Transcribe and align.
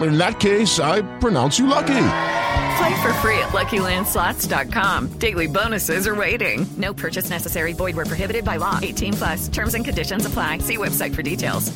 In 0.00 0.18
that 0.18 0.40
case, 0.40 0.78
I 0.78 1.02
pronounce 1.18 1.58
you 1.58 1.66
lucky. 1.66 2.08
Play 2.76 3.02
for 3.02 3.12
free 3.22 3.38
at 3.38 3.48
LuckyLandSlots.com. 3.52 5.18
Daily 5.18 5.46
bonuses 5.46 6.06
are 6.06 6.14
waiting. 6.14 6.66
No 6.76 6.92
purchase 6.92 7.30
necessary. 7.30 7.72
Void 7.72 7.96
where 7.96 8.04
prohibited 8.04 8.44
by 8.44 8.56
law. 8.56 8.78
18 8.82 9.14
plus. 9.14 9.48
Terms 9.48 9.74
and 9.74 9.84
conditions 9.84 10.26
apply. 10.26 10.58
See 10.58 10.76
website 10.76 11.14
for 11.14 11.22
details. 11.22 11.72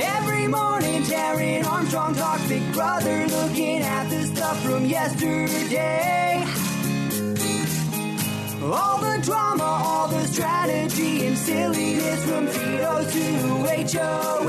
Every 0.00 0.48
morning, 0.48 1.02
Taryn 1.04 1.64
Armstrong 1.64 2.14
talks 2.14 2.48
Big 2.48 2.72
Brother, 2.72 3.26
looking 3.28 3.80
at 3.82 4.10
the 4.10 4.22
stuff 4.26 4.62
from 4.64 4.84
yesterday. 4.84 6.44
All 8.70 8.98
the 8.98 9.18
drama, 9.22 9.64
all 9.64 10.08
the 10.08 10.26
strategy 10.26 11.26
and 11.26 11.38
silliness 11.38 12.24
from 12.24 12.46
Tito 12.48 13.02
to 13.14 13.24
HOH. 13.94 14.48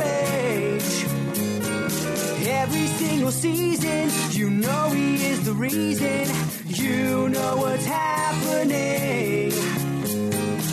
Every 2.45 2.87
single 2.87 3.31
season, 3.31 4.09
you 4.31 4.49
know 4.49 4.89
he 4.89 5.25
is 5.25 5.45
the 5.45 5.53
reason. 5.53 6.27
You 6.65 7.29
know 7.29 7.57
what's 7.57 7.85
happening. 7.85 9.53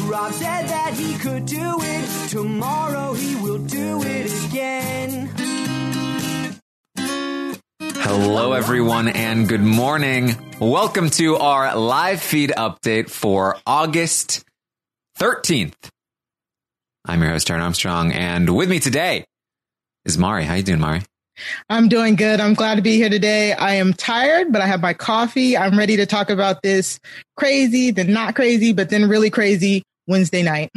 Rob 0.08 0.32
said 0.32 0.66
that 0.68 0.94
he 0.94 1.16
could 1.18 1.46
do 1.46 1.78
it. 1.80 2.28
Tomorrow 2.30 3.14
he 3.14 3.36
will 3.36 3.58
do 3.58 4.02
it 4.02 4.32
again. 4.46 5.55
Hello, 8.18 8.54
everyone, 8.54 9.08
and 9.08 9.46
good 9.46 9.60
morning. 9.60 10.38
Welcome 10.58 11.10
to 11.10 11.36
our 11.36 11.76
live 11.76 12.22
feed 12.22 12.48
update 12.48 13.10
for 13.10 13.58
August 13.66 14.42
13th. 15.18 15.74
I'm 17.04 17.20
your 17.20 17.32
host, 17.32 17.46
Taryn 17.46 17.60
Armstrong, 17.60 18.12
and 18.12 18.56
with 18.56 18.70
me 18.70 18.80
today 18.80 19.26
is 20.06 20.16
Mari. 20.16 20.44
How 20.44 20.54
you 20.54 20.62
doing, 20.62 20.80
Mari? 20.80 21.02
I'm 21.68 21.90
doing 21.90 22.16
good. 22.16 22.40
I'm 22.40 22.54
glad 22.54 22.76
to 22.76 22.82
be 22.82 22.96
here 22.96 23.10
today. 23.10 23.52
I 23.52 23.74
am 23.74 23.92
tired, 23.92 24.50
but 24.50 24.62
I 24.62 24.66
have 24.66 24.80
my 24.80 24.94
coffee. 24.94 25.54
I'm 25.54 25.78
ready 25.78 25.96
to 25.96 26.06
talk 26.06 26.30
about 26.30 26.62
this 26.62 26.98
crazy, 27.36 27.90
then 27.90 28.14
not 28.14 28.34
crazy, 28.34 28.72
but 28.72 28.88
then 28.88 29.10
really 29.10 29.28
crazy 29.28 29.82
Wednesday 30.06 30.42
night. 30.42 30.70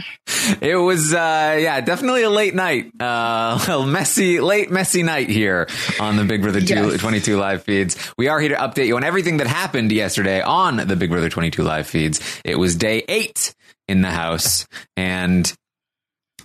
It 0.62 0.76
was, 0.76 1.14
uh, 1.14 1.58
yeah, 1.60 1.82
definitely 1.82 2.24
a 2.24 2.30
late 2.30 2.56
night, 2.56 2.92
uh, 3.00 3.60
a 3.70 3.86
messy, 3.86 4.40
late, 4.40 4.72
messy 4.72 5.04
night 5.04 5.30
here 5.30 5.68
on 6.00 6.16
the 6.16 6.24
Big 6.24 6.42
Brother 6.42 6.60
Yes. 6.60 7.00
22 7.00 7.38
live 7.38 7.64
feeds. 7.64 7.96
We 8.18 8.28
are 8.28 8.40
here 8.40 8.50
to 8.50 8.56
update 8.56 8.88
you 8.88 8.96
on 8.96 9.04
everything 9.04 9.38
that 9.38 9.48
happened 9.48 9.92
yesterday 9.92 10.42
on 10.42 10.78
the 10.78 10.96
Big 10.96 11.10
Brother 11.10 11.30
22 11.30 11.64
live 11.64 11.88
feeds. 11.88 12.20
It 12.44 12.58
was 12.58 12.76
day 12.76 13.04
eight 13.08 13.54
in 13.88 14.02
the 14.02 14.12
house. 14.12 14.68
And 14.98 15.52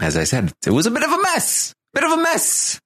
as 0.01 0.17
I 0.17 0.25
said, 0.25 0.53
it 0.67 0.71
was 0.71 0.87
a 0.87 0.91
bit 0.91 1.03
of 1.03 1.11
a 1.13 1.23
mess, 1.23 1.75
bit 1.95 2.05
of 2.05 2.13
a 2.13 2.17
mess. 2.19 2.81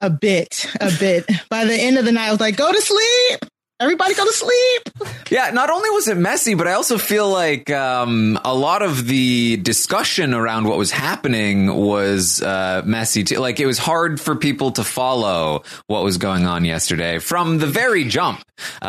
A 0.00 0.10
bit, 0.10 0.66
a 0.80 0.90
bit. 0.98 1.24
By 1.48 1.64
the 1.64 1.74
end 1.74 1.96
of 1.98 2.04
the 2.04 2.12
night, 2.12 2.28
I 2.28 2.30
was 2.30 2.40
like, 2.40 2.56
go 2.56 2.70
to 2.70 2.80
sleep. 2.80 3.40
Everybody 3.78 4.14
go 4.14 4.24
to 4.24 4.32
sleep. 4.32 5.10
Yeah, 5.30 5.50
not 5.50 5.68
only 5.68 5.90
was 5.90 6.08
it 6.08 6.16
messy, 6.16 6.54
but 6.54 6.66
I 6.66 6.72
also 6.72 6.96
feel 6.96 7.28
like 7.28 7.68
um, 7.70 8.38
a 8.42 8.54
lot 8.54 8.80
of 8.80 9.06
the 9.06 9.58
discussion 9.58 10.32
around 10.32 10.64
what 10.66 10.78
was 10.78 10.90
happening 10.90 11.74
was 11.74 12.40
uh, 12.40 12.82
messy 12.86 13.22
too. 13.22 13.36
Like 13.38 13.60
it 13.60 13.66
was 13.66 13.76
hard 13.76 14.18
for 14.18 14.34
people 14.34 14.70
to 14.72 14.84
follow 14.84 15.62
what 15.88 16.02
was 16.04 16.16
going 16.16 16.46
on 16.46 16.64
yesterday 16.64 17.18
from 17.18 17.58
the 17.58 17.66
very 17.66 18.04
jump. 18.04 18.40
Uh, 18.80 18.86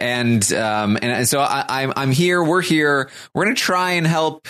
And 0.00 0.52
um, 0.52 0.98
and 1.00 1.28
so 1.28 1.38
I, 1.40 1.64
I'm 1.68 1.92
I'm 1.94 2.10
here. 2.10 2.42
We're 2.42 2.62
here. 2.62 3.10
We're 3.34 3.44
gonna 3.44 3.54
try 3.54 3.92
and 3.92 4.06
help. 4.06 4.48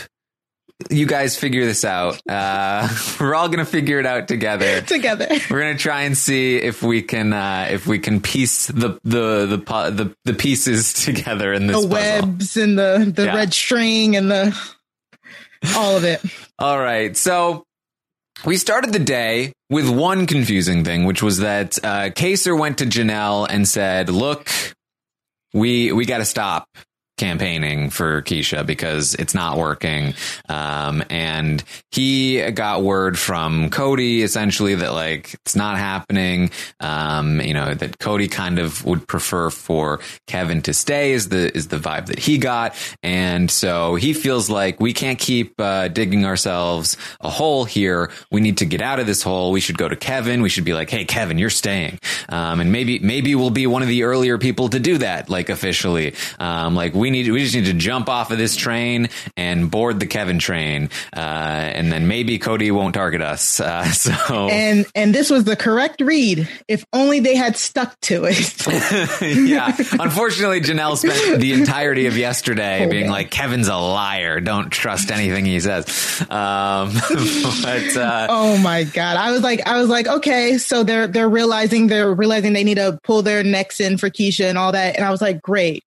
You 0.91 1.07
guys 1.07 1.37
figure 1.37 1.65
this 1.65 1.85
out. 1.85 2.23
Uh, 2.29 2.89
we're 3.21 3.35
all 3.35 3.49
gonna 3.49 3.65
figure 3.65 3.99
it 3.99 4.07
out 4.07 4.29
together. 4.29 4.81
Together. 4.87 5.27
We're 5.51 5.59
gonna 5.61 5.77
try 5.77 6.03
and 6.03 6.17
see 6.17 6.57
if 6.57 6.83
we 6.85 7.03
can 7.03 7.33
uh, 7.33 7.67
if 7.71 7.87
we 7.89 7.99
can 7.99 8.21
piece 8.21 8.69
the 8.69 8.99
the 9.03 9.47
the 9.47 9.57
the, 9.91 10.17
the 10.25 10.35
pieces 10.35 10.93
together 11.05 11.53
in 11.53 11.67
this 11.67 11.83
The 11.83 11.89
puzzle. 11.89 12.29
webs 12.29 12.57
and 12.57 12.79
the, 12.79 13.13
the 13.15 13.25
Yeah. 13.25 13.35
red 13.35 13.53
string 13.53 14.15
and 14.15 14.31
the, 14.31 14.57
all 15.77 15.97
of 15.97 16.05
it. 16.05 16.23
All 16.61 16.79
right, 16.79 17.17
so 17.17 17.65
we 18.45 18.57
started 18.57 18.93
the 18.93 19.01
day 19.01 19.53
with 19.71 19.89
one 19.89 20.27
confusing 20.27 20.85
thing, 20.85 21.05
which 21.07 21.25
was 21.25 21.39
that 21.39 21.77
uh, 21.85 22.11
Kaysar 22.11 22.57
went 22.57 22.79
to 22.79 22.85
Janelle 22.87 23.49
and 23.51 23.67
said, 23.69 24.09
"Look, 24.11 24.49
we 25.53 25.91
we 25.91 26.05
got 26.07 26.19
to 26.19 26.25
stop." 26.25 26.69
Campaigning 27.19 27.91
for 27.91 28.23
Keisha 28.23 28.65
because 28.65 29.15
it's 29.15 29.35
not 29.35 29.59
working. 29.59 30.15
Um, 30.49 31.03
and 31.11 31.63
he 31.91 32.51
got 32.53 32.83
word 32.83 33.19
from 33.19 33.71
Cody 33.71 34.23
essentially 34.23 34.75
that 34.77 34.93
like 34.93 35.35
it's 35.35 35.57
not 35.57 35.77
happening. 35.77 36.51
Um, 36.81 37.41
you 37.41 37.53
know, 37.53 37.75
that 37.75 37.99
Cody 37.99 38.29
kind 38.29 38.59
of 38.59 38.85
would 38.85 39.07
prefer 39.07 39.51
for 39.51 40.01
Kevin 40.27 40.63
to 40.63 40.73
stay 40.73 41.13
is 41.13 41.29
the, 41.29 41.55
is 41.55 41.69
the 41.69 41.79
vibe 41.79 42.07
that 42.07 42.19
he 42.19 42.39
got. 42.39 42.75
And 43.03 43.51
so 43.51 43.97
he 43.97 44.13
feels 44.15 44.49
like 44.49 44.81
we 44.81 44.93
can't 44.93 45.19
keep, 45.19 45.61
uh, 45.61 45.89
digging 45.89 46.25
ourselves 46.25 46.97
a 47.21 47.29
hole 47.29 47.65
here. 47.65 48.11
We 48.31 48.41
need 48.41 48.59
to 48.59 48.65
get 48.65 48.81
out 48.81 49.01
of 49.01 49.07
this 49.07 49.23
hole. 49.23 49.53
We 49.53 49.61
should 49.61 49.79
go 49.79 49.89
to 49.89 49.97
Kevin. 49.97 50.43
We 50.43 50.49
should 50.49 50.65
be 50.65 50.75
like, 50.75 50.91
Hey, 50.91 51.05
Kevin, 51.05 51.39
you're 51.39 51.51
staying. 51.51 51.99
Um, 52.29 52.61
and 52.61 52.73
maybe, 52.73 52.99
maybe 53.01 53.35
we'll 53.35 53.51
be 53.51 53.67
one 53.67 53.83
of 53.83 53.89
the 53.89 54.05
earlier 54.05 54.39
people 54.39 54.69
to 54.69 54.79
do 54.79 54.99
that, 54.99 55.29
like 55.29 55.49
officially. 55.49 56.15
Um, 56.39 56.75
like 56.75 56.95
we 56.95 57.08
need, 57.11 57.29
we 57.31 57.41
just 57.41 57.55
need 57.55 57.67
to 57.67 57.73
jump 57.73 58.09
off 58.09 58.31
of 58.31 58.39
this 58.39 58.57
train 58.57 59.09
and 59.37 59.71
board 59.71 60.01
the 60.01 60.07
Kevin 60.07 60.39
train. 60.39 60.91
Uh, 61.15 61.19
and 61.19 61.91
then 61.93 62.09
maybe 62.09 62.39
Cody 62.39 62.71
won't 62.71 62.95
target 62.95 63.23
us. 63.23 63.61
Uh, 63.61 63.85
so 63.93 64.49
And, 64.49 64.87
and 64.95 65.15
this 65.15 65.31
was 65.31 65.45
the 65.45 65.57
correct 65.57 66.01
read. 66.01 66.49
If 66.69 66.85
only 66.93 67.21
they 67.21 67.37
had 67.37 67.57
stuck 67.57 67.99
to 68.03 68.25
it. 68.27 68.39
yeah. 69.49 69.75
Unfortunately, 70.01 70.61
Janelle 70.61 70.97
spent 70.97 71.41
the 71.41 71.53
entirety 71.53 72.07
of 72.07 72.17
yesterday 72.17 72.87
Oh, 72.87 72.91
being 72.91 73.05
man. 73.05 73.11
like, 73.13 73.31
Kevin's 73.31 73.69
a 73.69 73.77
liar. 73.77 74.41
Don't 74.41 74.71
trust 74.71 75.11
anything 75.11 75.45
he 75.45 75.61
says. 75.61 75.87
Um, 76.31 76.93
but, 77.63 77.97
uh, 77.97 78.27
Oh 78.31 78.59
my 78.59 78.85
god! 78.85 79.17
I 79.17 79.33
was 79.33 79.43
like, 79.43 79.67
I 79.67 79.81
was 79.81 79.89
like, 79.89 80.07
okay, 80.07 80.59
so 80.59 80.83
they're 80.83 81.07
they're 81.07 81.29
realizing 81.29 81.87
they're 81.87 82.13
realizing 82.13 82.53
they 82.53 82.65
need 82.65 82.77
to 82.77 82.99
pull 83.03 83.23
their 83.23 83.43
necks 83.43 83.81
in 83.81 83.99
for 83.99 84.11
Keisha 84.11 84.49
and 84.49 84.59
all 84.59 84.73
that, 84.73 84.97
and 84.97 85.05
I 85.05 85.11
was 85.11 85.21
like, 85.21 85.41
great. 85.43 85.85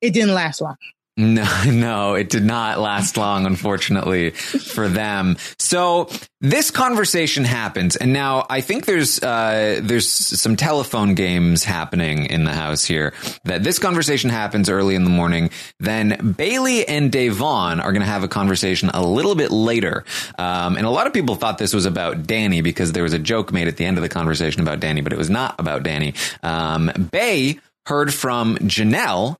It 0.00 0.12
didn't 0.12 0.34
last 0.34 0.60
long. 0.60 0.76
No, 1.18 1.46
no, 1.66 2.14
it 2.14 2.28
did 2.28 2.44
not 2.44 2.78
last 2.78 3.16
long, 3.16 3.46
unfortunately, 3.46 4.30
for 4.30 4.86
them. 4.86 5.36
So 5.58 6.10
this 6.42 6.70
conversation 6.70 7.44
happens, 7.44 7.96
and 7.96 8.12
now 8.12 8.44
I 8.50 8.60
think 8.60 8.84
there's 8.84 9.22
uh, 9.22 9.80
there's 9.82 10.08
some 10.08 10.56
telephone 10.56 11.14
games 11.14 11.64
happening 11.64 12.26
in 12.26 12.44
the 12.44 12.52
house 12.52 12.84
here. 12.84 13.14
That 13.44 13.64
this 13.64 13.78
conversation 13.78 14.28
happens 14.28 14.68
early 14.68 14.94
in 14.94 15.04
the 15.04 15.10
morning. 15.10 15.50
Then 15.80 16.10
Bayleigh 16.10 16.84
and 16.86 17.10
Da'Vonne 17.10 17.82
are 17.82 17.92
going 17.92 18.02
to 18.02 18.06
have 18.06 18.22
a 18.22 18.28
conversation 18.28 18.90
a 18.90 19.02
little 19.02 19.34
bit 19.34 19.50
later, 19.50 20.04
um, 20.36 20.76
and 20.76 20.84
a 20.84 20.90
lot 20.90 21.06
of 21.06 21.14
people 21.14 21.34
thought 21.36 21.56
this 21.56 21.72
was 21.72 21.86
about 21.86 22.26
Danny 22.26 22.60
because 22.60 22.92
there 22.92 23.02
was 23.02 23.14
a 23.14 23.18
joke 23.18 23.52
made 23.52 23.68
at 23.68 23.78
the 23.78 23.86
end 23.86 23.96
of 23.96 24.02
the 24.02 24.10
conversation 24.10 24.60
about 24.60 24.80
Danny, 24.80 25.00
but 25.00 25.14
it 25.14 25.18
was 25.18 25.30
not 25.30 25.58
about 25.58 25.82
Danny. 25.82 26.12
Um, 26.42 26.90
Bay 27.10 27.58
heard 27.86 28.12
from 28.12 28.56
Janelle 28.58 29.36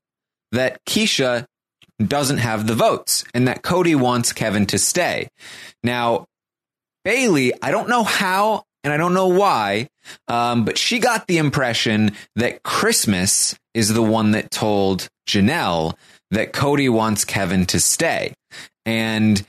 that 0.51 0.83
Keisha 0.85 1.45
doesn't 2.05 2.37
have 2.37 2.67
the 2.67 2.75
votes 2.75 3.25
and 3.33 3.47
that 3.47 3.63
Cody 3.63 3.95
wants 3.95 4.33
Kevin 4.33 4.65
to 4.67 4.77
stay. 4.77 5.29
Now, 5.83 6.25
Bayleigh, 7.05 7.53
I 7.61 7.71
don't 7.71 7.89
know 7.89 8.03
how 8.03 8.63
and 8.83 8.93
I 8.93 8.97
don't 8.97 9.13
know 9.13 9.27
why, 9.27 9.89
um, 10.27 10.63
but 10.63 10.77
she 10.77 10.99
got 10.99 11.27
the 11.27 11.39
impression 11.39 12.11
that 12.35 12.63
Christmas 12.63 13.57
is 13.73 13.93
the 13.93 14.03
one 14.03 14.31
that 14.31 14.51
told 14.51 15.09
Janelle 15.27 15.95
that 16.31 16.53
Cody 16.53 16.89
wants 16.89 17.25
Kevin 17.25 17.65
to 17.67 17.79
stay. 17.79 18.33
And 18.85 19.45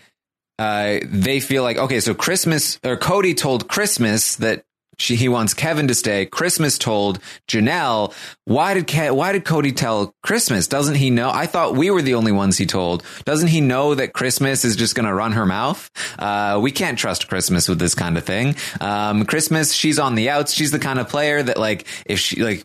uh, 0.59 0.99
they 1.05 1.41
feel 1.41 1.63
like, 1.63 1.77
okay, 1.77 2.01
so 2.01 2.15
Christmas 2.15 2.81
or 2.85 2.97
Cody 2.97 3.35
told 3.35 3.69
Christmas 3.69 4.37
that 4.37 4.65
she, 4.99 5.17
he 5.17 5.29
wants 5.29 5.55
Kevin 5.55 5.89
to 5.89 5.95
stay. 5.95 6.27
Christmas 6.27 6.79
told 6.79 7.21
Janelle, 7.47 8.13
why 8.45 8.75
did 8.75 8.87
Ke- 8.87 9.15
why 9.15 9.33
did 9.33 9.45
Cody 9.45 9.73
tell 9.73 10.15
Christmas? 10.23 10.67
Doesn't 10.67 10.97
he 10.97 11.11
know? 11.11 11.31
I 11.31 11.47
thought 11.47 11.75
we 11.75 11.91
were 11.91 12.03
the 12.03 12.15
only 12.15 12.33
ones 12.33 12.59
he 12.59 12.67
told. 12.67 13.03
Doesn't 13.25 13.49
he 13.49 13.61
know 13.61 13.95
that 13.95 14.13
Christmas 14.13 14.65
is 14.65 14.77
just 14.77 14.95
going 14.95 15.07
to 15.07 15.15
run 15.15 15.33
her 15.33 15.47
mouth? 15.47 15.91
Uh, 16.19 16.59
we 16.63 16.73
can't 16.73 16.99
trust 16.99 17.29
Christmas 17.29 17.69
with 17.69 17.79
this 17.79 17.95
kind 17.95 18.19
of 18.19 18.25
thing. 18.25 18.57
Um, 18.81 19.25
Christmas, 19.25 19.73
she's 19.73 19.99
on 19.99 20.15
the 20.15 20.31
outs. 20.31 20.53
She's 20.53 20.71
the 20.71 20.79
kind 20.79 20.99
of 20.99 21.09
player 21.09 21.43
that 21.43 21.59
like 21.59 21.87
if 22.07 22.19
she 22.19 22.43
like 22.43 22.65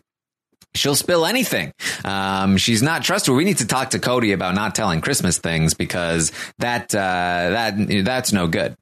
she'll 0.74 0.96
spill 0.96 1.24
anything. 1.26 1.72
Um, 2.04 2.56
she's 2.56 2.82
not 2.82 3.02
trustworthy. 3.02 3.38
We 3.38 3.44
need 3.44 3.58
to 3.58 3.66
talk 3.66 3.90
to 3.90 3.98
Cody 3.98 4.32
about 4.32 4.54
not 4.54 4.74
telling 4.74 5.00
Christmas 5.00 5.38
things 5.38 5.74
because 5.74 6.32
that 6.58 6.94
uh, 6.94 6.98
that 6.98 8.04
that's 8.04 8.32
no 8.32 8.48
good. 8.48 8.76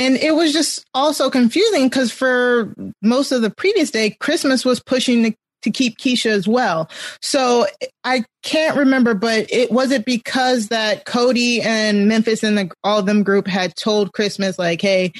And 0.00 0.16
it 0.16 0.34
was 0.34 0.54
just 0.54 0.86
also 0.94 1.28
confusing 1.28 1.90
because 1.90 2.10
for 2.10 2.74
most 3.02 3.32
of 3.32 3.42
the 3.42 3.50
previous 3.50 3.90
day, 3.90 4.16
Christmas 4.18 4.64
was 4.64 4.80
pushing 4.80 5.22
to, 5.24 5.36
to 5.60 5.70
keep 5.70 5.98
Keisha 5.98 6.30
as 6.30 6.48
well. 6.48 6.90
So 7.20 7.66
I 8.02 8.24
can't 8.42 8.78
remember, 8.78 9.12
but 9.12 9.52
it 9.52 9.70
was 9.70 9.90
it 9.90 10.06
because 10.06 10.68
that 10.68 11.04
Cody 11.04 11.60
and 11.60 12.08
Memphis 12.08 12.42
and 12.42 12.56
the, 12.56 12.70
all 12.82 13.00
of 13.00 13.04
them 13.04 13.22
group 13.22 13.46
had 13.46 13.76
told 13.76 14.14
Christmas 14.14 14.58
like, 14.58 14.80
"Hey, 14.80 15.12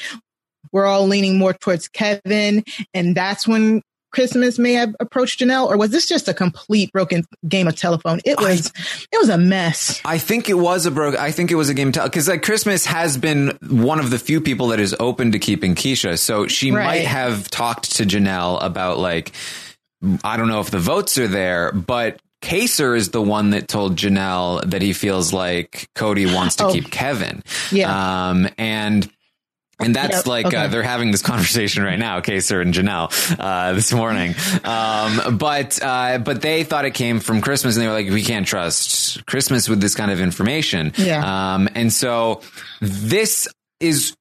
we're 0.73 0.87
all 0.87 1.07
leaning 1.07 1.37
more 1.37 1.53
towards 1.53 1.87
Kevin," 1.87 2.65
and 2.95 3.15
that's 3.15 3.47
when 3.47 3.83
Christmas 4.11 4.59
may 4.59 4.73
have 4.75 4.95
approached 5.01 5.41
Janelle, 5.41 5.67
or 5.69 5.77
was 5.77 5.91
this 5.91 6.07
just 6.09 6.29
a 6.29 6.35
complete 6.35 6.93
broken 6.93 7.25
game 7.49 7.69
of 7.69 7.77
telephone? 7.77 8.21
It 8.25 8.39
was, 8.41 8.73
it 9.13 9.19
was 9.19 9.29
a 9.29 9.39
mess. 9.39 10.01
I 10.05 10.19
think 10.19 10.49
it 10.49 10.55
was 10.59 10.87
a 10.87 10.91
broke. 10.91 11.17
I 11.19 11.31
think 11.33 11.51
it 11.51 11.55
was 11.57 11.69
a 11.69 11.75
game 11.75 11.91
because 11.93 12.29
like 12.29 12.43
Christmas 12.43 12.85
has 12.87 13.17
been 13.17 13.57
one 13.69 13.99
of 14.01 14.11
the 14.11 14.19
few 14.19 14.41
people 14.41 14.69
that 14.69 14.81
is 14.81 14.95
open 15.01 15.33
to 15.33 15.39
keeping 15.39 15.75
Keisha, 15.75 16.19
so 16.19 16.47
she 16.47 16.71
Right. 16.73 16.85
might 16.85 17.07
have 17.07 17.49
talked 17.51 17.97
to 17.97 18.05
Janelle 18.05 18.63
about 18.63 18.99
like 18.99 19.33
I 20.25 20.37
don't 20.37 20.49
know 20.49 20.61
if 20.61 20.71
the 20.71 20.79
votes 20.79 21.19
are 21.19 21.29
there, 21.29 21.73
but. 21.73 22.21
Kaysar 22.43 22.97
is 22.97 23.11
the 23.11 23.21
one 23.21 23.51
that 23.51 23.69
told 23.69 23.97
Janelle 23.97 24.63
that 24.71 24.81
he 24.81 24.95
feels 24.95 25.31
like 25.31 25.91
Cody 25.95 26.25
wants 26.25 26.57
to 26.57 26.65
Oh. 26.69 26.73
keep 26.73 26.91
Kevin. 26.91 27.43
Yeah. 27.71 28.31
Um, 28.31 28.49
and 28.57 29.07
and 29.81 29.95
that's 29.95 30.19
Yep, 30.19 30.27
like 30.27 30.55
uh, 30.55 30.69
they're 30.69 30.83
having 30.83 31.11
this 31.11 31.23
conversation 31.23 31.83
right 31.83 31.99
now, 31.99 32.21
Kaysar 32.21 32.63
and 32.63 32.75
Janelle, 32.75 33.11
uh, 33.39 33.73
this 33.73 33.93
morning. 33.93 34.35
Um, 34.65 35.39
but 35.39 35.83
uh, 35.83 36.19
but 36.19 36.43
they 36.43 36.65
thought 36.65 36.85
it 36.85 36.95
came 36.95 37.21
from 37.21 37.41
Christmas, 37.41 37.77
and 37.77 37.83
they 37.83 37.89
were 37.89 37.95
like, 37.95 38.11
we 38.11 38.23
can't 38.23 38.47
trust 38.47 39.25
Christmas 39.27 39.69
with 39.69 39.81
this 39.81 39.95
kind 39.95 40.11
of 40.11 40.21
information. 40.21 40.93
Yeah. 40.97 41.55
Um, 41.55 41.69
and 41.75 41.93
so 41.93 42.43
this 42.81 43.49
is 43.81 44.17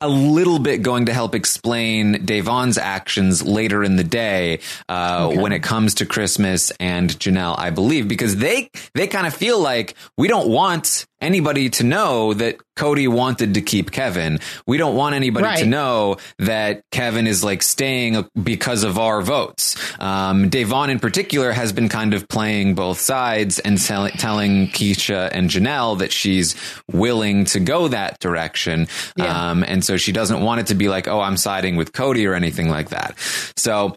a 0.00 0.08
little 0.08 0.58
bit 0.58 0.82
going 0.82 1.06
to 1.06 1.14
help 1.14 1.34
explain 1.34 2.26
Da'Vonne's 2.26 2.76
actions 2.76 3.42
later 3.42 3.82
in 3.82 3.96
the 3.96 4.04
day 4.04 4.60
uh, 4.88 5.30
when 5.30 5.52
it 5.52 5.62
comes 5.62 5.94
to 5.94 6.06
Christmas 6.06 6.70
and 6.78 7.08
Janelle, 7.08 7.58
I 7.58 7.70
believe, 7.70 8.06
because 8.06 8.36
they 8.36 8.70
they 8.94 9.06
kind 9.06 9.26
of 9.26 9.32
feel 9.32 9.58
like 9.58 9.94
we 10.18 10.28
don't 10.28 10.48
want 10.48 11.06
anybody 11.24 11.70
to 11.70 11.84
know 11.84 12.34
that 12.34 12.58
Cody 12.76 13.08
wanted 13.08 13.54
to 13.54 13.62
keep 13.62 13.90
Kevin. 13.90 14.38
We 14.66 14.76
don't 14.76 14.94
want 14.94 15.14
anybody 15.14 15.62
to 15.62 15.66
know 15.66 16.16
that 16.38 16.82
Kevin 16.90 17.26
is 17.26 17.42
like 17.42 17.62
staying 17.62 18.28
because 18.40 18.84
of 18.84 18.98
our 18.98 19.22
votes. 19.22 19.76
Um, 20.00 20.50
Da'Vonne 20.50 20.90
in 20.90 20.98
particular 20.98 21.52
has 21.52 21.72
been 21.72 21.88
kind 21.88 22.14
of 22.14 22.28
playing 22.28 22.74
both 22.74 23.00
sides 23.00 23.58
and 23.58 23.80
tell- 23.80 24.10
telling 24.10 24.68
Keisha 24.68 25.30
and 25.32 25.48
Janelle 25.48 25.98
that 25.98 26.12
she's 26.12 26.54
willing 26.92 27.44
to 27.46 27.60
go 27.60 27.88
that 27.88 28.20
direction. 28.20 28.86
Yeah. 29.16 29.50
Um, 29.50 29.64
and 29.66 29.84
so 29.84 29.96
she 29.96 30.12
doesn't 30.12 30.40
want 30.40 30.60
it 30.60 30.66
to 30.68 30.74
be 30.74 30.88
like, 30.88 31.08
oh, 31.08 31.20
I'm 31.20 31.36
siding 31.36 31.76
with 31.76 31.92
Cody 31.92 32.26
or 32.26 32.34
anything 32.34 32.68
like 32.68 32.90
that. 32.90 33.14
So 33.56 33.96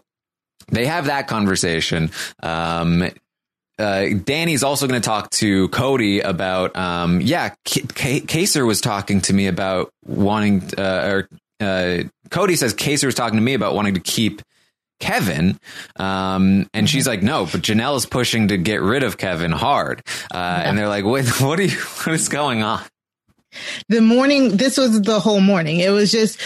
they 0.70 0.86
have 0.86 1.06
that 1.06 1.28
conversation. 1.28 2.10
Um, 2.42 3.10
uh, 3.78 4.06
Danny's 4.24 4.62
also 4.62 4.86
going 4.86 5.00
to 5.00 5.06
talk 5.06 5.30
to 5.30 5.68
Cody 5.68 6.20
about, 6.20 6.76
um, 6.76 7.20
yeah, 7.20 7.54
K- 7.64 7.84
K- 7.94 8.20
Kaysar 8.20 8.66
was 8.66 8.80
talking 8.80 9.20
to 9.22 9.32
me 9.32 9.46
about 9.46 9.90
wanting, 10.06 10.62
uh, 10.76 11.08
or, 11.08 11.28
uh, 11.60 12.02
Cody 12.30 12.56
says 12.56 12.74
Kaysar 12.74 13.06
was 13.06 13.14
talking 13.14 13.36
to 13.36 13.42
me 13.42 13.54
about 13.54 13.74
wanting 13.74 13.94
to 13.94 14.00
keep 14.00 14.42
Kevin. 15.00 15.58
Um, 15.96 16.68
and 16.74 16.90
she's 16.90 17.06
like, 17.06 17.22
no, 17.22 17.44
but 17.44 17.62
Janelle 17.62 17.96
is 17.96 18.06
pushing 18.06 18.48
to 18.48 18.56
get 18.56 18.82
rid 18.82 19.02
of 19.02 19.16
Kevin 19.16 19.52
hard. 19.52 20.02
Uh, 20.32 20.62
and 20.64 20.76
they're 20.76 20.88
like, 20.88 21.04
what, 21.04 21.26
what 21.40 21.58
are 21.58 21.62
you, 21.62 21.78
what 21.78 22.14
is 22.14 22.28
going 22.28 22.62
on? 22.62 22.82
the 23.88 24.00
morning 24.00 24.56
this 24.56 24.76
was 24.76 25.00
the 25.02 25.20
whole 25.20 25.40
morning 25.40 25.80
it 25.80 25.90
was 25.90 26.12
just 26.12 26.38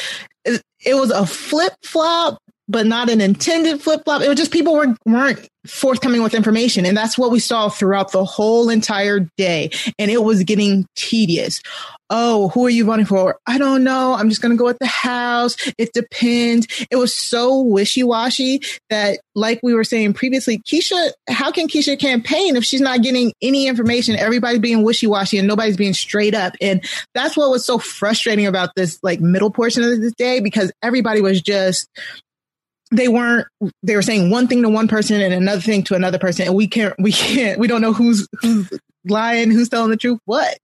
it, 0.45 0.63
it 0.85 0.95
was 0.95 1.11
a 1.11 1.27
flip 1.27 1.73
flop 1.83 2.39
but 2.69 2.87
not 2.87 3.11
an 3.11 3.21
intended 3.21 3.81
flip 3.81 4.03
flop 4.05 4.23
it 4.23 4.29
was 4.29 4.39
just 4.39 4.53
people 4.53 4.75
were 4.75 4.95
weren't 5.05 5.49
forthcoming 5.67 6.23
with 6.23 6.35
information. 6.35 6.85
And 6.87 6.97
that's 6.97 7.17
what 7.17 7.31
we 7.31 7.39
saw 7.39 7.69
throughout 7.69 8.13
the 8.13 8.25
whole 8.25 8.69
entire 8.69 9.29
day. 9.37 9.71
And 9.99 10.11
it 10.11 10.23
was 10.23 10.43
getting 10.45 10.87
tedious. 10.97 11.61
Oh 12.11 12.49
who 12.49 12.67
are 12.67 12.71
you 12.71 12.85
voting 12.85 13.07
for? 13.07 13.39
I 13.47 13.57
don't 13.59 13.85
know. 13.85 14.13
I'm 14.13 14.29
just 14.29 14.43
going 14.43 14.53
to 14.53 14.59
go 14.59 14.69
at 14.69 14.79
the 14.79 14.87
house. 14.87 15.57
It 15.79 15.93
depends. 15.95 16.67
It 16.91 16.97
was 16.97 17.15
so 17.15 17.61
wishy-washy 17.61 18.61
that 18.91 19.21
like 19.35 19.61
we 19.63 19.73
were 19.73 19.85
saying 19.85 20.13
previously 20.13 20.59
keisha 20.59 21.13
how 21.29 21.51
can 21.51 21.69
keisha 21.69 21.99
campaign 21.99 22.57
if 22.57 22.65
she's 22.65 22.81
not 22.81 23.03
getting 23.03 23.33
any 23.41 23.67
information? 23.67 24.17
Everybody's 24.17 24.59
being 24.61 24.83
wishy-washy 24.83 25.39
and 25.39 25.49
nobody's 25.49 25.77
being 25.77 25.95
straight 25.95 26.35
up. 26.35 26.55
And 26.61 26.85
that's 27.15 27.37
what 27.37 27.51
was 27.51 27.65
so 27.65 27.79
frustrating 27.79 28.47
about 28.47 28.75
this 28.77 28.99
like 29.03 29.21
middle 29.21 29.51
portion 29.51 29.83
of 29.83 30.01
this 30.01 30.13
day 30.15 30.41
because 30.41 30.71
everybody 30.83 31.21
was 31.21 31.41
just 31.41 31.89
they 32.93 33.09
weren't 33.09 33.49
they 33.83 33.97
were 33.97 34.03
saying 34.03 34.31
one 34.31 34.47
thing 34.47 34.63
to 34.63 34.69
one 34.69 34.87
person 34.87 35.21
and 35.21 35.35
another 35.35 35.61
thing 35.61 35.83
to 35.85 35.95
another 35.95 36.19
person. 36.19 36.47
And 36.47 36.55
we 36.55 36.69
can't 36.69 36.95
we 36.99 37.13
can't 37.13 37.59
we 37.59 37.67
don't 37.67 37.81
know 37.81 37.93
who's 37.93 38.29
who's 38.41 38.71
lying 39.07 39.51
who's 39.51 39.69
telling 39.69 39.91
the 39.91 39.97
truth 39.97 40.21
what 40.27 40.59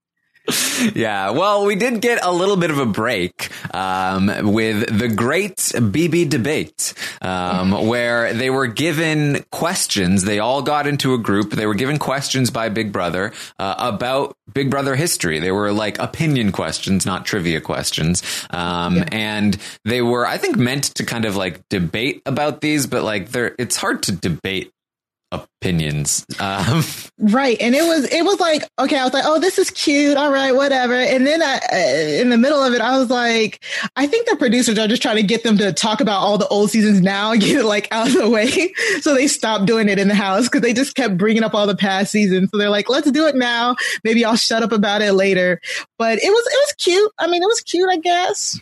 Yeah, 0.95 1.31
well, 1.31 1.65
we 1.65 1.75
did 1.75 2.01
get 2.01 2.19
a 2.23 2.31
little 2.31 2.57
bit 2.57 2.71
of 2.71 2.77
a 2.79 2.85
break 2.85 3.49
um, 3.73 4.51
with 4.53 4.97
the 4.97 5.07
great 5.07 5.57
BB 5.57 6.29
debate, 6.29 6.93
um, 7.21 7.87
where 7.87 8.33
they 8.33 8.49
were 8.49 8.67
given 8.67 9.45
questions. 9.51 10.23
They 10.23 10.39
all 10.39 10.61
got 10.61 10.87
into 10.87 11.13
a 11.13 11.17
group. 11.17 11.51
They 11.51 11.65
were 11.65 11.73
given 11.75 11.99
questions 11.99 12.49
by 12.49 12.69
Big 12.69 12.91
Brother 12.91 13.33
uh, 13.59 13.75
about 13.77 14.35
Big 14.53 14.69
Brother 14.71 14.95
history. 14.95 15.39
They 15.39 15.51
were 15.51 15.71
like 15.71 15.99
opinion 15.99 16.51
questions, 16.51 17.05
not 17.05 17.25
trivia 17.25 17.61
questions. 17.61 18.23
Um, 18.49 19.03
And 19.11 19.57
they 19.85 20.01
were, 20.01 20.25
I 20.25 20.37
think, 20.37 20.55
meant 20.57 20.85
to 20.95 21.05
kind 21.05 21.25
of 21.25 21.35
like 21.35 21.61
debate 21.69 22.21
about 22.25 22.61
these, 22.61 22.87
but 22.87 23.03
like 23.03 23.29
they're, 23.29 23.55
it's 23.59 23.75
hard 23.75 24.03
to 24.03 24.11
debate 24.11 24.71
opinions. 25.31 26.25
Um, 26.39 26.83
right 27.19 27.57
and 27.59 27.75
it 27.75 27.83
was 27.83 28.05
it 28.05 28.23
was 28.23 28.39
like 28.39 28.63
okay 28.79 28.97
i 28.97 29.03
was 29.03 29.13
like 29.13 29.25
oh 29.25 29.39
this 29.39 29.57
is 29.57 29.69
cute 29.71 30.15
all 30.15 30.31
right 30.31 30.53
whatever 30.53 30.93
and 30.93 31.27
then 31.27 31.43
I, 31.43 31.59
uh, 31.71 32.21
in 32.21 32.29
the 32.29 32.37
middle 32.37 32.63
of 32.63 32.73
it 32.73 32.79
i 32.79 32.97
was 32.97 33.09
like 33.09 33.61
i 33.97 34.07
think 34.07 34.25
the 34.27 34.37
producers 34.37 34.79
are 34.79 34.87
just 34.87 35.01
trying 35.01 35.17
to 35.17 35.23
get 35.23 35.43
them 35.43 35.57
to 35.57 35.73
talk 35.73 35.99
about 35.99 36.21
all 36.21 36.37
the 36.37 36.47
old 36.47 36.71
seasons 36.71 37.01
now 37.01 37.33
and 37.33 37.41
get 37.41 37.57
it 37.57 37.65
like 37.65 37.89
out 37.91 38.07
of 38.07 38.13
the 38.13 38.29
way 38.29 38.71
so 39.01 39.13
they 39.13 39.27
stopped 39.27 39.65
doing 39.65 39.89
it 39.89 39.99
in 39.99 40.07
the 40.07 40.15
house 40.15 40.45
because 40.45 40.61
they 40.61 40.71
just 40.71 40.95
kept 40.95 41.17
bringing 41.17 41.43
up 41.43 41.53
all 41.53 41.67
the 41.67 41.75
past 41.75 42.11
seasons 42.11 42.49
so 42.51 42.57
they're 42.57 42.69
like 42.69 42.87
let's 42.89 43.11
do 43.11 43.27
it 43.27 43.35
now 43.35 43.75
maybe 44.05 44.23
i'll 44.23 44.37
shut 44.37 44.63
up 44.63 44.71
about 44.71 45.01
it 45.01 45.11
later 45.11 45.59
but 45.97 46.19
it 46.19 46.29
was 46.29 46.47
it 46.47 46.57
was 46.57 46.73
cute 46.77 47.11
i 47.19 47.27
mean 47.27 47.43
it 47.43 47.47
was 47.47 47.59
cute 47.61 47.89
i 47.89 47.97
guess 47.97 48.59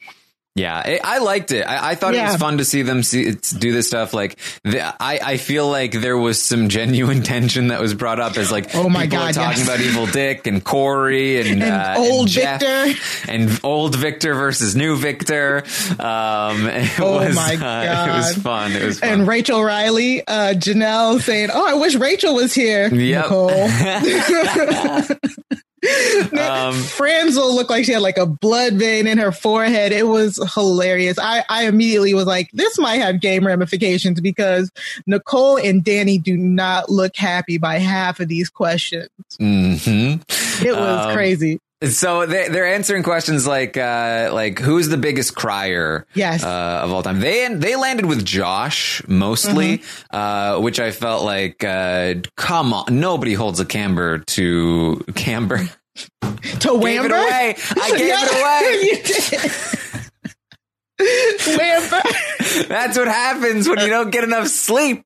Yeah, 0.58 0.82
I, 0.84 1.00
I 1.04 1.18
liked 1.20 1.52
it. 1.52 1.62
I, 1.62 1.92
I 1.92 1.96
thought 1.96 2.16
it 2.16 2.24
was 2.24 2.36
fun 2.38 2.58
to 2.58 2.66
see 2.66 2.82
them 2.82 3.04
see, 3.04 3.34
do 3.34 3.72
this 3.72 3.88
stuff. 3.88 4.12
Like, 4.14 4.40
the, 4.64 4.82
I, 4.84 5.20
I 5.24 5.38
feel 5.38 5.70
like 5.70 5.92
there 5.92 6.18
was 6.18 6.42
some 6.42 6.70
genuine 6.70 7.22
tension 7.24 7.68
that 7.68 7.80
was 7.80 7.94
brought 7.94 8.20
up 8.20 8.38
as 8.38 8.52
like, 8.52 8.74
Oh 8.74 8.90
my 8.90 9.04
people 9.04 9.20
God, 9.20 9.34
talking 9.36 9.60
yes. 9.60 9.68
about 9.68 9.82
Evil 9.82 10.08
Dick 10.08 10.48
and 10.48 10.64
Corey 10.64 11.40
and, 11.40 11.62
And 11.62 11.64
uh, 11.64 11.96
old 12.00 12.28
Jeff 12.28 12.60
Victor. 12.62 13.00
and 13.32 13.60
old 13.64 13.96
Victor 13.96 14.34
versus 14.34 14.76
new 14.76 14.98
Victor. 14.98 15.58
Um, 16.00 16.66
it 16.68 17.00
Oh 17.00 17.18
was, 17.20 17.36
my 17.36 17.56
uh, 17.56 18.08
it 18.10 18.18
was 18.18 18.36
fun. 18.38 18.72
It 18.72 18.84
was 18.84 19.00
fun. 19.00 19.10
and 19.10 19.28
Rachel 19.28 19.64
Reilly, 19.64 20.26
uh, 20.26 20.54
Janelle 20.56 21.22
saying, 21.22 21.50
"Oh, 21.54 21.68
I 21.68 21.76
wish 21.76 21.94
Rachel 21.96 22.34
was 22.34 22.54
here." 22.56 22.88
Yep. 22.92 23.28
Um, 26.38 26.74
Franzel 26.74 27.54
looked 27.56 27.70
like 27.70 27.86
she 27.86 27.92
had 27.92 28.02
like 28.02 28.18
a 28.18 28.26
blood 28.26 28.74
vein 28.74 29.06
in 29.06 29.18
her 29.20 29.32
forehead. 29.32 29.92
It 29.92 30.08
was 30.08 30.40
hilarious. 30.56 31.20
I, 31.20 31.44
I 31.50 31.68
immediately 31.68 32.14
was 32.14 32.26
like, 32.26 32.50
this 32.52 32.80
might 32.80 32.98
have 32.98 33.22
game 33.22 33.46
ramifications 33.46 34.20
because 34.20 34.72
Nicole 35.06 35.58
and 35.58 35.84
Danny 35.84 36.18
do 36.18 36.36
not 36.36 36.90
look 36.90 37.16
happy 37.16 37.58
by 37.58 37.78
half 37.78 38.20
of 38.20 38.28
these 38.28 38.50
questions. 38.50 39.10
mhm. 39.40 40.22
It 40.66 40.72
was 40.76 41.06
Um, 41.06 41.14
crazy. 41.14 41.60
So 41.84 42.26
they, 42.26 42.48
they're 42.50 42.66
answering 42.74 43.04
questions 43.04 43.46
like 43.46 43.78
uh, 43.78 44.32
like 44.34 44.58
who's 44.58 44.88
the 44.90 44.98
biggest 44.98 45.36
crier 45.36 46.08
Yes. 46.16 46.44
uh, 46.44 46.82
of 46.84 46.92
all 46.92 47.04
time. 47.04 47.20
They 47.20 47.48
they 47.54 47.76
landed 47.76 48.06
with 48.08 48.26
Josh 48.26 49.04
mostly, 49.08 49.84
uh, 50.10 50.60
which 50.60 50.80
I 50.80 50.90
felt 50.90 51.24
like 51.24 51.64
uh, 51.64 52.16
come 52.36 52.74
on, 52.74 53.00
nobody 53.00 53.34
holds 53.36 53.60
a 53.60 53.66
camber 53.66 54.18
to 54.20 55.04
camber. 55.16 55.60
To 56.60 56.80
Gave 56.80 57.06
it 57.06 57.12
Wamber? 57.12 57.24
away. 57.24 57.56
I 57.82 57.90
gave 57.98 58.14
it 58.16 58.32
away. 58.38 59.98
you 61.00 61.38
did. 61.40 61.58
Wamber? 61.60 62.68
That's 62.68 62.98
what 62.98 63.08
happens 63.08 63.68
when 63.68 63.80
you 63.80 63.88
don't 63.88 64.12
get 64.12 64.24
enough 64.24 64.48
sleep. 64.48 65.04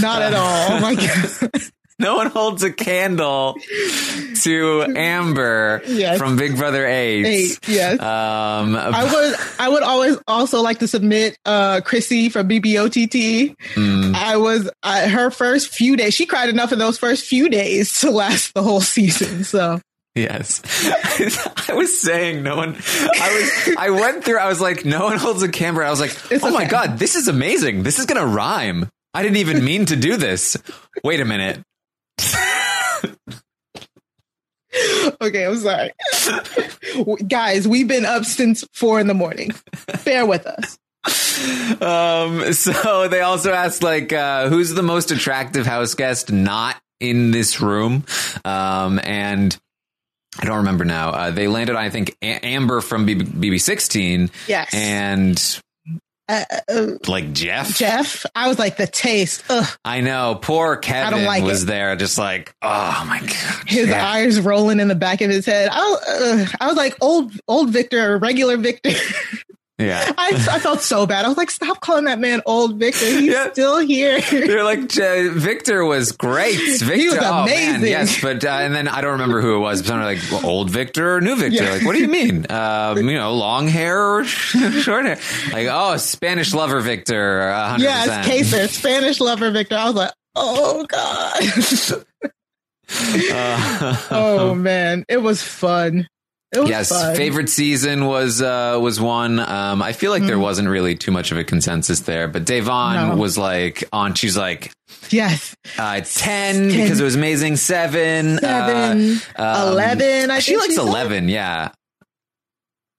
Not 0.00 0.22
at 0.22 0.34
all. 0.34 0.76
Oh 0.76 0.80
my 0.80 0.94
god. 0.94 1.62
No 2.00 2.14
one 2.16 2.28
holds 2.28 2.62
a 2.62 2.70
candle 2.72 3.56
to 4.42 4.82
Amber 4.96 5.82
Yes. 5.86 6.16
from 6.18 6.36
Big 6.36 6.56
Brother 6.56 6.86
Eight. 6.86 7.24
Eight, 7.26 7.58
yes. 7.66 7.94
Um, 8.00 8.76
I 8.76 9.02
would 9.12 9.34
I 9.58 9.68
would 9.68 9.82
always 9.82 10.16
also 10.28 10.62
like 10.62 10.78
to 10.78 10.86
submit 10.86 11.36
uh 11.44 11.80
Kryssie 11.84 12.30
from 12.30 12.48
BBOTT. 12.48 13.56
mm, 13.74 14.14
I 14.14 14.36
was 14.36 14.70
I, 14.82 15.08
her 15.08 15.30
first 15.32 15.68
few 15.74 15.96
days. 15.96 16.14
She 16.14 16.24
cried 16.26 16.48
enough 16.48 16.70
in 16.72 16.78
those 16.78 16.98
first 16.98 17.24
few 17.24 17.48
days 17.48 18.00
to 18.00 18.10
last 18.12 18.54
the 18.54 18.62
whole 18.62 18.80
season. 18.80 19.42
So 19.44 19.80
Yes. 20.14 20.62
I 21.68 21.74
was 21.74 22.00
saying 22.00 22.42
no 22.44 22.56
one 22.56 22.76
I 22.76 23.66
was 23.66 23.76
I 23.76 23.90
went 23.90 24.24
through 24.24 24.38
I 24.38 24.48
was 24.48 24.60
like 24.60 24.84
no 24.84 25.04
one 25.04 25.16
holds 25.18 25.42
a 25.42 25.48
camera. 25.48 25.86
I 25.86 25.90
was 25.90 26.00
like, 26.00 26.16
It's 26.30 26.44
"Oh 26.44 26.52
my 26.52 26.64
god, 26.64 26.98
this 27.00 27.16
is 27.16 27.26
amazing. 27.26 27.82
This 27.82 27.98
is 27.98 28.06
going 28.06 28.20
to 28.20 28.26
rhyme." 28.26 28.88
I 29.14 29.22
didn't 29.22 29.38
even 29.38 29.64
mean 29.64 29.86
to 29.86 29.96
do 29.96 30.16
this. 30.16 30.56
Wait 31.02 31.18
a 31.20 31.24
minute. 31.24 31.60
Okay, 35.20 35.46
I'm 35.46 35.56
sorry, 35.56 35.92
guys. 37.26 37.66
We've 37.66 37.88
been 37.88 38.04
up 38.04 38.24
since 38.24 38.64
four 38.72 39.00
in 39.00 39.06
the 39.06 39.14
morning. 39.14 39.50
Bear 40.04 40.26
with 40.26 40.46
us. 40.46 40.78
Um 41.80 42.52
so 42.52 43.08
they 43.08 43.20
also 43.20 43.52
asked 43.52 43.82
like 43.82 44.12
uh 44.12 44.48
who's 44.48 44.70
the 44.74 44.82
most 44.82 45.10
attractive 45.10 45.64
house 45.66 45.94
guest 45.94 46.30
not 46.32 46.76
in 47.00 47.30
this 47.30 47.60
room? 47.60 48.04
Um 48.44 49.00
and 49.02 49.56
I 50.40 50.44
don't 50.44 50.58
remember 50.58 50.84
now. 50.84 51.08
Uh, 51.10 51.30
they 51.32 51.48
landed, 51.48 51.74
on, 51.74 51.82
I 51.82 51.90
think, 51.90 52.14
A- 52.22 52.46
Amber 52.46 52.80
from 52.80 53.06
BB- 53.08 53.22
BB16 53.40 54.30
Yes, 54.46 54.72
and 54.72 55.60
uh, 56.28 56.44
uh, 56.68 56.86
like 57.06 57.32
Jeff. 57.32 57.76
Jeff. 57.76 58.26
I 58.34 58.48
was 58.48 58.58
like 58.58 58.76
the 58.76 58.86
taste. 58.86 59.42
Ugh, 59.48 59.66
I 59.84 60.00
know. 60.02 60.38
Poor 60.40 60.76
Kevin 60.76 61.24
like 61.24 61.42
was 61.42 61.62
it. 61.62 61.66
there, 61.66 61.96
just 61.96 62.18
like, 62.18 62.54
oh 62.62 63.04
my 63.08 63.20
god. 63.20 63.62
his 63.66 63.90
eyes 63.90 64.40
rolling 64.40 64.80
in 64.80 64.88
the 64.88 64.94
back 64.94 65.20
of 65.20 65.30
his 65.30 65.46
head. 65.46 65.68
I, 65.72 65.78
was- 65.78 66.08
uh, 66.08 66.46
I 66.60 66.66
was 66.66 66.76
like 66.76 66.96
old 67.00 67.32
old 67.48 67.70
Victor, 67.70 68.12
or 68.14 68.18
regular 68.18 68.56
Victor. 68.56 68.90
Yeah. 69.78 70.12
I, 70.18 70.30
I 70.50 70.58
felt 70.58 70.80
so 70.80 71.06
bad. 71.06 71.24
I 71.24 71.28
was 71.28 71.36
like, 71.36 71.50
stop 71.52 71.80
calling 71.80 72.06
that 72.06 72.18
man 72.18 72.42
old 72.46 72.78
Victor. 72.80 73.04
He's 73.06 73.32
Yeah. 73.32 73.52
still 73.52 73.78
here. 73.78 74.20
They're 74.20 74.64
like 74.64 74.90
Victor 74.90 75.84
was 75.84 76.10
great. 76.12 76.58
Victor, 76.80 77.10
was 77.16 77.18
oh, 77.22 77.44
man, 77.46 77.76
amazing. 77.76 77.88
yes, 77.88 78.20
but 78.20 78.44
uh, 78.44 78.48
and 78.48 78.74
then 78.74 78.88
I 78.88 79.00
don't 79.00 79.12
remember 79.12 79.40
who 79.40 79.54
it 79.56 79.60
was. 79.60 79.82
But 79.82 80.00
like 80.00 80.18
well, 80.32 80.44
old 80.44 80.70
Victor 80.70 81.16
or 81.16 81.20
new 81.20 81.36
Victor. 81.36 81.62
Yeah. 81.62 81.70
Like, 81.74 81.84
what 81.84 81.92
do 81.92 82.00
you 82.00 82.08
mean? 82.08 82.46
Um, 82.58 82.98
you 83.08 83.14
know, 83.16 83.34
long 83.34 83.68
hair 83.68 84.00
or 84.04 84.24
short 84.24 85.04
hair? 85.04 85.18
Like, 85.52 85.68
oh, 85.70 85.96
Spanish 85.96 86.52
lover 86.54 86.80
Victor. 86.80 87.42
uh, 87.50 87.76
100%. 87.76 87.78
yes, 87.80 88.26
Kaysar, 88.26 88.68
Spanish 88.68 89.20
lover 89.20 89.50
Victor. 89.50 89.76
I 89.76 89.84
was 89.86 89.94
like, 89.94 90.12
oh 90.34 90.84
god. 90.86 91.40
Uh, 92.90 93.96
oh 94.10 94.54
man, 94.54 95.04
it 95.08 95.18
was 95.22 95.42
fun. 95.42 96.08
Yes, 96.54 96.88
fun. 96.88 97.14
favorite 97.14 97.50
season 97.50 98.06
was 98.06 98.40
uh, 98.40 98.78
was 98.80 98.98
one. 99.00 99.38
Um, 99.38 99.82
I 99.82 99.92
feel 99.92 100.10
like 100.10 100.22
there 100.24 100.36
Mhm. 100.38 100.42
wasn't 100.42 100.68
really 100.68 100.94
too 100.94 101.10
much 101.10 101.30
of 101.30 101.36
a 101.38 101.44
consensus 101.44 102.00
there, 102.00 102.26
but 102.26 102.44
Da'Vonne 102.46 103.10
No. 103.10 103.16
was 103.16 103.36
like 103.36 103.84
on. 103.92 104.14
She's 104.14 104.36
like 104.36 104.72
Yes, 105.10 105.54
uh, 105.78 106.00
ten, 106.00 106.68
because 106.68 107.00
it 107.00 107.04
was 107.04 107.14
amazing. 107.16 107.56
Seven, 107.56 108.38
seven, 108.38 109.20
uh, 109.38 109.42
um, 109.66 109.68
eleven. 109.72 110.30
I 110.30 110.38
she 110.38 110.52
think 110.52 110.62
likes 110.62 110.74
said. 110.76 110.80
eleven. 110.86 111.28
Yeah. 111.28 111.70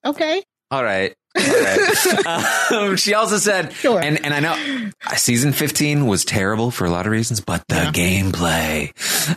Okay. 0.06 0.44
All 0.72 0.84
right. 0.84 1.13
Right. 1.39 2.72
um, 2.72 2.96
she 2.98 3.13
also 3.13 3.38
said, 3.38 3.74
Sure. 3.74 4.00
and 4.01 4.24
and 4.25 4.34
I 4.34 4.39
know 4.39 4.89
uh, 5.08 5.15
season 5.15 5.51
fifteen 5.53 6.05
was 6.08 6.25
terrible 6.25 6.72
for 6.72 6.86
a 6.86 6.89
lot 6.89 7.05
of 7.05 7.12
reasons, 7.12 7.39
but 7.41 7.63
the 7.67 7.75
Yeah. 7.75 7.91
gameplay, 7.91 8.89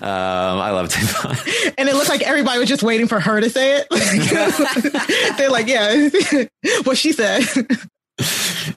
um, 0.03 0.61
I 0.61 0.71
loved 0.71 0.95
it. 0.97 1.75
And 1.79 1.89
it 1.89 1.95
looked 1.95 2.09
like 2.11 2.23
everybody 2.23 2.59
was 2.61 2.69
just 2.69 2.83
waiting 2.83 3.09
for 3.09 3.19
her 3.21 3.41
to 3.41 3.49
say 3.51 3.83
it. 3.91 5.37
They're 5.39 5.51
like, 5.51 5.67
yeah, 5.67 6.09
what 6.85 6.97
she 6.99 7.13
said. 7.13 7.43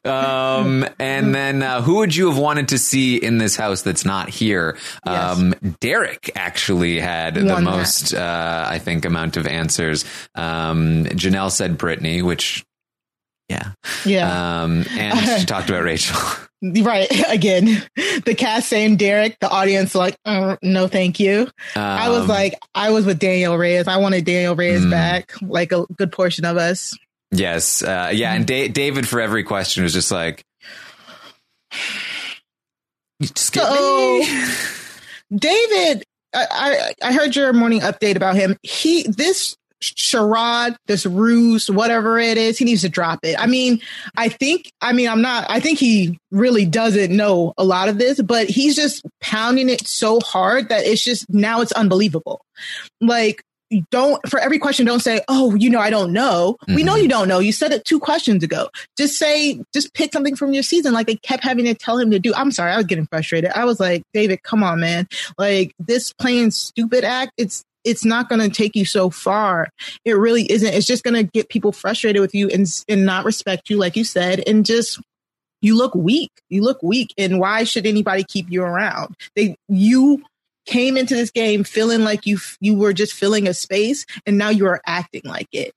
um, 0.05 0.85
and 0.99 1.35
then 1.35 1.61
uh, 1.61 1.81
who 1.81 1.95
would 1.97 2.15
you 2.15 2.29
have 2.29 2.37
wanted 2.37 2.69
to 2.69 2.77
see 2.77 3.17
in 3.17 3.37
this 3.37 3.55
house 3.55 3.81
that's 3.81 4.05
not 4.05 4.29
here? 4.29 4.77
Um, 5.03 5.53
Derrick 5.79 6.31
actually 6.35 6.99
had 6.99 7.35
the 7.35 7.45
Won 7.45 7.63
that. 7.63 7.69
most, 7.69 8.13
uh, 8.13 8.65
I 8.67 8.79
think, 8.79 9.05
amount 9.05 9.37
of 9.37 9.45
answers. 9.45 10.05
Um, 10.35 11.05
Janelle 11.05 11.51
said 11.51 11.77
Britney, 11.77 12.23
which. 12.23 12.63
Yeah. 13.49 13.71
Yeah. 14.05 14.63
Um, 14.63 14.85
and 14.97 15.39
she 15.39 15.45
talked 15.47 15.69
about 15.69 15.83
Rachel. 15.83 16.17
Right. 16.63 17.07
Again, 17.29 17.83
the 18.25 18.33
cast 18.35 18.69
saying 18.69 18.95
Derrick, 18.97 19.37
the 19.39 19.49
audience 19.49 19.93
like, 19.93 20.15
uh, 20.25 20.55
no, 20.63 20.87
thank 20.87 21.19
you. 21.19 21.47
I 21.75 22.09
was 22.09 22.21
Um, 22.21 22.27
like, 22.27 22.55
I 22.73 22.89
was 22.89 23.05
with 23.05 23.19
Danielle 23.19 23.57
Reyes. 23.57 23.87
I 23.87 23.97
wanted 23.97 24.25
Danielle 24.25 24.55
Reyes 24.55 24.81
Mm. 24.81 24.89
back, 24.91 25.33
like 25.41 25.71
a 25.71 25.85
good 25.97 26.11
portion 26.11 26.43
of 26.45 26.57
us. 26.57 26.97
Yes. 27.31 27.83
Uh, 27.83 28.09
yeah. 28.13 28.33
And 28.33 28.47
da- 28.47 28.67
David, 28.69 29.07
for 29.07 29.19
every 29.21 29.43
question, 29.43 29.83
was 29.83 29.93
just 29.93 30.11
like, 30.11 30.43
just 33.21 33.53
David, 35.35 36.03
I, 36.33 36.45
I 36.51 36.93
I 37.01 37.13
heard 37.13 37.35
your 37.35 37.51
morning 37.53 37.81
update 37.81 38.15
about 38.15 38.35
him. 38.35 38.57
He 38.63 39.03
this 39.03 39.55
charade, 39.95 40.75
this 40.87 41.05
ruse, 41.05 41.69
whatever 41.69 42.17
it 42.19 42.37
is, 42.37 42.57
he 42.57 42.65
needs 42.65 42.81
to 42.81 42.89
drop 42.89 43.19
it. 43.23 43.35
I 43.39 43.47
mean, 43.47 43.81
I 44.17 44.29
think, 44.29 44.71
I 44.81 44.93
mean, 44.93 45.09
I'm 45.09 45.21
not, 45.21 45.45
I 45.49 45.59
think 45.59 45.79
he 45.79 46.17
really 46.31 46.65
doesn't 46.65 47.15
know 47.15 47.53
a 47.57 47.63
lot 47.63 47.89
of 47.89 47.97
this, 47.97 48.21
but 48.21 48.49
he's 48.49 48.75
just 48.75 49.05
pounding 49.21 49.69
it 49.69 49.87
so 49.87 50.19
hard 50.19 50.69
that 50.69 50.85
it's 50.85 51.03
just 51.03 51.29
now 51.29 51.61
it's 51.61 51.71
unbelievable. 51.73 52.41
Like, 53.01 53.43
don't 53.89 54.25
for 54.29 54.39
every 54.39 54.59
question, 54.59 54.85
don't 54.85 55.01
say, 55.01 55.21
Oh, 55.27 55.55
you 55.55 55.69
know, 55.69 55.79
I 55.79 55.89
don't 55.89 56.13
know. 56.13 56.57
We 56.67 56.83
know 56.83 56.95
you 56.95 57.03
mm-hmm. 57.03 57.09
don't 57.09 57.27
know. 57.27 57.39
You 57.39 57.51
said 57.51 57.71
it 57.71 57.83
two 57.85 57.99
questions 57.99 58.43
ago. 58.43 58.69
Just 58.97 59.17
say, 59.17 59.59
just 59.73 59.93
pick 59.93 60.13
something 60.13 60.35
from 60.35 60.53
your 60.53 60.63
season. 60.63 60.93
Like 60.93 61.07
they 61.07 61.15
kept 61.15 61.43
having 61.43 61.65
to 61.65 61.73
tell 61.73 61.97
him 61.97 62.11
to 62.11 62.19
do. 62.19 62.33
I'm 62.35 62.51
sorry, 62.51 62.71
I 62.71 62.77
was 62.77 62.85
getting 62.85 63.07
frustrated. 63.07 63.51
I 63.55 63.65
was 63.65 63.79
like, 63.79 64.03
David, 64.13 64.43
come 64.43 64.63
on, 64.63 64.79
man. 64.79 65.07
Like 65.37 65.73
this 65.79 66.13
playing 66.13 66.51
stupid 66.51 67.03
act, 67.03 67.31
it's 67.37 67.63
it's 67.85 68.03
not 68.03 68.27
going 68.27 68.41
to 68.41 68.49
take 68.49 68.75
you 68.75 68.83
so 68.85 69.09
far. 69.09 69.69
It 70.03 70.13
really 70.13 70.51
isn't. 70.51 70.73
It's 70.73 70.87
just 70.87 71.03
going 71.03 71.13
to 71.13 71.23
get 71.23 71.47
people 71.49 71.71
frustrated 71.71 72.21
with 72.21 72.35
you 72.35 72.49
and 72.49 72.65
and 72.89 73.05
not 73.05 73.23
respect 73.25 73.69
you, 73.69 73.77
like 73.77 73.95
you 73.95 74.03
said, 74.03 74.43
and 74.47 74.65
just 74.65 74.99
you 75.61 75.77
look 75.77 75.95
weak. 75.95 76.31
You 76.49 76.63
look 76.63 76.83
weak, 76.83 77.13
and 77.17 77.39
why 77.39 77.63
should 77.63 77.85
anybody 77.85 78.23
keep 78.23 78.47
you 78.49 78.63
around? 78.63 79.15
They 79.35 79.55
you 79.69 80.23
came 80.65 80.97
into 80.97 81.13
this 81.15 81.29
game 81.31 81.63
feeling 81.63 82.03
like 82.03 82.25
you 82.25 82.39
you 82.59 82.75
were 82.75 82.91
just 82.93 83.13
filling 83.13 83.47
a 83.47 83.53
space, 83.53 84.05
and 84.25 84.37
now 84.37 84.49
you 84.49 84.65
are 84.65 84.81
acting 84.85 85.21
like 85.23 85.47
it. 85.51 85.73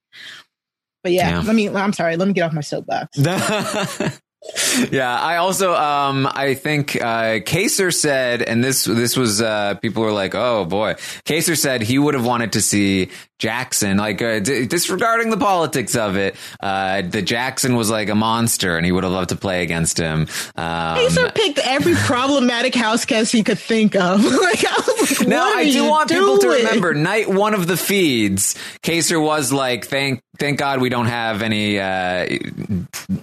But 1.03 1.13
yeah, 1.13 1.29
Yeah. 1.29 1.41
let 1.45 1.55
me. 1.55 1.69
I'm 1.69 1.93
sorry. 1.93 2.17
Let 2.17 2.27
me 2.27 2.33
get 2.33 2.41
off 2.43 2.53
my 2.53 2.61
soapbox. 2.61 3.17
yeah, 4.91 5.19
I 5.19 5.37
also 5.37 5.73
um 5.73 6.27
I 6.31 6.53
think 6.53 6.95
uh 6.95 7.39
Kaysar 7.39 7.93
said 7.93 8.41
and 8.41 8.63
this 8.63 8.85
this 8.85 9.15
was 9.17 9.41
uh 9.41 9.75
people 9.75 10.03
were 10.03 10.11
like, 10.11 10.35
"Oh 10.35 10.65
boy." 10.65 10.93
Kaysar 11.25 11.57
said 11.57 11.81
he 11.81 11.99
would 11.99 12.13
have 12.13 12.25
wanted 12.25 12.53
to 12.53 12.61
see 12.61 13.09
Jackson 13.37 13.97
like 13.97 14.21
uh, 14.21 14.39
d- 14.39 14.65
disregarding 14.65 15.29
the 15.29 15.37
politics 15.37 15.95
of 15.95 16.15
it. 16.17 16.35
Uh 16.59 17.01
that 17.01 17.23
Jackson 17.23 17.75
was 17.75 17.89
like 17.89 18.09
a 18.09 18.15
monster 18.15 18.75
and 18.75 18.85
he 18.85 18.91
would 18.91 19.03
have 19.03 19.13
loved 19.13 19.29
to 19.29 19.35
play 19.35 19.63
against 19.63 19.97
him. 19.97 20.21
Um 20.55 20.97
Kaysar 20.97 21.33
picked 21.33 21.59
every 21.59 21.95
problematic 22.05 22.75
house 22.75 23.05
guest 23.05 23.31
he 23.31 23.43
could 23.43 23.59
think 23.59 23.95
of. 23.95 24.23
like, 24.23 24.65
I 24.65 24.75
was 24.99 25.19
like, 25.19 25.27
now 25.27 25.43
I 25.53 25.69
do 25.69 25.85
want 25.85 26.09
people 26.09 26.37
to 26.39 26.49
remember 26.49 26.93
night 26.93 27.29
one 27.29 27.53
of 27.53 27.67
the 27.67 27.77
feeds. 27.77 28.55
Kaysar 28.83 29.21
was 29.21 29.51
like, 29.51 29.85
"Thank, 29.85 30.21
thank 30.39 30.57
God 30.59 30.81
we 30.81 30.89
don't 30.89 31.05
have 31.07 31.41
any 31.41 31.79
uh, 31.79 32.25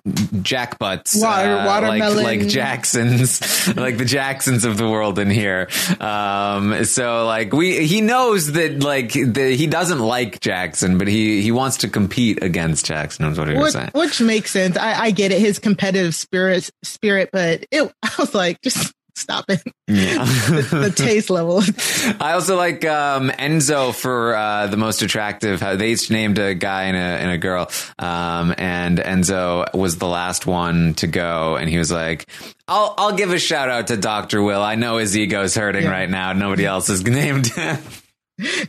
jackbutts, 0.07 1.21
Water- 1.21 1.57
uh, 1.57 1.67
watermelon. 1.67 2.23
like 2.23 2.41
like 2.41 2.49
Jacksons, 2.49 3.41
like 3.77 3.97
the 3.99 4.05
Jacksons 4.05 4.65
of 4.65 4.77
the 4.77 4.89
world 4.89 5.19
in 5.19 5.31
here." 5.31 5.69
Um, 6.01 6.85
so 6.85 7.27
like 7.27 7.53
we, 7.53 7.87
he 7.87 8.01
knows 8.01 8.53
that 8.53 8.81
like 8.83 9.13
the, 9.13 9.55
he 9.57 9.67
doesn't 9.67 9.99
like 10.01 10.41
Jackson, 10.41 10.99
but 10.99 11.09
he 11.09 11.43
he 11.43 11.53
wants 11.53 11.79
to 11.79 11.89
compete 11.89 12.43
against 12.43 12.87
Jackson. 12.87 13.27
Is 13.27 13.39
what 13.39 13.49
he 13.49 13.55
was 13.55 13.63
Which, 13.65 13.73
saying. 13.73 13.91
which 13.95 14.21
makes 14.21 14.51
sense. 14.51 14.77
I, 14.77 15.05
I 15.07 15.11
get 15.11 15.33
it, 15.33 15.41
his 15.41 15.59
competitive 15.59 16.15
spirit, 16.15 16.71
spirit, 16.83 17.31
but 17.33 17.67
it, 17.71 17.93
I 18.03 18.11
was 18.19 18.35
like, 18.35 18.61
just 18.63 18.93
Stop 19.17 19.47
it. 19.49 19.63
Yeah. 19.89 20.25
the, 20.25 20.89
the 20.89 20.91
taste 20.95 21.31
level. 21.31 21.63
I 22.21 22.33
also 22.35 22.55
like 22.55 22.85
um, 22.85 23.31
Enzo 23.31 23.95
for 23.95 24.35
uh, 24.37 24.67
the 24.67 24.77
most 24.77 25.01
attractive. 25.01 25.61
They 25.61 25.93
each 25.93 26.11
named 26.11 26.39
a 26.39 26.55
guy 26.55 26.85
and 26.85 26.97
a, 26.97 27.01
and 27.01 27.31
a 27.31 27.39
girl, 27.39 27.71
um, 27.99 28.55
and 28.59 28.99
Enzo 28.99 29.73
was 29.75 29.97
the 29.97 30.07
last 30.07 30.47
one 30.47 30.93
to 30.95 31.07
go, 31.07 31.57
and 31.57 31.69
he 31.71 31.79
was 31.79 31.91
like, 31.91 32.27
"I'll 32.69 32.95
I'll 32.99 33.17
give 33.17 33.33
a 33.33 33.39
shout 33.39 33.71
out 33.71 33.87
to 33.87 33.97
Doctor 33.97 34.43
Will. 34.43 34.63
I 34.63 34.75
know 34.75 34.99
his 34.99 35.17
ego's 35.17 35.55
hurting 35.55 35.85
Yeah. 35.85 35.91
right 35.91 36.11
now. 36.11 36.35
Nobody 36.35 36.67
else 36.67 36.91
is 36.91 37.03
named." 37.07 37.51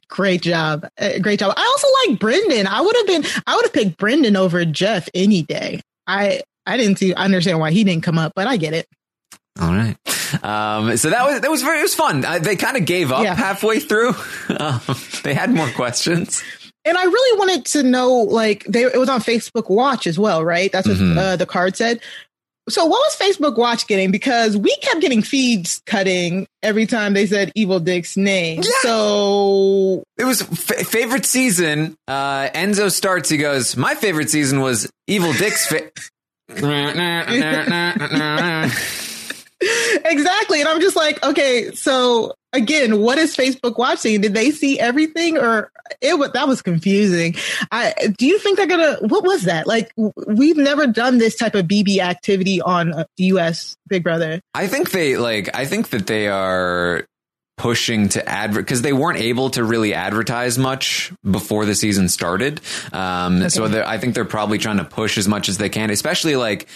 Great 0.07 0.41
job. 0.43 0.87
Uh, 0.97 1.19
great 1.21 1.39
job. 1.39 1.53
I 1.57 1.61
also 1.61 1.87
like 2.09 2.19
Brendon. 2.19 2.67
I 2.67 2.79
would 2.79 2.95
have 2.95 3.07
been, 3.07 3.23
I 3.45 3.55
would 3.55 3.65
have 3.65 3.73
picked 3.73 3.97
Brendon 3.97 4.37
over 4.37 4.63
Jeff 4.63 5.09
any 5.13 5.41
day. 5.43 5.81
I, 6.07 6.41
I 6.65 6.77
didn't 6.77 6.99
see, 6.99 7.13
I 7.13 7.25
understand 7.25 7.59
why 7.59 7.71
he 7.71 7.83
didn't 7.83 8.03
come 8.03 8.17
up, 8.17 8.31
but 8.33 8.47
I 8.47 8.55
get 8.55 8.73
it. 8.73 8.87
All 9.59 9.73
right. 9.73 9.95
Um, 10.43 10.97
so 10.97 11.09
that 11.09 11.25
was 11.25 11.41
that 11.41 11.49
was 11.49 11.61
very 11.61 11.79
it 11.79 11.83
was 11.83 11.95
fun. 11.95 12.23
Uh, 12.25 12.39
they 12.39 12.55
kind 12.55 12.77
of 12.77 12.85
gave 12.85 13.11
up 13.11 13.23
Yeah. 13.23 13.35
halfway 13.35 13.79
through. 13.79 14.13
Um, 14.59 14.79
they 15.23 15.33
had 15.33 15.51
more 15.51 15.67
questions. 15.69 16.41
And 16.85 16.97
I 16.97 17.03
really 17.03 17.37
wanted 17.39 17.65
to 17.65 17.83
know, 17.83 18.11
like, 18.13 18.63
they, 18.63 18.83
it 18.83 18.97
was 18.97 19.09
on 19.09 19.19
Facebook 19.19 19.69
Watch 19.69 20.07
as 20.07 20.17
well, 20.17 20.43
right? 20.43 20.71
That's 20.71 20.87
what 20.87 20.97
Mhm. 20.97 21.17
uh, 21.17 21.35
the 21.35 21.45
card 21.45 21.75
said. 21.75 21.99
So 22.69 22.85
what 22.85 22.99
was 22.99 23.15
Facebook 23.17 23.57
Watch 23.57 23.87
getting? 23.87 24.09
Because 24.11 24.55
we 24.57 24.73
kept 24.77 25.01
getting 25.01 25.21
feeds 25.21 25.81
cutting 25.85 26.47
every 26.63 26.85
time 26.85 27.13
they 27.13 27.25
said 27.25 27.51
Evil 27.55 27.79
Dick's 27.81 28.15
name. 28.17 28.63
So 28.81 30.03
It 30.17 30.23
was 30.25 30.41
f- 30.41 30.87
favorite 30.87 31.25
season. 31.25 31.95
Uh, 32.07 32.49
Enzo 32.49 32.89
starts. 32.91 33.29
He 33.29 33.37
goes, 33.37 33.75
"My 33.77 33.95
favorite 33.95 34.29
season 34.29 34.59
was 34.61 34.89
Evil 35.07 35.31
Dick's." 35.33 35.67
Fa- 35.67 35.91
exactly. 39.61 40.59
And 40.59 40.69
I'm 40.69 40.81
just 40.81 40.95
like, 40.95 41.23
okay, 41.23 41.71
so 41.71 42.33
again, 42.53 43.01
what 43.01 43.17
is 43.17 43.35
Facebook 43.35 43.77
watching? 43.77 44.21
Did 44.21 44.33
they 44.33 44.51
see 44.51 44.79
everything 44.79 45.37
or 45.37 45.71
it 46.01 46.17
was, 46.17 46.31
that 46.31 46.47
was 46.47 46.61
confusing. 46.61 47.35
I, 47.71 47.93
do 48.17 48.25
you 48.25 48.39
think 48.39 48.57
they're 48.57 48.67
going 48.67 48.97
to, 48.97 49.07
what 49.07 49.23
was 49.23 49.43
that? 49.43 49.67
Like, 49.67 49.91
we've 50.27 50.57
never 50.57 50.87
done 50.87 51.17
this 51.17 51.35
type 51.35 51.55
of 51.55 51.65
BB 51.65 51.99
activity 51.99 52.61
on 52.61 52.93
uh, 52.93 53.05
US 53.17 53.75
Big 53.87 54.03
Brother. 54.03 54.41
I 54.53 54.67
think 54.67 54.91
they 54.91 55.17
like. 55.17 55.55
I 55.55 55.65
think 55.65 55.89
that 55.89 56.07
they 56.07 56.27
are 56.27 57.05
pushing 57.57 58.07
to 58.09 58.27
advert 58.29 58.65
because 58.65 58.83
they 58.83 58.93
weren't 58.93 59.19
able 59.19 59.49
to 59.49 59.63
really 59.63 59.93
advertise 59.93 60.57
much 60.57 61.11
before 61.29 61.65
the 61.65 61.73
season 61.73 62.07
started. 62.07 62.61
Um, 62.93 63.49
So 63.49 63.65
I 63.65 63.97
think 63.97 64.13
they're 64.13 64.25
probably 64.25 64.59
trying 64.59 64.77
to 64.77 64.85
push 64.85 65.17
as 65.17 65.27
much 65.27 65.49
as 65.49 65.57
they 65.57 65.69
can, 65.69 65.89
especially 65.89 66.35
like 66.35 66.67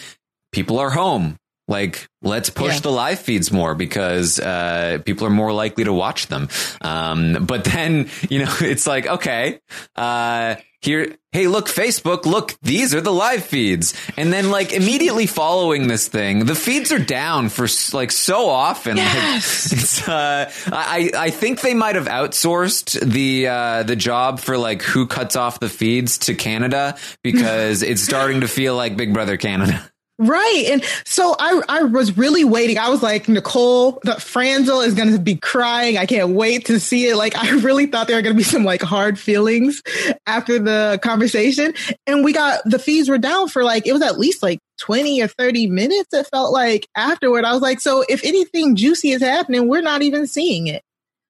people 0.51 0.79
are 0.79 0.89
home. 0.89 1.37
Like, 1.71 2.09
let's 2.21 2.49
push 2.49 2.73
Yeah. 2.75 2.79
the 2.81 2.91
live 2.91 3.19
feeds 3.19 3.49
more 3.51 3.75
because 3.75 4.39
uh, 4.39 4.99
people 5.05 5.25
are 5.25 5.31
more 5.31 5.53
likely 5.53 5.85
to 5.85 5.93
watch 5.93 6.27
them. 6.27 6.49
Um, 6.81 7.45
but 7.45 7.63
then, 7.63 8.09
you 8.29 8.39
know, 8.43 8.53
it's 8.59 8.85
like, 8.85 9.07
okay, 9.07 9.61
uh, 9.95 10.55
here, 10.81 11.15
hey, 11.31 11.45
look, 11.47 11.67
Facebook, 11.67 12.25
look, 12.25 12.55
these 12.63 12.93
are 12.95 13.01
the 13.01 13.13
live 13.13 13.43
feeds. 13.45 13.93
And 14.17 14.33
then, 14.33 14.49
like, 14.49 14.73
immediately 14.73 15.27
following 15.27 15.87
this 15.87 16.07
thing, 16.07 16.45
the 16.45 16.55
feeds 16.55 16.91
are 16.91 16.99
down 16.99 17.49
for 17.49 17.67
like 17.95 18.11
so 18.11 18.49
often. 18.49 18.97
Yes. 18.97 19.71
Like, 19.71 19.79
it's, 19.81 20.07
uh, 20.09 20.51
I, 20.73 21.11
I 21.15 21.29
think 21.29 21.61
they 21.61 21.75
might 21.75 21.95
have 21.95 22.07
outsourced 22.07 22.99
the, 22.99 23.47
uh, 23.47 23.83
the 23.83 23.95
job 23.95 24.39
for 24.39 24.57
like 24.57 24.81
who 24.81 25.05
cuts 25.05 25.35
off 25.35 25.59
the 25.59 25.69
feeds 25.69 26.17
to 26.19 26.33
Canada 26.35 26.97
because 27.23 27.83
it's 27.83 28.01
starting 28.01 28.41
to 28.41 28.47
feel 28.47 28.75
like 28.75 28.97
Big 28.97 29.13
Brother 29.13 29.37
Canada. 29.37 29.87
Right. 30.21 30.65
And 30.69 30.83
so 31.03 31.35
I, 31.39 31.63
I 31.67 31.81
was 31.81 32.15
really 32.15 32.43
waiting. 32.43 32.77
I 32.77 32.89
was 32.89 33.01
like, 33.01 33.27
Nicole, 33.27 33.99
the 34.03 34.13
Franzel 34.19 34.81
is 34.81 34.93
going 34.93 35.11
to 35.11 35.17
be 35.17 35.35
crying. 35.35 35.97
I 35.97 36.05
can't 36.05 36.29
wait 36.29 36.65
to 36.65 36.79
see 36.79 37.07
it. 37.07 37.15
Like, 37.15 37.35
I 37.43 37.49
really 37.61 37.87
thought 37.87 38.05
there 38.05 38.17
were 38.17 38.21
going 38.21 38.35
to 38.35 38.37
be 38.37 38.43
some 38.43 38.63
like 38.63 38.83
hard 38.83 39.17
feelings 39.17 39.81
after 40.27 40.59
the 40.59 40.99
conversation. 41.01 41.73
And 42.05 42.23
we 42.23 42.33
got 42.33 42.61
the 42.65 42.77
fees 42.77 43.09
were 43.09 43.17
down 43.17 43.47
for 43.47 43.63
like, 43.63 43.87
it 43.87 43.93
was 43.93 44.03
at 44.03 44.19
least 44.19 44.43
like 44.43 44.59
20 44.77 45.23
or 45.23 45.27
30 45.27 45.65
minutes. 45.65 46.13
It 46.13 46.27
felt 46.27 46.53
like 46.53 46.87
afterward. 46.95 47.43
I 47.43 47.53
was 47.53 47.63
like, 47.63 47.79
so 47.79 48.05
if 48.07 48.23
anything 48.23 48.75
juicy 48.75 49.09
is 49.09 49.23
happening, 49.23 49.67
we're 49.67 49.81
not 49.81 50.03
even 50.03 50.27
seeing 50.27 50.67
it. 50.67 50.83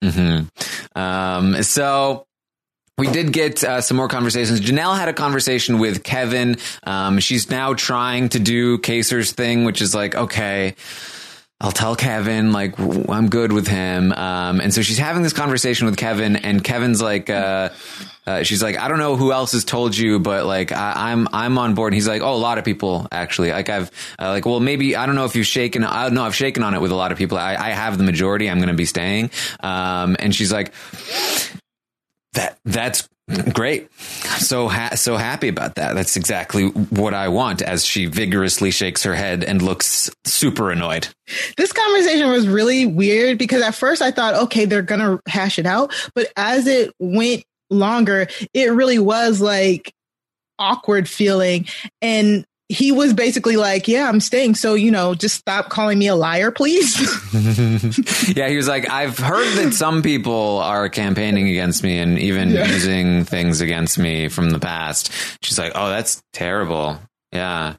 hmm 0.03 0.41
Um, 0.95 1.63
so 1.63 2.25
we 3.01 3.07
did 3.11 3.33
get 3.33 3.63
uh, 3.63 3.81
some 3.81 3.97
more 3.97 4.07
conversations. 4.07 4.61
Janelle 4.61 4.95
had 4.95 5.09
a 5.09 5.13
conversation 5.13 5.79
with 5.79 6.03
Kevin. 6.03 6.57
Um, 6.83 7.19
she's 7.19 7.49
now 7.49 7.73
trying 7.73 8.29
to 8.29 8.39
do 8.39 8.77
Kaysar's 8.77 9.31
thing, 9.31 9.65
which 9.65 9.81
is 9.81 9.95
like, 9.95 10.13
okay, 10.13 10.75
I'll 11.59 11.71
tell 11.71 11.95
Kevin, 11.95 12.51
like, 12.51 12.77
w- 12.77 13.05
I'm 13.09 13.29
good 13.29 13.53
with 13.53 13.67
him. 13.67 14.11
Um, 14.11 14.61
and 14.61 14.71
so 14.71 14.83
she's 14.83 14.99
having 14.99 15.23
this 15.23 15.33
conversation 15.33 15.87
with 15.87 15.97
Kevin, 15.97 16.35
and 16.35 16.63
Kevin's 16.63 17.01
like, 17.01 17.27
uh, 17.29 17.69
uh, 18.27 18.43
she's 18.43 18.61
like, 18.61 18.77
I 18.77 18.87
don't 18.87 18.99
know 18.99 19.15
who 19.15 19.31
else 19.31 19.53
has 19.53 19.65
told 19.65 19.97
you, 19.97 20.19
but 20.19 20.45
like, 20.45 20.71
I, 20.71 21.11
I'm, 21.11 21.27
I'm 21.33 21.57
on 21.57 21.73
board. 21.73 21.93
And 21.93 21.95
he's 21.95 22.07
like, 22.07 22.21
oh, 22.21 22.35
a 22.35 22.37
lot 22.37 22.59
of 22.59 22.65
people 22.65 23.07
actually. 23.11 23.51
Like, 23.51 23.69
I've, 23.69 23.89
uh, 24.19 24.29
like, 24.29 24.45
well, 24.45 24.59
maybe 24.59 24.95
I 24.95 25.07
don't 25.07 25.15
know 25.15 25.25
if 25.25 25.35
you've 25.35 25.47
shaken. 25.47 25.83
I 25.83 26.03
don't 26.03 26.13
know. 26.13 26.23
I've 26.23 26.35
shaken 26.35 26.61
on 26.61 26.75
it 26.75 26.81
with 26.81 26.91
a 26.91 26.95
lot 26.95 27.11
of 27.11 27.17
people. 27.17 27.39
I, 27.39 27.55
I 27.55 27.69
have 27.69 27.97
the 27.97 28.03
majority. 28.03 28.47
I'm 28.47 28.57
going 28.57 28.69
to 28.69 28.75
be 28.75 28.85
staying. 28.85 29.31
Um, 29.59 30.15
and 30.19 30.35
she's 30.35 30.51
like, 30.51 30.71
that, 32.33 32.57
that's 32.65 33.07
great. 33.53 33.91
So 34.39 34.67
ha- 34.67 34.95
so 34.95 35.17
happy 35.17 35.47
about 35.47 35.75
that. 35.75 35.95
That's 35.95 36.15
exactly 36.15 36.67
what 36.67 37.13
I 37.13 37.29
want. 37.29 37.61
As 37.61 37.85
she 37.85 38.05
vigorously 38.05 38.71
shakes 38.71 39.03
her 39.03 39.15
head 39.15 39.43
and 39.43 39.61
looks 39.61 40.09
super 40.25 40.71
annoyed. 40.71 41.07
This 41.57 41.71
conversation 41.71 42.29
was 42.29 42.47
really 42.47 42.85
weird 42.85 43.37
because 43.37 43.61
at 43.61 43.75
first 43.75 44.01
I 44.01 44.11
thought, 44.11 44.33
okay, 44.33 44.65
they're 44.65 44.81
to 44.83 45.21
hash 45.27 45.59
it 45.59 45.65
out. 45.65 45.93
But 46.13 46.31
as 46.35 46.67
it 46.67 46.93
went 46.99 47.43
longer, 47.69 48.27
it 48.53 48.71
really 48.73 48.99
was 48.99 49.41
like 49.41 49.93
awkward 50.59 51.07
feeling. 51.09 51.67
And 52.01 52.45
he 52.71 52.91
was 52.91 53.13
basically 53.13 53.57
like, 53.57 53.87
yeah, 53.87 54.07
I'm 54.07 54.19
staying. 54.19 54.55
So, 54.55 54.73
you 54.73 54.91
know, 54.91 55.13
just 55.13 55.35
stop 55.35 55.69
calling 55.69 55.99
me 55.99 56.07
a 56.07 56.15
liar, 56.15 56.51
please. 56.51 56.95
yeah, 58.35 58.47
he 58.47 58.55
was 58.55 58.67
like, 58.67 58.89
I've 58.89 59.17
heard 59.17 59.57
that 59.57 59.73
some 59.73 60.01
people 60.01 60.59
are 60.59 60.89
campaigning 60.89 61.49
against 61.49 61.83
me 61.83 61.97
and 61.99 62.17
even 62.19 62.49
Yeah. 62.49 62.65
using 62.67 63.23
things 63.25 63.61
against 63.61 63.97
me 63.99 64.27
from 64.29 64.49
the 64.51 64.59
past. 64.59 65.11
She's 65.41 65.59
like, 65.59 65.73
oh, 65.75 65.89
that's 65.89 66.21
terrible. 66.33 66.99
Yeah. 67.31 67.75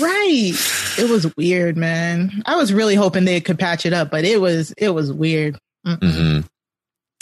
right. 0.00 0.52
It 0.98 1.10
was 1.10 1.34
weird, 1.36 1.76
man. 1.76 2.42
I 2.46 2.56
was 2.56 2.72
really 2.72 2.94
hoping 2.94 3.24
they 3.24 3.40
could 3.40 3.58
patch 3.58 3.84
it 3.86 3.92
up, 3.92 4.10
but 4.10 4.24
it 4.24 4.40
was, 4.40 4.72
it 4.78 4.90
was 4.90 5.12
weird. 5.12 5.58
hmm 5.86 6.40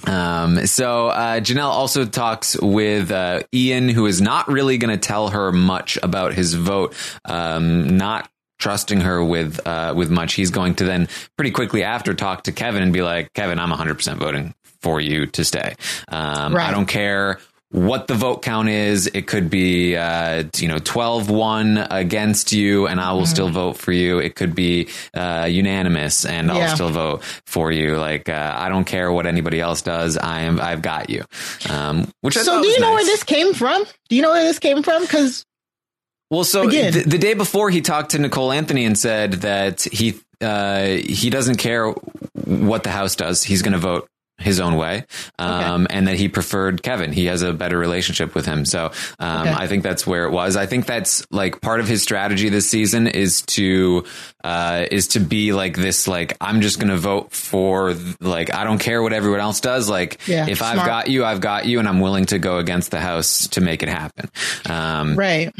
Um, 0.06 0.66
so 0.66 1.08
uh, 1.08 1.40
Janelle 1.40 1.70
also 1.70 2.04
talks 2.04 2.56
with 2.60 3.10
uh, 3.10 3.42
Ian, 3.54 3.88
who 3.88 4.06
is 4.06 4.20
not 4.20 4.48
really 4.48 4.78
going 4.78 4.90
to 4.96 5.00
tell 5.00 5.28
her 5.28 5.52
much 5.52 5.98
about 6.02 6.34
his 6.34 6.54
vote. 6.54 6.94
Um, 7.24 7.96
not 7.96 8.28
trusting 8.58 9.00
her 9.00 9.24
with 9.24 9.60
uh, 9.66 9.92
with 9.96 10.10
much. 10.10 10.34
He's 10.34 10.50
going 10.50 10.76
to 10.76 10.84
then 10.84 11.08
pretty 11.36 11.50
quickly 11.50 11.82
after 11.82 12.14
talk 12.14 12.44
to 12.44 12.52
Kevin 12.52 12.82
and 12.82 12.92
be 12.92 13.02
like, 13.02 13.32
Kevin, 13.32 13.58
I'm 13.58 13.70
100 13.70 13.94
percent 13.94 14.18
voting 14.18 14.54
for 14.80 15.00
you 15.00 15.26
to 15.26 15.44
stay. 15.44 15.74
Um, 16.08 16.54
I 16.68 16.70
don't 16.70 16.86
care. 16.86 17.38
What 17.72 18.06
the 18.06 18.14
vote 18.14 18.42
count 18.42 18.68
is, 18.68 19.06
it 19.06 19.26
could 19.26 19.48
be, 19.48 19.96
uh, 19.96 20.44
you 20.58 20.68
know, 20.68 20.78
12 20.78 21.30
1 21.30 21.78
against 21.90 22.52
you, 22.52 22.86
and 22.86 23.00
I 23.00 23.14
will 23.14 23.24
still 23.24 23.48
vote 23.48 23.78
for 23.78 23.92
you. 23.92 24.18
It 24.18 24.34
could 24.34 24.54
be 24.54 24.88
uh, 25.14 25.48
unanimous, 25.50 26.26
and 26.26 26.50
I'll 26.50 26.74
still 26.74 26.90
vote 26.90 27.24
for 27.46 27.72
you. 27.72 27.96
Like 27.96 28.28
uh, 28.28 28.54
I 28.54 28.68
don't 28.68 28.84
care 28.84 29.10
what 29.10 29.24
anybody 29.26 29.58
else 29.58 29.80
does. 29.80 30.18
I 30.18 30.40
am. 30.40 30.60
I've 30.60 30.82
got 30.82 31.08
you. 31.08 31.24
Um, 31.70 32.12
which 32.20 32.34
So 32.36 32.60
do 32.60 32.68
you 32.68 32.78
know 32.78 32.90
nice. 32.90 32.94
where 32.96 33.04
this 33.06 33.24
came 33.24 33.54
from? 33.54 33.84
Do 34.10 34.16
you 34.16 34.22
know 34.22 34.32
where 34.32 34.44
this 34.44 34.58
came 34.58 34.82
from? 34.82 35.06
Cause 35.06 35.46
Well, 36.30 36.44
so 36.44 36.68
Again. 36.68 36.92
the, 36.92 37.00
the 37.04 37.18
day 37.18 37.32
before, 37.32 37.70
he 37.70 37.80
talked 37.80 38.10
to 38.10 38.18
Nicole 38.18 38.52
Anthony 38.52 38.84
and 38.84 38.98
said 38.98 39.32
that 39.48 39.80
he 39.82 40.20
uh, 40.42 40.84
he 40.88 41.30
doesn't 41.30 41.56
care 41.56 41.88
what 42.34 42.82
the 42.82 42.90
House 42.90 43.16
does. 43.16 43.42
He's 43.42 43.62
going 43.62 43.72
to 43.72 43.78
vote 43.78 44.08
his 44.42 44.60
own 44.60 44.76
way, 44.76 45.06
um, 45.38 45.86
and 45.90 46.06
that 46.08 46.16
he 46.16 46.28
preferred 46.28 46.82
Kevin. 46.82 47.12
He 47.12 47.26
has 47.26 47.42
a 47.42 47.52
better 47.52 47.78
relationship 47.78 48.34
with 48.34 48.46
him. 48.46 48.64
So 48.64 48.90
um, 49.18 49.42
Okay. 49.42 49.50
I 49.52 49.66
think 49.66 49.82
that's 49.82 50.06
where 50.06 50.24
it 50.26 50.30
was. 50.30 50.56
I 50.56 50.66
think 50.66 50.86
that's 50.86 51.24
like 51.30 51.60
part 51.60 51.80
of 51.80 51.88
his 51.88 52.02
strategy 52.02 52.48
this 52.48 52.68
season 52.68 53.06
is 53.06 53.42
to 53.42 54.04
uh, 54.44 54.86
is 54.90 55.08
to 55.08 55.20
be 55.20 55.52
like 55.52 55.76
this. 55.76 56.06
Like 56.06 56.36
I'm 56.40 56.60
just 56.60 56.78
going 56.78 56.90
to 56.90 56.96
vote 56.96 57.32
for 57.32 57.94
like 58.20 58.52
I 58.54 58.64
don't 58.64 58.78
care 58.78 59.02
what 59.02 59.12
everyone 59.12 59.40
else 59.40 59.60
does. 59.60 59.88
Like 59.88 60.20
Yeah, 60.26 60.46
if 60.48 60.62
I've 60.62 60.84
got 60.84 61.08
you, 61.08 61.24
I've 61.24 61.40
got 61.40 61.66
you, 61.66 61.78
and 61.78 61.88
I'm 61.88 62.00
willing 62.00 62.26
to 62.26 62.38
go 62.38 62.58
against 62.58 62.90
the 62.90 63.00
House 63.00 63.48
to 63.48 63.60
make 63.60 63.82
it 63.82 63.88
happen. 63.88 64.30
Um, 64.68 65.16
Right. 65.16 65.52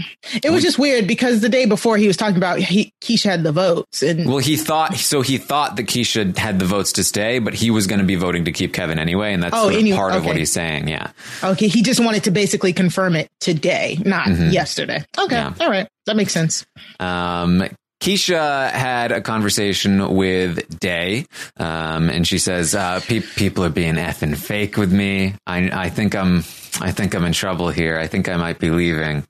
It 0.42 0.51
was 0.51 0.62
just 0.62 0.79
weird 0.79 1.07
because 1.07 1.40
the 1.40 1.49
day 1.49 1.66
before 1.66 1.97
he 1.97 2.07
was 2.07 2.16
talking 2.16 2.37
about 2.37 2.59
he, 2.59 2.92
Keisha 3.01 3.25
had 3.31 3.42
the 3.42 3.53
votes 3.53 4.03
and 4.03 4.29
Well, 4.29 4.38
he 4.38 4.57
thought 4.57 4.95
so. 4.97 5.21
He 5.23 5.38
thought 5.38 5.77
that 5.77 5.85
Keisha 5.85 6.37
had 6.37 6.59
the 6.59 6.64
votes 6.64 6.92
to 6.92 7.05
stay, 7.05 7.38
but 7.38 7.55
he 7.55 7.71
was 7.71 7.87
going 7.87 8.01
to 8.01 8.05
be 8.05 8.16
voting 8.16 8.45
to 8.47 8.53
keep 8.53 8.71
Kevin 8.72 8.98
anyway, 8.98 9.32
and 9.32 9.42
that's 9.42 9.54
Oh, 9.54 9.62
sort 9.64 9.74
of 9.74 9.80
anyway, 9.80 9.96
part 9.96 10.14
of 10.14 10.24
what 10.24 10.37
he's 10.37 10.52
saying. 10.52 10.88
Yeah, 10.88 11.11
okay, 11.42 11.68
he 11.68 11.82
just 11.82 12.00
wanted 12.00 12.24
to 12.24 12.30
basically 12.30 12.72
confirm 12.72 13.16
it 13.16 13.28
today, 13.40 13.98
not 14.04 14.28
yesterday. 14.28 15.04
Okay. 15.18 15.37
Yeah. 15.37 15.54
All 15.61 15.70
right. 15.70 15.87
That 16.06 16.16
makes 16.16 16.32
sense. 16.32 16.66
um, 17.00 17.62
Keisha 18.00 18.68
had 18.72 19.12
a 19.12 19.20
conversation 19.20 20.16
with 20.16 20.80
Day, 20.80 21.24
um, 21.56 22.11
and 22.11 22.26
she 22.26 22.38
says, 22.38 22.74
uh, 22.74 22.98
pe- 23.00 23.20
"People 23.20 23.64
are 23.64 23.68
being 23.70 23.94
effing 23.94 24.37
fake 24.37 24.76
with 24.76 24.92
me. 24.92 25.35
I, 25.46 25.70
I 25.85 25.88
think 25.88 26.16
I'm, 26.16 26.38
I 26.80 26.90
think 26.90 27.14
I'm 27.14 27.24
in 27.24 27.32
trouble 27.32 27.70
here. 27.70 27.96
I 27.98 28.08
think 28.08 28.28
I 28.28 28.37
might 28.37 28.58
be 28.58 28.70
leaving." 28.70 29.22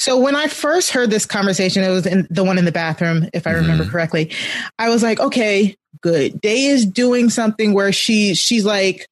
So 0.00 0.18
when 0.18 0.34
I 0.34 0.46
first 0.46 0.90
heard 0.92 1.10
this 1.10 1.26
conversation, 1.26 1.84
it 1.84 1.90
was 1.90 2.06
in 2.06 2.26
the 2.30 2.42
one 2.42 2.56
in 2.56 2.64
the 2.64 2.72
bathroom, 2.72 3.28
if 3.34 3.46
I 3.46 3.50
remember 3.50 3.84
Mhm. 3.84 3.90
correctly. 3.90 4.30
I 4.78 4.88
was 4.88 5.02
like, 5.02 5.20
okay, 5.20 5.76
good. 6.00 6.40
Day 6.40 6.64
is 6.64 6.86
doing 6.86 7.28
something 7.28 7.74
where 7.74 7.92
she 7.92 8.34
she's 8.34 8.64
like 8.64 9.06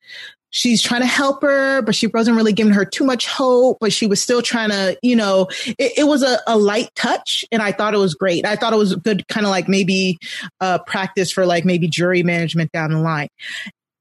she's 0.51 0.81
trying 0.81 1.03
to 1.03 1.07
help 1.07 1.43
her, 1.43 1.83
but 1.83 1.95
she 1.95 2.07
wasn't 2.07 2.35
really 2.35 2.55
giving 2.55 2.73
her 2.73 2.87
too 2.87 3.05
much 3.05 3.27
hope, 3.27 3.77
but 3.83 3.93
she 3.93 4.07
was 4.07 4.19
still 4.23 4.41
trying 4.41 4.71
to, 4.71 4.97
you 5.03 5.15
know, 5.15 5.47
it, 5.79 5.93
it 5.99 6.05
was 6.07 6.23
a, 6.23 6.39
a 6.47 6.57
light 6.57 6.89
touch 6.95 7.45
and 7.53 7.61
I 7.61 7.71
thought 7.71 7.93
it 7.93 7.99
was 7.99 8.15
great. 8.15 8.47
I 8.47 8.57
thought 8.57 8.73
it 8.73 8.79
was 8.79 8.95
good 8.97 9.29
kind 9.29 9.45
of 9.45 9.51
like 9.51 9.69
maybe 9.69 10.17
uh 10.63 10.79
practice 10.79 11.31
for 11.31 11.45
like 11.45 11.67
maybe 11.67 11.87
jury 11.87 12.23
management 12.23 12.73
down 12.73 12.93
the 12.93 12.99
line. 12.99 13.29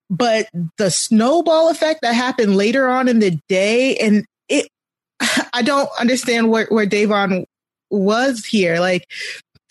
But 0.10 0.48
the 0.78 0.90
snowball 0.90 1.70
effect 1.70 2.00
that 2.04 2.14
happened 2.16 2.56
later 2.56 2.88
on 2.88 3.10
in 3.10 3.20
the 3.20 3.38
day 3.50 3.98
and 3.98 4.26
I 5.54 5.62
don't 5.62 5.90
understand 6.00 6.50
where, 6.50 6.68
where 6.68 6.86
Da'Vonne 6.86 7.46
was 7.90 8.46
here. 8.46 8.80
Like, 8.80 9.08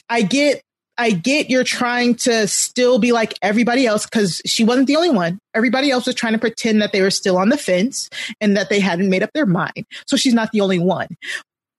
I 0.08 0.22
get, 0.22 0.62
I 0.98 1.10
get 1.10 1.50
you're 1.50 1.64
trying 1.64 2.14
to 2.16 2.48
still 2.48 2.98
be 2.98 3.12
like 3.12 3.34
everybody 3.42 3.86
else 3.86 4.06
because 4.06 4.40
she 4.46 4.64
wasn't 4.64 4.86
the 4.86 4.96
only 4.96 5.10
one. 5.10 5.38
Everybody 5.54 5.90
else 5.90 6.06
was 6.06 6.14
trying 6.14 6.32
to 6.32 6.38
pretend 6.38 6.80
that 6.82 6.92
they 6.92 7.02
were 7.02 7.10
still 7.10 7.36
on 7.36 7.50
the 7.50 7.58
fence 7.58 8.08
and 8.40 8.56
that 8.56 8.70
they 8.70 8.80
hadn't 8.80 9.10
made 9.10 9.22
up 9.22 9.30
their 9.34 9.46
mind. 9.46 9.84
So 10.06 10.16
she's 10.16 10.34
not 10.34 10.52
the 10.52 10.60
only 10.60 10.78
one. 10.78 11.08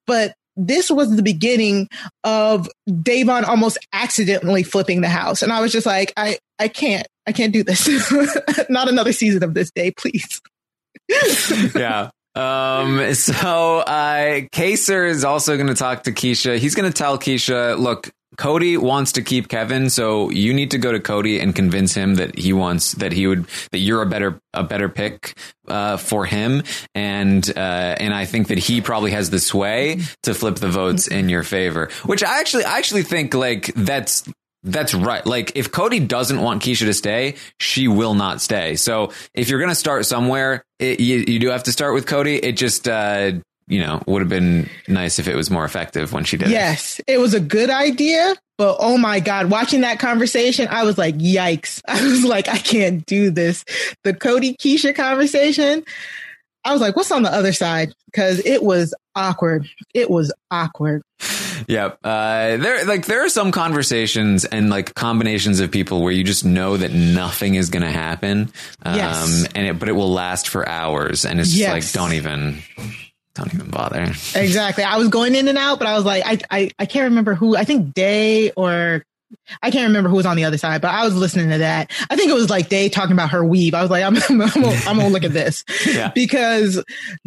But 0.06 0.36
this 0.56 0.90
was 0.90 1.16
the 1.16 1.24
beginning 1.24 1.88
of 2.24 2.70
Da'Vonne 2.90 3.48
almost 3.48 3.78
accidentally 3.94 4.64
flipping 4.64 5.02
the 5.02 5.10
house. 5.10 5.42
And 5.42 5.54
I 5.54 5.62
was 5.62 5.72
just 5.72 5.86
like, 5.86 6.12
I, 6.18 6.40
I 6.58 6.68
can't, 6.68 7.08
I 7.28 7.32
can't 7.32 7.54
do 7.54 7.64
this. 7.64 7.88
not 8.70 8.90
another 8.90 9.14
season 9.14 9.44
of 9.44 9.54
this 9.54 9.72
day, 9.72 9.92
please. 9.92 10.42
yeah. 11.76 12.10
Um, 12.38 13.13
so, 13.13 13.80
uh, 13.80 14.41
Kaysar 14.54 15.10
is 15.10 15.23
also 15.23 15.56
going 15.56 15.67
to 15.67 15.76
talk 15.76 16.04
to 16.04 16.12
Keisha. 16.12 16.58
He's 16.58 16.76
going 16.76 16.91
to 16.91 16.97
tell 16.97 17.17
Keisha, 17.17 17.78
look, 17.78 18.10
Cody 18.38 18.78
wants 18.78 19.13
to 19.13 19.23
keep 19.23 19.47
Kevin, 19.47 19.89
so 19.89 20.30
you 20.30 20.54
need 20.54 20.71
to 20.71 20.78
go 20.78 20.91
to 20.91 21.00
Cody 21.00 21.39
and 21.39 21.56
convince 21.56 21.93
him 21.93 22.15
that 22.15 22.38
he 22.38 22.54
wants 22.54 22.91
that 22.93 23.12
he 23.12 23.26
would 23.26 23.47
that 23.71 23.80
you're 23.80 24.04
a 24.04 24.06
better 24.06 24.39
a 24.54 24.63
better 24.63 24.89
pick 24.89 25.34
uh, 25.67 25.97
for 25.97 26.26
him, 26.26 26.62
and 26.93 27.50
uh, 27.50 27.95
and 28.00 28.13
I 28.13 28.26
think 28.26 28.50
that 28.50 28.60
he 28.60 28.82
probably 28.82 29.12
has 29.12 29.32
the 29.32 29.39
sway 29.39 30.02
to 30.23 30.36
flip 30.36 30.56
the 30.56 30.69
votes 30.69 31.08
in 31.08 31.30
your 31.30 31.43
favor. 31.43 31.89
Which 32.06 32.21
I 32.21 32.39
actually 32.39 32.65
I 32.65 32.78
actually 32.78 33.04
think 33.04 33.34
like 33.34 33.73
that's 33.73 34.30
that's 34.68 34.94
right. 34.94 35.26
Like 35.26 35.54
if 35.56 35.72
Cody 35.72 36.00
doesn't 36.00 36.42
want 36.42 36.62
Keisha 36.62 36.86
to 36.86 36.94
stay, 36.94 37.36
she 37.60 37.88
will 37.88 38.14
not 38.14 38.42
stay. 38.42 38.76
So 38.76 39.12
if 39.34 39.50
you're 39.50 39.60
going 39.60 39.72
to 39.72 39.76
start 39.76 40.06
somewhere, 40.06 40.64
it, 40.80 41.00
you, 41.00 41.24
you 41.28 41.40
do 41.40 41.50
have 41.50 41.64
to 41.64 41.72
start 41.72 41.94
with 41.94 42.06
Cody. 42.06 42.36
It 42.36 42.54
just, 42.54 42.88
uh, 42.88 43.32
you 43.68 43.82
know, 43.82 44.02
would 44.08 44.22
have 44.22 44.30
been 44.30 44.70
nice 44.88 45.20
if 45.20 45.28
it 45.28 45.36
was 45.36 45.50
more 45.50 45.66
effective 45.66 46.14
when 46.14 46.24
she 46.24 46.38
did 46.38 46.50
it. 46.50 46.52
Yes, 46.52 47.02
it 47.08 47.20
was 47.20 47.34
a 47.34 47.40
good 47.40 47.70
idea, 47.70 48.36
but 48.58 48.78
oh 48.80 48.98
my 48.98 49.20
God, 49.20 49.50
watching 49.50 49.82
that 49.82 50.00
conversation, 50.00 50.68
I 50.70 50.84
was 50.84 50.98
like, 50.98 51.16
yikes. 51.18 51.82
I 51.88 52.02
was 52.06 52.24
like, 52.24 52.48
I 52.48 52.58
can't 52.58 53.06
do 53.06 53.30
this. 53.30 53.66
The 54.04 54.14
Cody 54.14 54.56
Keisha 54.56 54.96
conversation, 54.96 55.84
I 56.64 56.74
was 56.74 56.82
like, 56.82 56.96
what's 56.96 57.12
on 57.12 57.24
the 57.24 57.34
other 57.34 57.54
side? 57.54 57.94
Because 58.06 58.46
it 58.46 58.64
was 58.64 58.94
awkward. 59.16 59.68
It 59.94 60.10
was 60.10 60.34
awkward. 60.52 61.02
Yep. 61.67 62.00
Uh, 62.04 62.58
there, 62.58 62.86
like, 62.86 63.06
there 63.06 63.26
are 63.26 63.30
some 63.30 63.52
conversations 63.52 64.46
and 64.46 64.70
like 64.70 64.93
combinations 64.96 65.60
of 65.60 65.72
people 65.72 66.02
where 66.02 66.12
you 66.12 66.24
just 66.24 66.46
know 66.46 66.78
that 66.78 66.91
nothing 66.91 67.56
is 67.56 67.70
going 67.70 67.84
to 67.84 67.91
happen. 67.91 68.52
Um, 68.84 68.96
Yes. 68.96 69.48
and 69.56 69.67
it, 69.67 69.80
but 69.80 69.89
it 69.89 69.93
will 69.93 70.12
last 70.12 70.50
for 70.50 70.67
hours. 70.67 71.26
And 71.26 71.39
it's 71.39 71.50
just 71.50 71.60
Yes. 71.60 71.72
like, 71.72 71.91
don't 71.91 72.13
even, 72.13 72.62
don't 73.36 73.54
even 73.54 73.70
bother. 73.70 74.04
Exactly. 74.36 74.84
I 74.84 74.98
was 74.98 75.10
going 75.10 75.36
in 75.36 75.48
and 75.48 75.58
out, 75.58 75.80
but 75.80 75.88
I 75.88 75.96
was 75.96 76.06
like, 76.06 76.24
I, 76.26 76.39
I, 76.50 76.72
I 76.80 76.86
can't 76.86 77.06
remember 77.06 77.34
who, 77.36 77.56
I 77.56 77.63
think 77.63 77.93
Day 77.93 78.52
or 78.52 79.04
I 79.62 79.72
can't 79.72 79.88
remember 79.88 80.10
who 80.10 80.16
was 80.16 80.26
on 80.26 80.38
the 80.38 80.46
other 80.46 80.58
side, 80.58 80.82
but 80.82 80.92
I 80.92 81.04
was 81.04 81.16
listening 81.16 81.50
to 81.50 81.58
that. 81.60 81.92
I 82.10 82.16
think 82.16 82.30
it 82.30 82.34
was 82.34 82.50
like 82.50 82.70
they 82.70 82.90
talking 82.90 83.12
about 83.13 83.30
her 83.32 83.44
weave. 83.46 83.74
I 83.74 83.82
was 83.82 83.90
like, 83.92 84.04
I'm, 84.04 84.16
I'm, 84.30 84.42
I'm, 84.42 84.50
gonna, 84.62 84.80
I'm 84.88 84.98
gonna 84.98 85.10
look 85.10 85.24
at 85.24 85.34
this 85.34 85.63
Yeah. 85.86 86.12
because 86.13 86.84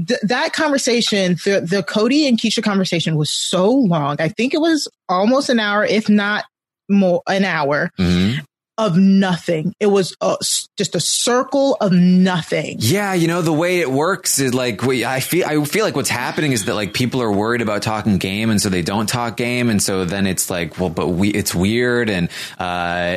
th- 0.07 0.21
that 0.23 0.53
conversation, 0.53 1.35
the, 1.45 1.67
the 1.69 1.83
Cody 1.83 2.27
and 2.29 2.39
Keisha 2.39 2.63
conversation 2.63 3.17
was 3.17 3.31
so 3.31 3.71
long. 3.71 4.17
I 4.21 4.29
think 4.29 4.55
it 4.55 4.61
was 4.61 4.89
almost 5.09 5.49
an 5.51 5.61
hour, 5.61 5.85
if 5.85 6.09
not 6.09 6.45
more, 6.89 7.23
an 7.29 7.45
hour 7.45 7.91
Mhm. 7.99 8.45
Of 8.81 8.97
nothing. 8.97 9.75
It 9.79 9.89
was 9.89 10.17
a, 10.23 10.37
just 10.79 10.95
a 10.95 11.01
circle 11.01 11.77
of 11.83 11.93
nothing. 11.93 12.77
Yeah, 12.79 13.13
you 13.13 13.29
know 13.29 13.43
the 13.43 13.53
way 13.53 13.81
it 13.81 13.91
works 13.91 14.41
is 14.41 14.55
like 14.55 14.83
we, 14.83 15.05
I 15.05 15.21
feel. 15.21 15.47
I 15.47 15.63
feel 15.65 15.85
like 15.85 15.95
what's 15.95 16.09
happening 16.09 16.53
is 16.53 16.65
that 16.65 16.75
like 16.75 16.95
people 16.95 17.21
are 17.21 17.31
worried 17.31 17.61
about 17.61 17.83
talking 17.83 18.17
game, 18.17 18.49
and 18.49 18.61
so 18.61 18.71
they 18.71 18.81
don't 18.81 19.07
talk 19.07 19.37
game, 19.37 19.69
and 19.69 19.83
so 19.83 20.07
then 20.07 20.27
it's 20.27 20.49
like, 20.49 20.81
well, 20.81 20.89
but 20.89 21.09
we, 21.09 21.29
it's 21.29 21.55
weird, 21.55 22.09
and 22.09 22.31
uh, 22.59 22.63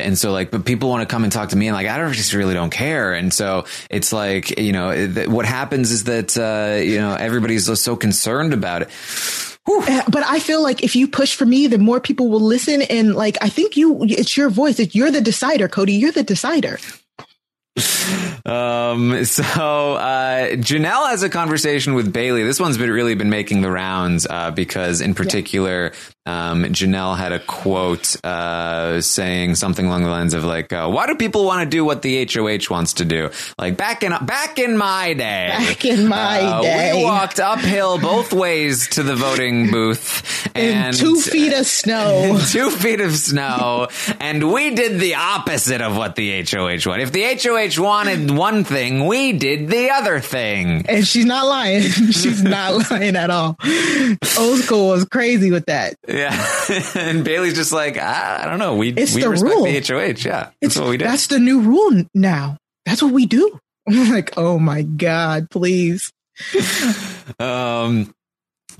and 0.04 0.18
so 0.18 0.32
like, 0.32 0.50
but 0.50 0.66
people 0.66 0.90
want 0.90 1.00
to 1.00 1.12
come 1.12 1.24
and 1.24 1.32
talk 1.32 1.48
to 1.48 1.56
me, 1.56 1.66
and 1.66 1.74
like 1.74 1.86
I 1.86 1.96
don't 1.96 2.12
just 2.12 2.34
really 2.34 2.54
don't 2.54 2.70
care, 2.70 3.14
and 3.14 3.32
so 3.32 3.64
it's 3.88 4.12
like 4.12 4.58
you 4.60 4.72
know 4.72 5.08
what 5.28 5.46
happens 5.46 5.90
is 5.92 6.04
that 6.04 6.36
uh, 6.36 6.78
you 6.82 6.98
know 6.98 7.14
everybody's 7.14 7.80
so 7.80 7.96
concerned 7.96 8.52
about 8.52 8.82
it. 8.82 8.90
Uh, 9.66 10.02
But 10.08 10.24
I 10.24 10.38
feel 10.40 10.62
like 10.62 10.82
if 10.82 10.94
you 10.94 11.08
push 11.08 11.34
for 11.34 11.46
me, 11.46 11.66
then 11.66 11.82
more 11.82 12.00
people 12.00 12.28
will 12.28 12.40
listen. 12.40 12.82
And 12.82 13.14
like, 13.14 13.38
I 13.40 13.48
think 13.48 13.76
you, 13.76 14.04
it's 14.04 14.36
your 14.36 14.50
voice. 14.50 14.78
It's, 14.78 14.94
you're 14.94 15.10
the 15.10 15.20
decider, 15.20 15.68
Cody. 15.68 15.94
You're 15.94 16.12
the 16.12 16.22
decider. 16.22 16.78
Um, 18.46 19.24
so, 19.24 19.94
uh, 19.94 20.50
Janelle 20.56 21.08
has 21.08 21.22
a 21.22 21.30
conversation 21.30 21.94
with 21.94 22.12
Bayleigh. 22.12 22.44
This 22.44 22.60
one's 22.60 22.78
been 22.78 22.90
really 22.90 23.14
been 23.14 23.30
making 23.30 23.62
the 23.62 23.70
rounds, 23.70 24.26
uh, 24.28 24.50
because 24.50 25.00
in 25.00 25.14
particular, 25.14 25.92
um, 26.26 26.64
Janelle 26.64 27.16
had 27.16 27.32
a 27.32 27.38
quote, 27.40 28.16
uh, 28.24 29.00
saying 29.00 29.56
something 29.56 29.86
along 29.86 30.04
the 30.04 30.10
lines 30.10 30.32
of 30.34 30.44
like, 30.44 30.72
uh, 30.72 30.88
why 30.88 31.06
do 31.06 31.14
people 31.16 31.44
want 31.44 31.62
to 31.62 31.68
do 31.68 31.84
what 31.84 32.02
the 32.02 32.26
HOH 32.26 32.70
wants 32.72 32.94
to 32.94 33.04
do? 33.04 33.30
Like 33.58 33.76
back 33.76 34.02
in, 34.02 34.12
back 34.24 34.58
in 34.58 34.76
my 34.76 35.12
day, 35.12 35.48
Back 35.50 35.84
in 35.84 36.08
my 36.08 36.40
uh, 36.40 36.62
day. 36.62 36.92
we 36.96 37.04
walked 37.04 37.40
uphill 37.40 37.98
both 37.98 38.32
ways 38.32 38.88
to 38.90 39.02
the 39.02 39.14
voting 39.14 39.70
booth 39.70 40.22
In 40.54 40.74
and 40.74 40.96
two 40.96 41.20
feet 41.20 41.52
of 41.52 41.66
snow. 41.66 42.38
two 42.48 42.70
feet 42.70 43.00
of 43.00 43.14
snow, 43.16 43.88
and 44.20 44.52
we 44.52 44.74
did 44.74 45.00
the 45.00 45.16
opposite 45.16 45.80
of 45.80 45.96
what 45.96 46.14
the 46.16 46.42
HOH 46.42 46.88
wanted. 46.88 47.02
If 47.02 47.12
the 47.12 47.24
HOH 47.42 47.82
wanted 47.82 48.30
one 48.30 48.64
thing, 48.64 49.06
we 49.06 49.32
did 49.32 49.68
the 49.68 49.90
other 49.90 50.20
thing. 50.20 50.86
And 50.88 51.06
she's 51.06 51.24
not 51.24 51.46
lying. 51.46 51.82
she's 52.12 52.42
not 52.42 52.90
lying 52.90 53.16
at 53.16 53.30
all. 53.30 53.56
Old 54.38 54.58
school 54.60 54.88
was 54.88 55.04
crazy 55.04 55.50
with 55.50 55.66
that. 55.66 55.96
Yeah, 56.14 56.30
and 56.94 57.24
Bayleigh's 57.24 57.54
just 57.54 57.72
like, 57.72 57.98
I, 57.98 58.44
I 58.44 58.46
don't 58.46 58.60
know. 58.60 58.76
We 58.76 58.90
It's 58.92 59.14
we 59.14 59.22
the 59.22 59.30
respect 59.30 59.52
rule. 59.54 59.64
the 59.64 59.80
HOH. 59.80 60.24
Yeah, 60.24 60.50
that's 60.62 60.78
what 60.78 60.88
we 60.88 60.96
do. 60.96 61.04
That's 61.04 61.26
the 61.26 61.40
new 61.40 61.60
rule 61.60 62.04
now. 62.14 62.56
That's 62.86 63.02
what 63.02 63.12
we 63.12 63.26
do. 63.26 63.58
I'm 63.88 64.10
like, 64.10 64.32
oh 64.36 64.58
my 64.58 64.82
God, 64.82 65.50
please. 65.50 66.12
Um, 67.38 68.14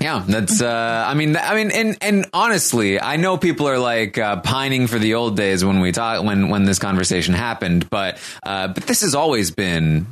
yeah, 0.01 0.23
that's. 0.27 0.61
Uh, 0.61 1.05
I 1.09 1.14
mean, 1.14 1.37
I 1.37 1.55
mean, 1.55 1.70
and 1.70 1.97
and 2.01 2.27
honestly, 2.33 3.01
I 3.01 3.16
know 3.16 3.38
people 3.38 3.68
are 3.68 3.79
like 3.79 4.18
uh, 4.18 4.40
pining 4.40 4.87
for 4.87 4.99
the 4.99 5.14
old 5.14 5.37
days 5.37 5.64
when 5.64 5.81
we 5.81 5.92
talk 5.92 6.23
when 6.25 6.51
when 6.51 6.64
this 6.64 6.79
conversation 6.79 7.33
happened, 7.33 7.88
but 7.90 8.18
uh, 8.42 8.68
but 8.68 8.83
this 8.85 9.01
has 9.03 9.14
always 9.14 9.51
been. 9.51 10.07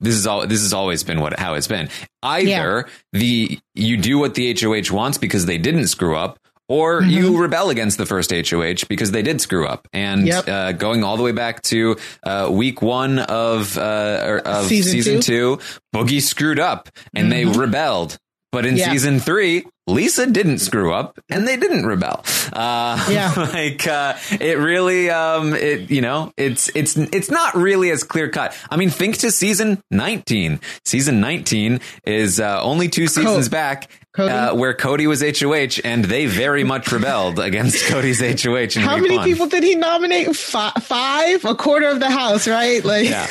This 0.00 0.14
is 0.14 0.26
all. 0.26 0.46
This 0.46 0.60
has 0.62 0.72
always 0.74 1.04
been 1.04 1.20
what 1.20 1.38
how 1.38 1.54
it's 1.54 1.68
been. 1.68 1.88
Either 2.22 2.86
the 3.12 3.58
you 3.74 3.96
do 3.96 4.18
what 4.18 4.34
the 4.34 4.54
HOH 4.54 4.94
wants 4.94 5.16
because 5.16 5.46
they 5.46 5.58
didn't 5.58 5.86
screw 5.88 6.16
up, 6.16 6.38
or 6.70 7.02
you 7.02 7.36
rebel 7.36 7.68
against 7.70 7.98
the 7.98 8.06
first 8.06 8.30
HOH 8.30 8.86
because 8.88 9.10
they 9.10 9.22
did 9.22 9.40
screw 9.40 9.66
up. 9.66 9.88
And 9.92 10.26
Yep. 10.28 10.48
uh, 10.48 10.72
going 10.72 11.02
all 11.02 11.16
the 11.16 11.24
way 11.24 11.32
back 11.32 11.62
to 11.62 11.96
uh, 12.22 12.48
week 12.50 12.80
one 12.80 13.18
of 13.18 13.76
uh, 13.76 14.40
of 14.44 14.66
Season 14.66 14.92
season, 14.92 15.20
two. 15.20 15.58
Boogie 15.92 16.22
screwed 16.22 16.60
up 16.60 16.88
and 17.12 17.32
they 17.32 17.44
rebelled. 17.44 18.16
But 18.52 18.66
in 18.66 18.76
Yeah. 18.76 18.92
season 18.92 19.18
three, 19.18 19.64
Lisa 19.90 20.26
didn't 20.26 20.58
screw 20.58 20.92
up 20.92 21.18
and 21.28 21.46
they 21.46 21.56
didn't 21.56 21.84
rebel. 21.86 22.24
Uh, 22.52 23.04
Yeah. 23.10 23.32
like, 23.36 23.86
uh, 23.86 24.14
it 24.40 24.58
really, 24.58 25.10
um, 25.10 25.54
it, 25.54 25.90
you 25.90 26.00
know, 26.00 26.32
it's, 26.36 26.70
it's, 26.74 26.96
it's 26.96 27.30
not 27.30 27.54
really 27.54 27.90
as 27.90 28.02
clear 28.04 28.28
cut. 28.28 28.56
I 28.70 28.76
mean, 28.76 28.90
think 28.90 29.18
to 29.18 29.30
season 29.30 29.82
19. 29.90 30.60
Season 30.84 31.20
19 31.20 31.80
is, 32.06 32.40
uh, 32.40 32.62
only 32.62 32.88
two 32.88 33.06
seasons 33.06 33.48
back. 33.48 33.90
Cody? 34.12 34.32
Uh, 34.32 34.54
where 34.56 34.74
Cody 34.74 35.06
was 35.06 35.22
HOH 35.22 35.80
and 35.84 36.04
they 36.04 36.26
very 36.26 36.64
much 36.64 36.90
rebelled 36.90 37.38
against 37.38 37.86
Cody's 37.88 38.20
HOH. 38.20 38.80
How 38.80 38.96
many 38.96 39.16
one. 39.16 39.24
people 39.24 39.46
did 39.46 39.62
he 39.62 39.76
nominate? 39.76 40.34
Fi- 40.34 40.72
Five? 40.80 41.44
A 41.44 41.54
quarter 41.54 41.86
of 41.88 42.00
the 42.00 42.10
house, 42.10 42.48
right? 42.48 42.84
Like, 42.84 43.08
Yeah. 43.08 43.28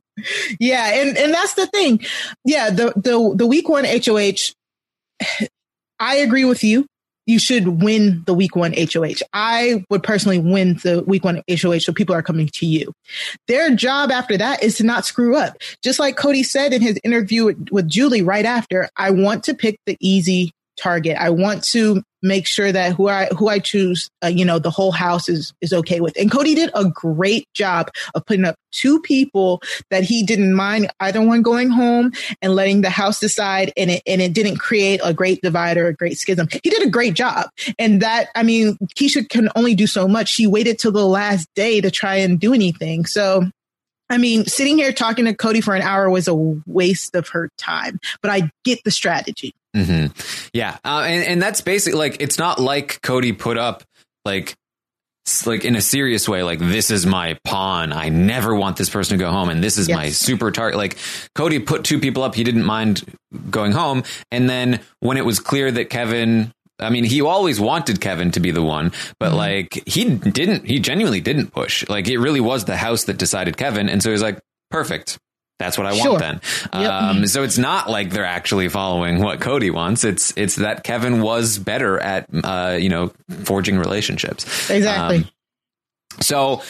yeah, 0.60 1.00
and 1.00 1.16
and 1.16 1.32
that's 1.34 1.54
the 1.54 1.66
thing. 1.66 2.00
Yeah, 2.44 2.70
the 2.70 2.92
the 2.94 3.32
the 3.36 3.46
week 3.46 3.68
one 3.68 3.84
HOH. 3.84 4.52
I 6.00 6.16
agree 6.16 6.44
with 6.44 6.64
you. 6.64 6.86
you 7.26 7.38
should 7.38 7.82
win 7.82 8.22
the 8.26 8.34
week 8.34 8.56
one 8.56 8.74
HOH. 8.74 9.22
I 9.32 9.84
would 9.88 10.02
personally 10.02 10.38
win 10.38 10.74
the 10.82 11.04
week 11.06 11.24
one 11.24 11.42
HOH 11.48 11.78
so 11.80 11.92
people 11.92 12.14
are 12.14 12.22
coming 12.22 12.48
to 12.54 12.66
you. 12.66 12.92
Their 13.46 13.74
job 13.74 14.10
after 14.10 14.36
that 14.36 14.62
is 14.62 14.76
to 14.78 14.84
not 14.84 15.06
screw 15.06 15.36
up. 15.36 15.56
Just 15.82 15.98
like 15.98 16.16
Cody 16.16 16.42
said 16.42 16.72
in 16.72 16.82
his 16.82 16.98
interview 17.04 17.54
with, 17.70 17.88
Julie 17.88 18.22
right 18.22 18.44
after, 18.44 18.88
I 18.96 19.10
want 19.10 19.44
to 19.44 19.54
pick 19.54 19.78
the 19.86 19.96
easy 20.00 20.52
target. 20.80 21.16
I 21.18 21.30
want 21.30 21.62
to 21.64 22.02
make 22.22 22.46
sure 22.46 22.70
that 22.70 22.94
who 22.94 23.08
I 23.08 23.26
who 23.26 23.48
I 23.48 23.58
choose, 23.58 24.10
uh, 24.22 24.28
you 24.28 24.44
know, 24.44 24.58
the 24.58 24.70
whole 24.70 24.92
house 24.92 25.28
is 25.28 25.52
is 25.60 25.72
okay 25.72 26.00
with. 26.00 26.16
And 26.18 26.30
Cody 26.30 26.54
did 26.54 26.70
a 26.74 26.84
great 26.84 27.46
job 27.54 27.90
of 28.14 28.24
putting 28.26 28.44
up 28.44 28.56
two 28.72 29.00
people 29.00 29.62
that 29.90 30.04
he 30.04 30.24
didn't 30.24 30.54
mind 30.54 30.90
either 31.00 31.22
one 31.22 31.42
going 31.42 31.70
home 31.70 32.12
and 32.42 32.54
letting 32.54 32.82
the 32.82 32.90
house 32.90 33.20
decide, 33.20 33.72
and 33.76 33.90
it 33.90 34.02
and 34.06 34.20
it 34.20 34.32
didn't 34.32 34.56
create 34.56 35.00
a 35.02 35.14
great 35.14 35.40
divide 35.42 35.76
or 35.76 35.86
a 35.86 35.94
great 35.94 36.18
schism. 36.18 36.48
He 36.62 36.70
did 36.70 36.82
a 36.82 36.90
great 36.90 37.14
job, 37.14 37.48
and 37.78 38.02
that 38.02 38.28
I 38.34 38.42
mean, 38.42 38.76
Keisha 38.96 39.28
can 39.28 39.48
only 39.56 39.74
do 39.74 39.86
so 39.86 40.06
much. 40.08 40.28
She 40.28 40.46
waited 40.46 40.78
till 40.78 40.92
the 40.92 41.06
last 41.06 41.48
day 41.54 41.80
to 41.80 41.90
try 41.90 42.16
and 42.16 42.38
do 42.38 42.52
anything. 42.52 43.06
So 43.06 43.48
I 44.10 44.18
mean, 44.18 44.44
sitting 44.46 44.76
here 44.76 44.92
talking 44.92 45.24
to 45.26 45.34
Cody 45.34 45.60
for 45.60 45.74
an 45.74 45.82
hour 45.82 46.10
was 46.10 46.26
a 46.26 46.34
waste 46.34 47.14
of 47.14 47.28
her 47.28 47.48
time, 47.56 48.00
but 48.20 48.30
I 48.30 48.50
get 48.64 48.82
the 48.84 48.90
strategy. 48.90 49.54
Hmm 49.74 50.06
Yeah, 50.52 50.78
uh, 50.84 51.04
and 51.06 51.24
and 51.24 51.42
that's 51.42 51.60
basically 51.60 51.98
like 51.98 52.16
it's 52.20 52.38
not 52.38 52.58
like 52.58 53.00
Cody 53.02 53.32
put 53.32 53.56
up 53.56 53.84
like 54.24 54.54
like 55.46 55.64
in 55.64 55.76
a 55.76 55.80
serious 55.80 56.28
way 56.28 56.42
like 56.42 56.58
this 56.58 56.90
is 56.90 57.06
my 57.06 57.38
pawn 57.44 57.92
i 57.92 58.08
never 58.08 58.54
want 58.54 58.76
this 58.76 58.90
person 58.90 59.16
to 59.16 59.24
go 59.24 59.30
home 59.30 59.48
and 59.48 59.62
this 59.62 59.78
is 59.78 59.88
my 59.88 60.08
super 60.08 60.50
target 60.50 60.76
like 60.76 60.96
cody 61.34 61.58
put 61.58 61.84
two 61.84 62.00
people 62.00 62.22
up 62.22 62.34
he 62.34 62.42
didn't 62.42 62.64
mind 62.64 63.04
going 63.50 63.70
home 63.70 64.02
and 64.32 64.48
then 64.48 64.80
when 65.00 65.16
it 65.18 65.24
was 65.24 65.38
clear 65.38 65.70
that 65.70 65.90
kevin 65.90 66.52
I 66.80 66.88
mean, 66.88 67.04
he 67.04 67.20
always 67.20 67.60
wanted 67.60 68.00
Kevin 68.00 68.30
to 68.30 68.40
be 68.40 68.52
the 68.52 68.62
one, 68.62 68.92
but 69.18 69.34
like 69.34 69.82
he 69.86 70.04
didn't, 70.16 70.64
he 70.64 70.78
genuinely 70.78 71.20
didn't 71.20 71.48
push. 71.48 71.86
Like 71.88 72.08
it 72.08 72.18
really 72.18 72.40
was 72.40 72.64
the 72.64 72.76
house 72.76 73.04
that 73.04 73.18
decided 73.18 73.58
Kevin. 73.58 73.90
And 73.90 74.02
so 74.02 74.10
he's 74.10 74.22
like, 74.22 74.40
perfect. 74.70 75.18
That's 75.60 75.76
what 75.76 75.86
I 75.86 75.94
Sure. 75.94 76.12
want 76.12 76.20
then. 76.20 76.40
Yep. 76.72 76.90
Um, 76.90 77.26
so 77.26 77.42
it's 77.42 77.58
not 77.58 77.90
like 77.90 78.10
they're 78.10 78.24
actually 78.24 78.70
following 78.70 79.22
what 79.22 79.40
Cody 79.42 79.68
wants. 79.70 80.04
It's, 80.04 80.32
it's 80.34 80.56
that 80.56 80.84
Kevin 80.84 81.20
was 81.20 81.58
better 81.58 82.00
at, 82.00 82.26
uh, 82.42 82.78
you 82.80 82.88
know, 82.88 83.12
forging 83.44 83.78
relationships. 83.78 84.70
Exactly. 84.70 85.18
Um, 85.18 85.30
so 86.20 86.62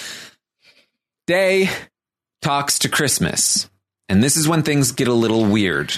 Day 1.28 1.70
talks 2.42 2.80
to 2.80 2.88
Christmas, 2.88 3.70
and 4.08 4.24
this 4.24 4.36
is 4.36 4.48
when 4.48 4.64
things 4.64 4.90
get 4.90 5.06
a 5.06 5.12
little 5.14 5.44
weird. 5.44 5.92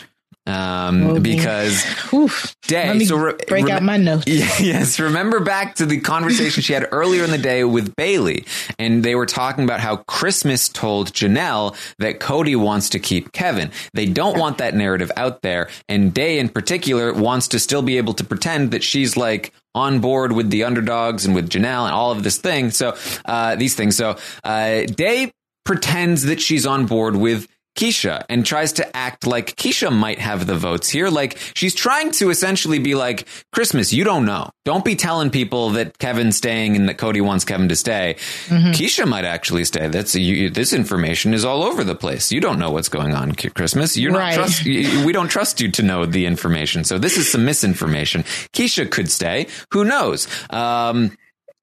Um, 0.47 1.03
Oh, 1.05 1.21
because 1.21 1.85
Oof. 2.13 2.55
Day, 2.67 2.89
Let 2.89 2.97
me 2.97 3.05
so 3.05 3.17
re- 3.17 3.35
break 3.49 3.69
out 3.71 3.83
my 3.83 3.97
notes. 3.97 4.25
Yes, 4.27 4.99
remember 4.99 5.41
back 5.41 5.77
to 5.77 5.87
the 5.87 6.01
conversation 6.01 6.63
she 6.63 6.73
had 6.73 6.89
earlier 6.91 7.25
in 7.25 7.31
the 7.31 7.39
day 7.39 7.65
with 7.65 7.95
Bayleigh, 7.97 8.45
and 8.79 9.05
they 9.05 9.15
were 9.15 9.27
talking 9.27 9.65
about 9.65 9.81
how 9.81 9.97
Christmas 9.97 10.69
told 10.69 11.13
Janelle 11.13 11.77
that 11.99 12.19
Cody 12.21 12.57
wants 12.57 12.89
to 12.91 12.99
keep 12.99 13.33
Kevin. 13.33 13.71
They 13.95 14.07
don't 14.07 14.39
want 14.39 14.59
that 14.59 14.75
narrative 14.75 15.13
out 15.17 15.43
there, 15.43 15.69
and 15.89 16.13
Day 16.13 16.39
in 16.39 16.49
particular 16.49 17.13
wants 17.13 17.49
to 17.49 17.59
still 17.59 17.83
be 17.83 17.97
able 17.99 18.15
to 18.15 18.25
pretend 18.25 18.73
that 18.73 18.83
she's 18.83 19.17
like 19.17 19.53
on 19.75 20.01
board 20.01 20.33
with 20.33 20.51
the 20.51 20.65
underdogs 20.65 21.25
and 21.25 21.35
with 21.35 21.49
Janelle 21.49 21.85
and 21.87 21.95
all 21.95 22.11
of 22.11 22.23
this 22.23 22.39
thing. 22.39 22.71
So 22.71 22.97
uh, 23.25 23.57
these 23.57 23.75
things. 23.75 23.97
So 23.97 24.17
uh, 24.45 24.83
Day 24.85 25.33
pretends 25.65 26.25
that 26.25 26.41
she's 26.41 26.67
on 26.67 26.87
board 26.87 27.17
with 27.17 27.47
Keisha 27.77 28.25
and 28.29 28.45
tries 28.45 28.73
to 28.75 28.97
act 28.97 29.27
like 29.27 29.57
Keisha 29.57 29.91
might 29.93 30.19
have 30.19 30.47
the 30.47 30.55
votes 30.57 30.89
here. 30.91 31.09
Like 31.09 31.39
she's 31.55 31.75
trying 31.75 32.11
to 32.13 32.31
essentially 32.31 32.79
be 32.79 32.95
like, 32.95 33.27
Christmas, 33.53 33.93
you 33.93 34.05
don't 34.05 34.25
know. 34.27 34.51
Don't 34.65 34.85
be 34.85 34.95
telling 34.95 35.31
people 35.31 35.71
that 35.71 35.99
Kevin's 35.99 36.37
staying 36.37 36.77
and 36.77 36.89
that 36.89 36.99
Cody 36.99 37.21
wants 37.21 37.45
Kevin 37.45 37.69
to 37.69 37.77
stay. 37.77 38.17
Keisha 38.49 39.09
might 39.09 39.25
actually 39.25 39.65
stay. 39.65 39.89
That's 39.89 40.15
you, 40.15 40.51
this 40.51 40.73
information 40.73 41.35
is 41.35 41.45
all 41.45 41.63
over 41.65 41.83
the 41.83 41.95
place. 41.95 42.31
You 42.31 42.41
don't 42.41 42.59
know 42.59 42.71
what's 42.71 42.89
going 42.89 43.15
on, 43.15 43.33
Christmas. 43.35 43.97
You're 43.97 44.13
Right. 44.13 44.37
not 44.37 44.49
trust. 44.49 44.65
We 44.65 45.13
don't 45.13 45.29
trust 45.29 45.61
you 45.61 45.71
to 45.73 45.83
know 45.83 46.07
the 46.07 46.27
information. 46.27 46.85
So 46.85 46.99
this 46.99 47.17
is 47.17 47.31
some 47.31 47.45
misinformation. 47.45 48.23
Keisha 48.53 48.89
could 48.91 49.11
stay. 49.11 49.47
Who 49.73 49.85
knows? 49.85 50.29
Um, 50.51 51.17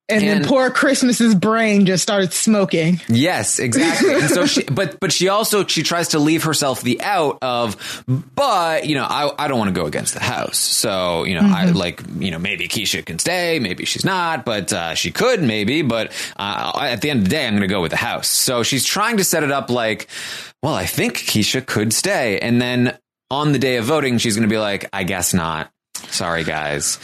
And, 0.09 0.23
And- 0.23 0.41
then 0.43 0.49
poor 0.49 0.69
Christmas's 0.71 1.35
brain 1.35 1.85
just 1.85 2.01
started 2.03 2.33
smoking. 2.33 2.99
Yes, 3.07 3.59
exactly. 3.59 4.13
And 4.13 4.29
so 4.29 4.45
she, 4.45 4.63
but 4.63 4.99
but 4.99 5.11
she 5.11 5.27
also 5.29 5.65
she 5.65 5.83
tries 5.83 6.09
to 6.09 6.19
leave 6.19 6.43
herself 6.43 6.81
the 6.81 6.99
out 7.01 7.37
of, 7.41 8.03
but 8.35 8.85
you 8.85 8.95
know, 8.95 9.05
I 9.07 9.31
I 9.37 9.47
don't 9.47 9.59
want 9.59 9.73
to 9.73 9.79
go 9.79 9.85
against 9.85 10.13
the 10.15 10.19
house. 10.23 10.57
So 10.57 11.23
you 11.25 11.35
know, 11.39 11.47
I 11.47 11.65
like 11.65 12.01
you 12.17 12.31
know 12.31 12.39
maybe 12.39 12.67
Keisha 12.67 13.05
can 13.05 13.19
stay, 13.19 13.59
maybe 13.59 13.85
she's 13.85 14.03
not, 14.05 14.45
but 14.45 14.73
uh, 14.73 14.95
she 14.95 15.11
could 15.11 15.43
maybe. 15.43 15.81
But 15.83 16.11
uh, 16.37 16.71
at 16.81 17.01
the 17.01 17.09
end 17.09 17.19
of 17.19 17.23
the 17.25 17.29
day, 17.29 17.45
I'm 17.45 17.53
going 17.53 17.61
to 17.61 17.67
go 17.67 17.81
with 17.81 17.91
the 17.91 17.97
house. 17.97 18.27
So 18.27 18.63
she's 18.63 18.85
trying 18.85 19.17
to 19.17 19.23
set 19.23 19.43
it 19.43 19.51
up 19.51 19.69
like, 19.69 20.07
well, 20.63 20.73
I 20.73 20.85
think 20.85 21.17
Keisha 21.17 21.65
could 21.65 21.93
stay, 21.93 22.39
and 22.39 22.61
then 22.61 22.97
on 23.31 23.51
the 23.51 23.59
day 23.59 23.77
of 23.77 23.85
voting, 23.85 24.17
she's 24.17 24.35
going 24.35 24.47
to 24.49 24.51
be 24.53 24.57
like, 24.59 24.89
I 24.91 25.03
guess 25.03 25.33
not. 25.35 25.71
Sorry, 26.11 26.43
guys. 26.43 26.97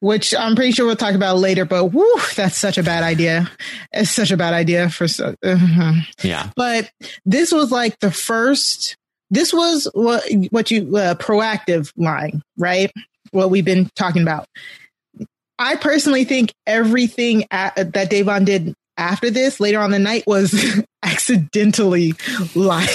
which 0.00 0.34
I'm 0.34 0.54
pretty 0.54 0.72
sure 0.72 0.86
we'll 0.86 0.96
talk 0.96 1.14
about 1.14 1.38
later. 1.38 1.64
But 1.64 1.86
whew, 1.86 2.20
that's 2.36 2.56
such 2.56 2.78
a 2.78 2.82
bad 2.82 3.02
idea. 3.02 3.50
It's 3.92 4.10
such 4.10 4.30
a 4.30 4.36
bad 4.36 4.54
idea 4.54 4.90
for. 4.90 5.08
So, 5.08 5.34
uh-huh. 5.42 5.92
Yeah. 6.22 6.50
But 6.56 6.90
this 7.24 7.52
was 7.52 7.70
like 7.70 7.98
the 8.00 8.10
first. 8.10 8.96
This 9.30 9.52
was 9.52 9.88
what 9.94 10.24
what 10.50 10.70
you 10.70 10.96
uh, 10.96 11.14
proactive 11.14 11.92
line, 11.96 12.42
right? 12.56 12.92
What 13.30 13.50
we've 13.50 13.64
been 13.64 13.90
talking 13.96 14.22
about. 14.22 14.46
I 15.58 15.76
personally 15.76 16.24
think 16.24 16.52
everything 16.66 17.44
at, 17.50 17.76
that 17.76 18.10
Da'Vonne 18.10 18.44
did 18.44 18.74
after 18.96 19.30
this, 19.30 19.60
later 19.60 19.80
on 19.80 19.90
the 19.90 19.98
night, 19.98 20.24
was 20.26 20.52
accidentally 21.04 22.14
lying. 22.54 22.86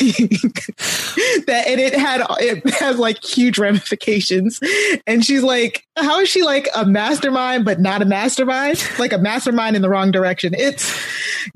that 1.47 1.63
and 1.67 1.79
it 1.79 1.93
had 1.93 2.21
it 2.39 2.67
has 2.75 2.97
like 2.97 3.23
huge 3.23 3.57
ramifications. 3.57 4.59
And 5.07 5.23
she's 5.23 5.43
like, 5.43 5.85
how 5.97 6.19
is 6.19 6.29
she 6.29 6.43
like 6.43 6.67
a 6.75 6.85
mastermind 6.85 7.65
but 7.65 7.79
not 7.79 8.01
a 8.01 8.05
mastermind? 8.05 8.83
Like 8.99 9.13
a 9.13 9.17
mastermind 9.17 9.75
in 9.75 9.81
the 9.81 9.89
wrong 9.89 10.11
direction. 10.11 10.53
It's 10.57 10.89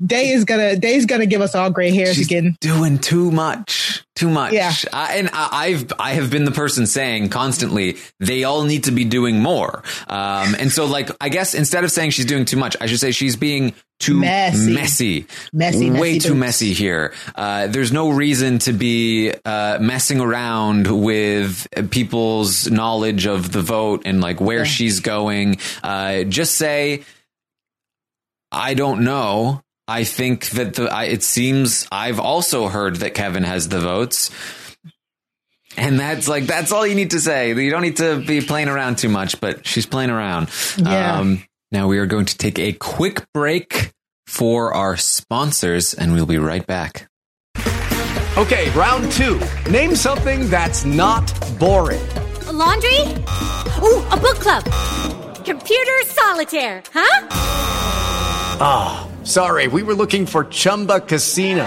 Day 0.04 0.28
is 0.30 0.44
gonna 0.44 0.76
Day's 0.76 1.06
gonna 1.06 1.26
give 1.26 1.40
us 1.40 1.54
all 1.54 1.70
gray 1.70 1.90
hairs 1.90 2.16
She's 2.16 2.26
again. 2.26 2.56
doing 2.60 2.98
too 2.98 3.30
much 3.30 4.02
too 4.14 4.30
much 4.30 4.52
Yeah. 4.52 4.72
I, 4.92 5.16
and 5.16 5.28
I, 5.32 5.48
i've 5.52 5.92
i 5.98 6.12
have 6.12 6.30
been 6.30 6.44
the 6.44 6.52
person 6.52 6.86
saying 6.86 7.30
constantly 7.30 7.96
they 8.20 8.44
all 8.44 8.62
need 8.62 8.84
to 8.84 8.92
be 8.92 9.04
doing 9.04 9.40
more 9.40 9.82
um 10.06 10.54
and 10.60 10.70
so 10.70 10.84
like 10.86 11.10
i 11.20 11.28
guess 11.28 11.52
instead 11.52 11.82
of 11.82 11.90
saying 11.90 12.10
she's 12.10 12.24
doing 12.24 12.44
too 12.44 12.56
much 12.56 12.76
i 12.80 12.86
should 12.86 13.00
say 13.00 13.10
she's 13.10 13.34
being 13.34 13.74
too 13.98 14.20
Messy. 14.20 14.72
messy 14.72 15.26
Messy, 15.52 15.90
way 15.90 16.14
messy 16.14 16.18
too 16.20 16.28
boots. 16.34 16.40
Messy 16.44 16.72
here 16.72 17.12
uh 17.34 17.66
there's 17.66 17.92
no 17.92 18.10
reason 18.10 18.58
to 18.58 18.72
be 18.72 19.32
uh 19.44 19.78
messing 19.80 20.20
around 20.20 20.86
with 20.86 21.66
people's 21.90 22.70
knowledge 22.70 23.26
of 23.26 23.52
the 23.52 23.62
vote 23.62 24.02
and 24.04 24.20
like 24.20 24.40
where 24.40 24.64
she's 24.64 25.00
going 25.00 25.56
uh 25.82 26.24
just 26.24 26.54
say 26.54 27.02
I 28.54 28.74
don't 28.74 29.02
know. 29.04 29.62
I 29.86 30.04
think 30.04 30.50
that 30.50 30.74
the 30.74 30.84
I, 30.84 31.04
it 31.04 31.22
seems 31.22 31.86
I've 31.92 32.20
also 32.20 32.68
heard 32.68 32.96
that 32.96 33.14
Kevin 33.14 33.42
has 33.42 33.68
the 33.68 33.80
votes. 33.80 34.30
And 35.76 35.98
that's 35.98 36.28
like 36.28 36.44
that's 36.46 36.70
all 36.70 36.86
you 36.86 36.94
need 36.94 37.10
to 37.10 37.20
say. 37.20 37.52
You 37.52 37.70
don't 37.70 37.82
need 37.82 37.96
to 37.96 38.24
be 38.24 38.40
playing 38.40 38.68
around 38.68 38.98
too 38.98 39.08
much, 39.08 39.40
but 39.40 39.66
she's 39.66 39.86
playing 39.86 40.10
around. 40.10 40.48
Yeah. 40.78 41.18
Um, 41.18 41.44
now 41.72 41.88
we 41.88 41.98
are 41.98 42.06
going 42.06 42.26
to 42.26 42.38
take 42.38 42.60
a 42.60 42.72
quick 42.72 43.26
break 43.34 43.92
for 44.26 44.74
our 44.74 44.96
sponsors, 44.96 45.94
and 45.94 46.12
we'll 46.12 46.26
be 46.26 46.38
right 46.38 46.66
back. 46.66 47.08
Okay, 48.36 48.68
round 48.70 49.12
two. 49.12 49.40
Name 49.70 49.94
something 49.94 50.50
that's 50.50 50.84
not 50.84 51.24
boring. 51.58 52.04
A 52.48 52.52
laundry? 52.52 53.00
Ooh, 53.80 54.02
a 54.10 54.16
book 54.16 54.40
club. 54.40 54.64
Computer 55.44 56.02
solitaire, 56.06 56.82
huh? 56.92 57.28
Ah, 58.60 59.08
sorry, 59.22 59.68
we 59.68 59.82
were 59.82 59.94
looking 59.94 60.26
for 60.26 60.44
Chumba 60.44 61.00
Casino. 61.00 61.66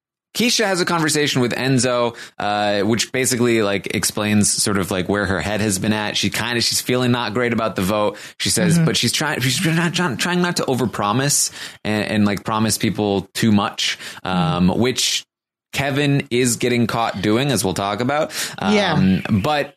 Keisha 0.33 0.63
has 0.65 0.79
a 0.79 0.85
conversation 0.85 1.41
with 1.41 1.51
Enzo, 1.53 2.15
uh, 2.39 2.81
which 2.87 3.11
basically 3.11 3.61
like 3.63 3.93
explains 3.93 4.51
sort 4.51 4.77
of 4.77 4.89
like 4.89 5.09
where 5.09 5.25
her 5.25 5.41
head 5.41 5.59
has 5.61 5.77
been 5.77 5.91
at. 5.93 6.15
She 6.15 6.29
kind 6.29 6.57
of 6.57 6.63
she's 6.63 6.79
feeling 6.79 7.11
not 7.11 7.33
great 7.33 7.51
about 7.51 7.75
the 7.75 7.81
vote. 7.81 8.17
She 8.39 8.49
says, 8.49 8.79
Mhm. 8.79 8.85
but 8.85 8.95
she's 8.95 9.11
trying 9.11 9.41
she's 9.41 9.63
not 9.65 9.93
trying, 9.93 10.15
trying 10.17 10.41
not 10.41 10.55
to 10.57 10.63
overpromise 10.63 11.51
and, 11.83 12.05
and 12.09 12.25
like 12.25 12.45
promise 12.45 12.77
people 12.77 13.23
too 13.33 13.51
much, 13.51 13.97
um, 14.23 14.69
which 14.69 15.25
Kevin 15.73 16.27
is 16.31 16.55
getting 16.57 16.87
caught 16.87 17.21
doing, 17.21 17.51
as 17.51 17.63
we'll 17.63 17.73
talk 17.73 17.99
about. 17.99 18.31
Um, 18.57 18.73
Yeah. 18.73 19.21
but 19.29 19.75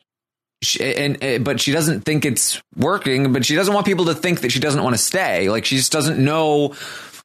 she, 0.62 0.82
and, 0.82 1.22
and 1.22 1.44
but 1.44 1.60
she 1.60 1.72
doesn't 1.72 2.02
think 2.02 2.24
it's 2.24 2.62
working. 2.76 3.32
But 3.32 3.44
she 3.44 3.54
doesn't 3.56 3.74
want 3.74 3.86
people 3.86 4.04
to 4.06 4.14
think 4.14 4.40
that 4.42 4.52
she 4.52 4.60
doesn't 4.60 4.82
want 4.82 4.94
to 4.94 5.02
stay. 5.02 5.50
Like 5.50 5.64
she 5.64 5.76
just 5.76 5.92
doesn't 5.92 6.18
know 6.18 6.74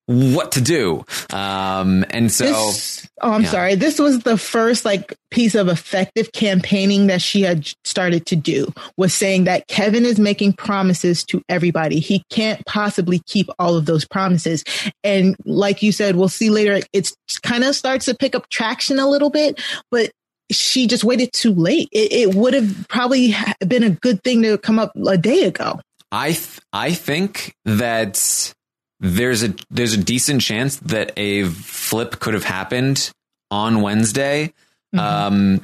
what 0.10 0.54
to 0.54 0.62
do. 0.62 1.06
Um, 1.32 2.04
and 2.10 2.32
so. 2.32 2.46
This- 2.46 3.08
oh, 3.22 3.32
I'm 3.32 3.44
yeah. 3.44 3.50
sorry. 3.50 3.76
This 3.76 4.00
was 4.00 4.24
the 4.24 4.40
first 4.40 4.84
like 4.84 5.14
piece 5.30 5.54
of 5.54 5.68
effective 5.68 6.32
campaigning 6.32 7.08
that 7.08 7.22
she 7.22 7.44
had 7.44 7.72
started 7.84 8.26
to 8.26 8.36
do 8.36 8.74
was 8.98 9.14
saying 9.14 9.44
that 9.44 9.68
Kevin 9.68 10.06
is 10.06 10.20
making 10.20 10.54
promises 10.54 11.24
to 11.26 11.44
everybody. 11.48 12.00
He 12.00 12.24
can't 12.32 12.66
possibly 12.66 13.20
keep 13.28 13.50
all 13.60 13.76
of 13.76 13.86
those 13.86 14.04
promises. 14.04 14.64
And 15.04 15.36
like 15.46 15.84
you 15.84 15.92
said, 15.92 16.16
we'll 16.16 16.28
see 16.28 16.50
later, 16.50 16.80
it's 16.92 17.16
kind 17.44 17.64
of 17.64 17.76
starts 17.76 18.06
to 18.06 18.16
pick 18.16 18.34
up 18.34 18.50
traction 18.50 18.98
a 18.98 19.08
little 19.08 19.30
bit, 19.30 19.62
but 19.92 20.10
she 20.52 20.88
just 20.88 21.04
waited 21.04 21.32
too 21.34 21.54
late. 21.54 21.88
It, 21.92 22.12
it 22.12 22.36
would 22.36 22.56
have 22.56 22.88
probably 22.90 23.36
been 23.68 23.84
a 23.84 23.92
good 23.92 24.24
thing 24.24 24.42
to 24.42 24.58
come 24.58 24.80
up 24.80 24.92
a 24.96 25.20
day 25.20 25.44
ago. 25.44 25.80
I 26.12 26.32
th- 26.32 26.60
I 26.74 26.94
think 26.94 27.54
that 27.66 28.52
there's 29.00 29.44
a 29.44 29.54
there's 29.70 29.94
a 29.94 29.98
decent 29.98 30.42
chance 30.42 30.78
that 30.78 31.12
a 31.18 31.46
flip 31.46 32.20
could 32.20 32.34
have 32.34 32.44
happened 32.44 33.12
on 33.52 33.82
Wednesday 33.82 34.54
um, 34.98 35.62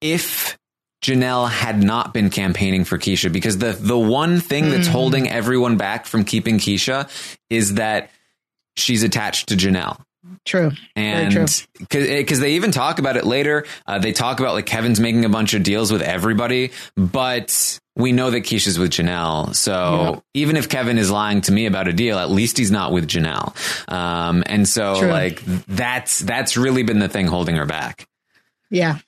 if 0.00 0.58
Janelle 1.02 1.48
had 1.48 1.82
not 1.82 2.12
been 2.12 2.28
campaigning 2.30 2.84
for 2.84 2.98
Keesha 2.98 3.32
because 3.32 3.58
the 3.58 3.72
the 3.72 3.98
one 3.98 4.40
thing 4.40 4.68
that's 4.70 4.88
Mhm. 4.88 4.92
holding 4.92 5.28
everyone 5.30 5.76
back 5.76 6.06
from 6.06 6.24
keeping 6.24 6.58
Keesha 6.58 7.08
is 7.48 7.74
that 7.74 8.10
she's 8.76 9.02
attached 9.02 9.48
to 9.48 9.56
Janelle. 9.56 9.98
True. 10.44 10.72
And 10.96 11.34
because 11.78 12.40
they 12.40 12.52
even 12.52 12.72
talk 12.72 12.98
about 12.98 13.16
it 13.16 13.24
later, 13.24 13.64
uh, 13.86 13.98
they 13.98 14.12
talk 14.12 14.40
about 14.40 14.54
like 14.54 14.66
Kevin's 14.66 15.00
making 15.00 15.24
a 15.24 15.28
bunch 15.28 15.54
of 15.54 15.62
deals 15.62 15.90
with 15.90 16.02
everybody, 16.02 16.72
but 16.96 17.80
we 17.96 18.12
know 18.12 18.30
that 18.30 18.42
Keesha's 18.42 18.78
with 18.78 18.90
Janelle. 18.90 19.54
So 19.54 20.22
even 20.34 20.56
if 20.56 20.68
Kevin 20.68 20.98
is 20.98 21.10
lying 21.10 21.40
to 21.42 21.52
me 21.52 21.66
about 21.66 21.88
a 21.88 21.92
deal, 21.92 22.18
at 22.18 22.30
least 22.30 22.58
he's 22.58 22.70
not 22.70 22.92
with 22.92 23.08
Janelle. 23.08 23.54
Um, 23.90 24.42
and 24.46 24.68
so 24.68 24.98
True. 25.00 25.08
like 25.08 25.42
that's 25.66 26.18
that's 26.20 26.56
really 26.56 26.82
been 26.82 26.98
the 26.98 27.08
thing 27.08 27.26
holding 27.26 27.56
her 27.56 27.66
back. 27.66 28.06
Yeah. 28.70 28.98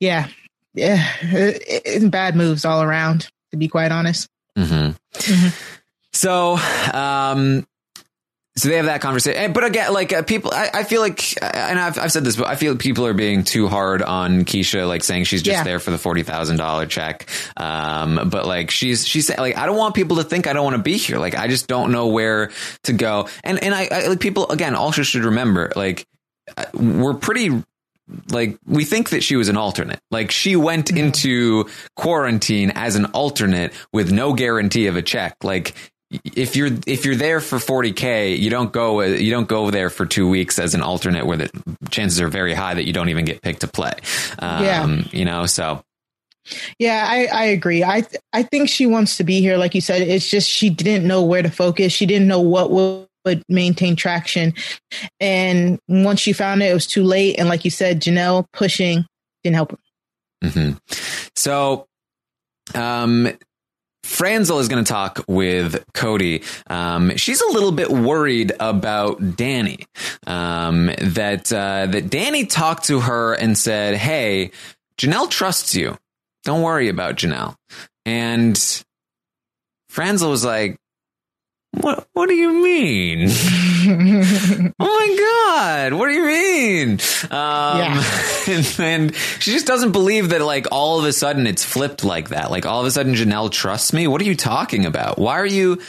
Yeah. 0.00 0.28
Yeah. 0.74 1.06
It, 1.22 1.62
it- 1.84 2.10
bad 2.10 2.36
moves 2.36 2.64
all 2.64 2.82
around, 2.82 3.30
to 3.50 3.56
be 3.56 3.68
quite 3.68 3.92
honest. 3.92 4.28
hmm 4.56 4.90
So, 6.12 6.56
um, 6.92 7.66
so 8.56 8.68
they 8.68 8.76
have 8.76 8.86
that 8.86 9.00
conversation, 9.00 9.52
but 9.52 9.64
again, 9.64 9.92
like 9.92 10.12
uh, 10.12 10.22
people, 10.22 10.52
I, 10.54 10.70
I 10.72 10.84
feel 10.84 11.00
like, 11.00 11.34
and 11.42 11.76
I've, 11.78 11.98
I've 11.98 12.12
said 12.12 12.22
this, 12.24 12.36
but 12.36 12.46
I 12.46 12.54
feel 12.54 12.76
people 12.76 13.04
are 13.04 13.12
being 13.12 13.42
too 13.42 13.66
hard 13.66 14.00
on 14.00 14.44
Keesha, 14.44 14.86
like 14.86 15.02
saying 15.02 15.24
she's 15.24 15.42
just 15.42 15.58
Yeah. 15.58 15.64
there 15.64 15.80
for 15.80 15.90
the 15.90 15.98
forty 15.98 16.22
thousand 16.22 16.58
dollar 16.58 16.86
check. 16.86 17.26
Um, 17.56 18.28
but 18.30 18.46
like 18.46 18.70
she's 18.70 19.06
she's 19.06 19.28
like 19.36 19.56
I 19.56 19.66
don't 19.66 19.76
want 19.76 19.94
people 19.96 20.18
to 20.18 20.24
think 20.24 20.46
I 20.46 20.52
don't 20.52 20.64
want 20.64 20.76
to 20.76 20.82
be 20.82 20.96
here. 20.96 21.18
Like 21.18 21.34
I 21.34 21.48
just 21.48 21.66
don't 21.66 21.90
know 21.90 22.06
where 22.08 22.52
to 22.84 22.92
go. 22.92 23.28
And 23.42 23.62
and 23.62 23.74
I, 23.74 23.88
I 23.90 24.06
like 24.06 24.20
people 24.20 24.48
again 24.50 24.74
also 24.76 25.02
should 25.02 25.24
remember 25.24 25.72
like 25.74 26.06
uh, 26.56 26.64
we're 26.74 27.14
pretty 27.14 27.62
like 28.30 28.58
we 28.66 28.84
think 28.84 29.10
that 29.10 29.22
she 29.24 29.34
was 29.34 29.48
an 29.48 29.56
alternate. 29.56 29.98
Like 30.10 30.30
she 30.30 30.56
went 30.56 30.90
into 30.90 31.64
quarantine 31.96 32.70
as 32.74 32.96
an 32.96 33.06
alternate 33.06 33.72
with 33.92 34.12
no 34.12 34.32
guarantee 34.34 34.86
of 34.86 34.96
a 34.96 35.02
check. 35.02 35.42
Like 35.42 35.74
if 36.24 36.56
you're 36.56 36.70
if 36.86 37.04
you're 37.04 37.14
there 37.16 37.40
for 37.40 37.58
40k, 37.58 38.38
you 38.38 38.50
don't 38.50 38.72
go 38.72 39.00
you 39.02 39.30
don't 39.30 39.48
go 39.48 39.70
there 39.70 39.90
for 39.90 40.06
2 40.06 40.28
weeks 40.28 40.58
as 40.58 40.74
an 40.74 40.82
alternate 40.82 41.26
where 41.26 41.36
the 41.36 41.50
chances 41.90 42.20
are 42.20 42.28
very 42.28 42.54
high 42.54 42.74
that 42.74 42.84
you 42.84 42.92
don't 42.92 43.08
even 43.08 43.24
get 43.24 43.42
picked 43.42 43.60
to 43.62 43.68
play. 43.68 43.94
Um, 44.38 44.64
Yeah. 44.64 44.86
you 45.12 45.24
know, 45.24 45.46
so 45.46 45.82
Yeah, 46.78 47.06
I, 47.08 47.26
I 47.26 47.44
agree. 47.44 47.82
I 47.82 48.02
th- 48.02 48.20
I 48.32 48.42
think 48.42 48.68
she 48.68 48.86
wants 48.86 49.16
to 49.16 49.24
be 49.24 49.40
here, 49.40 49.56
like 49.56 49.74
you 49.74 49.80
said. 49.80 50.02
It's 50.02 50.28
just 50.28 50.48
she 50.48 50.68
didn't 50.70 51.06
know 51.06 51.22
where 51.22 51.42
to 51.42 51.50
focus. 51.50 51.92
She 51.92 52.04
didn't 52.06 52.28
know 52.28 52.40
what 52.40 52.70
would, 52.70 53.06
would 53.24 53.42
maintain 53.48 53.96
traction, 53.96 54.52
and 55.20 55.78
once 55.88 56.20
she 56.20 56.34
found 56.34 56.62
it, 56.62 56.66
it 56.70 56.74
was 56.74 56.86
too 56.86 57.02
late. 57.02 57.36
And 57.38 57.48
like 57.48 57.64
you 57.64 57.70
said, 57.70 58.02
Janelle 58.02 58.44
pushing 58.52 59.06
didn't 59.42 59.54
help. 59.56 59.70
her. 60.42 60.48
hmm 60.50 60.70
So, 61.34 61.86
um, 62.74 63.32
Franzel 64.04 64.58
is 64.58 64.68
going 64.68 64.84
to 64.84 64.88
talk 64.88 65.24
with 65.26 65.82
Cody. 65.94 66.42
Um, 66.68 67.16
she's 67.16 67.40
a 67.40 67.50
little 67.50 67.72
bit 67.72 67.90
worried 67.90 68.52
about 68.60 69.18
Dani. 69.18 69.86
Um, 70.26 70.86
that 70.86 71.50
uh, 71.50 71.86
that 71.86 72.10
Dani 72.10 72.48
talked 72.48 72.84
to 72.84 73.00
her 73.00 73.32
and 73.32 73.56
said, 73.56 73.96
"Hey, 73.96 74.50
Janelle 74.98 75.30
trusts 75.30 75.74
you. 75.74 75.96
Don't 76.44 76.62
worry 76.62 76.88
about 76.88 77.16
Janelle." 77.16 77.56
And 78.04 78.84
Franzel 79.88 80.30
was 80.30 80.44
like, 80.44 80.76
"What? 81.72 82.06
What 82.12 82.28
do 82.28 82.34
you 82.34 82.62
mean?" 82.62 83.30
oh 83.88 84.72
my 84.80 85.16
god. 85.18 85.92
What 85.94 86.08
do 86.08 86.14
you 86.14 86.26
mean? 86.26 86.90
Um 87.30 87.78
Yeah. 87.78 88.04
and, 88.48 88.76
and 88.78 89.16
she 89.40 89.52
just 89.52 89.66
doesn't 89.66 89.92
believe 89.92 90.30
that 90.30 90.40
like 90.40 90.66
all 90.72 90.98
of 90.98 91.04
a 91.04 91.12
sudden 91.12 91.46
it's 91.46 91.64
flipped 91.64 92.04
like 92.04 92.30
that. 92.30 92.50
Like 92.50 92.66
all 92.66 92.80
of 92.80 92.86
a 92.86 92.90
sudden 92.90 93.14
janelle 93.14 93.50
trusts 93.50 93.92
me? 93.92 94.06
What 94.06 94.20
are 94.20 94.24
you 94.24 94.36
talking 94.36 94.86
about? 94.86 95.18
Why 95.18 95.38
are 95.38 95.46
you 95.46 95.80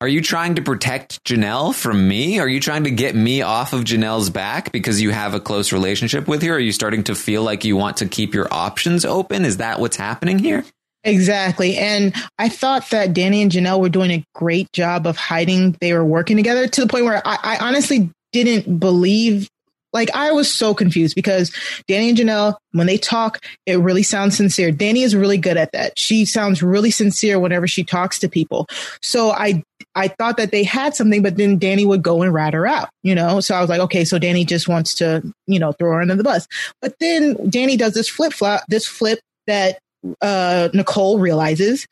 are 0.00 0.08
you 0.08 0.20
trying 0.20 0.54
to 0.54 0.62
protect 0.62 1.24
janelle 1.24 1.74
from 1.74 2.06
me? 2.06 2.38
Are 2.38 2.46
you 2.46 2.60
trying 2.60 2.84
to 2.84 2.90
get 2.92 3.16
me 3.16 3.42
off 3.42 3.72
of 3.72 3.82
janelle's 3.82 4.30
back 4.30 4.70
because 4.70 5.00
you 5.00 5.10
have 5.10 5.34
a 5.34 5.40
close 5.40 5.72
relationship 5.72 6.28
with 6.28 6.40
her? 6.42 6.54
Are 6.54 6.60
you 6.60 6.70
starting 6.70 7.02
to 7.04 7.16
feel 7.16 7.42
like 7.42 7.64
you 7.64 7.76
want 7.76 7.96
to 7.96 8.06
keep 8.06 8.32
your 8.32 8.46
options 8.52 9.04
open? 9.04 9.44
Is 9.44 9.56
that 9.56 9.80
what's 9.80 9.96
happening 9.96 10.38
here 10.38 10.64
Exactly. 11.04 11.76
And 11.76 12.14
I 12.38 12.48
thought 12.48 12.90
that 12.90 13.14
Dani 13.14 13.42
and 13.42 13.50
Janelle 13.52 13.80
were 13.80 13.88
doing 13.88 14.10
a 14.10 14.24
great 14.34 14.72
job 14.72 15.06
of 15.06 15.16
hiding 15.16 15.76
they 15.80 15.92
were 15.92 16.04
working 16.04 16.36
together 16.36 16.66
to 16.66 16.80
the 16.80 16.86
point 16.86 17.04
where 17.04 17.22
I, 17.26 17.38
I 17.42 17.58
honestly 17.58 18.10
didn't 18.32 18.78
believe. 18.78 19.48
Like 19.94 20.10
I 20.14 20.32
was 20.32 20.52
so 20.52 20.74
confused 20.74 21.14
because 21.14 21.50
Dani 21.88 22.10
and 22.10 22.18
Janelle, 22.18 22.56
when 22.72 22.86
they 22.86 22.98
talk, 22.98 23.38
it 23.64 23.78
really 23.78 24.02
sounds 24.02 24.36
sincere. 24.36 24.70
Dani 24.70 25.02
is 25.02 25.16
really 25.16 25.38
good 25.38 25.56
at 25.56 25.72
that. 25.72 25.98
She 25.98 26.26
sounds 26.26 26.62
really 26.62 26.90
sincere 26.90 27.40
whenever 27.40 27.66
she 27.66 27.84
talks 27.84 28.18
to 28.18 28.28
people. 28.28 28.66
So 29.00 29.30
I 29.30 29.62
I 29.94 30.08
thought 30.08 30.36
that 30.36 30.50
they 30.50 30.62
had 30.62 30.94
something, 30.94 31.22
but 31.22 31.36
then 31.38 31.58
Dani 31.58 31.86
would 31.86 32.02
go 32.02 32.22
and 32.22 32.34
rat 32.34 32.52
her 32.52 32.66
out, 32.66 32.90
you 33.02 33.14
know? 33.14 33.40
So 33.40 33.54
I 33.54 33.60
was 33.60 33.70
like, 33.70 33.80
okay, 33.80 34.04
so 34.04 34.18
Dani 34.18 34.46
just 34.46 34.68
wants 34.68 34.94
to, 34.96 35.22
you 35.46 35.58
know, 35.58 35.72
throw 35.72 35.92
her 35.92 36.00
under 36.02 36.16
the 36.16 36.22
bus. 36.22 36.46
But 36.82 36.94
then 37.00 37.34
Dani 37.36 37.78
does 37.78 37.94
this 37.94 38.10
flip 38.10 38.34
flop, 38.34 38.64
this 38.68 38.86
flip 38.86 39.20
that 39.46 39.78
uh, 40.20 40.68
Nicole 40.74 41.18
realizes, 41.18 41.86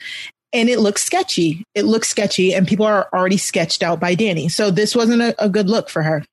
and 0.53 0.69
it 0.69 0.79
looks 0.79 1.03
sketchy. 1.03 1.65
It 1.75 1.85
looks 1.85 2.09
sketchy, 2.09 2.55
and 2.55 2.67
people 2.67 2.87
are 2.87 3.09
already 3.13 3.37
sketched 3.39 3.83
out 3.83 4.01
by 4.01 4.15
Dani. 4.15 4.51
So 4.51 4.71
this 4.71 4.95
wasn't 4.95 5.23
a, 5.23 5.35
a 5.45 5.49
good 5.49 5.69
look 5.69 5.89
for 5.89 6.03
her. 6.03 6.25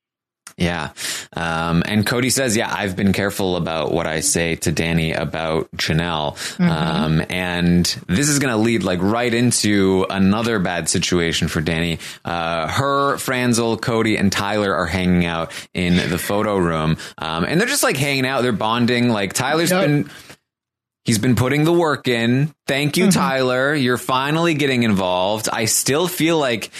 Yeah. 0.56 0.90
Um, 1.34 1.82
and 1.84 2.06
Cody 2.06 2.30
says, 2.30 2.56
yeah, 2.56 2.72
I've 2.72 2.94
been 2.94 3.12
careful 3.12 3.56
about 3.56 3.90
what 3.92 4.06
I 4.06 4.20
say 4.20 4.54
to 4.56 4.72
Dani 4.72 5.18
about 5.18 5.68
Janelle. 5.72 6.36
Um, 6.60 7.24
and 7.28 7.84
this 8.06 8.28
is 8.28 8.38
going 8.38 8.52
to 8.52 8.60
lead 8.60 8.84
like 8.84 9.00
right 9.02 9.34
into 9.34 10.06
another 10.10 10.60
bad 10.60 10.88
situation 10.88 11.48
for 11.48 11.60
Dani. 11.60 11.98
Uh, 12.24 12.68
her, 12.68 13.16
Franzel, 13.18 13.76
Cody, 13.76 14.16
and 14.16 14.30
Tyler 14.30 14.72
are 14.72 14.86
hanging 14.86 15.24
out 15.26 15.50
in 15.74 15.96
the 16.08 16.18
photo 16.18 16.56
room. 16.56 16.98
Um, 17.18 17.42
and 17.42 17.60
they're 17.60 17.66
just 17.66 17.82
like 17.82 17.96
hanging 17.96 18.24
out. 18.24 18.42
They're 18.42 18.52
bonding. 18.52 19.08
Like 19.08 19.32
Tyler's 19.32 19.72
Yep. 19.72 19.84
been, 19.84 20.10
He's 21.04 21.18
been 21.18 21.36
putting 21.36 21.64
the 21.64 21.72
work 21.72 22.08
in. 22.08 22.54
Thank 22.66 22.96
you, 22.96 23.04
mm-hmm. 23.04 23.18
Tyler. 23.18 23.74
You're 23.74 23.98
finally 23.98 24.54
getting 24.54 24.84
involved. 24.84 25.50
I 25.52 25.66
still 25.66 26.08
feel 26.08 26.38
like 26.38 26.70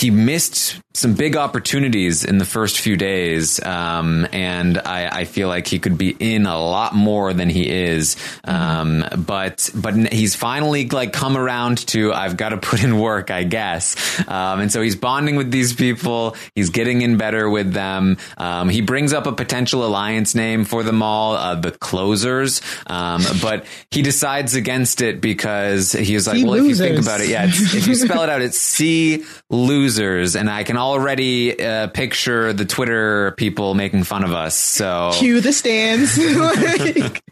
he 0.00 0.10
missed 0.10 0.80
some 0.96 1.14
big 1.14 1.36
opportunities 1.36 2.24
in 2.24 2.38
the 2.38 2.44
first 2.44 2.78
few 2.78 2.96
days, 2.96 3.62
um, 3.64 4.26
and 4.32 4.78
I, 4.78 5.08
I, 5.08 5.24
feel 5.24 5.48
like 5.48 5.66
he 5.66 5.80
could 5.80 5.98
be 5.98 6.14
in 6.20 6.46
a 6.46 6.56
lot 6.56 6.94
more 6.94 7.32
than 7.32 7.48
he 7.50 7.68
is. 7.68 8.16
Um, 8.44 9.04
but 9.16 9.70
but 9.74 10.12
he's 10.12 10.36
finally 10.36 10.88
like 10.88 11.12
come 11.12 11.36
around 11.36 11.78
to 11.88 12.12
I've 12.12 12.36
got 12.36 12.50
to 12.50 12.58
put 12.58 12.82
in 12.84 12.98
work, 12.98 13.32
I 13.32 13.42
guess. 13.42 13.96
Um, 14.28 14.60
and 14.60 14.72
so 14.72 14.82
he's 14.82 14.94
bonding 14.94 15.34
with 15.34 15.50
these 15.50 15.74
people. 15.74 16.36
He's 16.54 16.70
getting 16.70 17.02
in 17.02 17.16
better 17.16 17.50
with 17.50 17.72
them. 17.72 18.16
Um, 18.38 18.68
he 18.68 18.80
brings 18.80 19.12
up 19.12 19.26
a 19.26 19.32
potential 19.32 19.84
alliance 19.84 20.36
name 20.36 20.64
for 20.64 20.84
them 20.84 21.02
all, 21.02 21.34
uh, 21.34 21.56
the 21.56 21.72
Closers. 21.72 22.62
Um, 22.86 23.22
but 23.42 23.66
he 23.90 24.02
decides 24.02 24.54
against 24.54 25.00
it 25.00 25.20
because 25.20 25.90
he 25.92 26.14
was 26.14 26.28
like, 26.28 26.44
well, 26.44 26.54
if 26.54 26.64
you 26.64 26.76
think 26.76 27.00
about 27.00 27.20
it, 27.20 27.28
yeah, 27.28 27.46
it's, 27.46 27.74
if 27.74 27.86
you 27.88 27.96
spell 27.96 28.22
it 28.22 28.28
out, 28.28 28.42
it's 28.42 28.58
C 28.58 29.24
losers, 29.50 29.83
and 29.88 30.48
I 30.50 30.64
can 30.64 30.76
already 30.76 31.60
uh, 31.62 31.88
picture 31.88 32.52
the 32.52 32.64
Twitter 32.64 33.32
people 33.36 33.74
making 33.74 34.04
fun 34.04 34.24
of 34.24 34.32
us. 34.32 34.56
So 34.56 35.10
Cue 35.14 35.40
the 35.40 35.52
stands 35.52 36.16
like, 36.36 37.22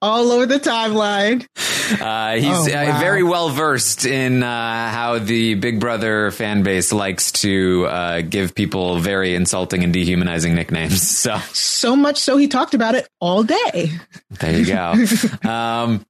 all 0.00 0.30
over 0.32 0.46
the 0.46 0.58
timeline. 0.60 1.46
uh, 2.00 2.34
he's 2.36 2.44
Oh, 2.74 2.78
uh, 2.78 2.84
wow. 2.86 3.00
very 3.00 3.22
well 3.22 3.48
versed 3.50 4.04
in 4.06 4.42
uh, 4.42 4.90
how 4.90 5.18
the 5.18 5.54
Big 5.54 5.80
Brother 5.80 6.30
fan 6.30 6.62
base 6.62 6.92
likes 6.92 7.32
to 7.32 7.86
uh, 7.86 8.20
give 8.22 8.54
people 8.54 8.98
very 8.98 9.34
insulting 9.34 9.84
and 9.84 9.92
dehumanizing 9.92 10.54
nicknames. 10.54 11.02
So 11.18 11.38
So 11.52 11.96
much 11.96 12.18
so 12.18 12.36
he 12.36 12.48
talked 12.48 12.74
about 12.74 12.94
it 12.94 13.08
all 13.20 13.42
day. 13.42 13.92
there 14.40 14.58
you 14.58 14.66
go. 14.66 14.94
um, 15.48 16.04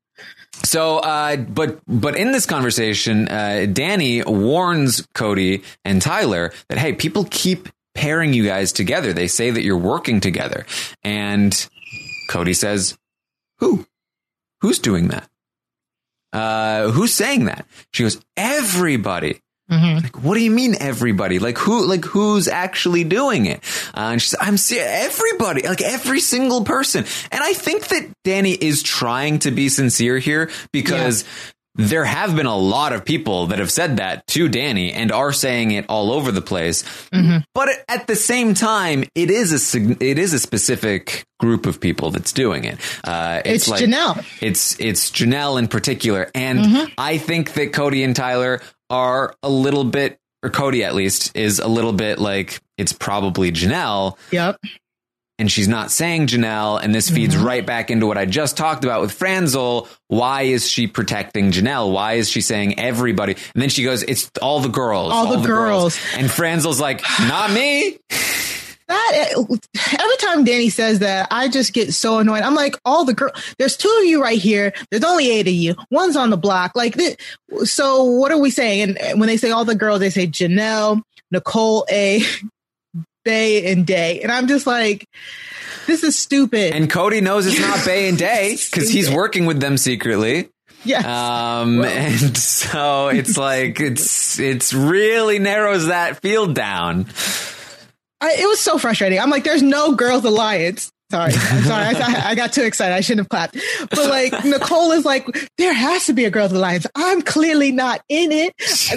so, 0.64 0.98
uh, 0.98 1.36
but 1.36 1.80
but 1.86 2.16
in 2.16 2.32
this 2.32 2.46
conversation, 2.46 3.28
uh, 3.28 3.66
Dani 3.68 4.24
warns 4.26 5.06
Cody 5.14 5.62
and 5.84 6.02
Tyler 6.02 6.52
that 6.68 6.78
hey, 6.78 6.92
people 6.92 7.26
keep 7.30 7.68
pairing 7.94 8.32
you 8.32 8.44
guys 8.44 8.72
together. 8.72 9.12
They 9.12 9.28
say 9.28 9.50
that 9.50 9.62
you're 9.62 9.76
working 9.78 10.20
together, 10.20 10.66
and 11.02 11.68
Cody 12.28 12.54
says, 12.54 12.98
"Who? 13.58 13.86
Who's 14.60 14.78
doing 14.78 15.08
that? 15.08 15.28
Uh, 16.32 16.90
who's 16.90 17.14
saying 17.14 17.46
that?" 17.46 17.66
She 17.92 18.02
goes, 18.02 18.20
"Everybody." 18.36 19.40
Like, 19.70 20.22
what 20.22 20.34
do 20.34 20.40
you 20.42 20.50
mean 20.50 20.76
everybody? 20.80 21.38
Like 21.38 21.58
who? 21.58 21.86
Like 21.86 22.04
who's 22.04 22.48
actually 22.48 23.04
doing 23.04 23.46
it? 23.46 23.60
Uh, 23.94 24.12
and 24.12 24.22
she's, 24.22 24.34
"I'm 24.40 24.56
see 24.56 24.78
everybody, 24.78 25.62
like 25.68 25.82
every 25.82 26.20
single 26.20 26.64
person." 26.64 27.04
And 27.30 27.42
I 27.42 27.52
think 27.52 27.88
that 27.88 28.08
Dani 28.24 28.56
is 28.60 28.82
trying 28.82 29.40
to 29.40 29.50
be 29.50 29.68
sincere 29.68 30.18
here 30.18 30.50
because 30.72 31.24
there 31.74 32.04
have 32.04 32.34
been 32.34 32.46
a 32.46 32.56
lot 32.56 32.92
of 32.92 33.04
people 33.04 33.48
that 33.48 33.60
have 33.60 33.70
said 33.70 33.98
that 33.98 34.26
to 34.26 34.48
Dani 34.48 34.90
and 34.92 35.12
are 35.12 35.32
saying 35.32 35.70
it 35.70 35.84
all 35.88 36.10
over 36.10 36.32
the 36.32 36.40
place. 36.42 36.82
But 37.54 37.68
at 37.88 38.06
the 38.08 38.16
same 38.16 38.54
time, 38.54 39.04
it 39.14 39.30
is 39.30 39.52
a 39.74 39.78
it 40.02 40.18
is 40.18 40.32
a 40.32 40.38
specific 40.40 41.24
group 41.38 41.66
of 41.66 41.78
people 41.80 42.10
that's 42.10 42.32
doing 42.32 42.64
it. 42.64 42.78
Uh, 43.04 43.42
It's 43.44 43.68
Janelle. 43.82 44.24
It's 44.40 44.80
it's 44.80 45.10
Janelle 45.10 45.58
in 45.58 45.68
particular, 45.68 46.30
and 46.34 46.90
I 46.98 47.18
think 47.18 47.52
that 47.52 47.72
Cody 47.72 48.02
and 48.02 48.16
Tyler 48.16 48.60
are 48.90 49.34
a 49.42 49.48
little 49.48 49.84
bit, 49.84 50.18
or 50.42 50.50
Cody 50.50 50.84
at 50.84 50.94
least, 50.94 51.36
is 51.36 51.58
a 51.58 51.68
little 51.68 51.92
bit 51.92 52.18
like 52.18 52.60
it's 52.76 52.92
probably 52.92 53.50
Janelle, 53.52 54.16
Yep. 54.30 54.56
and 55.38 55.50
she's 55.50 55.68
not 55.68 55.90
saying 55.90 56.28
Janelle, 56.28 56.82
and 56.82 56.94
this 56.94 57.10
feeds 57.10 57.34
mm-hmm. 57.34 57.44
right 57.44 57.66
back 57.66 57.90
into 57.90 58.06
what 58.06 58.16
I 58.18 58.24
just 58.24 58.56
talked 58.56 58.84
about 58.84 59.00
with 59.00 59.12
Franzel. 59.12 59.88
Why 60.08 60.42
is 60.42 60.68
she 60.70 60.86
protecting 60.86 61.50
Janelle? 61.50 61.92
Why 61.92 62.14
is 62.14 62.28
she 62.28 62.40
saying 62.40 62.78
everybody? 62.78 63.34
And 63.54 63.62
then 63.62 63.68
she 63.68 63.84
goes, 63.84 64.02
"It's 64.04 64.30
all 64.40 64.60
the 64.60 64.68
girls, 64.68 65.12
All 65.12 65.36
the 65.36 65.46
girls. 65.46 65.98
And 66.16 66.28
Franzel's 66.28 66.80
like, 66.80 67.02
"Not 67.20 67.50
me." 67.52 67.98
That 68.88 69.34
every 69.36 70.16
time 70.16 70.46
Dani 70.46 70.70
says 70.72 71.00
that, 71.00 71.28
I 71.30 71.48
just 71.48 71.74
get 71.74 71.92
so 71.92 72.18
annoyed. 72.18 72.42
I'm 72.42 72.54
like, 72.54 72.74
all 72.86 73.04
the 73.04 73.12
girl. 73.12 73.32
There's 73.58 73.76
two 73.76 73.94
of 74.00 74.06
you 74.06 74.22
right 74.22 74.38
here. 74.38 74.72
There's 74.90 75.04
only 75.04 75.30
eight 75.30 75.46
of 75.46 75.52
you. 75.52 75.74
One's 75.90 76.16
on 76.16 76.30
the 76.30 76.38
block. 76.38 76.72
Like, 76.74 76.94
thi- 76.94 77.16
so 77.64 78.04
what 78.04 78.32
are 78.32 78.38
we 78.38 78.50
saying? 78.50 78.96
And 78.98 79.20
when 79.20 79.26
they 79.26 79.36
say 79.36 79.50
all 79.50 79.66
the 79.66 79.74
girls, 79.74 80.00
they 80.00 80.08
say 80.10 80.26
Janelle, 80.26 81.02
Nicole 81.30 81.86
A, 81.90 82.22
Bay, 83.24 83.70
and 83.70 83.86
Day. 83.86 84.22
And 84.22 84.32
I'm 84.32 84.48
just 84.48 84.66
like, 84.66 85.04
this 85.86 86.02
is 86.02 86.18
stupid. 86.18 86.72
And 86.74 86.88
Cody 86.88 87.20
knows 87.20 87.46
it's 87.46 87.60
not 87.60 87.84
Bay 87.84 88.08
and 88.08 88.16
Day 88.16 88.56
because 88.70 88.88
he's 88.88 89.10
working 89.10 89.44
with 89.44 89.60
them 89.60 89.76
secretly. 89.76 90.48
Yes. 90.84 91.04
Um, 91.04 91.84
and 91.84 92.36
so 92.38 93.08
it's 93.08 93.36
like 93.36 93.80
it's 93.80 94.38
it's 94.38 94.72
really 94.72 95.38
narrows 95.40 95.88
that 95.88 96.22
field 96.22 96.54
down. 96.54 97.06
I, 98.20 98.34
it 98.34 98.46
was 98.46 98.60
so 98.60 98.78
frustrating. 98.78 99.20
I'm 99.20 99.30
like, 99.30 99.44
there's 99.44 99.62
no 99.62 99.94
girls 99.94 100.24
alliance. 100.24 100.90
Sorry, 101.10 101.32
I'm 101.32 101.62
sorry. 101.62 101.84
I, 101.84 102.30
I 102.30 102.34
got 102.34 102.52
too 102.52 102.64
excited. 102.64 102.94
I 102.94 103.00
shouldn't 103.00 103.20
have 103.20 103.28
clapped. 103.30 103.56
But 103.88 104.10
like 104.10 104.32
Nicole 104.44 104.92
is 104.92 105.06
like, 105.06 105.26
there 105.56 105.72
has 105.72 106.04
to 106.06 106.12
be 106.12 106.26
a 106.26 106.30
girls 106.30 106.52
alliance. 106.52 106.86
I'm 106.94 107.22
clearly 107.22 107.72
not 107.72 108.02
in 108.10 108.30
it. 108.30 108.52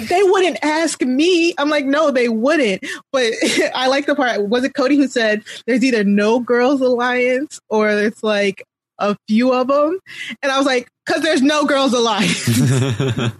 They 0.08 0.22
wouldn't 0.22 0.58
ask 0.62 1.00
me. 1.00 1.54
I'm 1.56 1.70
like, 1.70 1.86
no, 1.86 2.10
they 2.10 2.28
wouldn't. 2.28 2.84
But 3.12 3.32
I 3.74 3.86
like 3.86 4.04
the 4.04 4.14
part. 4.14 4.46
Was 4.46 4.62
it 4.64 4.74
Cody 4.74 4.96
who 4.96 5.08
said 5.08 5.42
there's 5.66 5.82
either 5.82 6.04
no 6.04 6.38
girls 6.38 6.82
alliance 6.82 7.60
or 7.70 7.88
it's 7.88 8.22
like 8.22 8.62
a 8.98 9.16
few 9.26 9.54
of 9.54 9.68
them? 9.68 9.98
And 10.42 10.52
I 10.52 10.58
was 10.58 10.66
like, 10.66 10.90
because 11.06 11.22
there's 11.22 11.40
no 11.40 11.64
girls 11.64 11.94
alliance. 11.94 12.44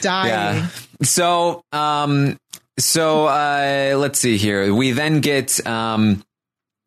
Dying. 0.00 0.28
Yeah. 0.28 0.68
So, 1.02 1.64
um, 1.72 2.38
so 2.78 3.26
uh, 3.26 3.94
let's 3.96 4.18
see 4.18 4.36
here. 4.36 4.74
We 4.74 4.92
then 4.92 5.20
get 5.20 5.64
um, 5.66 6.22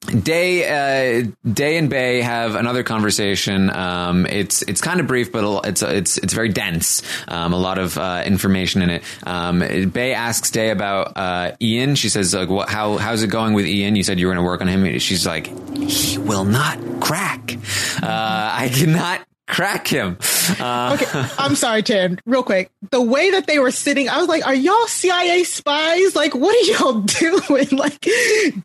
Day, 0.05 0.67
uh, 0.67 1.27
Day 1.51 1.77
and 1.77 1.89
Bay 1.89 2.21
have 2.21 2.55
another 2.55 2.83
conversation. 2.83 3.69
Um, 3.69 4.25
it's 4.25 4.61
it's 4.61 4.81
kind 4.81 4.99
of 4.99 5.07
brief, 5.07 5.31
but 5.31 5.65
it's 5.65 5.81
it's 5.81 6.17
it's 6.17 6.33
very 6.33 6.49
dense. 6.49 7.01
Um, 7.27 7.53
a 7.53 7.57
lot 7.57 7.79
of 7.79 7.97
uh, 7.97 8.23
information 8.25 8.81
in 8.81 8.89
it. 8.89 9.03
Um, 9.25 9.59
Bay 9.59 10.13
asks 10.13 10.51
Day 10.51 10.69
about 10.69 11.13
uh, 11.15 11.51
Ian. 11.61 11.95
She 11.95 12.09
says, 12.09 12.33
"Like, 12.33 12.49
what? 12.49 12.69
How 12.69 12.97
how's 12.97 13.23
it 13.23 13.29
going 13.29 13.53
with 13.53 13.65
Ian? 13.65 13.95
You 13.95 14.03
said 14.03 14.19
you 14.19 14.27
were 14.27 14.33
going 14.33 14.43
to 14.43 14.47
work 14.47 14.61
on 14.61 14.67
him." 14.67 14.99
She's 14.99 15.25
like, 15.25 15.47
"He 15.77 16.17
will 16.17 16.45
not 16.45 16.77
crack. 17.01 17.57
Uh, 18.01 18.05
I 18.53 18.69
cannot." 18.73 19.25
Crack 19.47 19.87
him. 19.87 20.17
Uh, 20.59 20.97
Okay, 20.99 21.05
I'm 21.37 21.55
sorry, 21.55 21.83
Tim. 21.83 22.17
Real 22.25 22.41
quick, 22.43 22.71
the 22.91 23.01
way 23.01 23.29
that 23.31 23.45
they 23.47 23.59
were 23.59 23.71
sitting, 23.71 24.09
I 24.09 24.17
was 24.17 24.27
like, 24.27 24.45
"Are 24.45 24.55
y'all 24.55 24.87
CIA 24.87 25.43
spies? 25.43 26.15
Like, 26.15 26.33
what 26.33 26.55
are 26.55 26.71
y'all 26.71 27.01
doing?" 27.01 27.67
Like, 27.71 28.05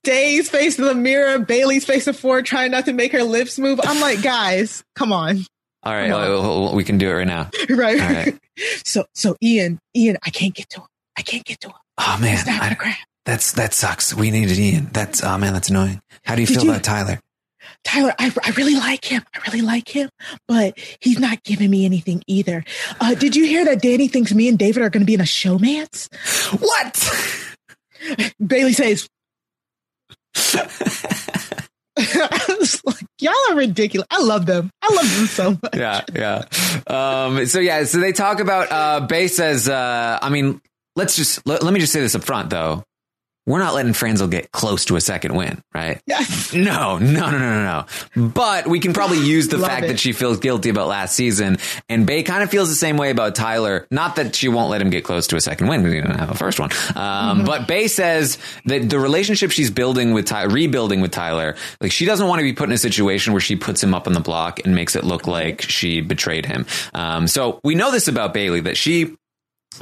Day's 0.02 0.48
face 0.48 0.78
in 0.78 0.84
the 0.86 0.94
mirror, 0.94 1.38
Bayleigh's 1.38 1.84
facing 1.84 2.14
forward, 2.14 2.46
trying 2.46 2.70
not 2.70 2.86
to 2.86 2.92
make 2.92 3.12
her 3.12 3.22
lips 3.22 3.58
move. 3.58 3.78
I'm 3.82 4.00
like, 4.00 4.22
guys, 4.22 4.82
come 4.94 5.12
on, 5.12 5.44
All 5.82 5.92
right, 5.92 6.10
well, 6.10 6.74
we 6.74 6.84
can 6.84 6.96
do 6.98 7.10
it 7.10 7.12
right 7.14 7.26
now. 7.26 7.50
right? 7.70 8.00
All 8.00 8.08
right. 8.08 8.38
So, 8.84 9.04
so 9.14 9.36
Ian, 9.42 9.78
Ian, 9.96 10.16
I 10.24 10.30
can't 10.30 10.54
get 10.54 10.68
to 10.70 10.80
him. 10.80 10.86
I 11.16 11.22
can't 11.22 11.44
get 11.44 11.60
to 11.60 11.68
him. 11.68 11.74
Oh 11.98 12.18
man, 12.20 12.38
He's 12.38 12.48
I- 12.48 12.74
crack. 12.74 12.98
that's 13.26 13.52
that 13.52 13.74
sucks. 13.74 14.14
We 14.14 14.30
needed 14.30 14.58
Ian. 14.58 14.88
That's 14.92 15.22
oh 15.22 15.36
man, 15.36 15.52
that's 15.52 15.68
annoying. 15.68 16.00
How 16.24 16.34
do 16.36 16.40
you 16.40 16.46
Did 16.46 16.54
feel 16.56 16.64
you- 16.64 16.70
about 16.70 16.84
Tyler? 16.84 17.20
Tyler, 17.84 18.14
I, 18.18 18.32
I 18.44 18.50
really 18.52 18.74
like 18.74 19.04
him. 19.04 19.22
I 19.34 19.40
really 19.46 19.62
like 19.62 19.88
him, 19.88 20.10
but 20.46 20.78
he's 21.00 21.18
not 21.18 21.42
giving 21.42 21.70
me 21.70 21.84
anything 21.84 22.22
either. 22.26 22.64
Uh, 23.00 23.14
did 23.14 23.34
you 23.34 23.46
hear 23.46 23.64
that 23.64 23.82
Dani 23.82 24.10
thinks 24.10 24.32
me 24.34 24.48
and 24.48 24.58
David 24.58 24.82
are 24.82 24.90
going 24.90 25.00
to 25.02 25.06
be 25.06 25.14
in 25.14 25.20
a 25.20 25.24
showmance? 25.24 26.08
What? 26.60 26.94
Bayleigh 28.42 28.74
says, 28.74 29.08
I 31.96 32.56
was 32.58 32.80
like, 32.84 33.04
y'all 33.20 33.34
are 33.50 33.56
ridiculous. 33.56 34.06
I 34.10 34.22
love 34.22 34.46
them. 34.46 34.70
I 34.82 34.94
love 34.94 35.16
them 35.16 35.26
so 35.26 35.50
much. 35.50 35.76
yeah, 35.76 36.02
yeah. 36.14 36.44
Um, 36.86 37.46
so 37.46 37.58
yeah, 37.60 37.84
so 37.84 37.98
they 37.98 38.12
talk 38.12 38.40
about 38.40 38.70
uh, 38.70 39.06
Bay 39.06 39.28
says. 39.28 39.68
Uh, 39.68 40.18
I 40.20 40.30
mean, 40.30 40.60
let's 40.96 41.16
just 41.16 41.46
let, 41.46 41.62
let 41.62 41.74
me 41.74 41.80
just 41.80 41.92
say 41.92 42.00
this 42.00 42.14
up 42.14 42.22
front 42.24 42.50
though. 42.50 42.84
We're 43.50 43.58
not 43.58 43.74
letting 43.74 43.92
Franzel 43.94 44.28
get 44.28 44.52
close 44.52 44.84
to 44.86 44.96
a 44.96 45.00
second 45.00 45.34
win, 45.34 45.62
right? 45.74 46.00
Yes. 46.06 46.52
No, 46.60 46.98
no, 46.98 47.30
no, 47.30 47.30
no, 47.30 47.38
no, 47.38 47.84
no. 48.16 48.28
But 48.28 48.66
we 48.66 48.80
can 48.80 48.92
probably 48.92 49.18
use 49.18 49.48
the 49.48 49.58
fact 49.70 49.84
it. 49.84 49.88
that 49.88 50.00
she 50.00 50.12
feels 50.12 50.38
guilty 50.38 50.68
about 50.68 50.88
last 50.88 51.14
season, 51.14 51.58
and 51.88 52.06
Bay 52.06 52.22
kind 52.22 52.42
of 52.42 52.50
feels 52.50 52.68
the 52.68 52.74
same 52.74 52.96
way 52.96 53.10
about 53.10 53.34
Tyler. 53.34 53.86
Not 53.90 54.16
that 54.16 54.34
she 54.34 54.48
won't 54.48 54.68
let 54.70 54.82
him 54.82 54.90
get 54.90 55.04
close 55.04 55.26
to 55.28 55.36
a 55.36 55.40
second 55.40 55.68
win 55.68 55.80
because 55.82 55.94
he 55.94 56.00
didn't 56.00 56.18
have 56.18 56.30
a 56.30 56.34
first 56.34 56.60
one. 56.60 56.70
Um, 56.96 57.44
But 57.44 57.66
Bay 57.66 57.88
says 57.88 58.36
that 58.66 58.88
the 58.90 58.98
relationship 58.98 59.50
she's 59.52 59.70
building 59.70 60.12
with 60.12 60.26
Ty- 60.26 60.44
rebuilding 60.44 61.00
with 61.00 61.10
Tyler, 61.12 61.56
like 61.80 61.92
she 61.92 62.04
doesn't 62.04 62.26
want 62.28 62.40
to 62.40 62.44
be 62.44 62.52
put 62.52 62.68
in 62.68 62.74
a 62.74 62.78
situation 62.78 63.32
where 63.32 63.40
she 63.40 63.56
puts 63.56 63.82
him 63.82 63.94
up 63.94 64.06
on 64.06 64.12
the 64.12 64.20
block 64.20 64.60
and 64.64 64.74
makes 64.74 64.94
it 64.96 65.04
look 65.04 65.26
like 65.26 65.62
she 65.62 66.00
betrayed 66.00 66.46
him. 66.46 66.66
Um, 66.94 67.26
so 67.26 67.60
we 67.64 67.74
know 67.74 67.90
this 67.90 68.06
about 68.08 68.34
Bayleigh 68.34 68.64
that 68.64 68.76
she 68.76 69.16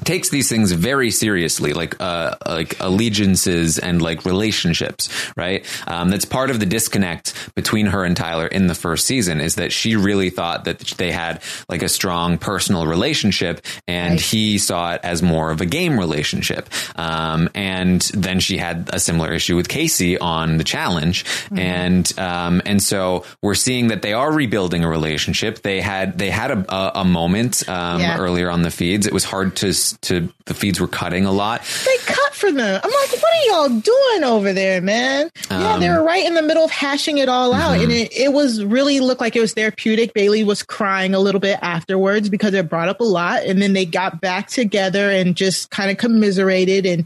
takes 0.05 0.29
these 0.29 0.49
things 0.49 0.73
very 0.73 1.11
seriously, 1.11 1.73
like 1.73 2.01
uh, 2.01 2.37
like 2.47 2.79
allegiances 2.81 3.79
and 3.79 4.03
like 4.03 4.25
relationships, 4.25 5.09
right? 5.37 5.67
Um, 5.87 6.11
that's 6.11 6.25
part 6.25 6.51
of 6.51 6.61
the 6.61 6.67
disconnect 6.67 7.55
between 7.55 7.87
her 7.87 8.05
and 8.05 8.17
Tyler 8.17 8.47
in 8.47 8.67
the 8.67 8.75
first 8.75 9.07
season 9.07 9.41
is 9.41 9.57
that 9.57 9.73
she 9.73 9.97
really 9.97 10.31
thought 10.31 10.65
that 10.65 10.79
they 10.99 11.11
had 11.11 11.43
like 11.69 11.83
a 11.83 11.89
strong 11.89 12.39
personal 12.39 12.87
relationship, 12.87 13.65
and 13.87 14.13
right. 14.13 14.21
he 14.21 14.59
saw 14.59 14.95
it 14.95 15.01
as 15.03 15.23
more 15.23 15.51
of 15.51 15.61
a 15.61 15.67
game 15.67 15.99
relationship. 15.99 16.69
Um, 16.97 17.49
and 17.55 18.03
then 18.15 18.41
she 18.41 18.59
had 18.59 18.91
a 18.93 19.01
similar 19.01 19.33
issue 19.33 19.57
with 19.57 19.69
Casey 19.69 20.19
on 20.19 20.59
the 20.59 20.65
challenge, 20.65 21.25
mm-hmm. 21.25 21.59
and 21.59 22.19
um, 22.19 22.63
and 22.67 22.83
so 22.83 23.25
we're 23.43 23.55
seeing 23.55 23.89
that 23.89 24.03
they 24.03 24.13
are 24.13 24.33
rebuilding 24.33 24.85
a 24.85 24.89
relationship. 24.89 25.63
They 25.63 25.81
had 25.81 26.19
they 26.19 26.31
had 26.31 26.51
a, 26.51 26.75
a, 26.75 27.01
a 27.01 27.05
moment 27.05 27.67
um, 27.69 28.01
yeah. 28.01 28.19
earlier 28.19 28.51
on 28.51 28.63
the 28.63 28.71
feeds. 28.71 29.07
It 29.07 29.13
was 29.15 29.25
hard 29.25 29.57
to 29.57 29.78
to 30.03 30.33
the 30.47 30.55
feeds 30.55 30.81
were 30.81 30.89
cutting 30.89 31.25
a 31.25 31.33
lot. 31.33 31.63
They 31.85 31.97
cut 32.05 32.35
for 32.35 32.51
them. 32.51 32.81
I'm 32.83 32.91
like, 32.91 33.11
what 33.11 33.25
are 33.25 33.47
y'all 33.47 33.81
doing 33.81 34.25
over 34.25 34.53
there, 34.53 34.81
man? 34.81 35.31
Um, 35.51 35.61
yeah, 35.61 35.79
they 35.79 35.89
were 35.89 36.03
right 36.03 36.25
in 36.25 36.35
the 36.35 36.43
middle 36.43 36.65
of 36.65 36.71
hashing 36.71 37.19
it 37.19 37.29
all 37.29 37.53
out, 37.53 37.75
mm-hmm. 37.75 37.85
and 37.85 37.93
it, 37.93 38.17
it 38.17 38.33
was 38.33 38.65
really 38.65 39.01
looked 39.01 39.21
like 39.21 39.37
it 39.37 39.41
was 39.41 39.55
therapeutic. 39.55 40.15
Bayleigh 40.15 40.45
was 40.45 40.63
crying 40.63 41.15
a 41.15 41.21
little 41.21 41.41
bit 41.41 41.59
afterwards 41.63 42.29
because 42.29 42.55
it 42.55 42.69
brought 42.69 42.89
up 42.89 43.01
a 43.01 43.05
lot, 43.05 43.43
and 43.45 43.61
then 43.61 43.73
they 43.73 43.85
got 43.85 44.21
back 44.21 44.49
together 44.49 45.11
and 45.11 45.37
just 45.37 45.71
kind 45.71 45.91
of 45.91 45.97
commiserated 45.97 46.87
and 46.87 47.05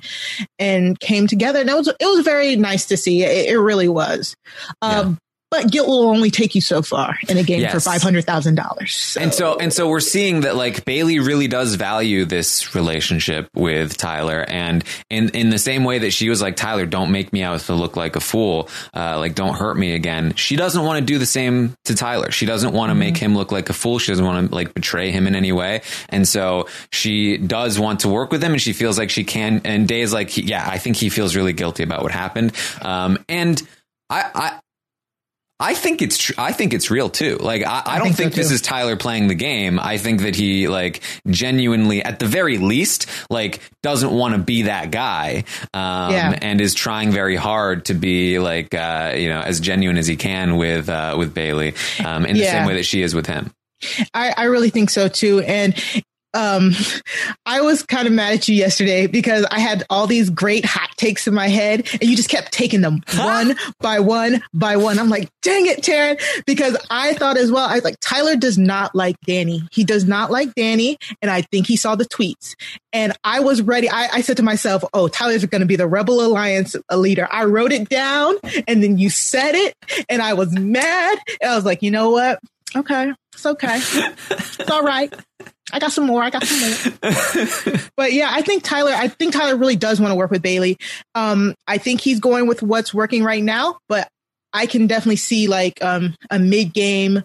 and 0.59 0.99
came 1.01 1.27
together, 1.27 1.61
and 1.61 1.71
it 1.71 1.77
was 1.77 1.89
it 1.89 1.97
was 2.01 2.25
very 2.25 2.57
nice 2.57 2.87
to 2.87 2.97
see. 2.97 3.23
It, 3.23 3.51
it 3.51 3.59
really 3.59 3.89
was. 3.89 4.37
Um, 4.81 5.19
but 5.53 5.71
guilt 5.71 5.87
will 5.87 6.09
only 6.09 6.31
take 6.31 6.55
you 6.55 6.63
so 6.63 6.81
far 6.81 7.19
in 7.29 7.37
a 7.37 7.43
game 7.43 7.61
yes. 7.61 7.75
for 7.75 7.79
five 7.79 8.01
hundred 8.01 8.25
thousand 8.25 8.55
dollars. 8.55 9.19
And 9.21 9.35
so 9.35 9.59
and 9.59 9.71
so 9.71 9.87
we're 9.87 10.01
seeing 10.01 10.41
that 10.41 10.57
like 10.57 10.87
Bayleigh 10.87 11.25
really 11.25 11.47
does 11.47 11.75
value 11.75 12.25
this 12.25 12.75
relationship 12.75 13.51
with 13.55 13.99
Tyler, 13.99 14.47
and 14.49 14.83
in 15.11 15.29
in 15.31 15.51
the 15.51 15.59
same 15.59 15.85
way 15.85 15.99
that 15.99 16.13
she 16.13 16.31
was 16.31 16.41
like 16.41 16.57
Tyler, 16.57 16.87
don't 16.87 17.13
make 17.13 17.35
me 17.35 17.43
out 17.43 17.61
to 17.61 17.75
look 17.75 17.97
like 17.97 18.17
a 18.17 18.21
fool, 18.21 18.71
uh, 18.95 19.19
like 19.19 19.35
don't 19.35 19.55
hurt 19.55 19.77
me 19.77 19.95
again. 19.95 20.35
She 20.37 20.57
doesn't 20.57 20.83
want 20.83 21.01
to 21.01 21.05
do 21.05 21.19
the 21.19 21.27
same 21.27 21.77
to 21.85 21.95
Tyler. 21.95 22.31
She 22.31 22.47
doesn't 22.47 22.73
want 22.73 22.89
to 22.89 22.95
mm-hmm. 22.95 23.01
make 23.01 23.17
him 23.19 23.37
look 23.37 23.53
like 23.53 23.69
a 23.69 23.75
fool. 23.75 23.99
She 23.99 24.11
doesn't 24.11 24.25
want 24.25 24.49
to 24.49 24.55
like 24.55 24.73
betray 24.73 25.11
him 25.11 25.27
in 25.27 25.35
any 25.35 25.53
way, 25.53 25.83
and 26.09 26.27
so 26.27 26.67
she 26.93 27.37
does 27.37 27.79
want 27.79 28.01
to 28.01 28.09
work 28.09 28.33
with 28.33 28.43
him, 28.43 28.53
and 28.53 28.63
she 28.63 28.73
feels 28.73 28.97
like 28.97 29.11
she 29.11 29.23
can. 29.23 29.61
And 29.67 29.87
Day 29.87 30.01
is 30.01 30.15
like, 30.15 30.35
yeah, 30.39 30.67
I 30.67 30.79
think 30.79 30.97
he 30.97 31.11
feels 31.11 31.37
really 31.37 31.53
guilty 31.53 31.83
about 31.83 32.03
what 32.03 32.11
happened, 32.11 32.53
um, 32.81 33.19
and. 33.29 33.63
I, 34.11 34.31
I, 34.35 34.61
I 35.63 35.75
think 35.75 36.03
it's 36.03 36.19
tr- 36.19 36.33
I 36.37 36.51
think 36.51 36.75
it's 36.75 36.91
real 36.91 37.09
too. 37.09 37.37
Like 37.37 37.63
I, 37.63 37.83
I, 37.87 37.95
I 37.95 37.99
don't 37.99 38.09
think, 38.09 38.17
think 38.17 38.33
so 38.33 38.37
this 38.39 38.51
is 38.51 38.61
Tyler 38.61 38.97
playing 38.97 39.29
the 39.29 39.37
game. 39.37 39.79
I 39.79 39.97
think 39.97 40.23
that 40.23 40.35
he 40.35 40.67
like 40.67 41.03
genuinely, 41.29 42.03
at 42.03 42.19
the 42.19 42.27
very 42.27 42.59
least, 42.59 43.07
like 43.31 43.61
doesn't 43.81 44.11
want 44.11 44.35
to 44.35 44.39
be 44.39 44.63
that 44.63 44.91
guy, 44.91 45.45
um, 45.73 46.13
yeah. 46.13 46.37
and 46.43 46.61
is 46.61 46.75
trying 46.75 47.13
very 47.13 47.37
hard 47.37 47.85
to 47.87 47.95
be 47.95 48.41
like 48.41 48.75
uh, 48.75 49.13
you 49.17 49.29
know 49.29 49.41
as 49.41 49.61
genuine 49.61 49.99
as 49.99 50.09
he 50.09 50.17
can 50.17 50.57
with 50.57 50.89
uh, 50.89 51.15
with 51.17 51.33
Bayleigh, 51.33 52.05
um, 52.05 52.27
in 52.27 52.35
the 52.35 52.43
yeah. 52.43 52.51
same 52.51 52.67
way 52.67 52.75
that 52.75 52.85
she 52.85 53.03
is 53.03 53.15
with 53.15 53.27
him. 53.27 53.53
I, 54.13 54.35
I 54.37 54.45
really 54.45 54.71
think 54.71 54.91
so 54.91 55.07
too. 55.07 55.41
And 55.41 55.75
um, 56.35 56.73
I 57.47 57.61
was 57.61 57.83
kind 57.83 58.07
of 58.07 58.13
mad 58.13 58.35
at 58.35 58.49
you 58.49 58.55
yesterday 58.55 59.07
because 59.07 59.45
I 59.51 59.61
had 59.61 59.85
all 59.91 60.07
these 60.07 60.31
great 60.31 60.65
hot 60.65 60.91
takes 60.97 61.27
in 61.27 61.35
my 61.35 61.49
head 61.49 61.89
and 61.93 62.05
you 62.05 62.17
just 62.17 62.29
kept 62.29 62.53
taking 62.53 62.81
them 62.81 63.03
huh? 63.09 63.23
one 63.25 63.57
by 63.81 64.01
one 64.01 64.43
by 64.53 64.77
one. 64.77 64.99
I'm 64.99 65.09
like, 65.09 65.29
dang 65.43 65.67
it, 65.67 65.83
Taryn, 65.83 66.21
because 66.47 66.77
I 66.91 67.15
thought 67.15 67.37
as 67.37 67.51
well, 67.51 67.67
I 67.67 67.75
was 67.75 67.85
like, 67.85 67.97
Tyler 68.01 68.37
does 68.37 68.59
not 68.59 68.95
like 68.95 69.17
Dani. 69.27 69.69
He 69.73 69.85
does 69.85 70.05
not 70.05 70.31
like 70.31 70.49
Dani. 70.55 70.97
And 71.21 71.31
I 71.31 71.43
think 71.43 71.67
he 71.67 71.77
saw 71.77 71.95
the 71.95 72.05
tweets 72.05 72.55
and 72.93 73.17
I 73.25 73.41
was 73.41 73.63
ready. 73.63 73.89
I, 73.89 74.09
I 74.13 74.21
said 74.21 74.37
to 74.39 74.43
myself, 74.43 74.85
oh, 74.95 75.09
Tyler's 75.09 75.45
going 75.47 75.61
to 75.61 75.67
be 75.67 75.77
the 75.77 75.89
Rebel 75.89 76.25
Alliance 76.25 76.77
leader. 76.91 77.29
I 77.31 77.45
wrote 77.45 77.73
it 77.73 77.89
down 77.89 78.37
and 78.67 78.83
then 78.83 78.99
you 78.99 79.11
said 79.11 79.55
it 79.55 79.75
and 80.09 80.23
I 80.23 80.35
was 80.35 80.53
mad. 80.53 81.19
And 81.41 81.51
I 81.51 81.57
was 81.57 81.65
like, 81.65 81.83
you 81.83 81.91
know 81.91 82.11
what? 82.11 82.39
Okay. 82.75 83.13
It's 83.43 83.47
okay. 83.47 83.79
it's 84.31 84.71
all 84.71 84.85
right. 84.85 85.13
I 85.73 85.81
got 85.81 85.91
some 85.91 86.07
more. 86.07 86.23
I 86.23 86.31
got 86.31 86.45
some 86.45 86.61
more. 87.01 87.79
but 87.97 88.13
yeah, 88.13 88.31
I 88.31 88.43
think 88.43 88.63
Tyler, 88.63 88.93
I 88.93 89.09
think 89.09 89.33
Tyler 89.33 89.57
really 89.57 89.75
does 89.75 90.01
want 90.01 90.13
to 90.13 90.15
work 90.15 90.31
with 90.31 90.43
Bayleigh. 90.43 90.81
Um, 91.17 91.57
I 91.67 91.79
think 91.79 92.01
he's 92.01 92.21
going 92.21 92.47
with 92.47 92.63
what's 92.63 92.95
working 92.95 93.25
right 93.25 93.43
now, 93.43 93.79
but 93.89 94.09
I 94.53 94.67
can 94.67 94.87
definitely 94.87 95.17
see 95.17 95.49
like 95.49 95.83
um, 95.83 96.15
a 96.31 96.39
mid 96.39 96.73
game. 96.73 97.25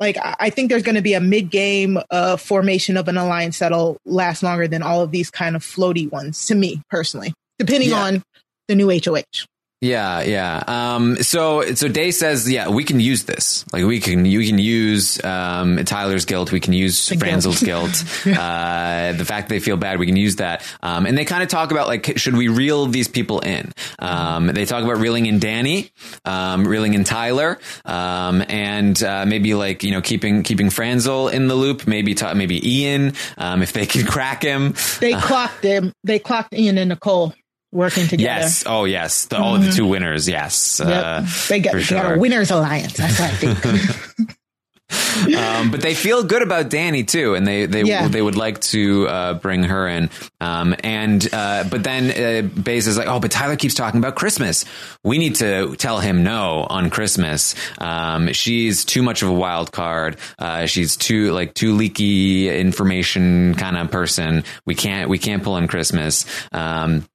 Like 0.00 0.16
I 0.20 0.50
think 0.50 0.68
there's 0.68 0.82
going 0.82 0.96
to 0.96 1.02
be 1.02 1.14
a 1.14 1.20
mid 1.20 1.48
game 1.48 1.96
uh, 2.10 2.36
formation 2.36 2.96
of 2.96 3.06
an 3.06 3.16
alliance 3.16 3.60
that'll 3.60 3.98
last 4.04 4.42
longer 4.42 4.66
than 4.66 4.82
all 4.82 5.00
of 5.02 5.12
these 5.12 5.30
kind 5.30 5.54
of 5.54 5.62
floaty 5.62 6.10
ones. 6.10 6.44
To 6.46 6.56
me 6.56 6.82
personally, 6.90 7.34
depending 7.60 7.90
yeah. 7.90 8.02
on 8.02 8.22
the 8.66 8.74
new 8.74 8.88
HOH. 8.88 9.46
Yeah, 9.82 10.22
yeah. 10.22 10.62
Um, 10.68 11.16
so, 11.24 11.74
so 11.74 11.88
Day 11.88 12.12
says, 12.12 12.48
yeah, 12.48 12.68
we 12.68 12.84
can 12.84 13.00
use 13.00 13.24
this. 13.24 13.64
Like, 13.72 13.84
we 13.84 13.98
can, 13.98 14.24
you 14.24 14.46
can 14.46 14.58
use 14.58 15.22
um, 15.24 15.84
Tyler's 15.84 16.24
guilt. 16.24 16.52
We 16.52 16.60
can 16.60 16.72
use 16.72 17.08
the 17.08 17.16
Franzel's 17.16 17.60
guilt. 17.64 18.04
uh, 18.24 19.12
the 19.12 19.24
fact 19.24 19.48
that 19.48 19.54
they 19.56 19.58
feel 19.58 19.76
bad, 19.76 19.98
we 19.98 20.06
can 20.06 20.14
use 20.14 20.36
that. 20.36 20.64
Um, 20.84 21.04
and 21.04 21.18
they 21.18 21.24
kind 21.24 21.42
of 21.42 21.48
talk 21.48 21.72
about 21.72 21.88
like, 21.88 22.16
should 22.16 22.36
we 22.36 22.46
reel 22.46 22.86
these 22.86 23.08
people 23.08 23.40
in? 23.40 23.72
Um, 23.98 24.46
they 24.46 24.66
talk 24.66 24.84
about 24.84 24.98
reeling 24.98 25.26
in 25.26 25.40
Dani, 25.40 25.90
um, 26.24 26.64
reeling 26.64 26.94
in 26.94 27.02
Tyler, 27.02 27.58
um, 27.84 28.44
and 28.48 29.02
uh, 29.02 29.26
maybe 29.26 29.54
like 29.54 29.82
you 29.82 29.90
know 29.90 30.00
keeping 30.00 30.44
keeping 30.44 30.70
Franzel 30.70 31.26
in 31.28 31.48
the 31.48 31.56
loop. 31.56 31.88
Maybe 31.88 32.14
ta- 32.14 32.34
maybe 32.34 32.82
Ian, 32.82 33.14
if 33.36 33.72
they 33.72 33.86
can 33.86 34.06
crack 34.06 34.44
him. 34.44 34.74
They 35.00 35.14
uh, 35.14 35.20
clocked 35.20 35.64
him. 35.64 35.92
They 36.04 36.20
clocked 36.20 36.54
Ian 36.54 36.78
and 36.78 36.90
Nicole 36.90 37.34
working 37.72 38.06
together. 38.06 38.40
Yes. 38.40 38.64
Oh, 38.66 38.84
yes. 38.84 39.26
The, 39.26 39.36
mm-hmm. 39.36 39.44
Oh, 39.44 39.58
the 39.58 39.66
mm-hmm. 39.66 39.76
two 39.76 39.86
winners. 39.86 40.28
Yes. 40.28 40.80
Yep. 40.84 40.88
Uh, 40.88 41.26
they, 41.48 41.60
got, 41.60 41.72
they 41.74 41.82
sure. 41.82 42.02
got 42.02 42.16
a 42.16 42.18
winners 42.18 42.50
alliance. 42.50 42.92
That's 42.94 43.18
what 43.18 43.30
I 43.30 43.34
think. 43.34 44.36
um, 45.36 45.70
but 45.70 45.80
they 45.80 45.94
feel 45.94 46.22
good 46.22 46.42
about 46.42 46.68
Dani 46.68 47.06
too, 47.06 47.34
and 47.34 47.46
they 47.46 47.66
they 47.66 47.82
yeah. 47.82 48.08
they 48.08 48.20
would 48.20 48.36
like 48.36 48.60
to 48.60 49.08
uh, 49.08 49.34
bring 49.34 49.62
her 49.64 49.88
in. 49.88 50.10
Um, 50.40 50.74
and 50.82 51.26
uh, 51.32 51.64
but 51.64 51.82
then 51.82 52.10
uh, 52.10 52.48
Bay's 52.48 52.86
is 52.86 52.98
like, 52.98 53.08
oh, 53.08 53.20
but 53.20 53.30
Tyler 53.30 53.56
keeps 53.56 53.74
talking 53.74 53.98
about 53.98 54.16
Christmas. 54.16 54.64
We 55.02 55.18
need 55.18 55.36
to 55.36 55.76
tell 55.76 55.98
him 55.98 56.24
no 56.24 56.66
on 56.68 56.90
Christmas. 56.90 57.54
Um, 57.78 58.32
she's 58.32 58.84
too 58.84 59.02
much 59.02 59.22
of 59.22 59.28
a 59.28 59.32
wild 59.32 59.72
card. 59.72 60.16
Uh, 60.38 60.66
she's 60.66 60.96
too 60.96 61.32
like 61.32 61.54
too 61.54 61.74
leaky 61.74 62.48
information 62.48 63.54
kind 63.54 63.76
of 63.76 63.90
person. 63.90 64.44
We 64.66 64.74
can't 64.74 65.08
we 65.08 65.18
can't 65.18 65.42
pull 65.42 65.56
in 65.56 65.68
Christmas. 65.68 66.26
Um, 66.52 67.06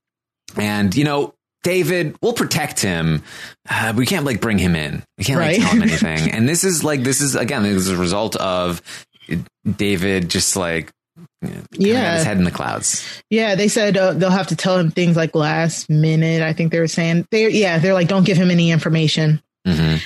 and, 0.56 0.96
you 0.96 1.04
know, 1.04 1.34
David, 1.64 2.16
we'll 2.22 2.34
protect 2.34 2.80
him. 2.82 3.24
Uh, 3.70 3.94
we 3.96 4.06
can't 4.06 4.26
like 4.26 4.40
bring 4.40 4.58
him 4.58 4.76
in. 4.76 5.04
We 5.18 5.24
can't 5.24 5.40
right. 5.40 5.60
tell 5.60 5.72
him 5.72 5.82
anything. 5.84 6.32
and 6.32 6.48
this 6.48 6.64
is 6.64 6.84
like, 6.84 7.04
this 7.04 7.20
is 7.20 7.36
again, 7.36 7.64
this 7.64 7.74
is 7.74 7.90
a 7.90 7.98
result 7.98 8.36
of 8.38 8.82
David 9.76 10.30
just 10.30 10.56
like, 10.56 10.92
yeah, 11.72 12.16
his 12.16 12.24
head 12.24 12.38
in 12.38 12.44
the 12.44 12.52
clouds. 12.52 13.22
Yeah, 13.30 13.56
they 13.56 13.68
said 13.68 13.98
uh, 13.98 14.14
they'll 14.14 14.30
have 14.30 14.48
to 14.48 14.56
tell 14.56 14.78
him 14.78 14.92
things 14.92 15.18
like 15.18 15.36
last 15.36 15.90
minute. 15.90 16.42
I 16.42 16.54
think 16.54 16.72
they 16.72 16.80
were 16.80 16.88
saying 16.88 17.28
they, 17.32 17.50
yeah, 17.50 17.80
they're 17.80 17.94
like, 17.94 18.08
don't 18.08 18.26
give 18.26 18.38
him 18.38 18.50
any 18.50 18.72
information. 18.72 19.42
Mm-hmm. 19.68 19.98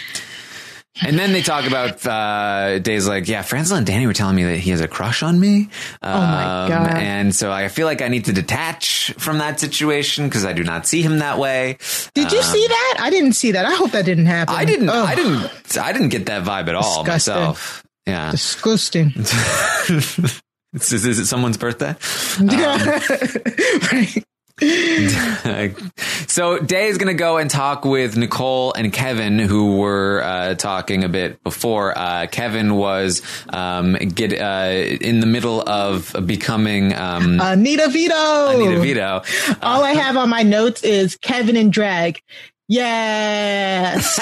And 1.01 1.17
then 1.17 1.31
they 1.31 1.41
talk 1.41 1.65
about 1.65 2.05
uh, 2.05 2.79
days 2.79 3.07
like, 3.07 3.27
yeah, 3.27 3.43
Franzel 3.43 3.77
and 3.77 3.85
Danny 3.85 4.07
were 4.07 4.13
telling 4.13 4.35
me 4.35 4.43
that 4.43 4.57
he 4.57 4.71
has 4.71 4.81
a 4.81 4.87
crush 4.87 5.23
on 5.23 5.39
me. 5.39 5.69
Um, 6.01 6.13
oh 6.13 6.19
my 6.19 6.43
um, 6.43 6.69
god! 6.69 6.97
And 6.97 7.33
so 7.33 7.51
I 7.51 7.69
feel 7.69 7.87
like 7.87 8.01
I 8.01 8.09
need 8.09 8.25
to 8.25 8.33
detach 8.33 9.13
from 9.17 9.37
that 9.37 9.59
situation 9.59 10.27
because 10.27 10.45
I 10.45 10.51
do 10.51 10.63
not 10.63 10.85
see 10.85 11.01
him 11.01 11.19
that 11.19 11.37
way. 11.37 11.77
Did 12.13 12.27
um, 12.27 12.33
you 12.35 12.43
see 12.43 12.67
that? 12.67 12.97
I 12.99 13.09
didn't 13.09 13.33
see 13.33 13.53
that. 13.53 13.65
I 13.65 13.73
hope 13.73 13.91
that 13.91 14.03
didn't 14.03 14.25
happen. 14.25 14.53
I 14.53 14.65
didn't. 14.65 14.89
I 14.89 15.15
didn't. 15.15 15.77
I 15.77 15.93
didn't 15.93 16.09
get 16.09 16.25
that 16.25 16.43
vibe 16.43 16.67
at 16.67 16.75
all 16.75 17.03
Disgusting. 17.03 17.33
myself. 17.35 17.83
Yeah, 18.05 18.31
disgusting. 18.31 19.13
is, 19.15 20.91
is, 20.91 21.19
it 21.19 21.25
someone's 21.25 21.57
birthday? 21.57 21.95
Um, 22.39 22.47
right. 22.47 24.23
so 26.27 26.59
Day 26.59 26.87
is 26.87 26.99
going 26.99 27.07
to 27.07 27.17
go 27.17 27.37
and 27.37 27.49
talk 27.49 27.83
with 27.83 28.15
Nicole 28.15 28.73
and 28.73 28.93
Kevin, 28.93 29.39
who 29.39 29.77
were 29.77 30.21
uh, 30.23 30.55
talking 30.55 31.03
a 31.03 31.09
bit 31.09 31.43
before. 31.43 31.97
Uh, 31.97 32.27
Kevin 32.27 32.75
was 32.75 33.23
um, 33.49 33.93
get 33.93 34.39
uh, 34.39 34.71
in 35.01 35.19
the 35.19 35.25
middle 35.25 35.67
of 35.67 36.15
becoming 36.25 36.93
um, 36.93 37.39
Anita 37.41 37.89
Vito. 37.89 38.49
Anita 38.49 38.79
Vito. 38.79 39.23
All 39.63 39.83
I 39.83 39.93
have 39.93 40.15
on 40.15 40.29
my 40.29 40.43
notes 40.43 40.83
is 40.83 41.15
Kevin 41.15 41.57
and 41.57 41.73
drag. 41.73 42.21
Yes. 42.67 44.19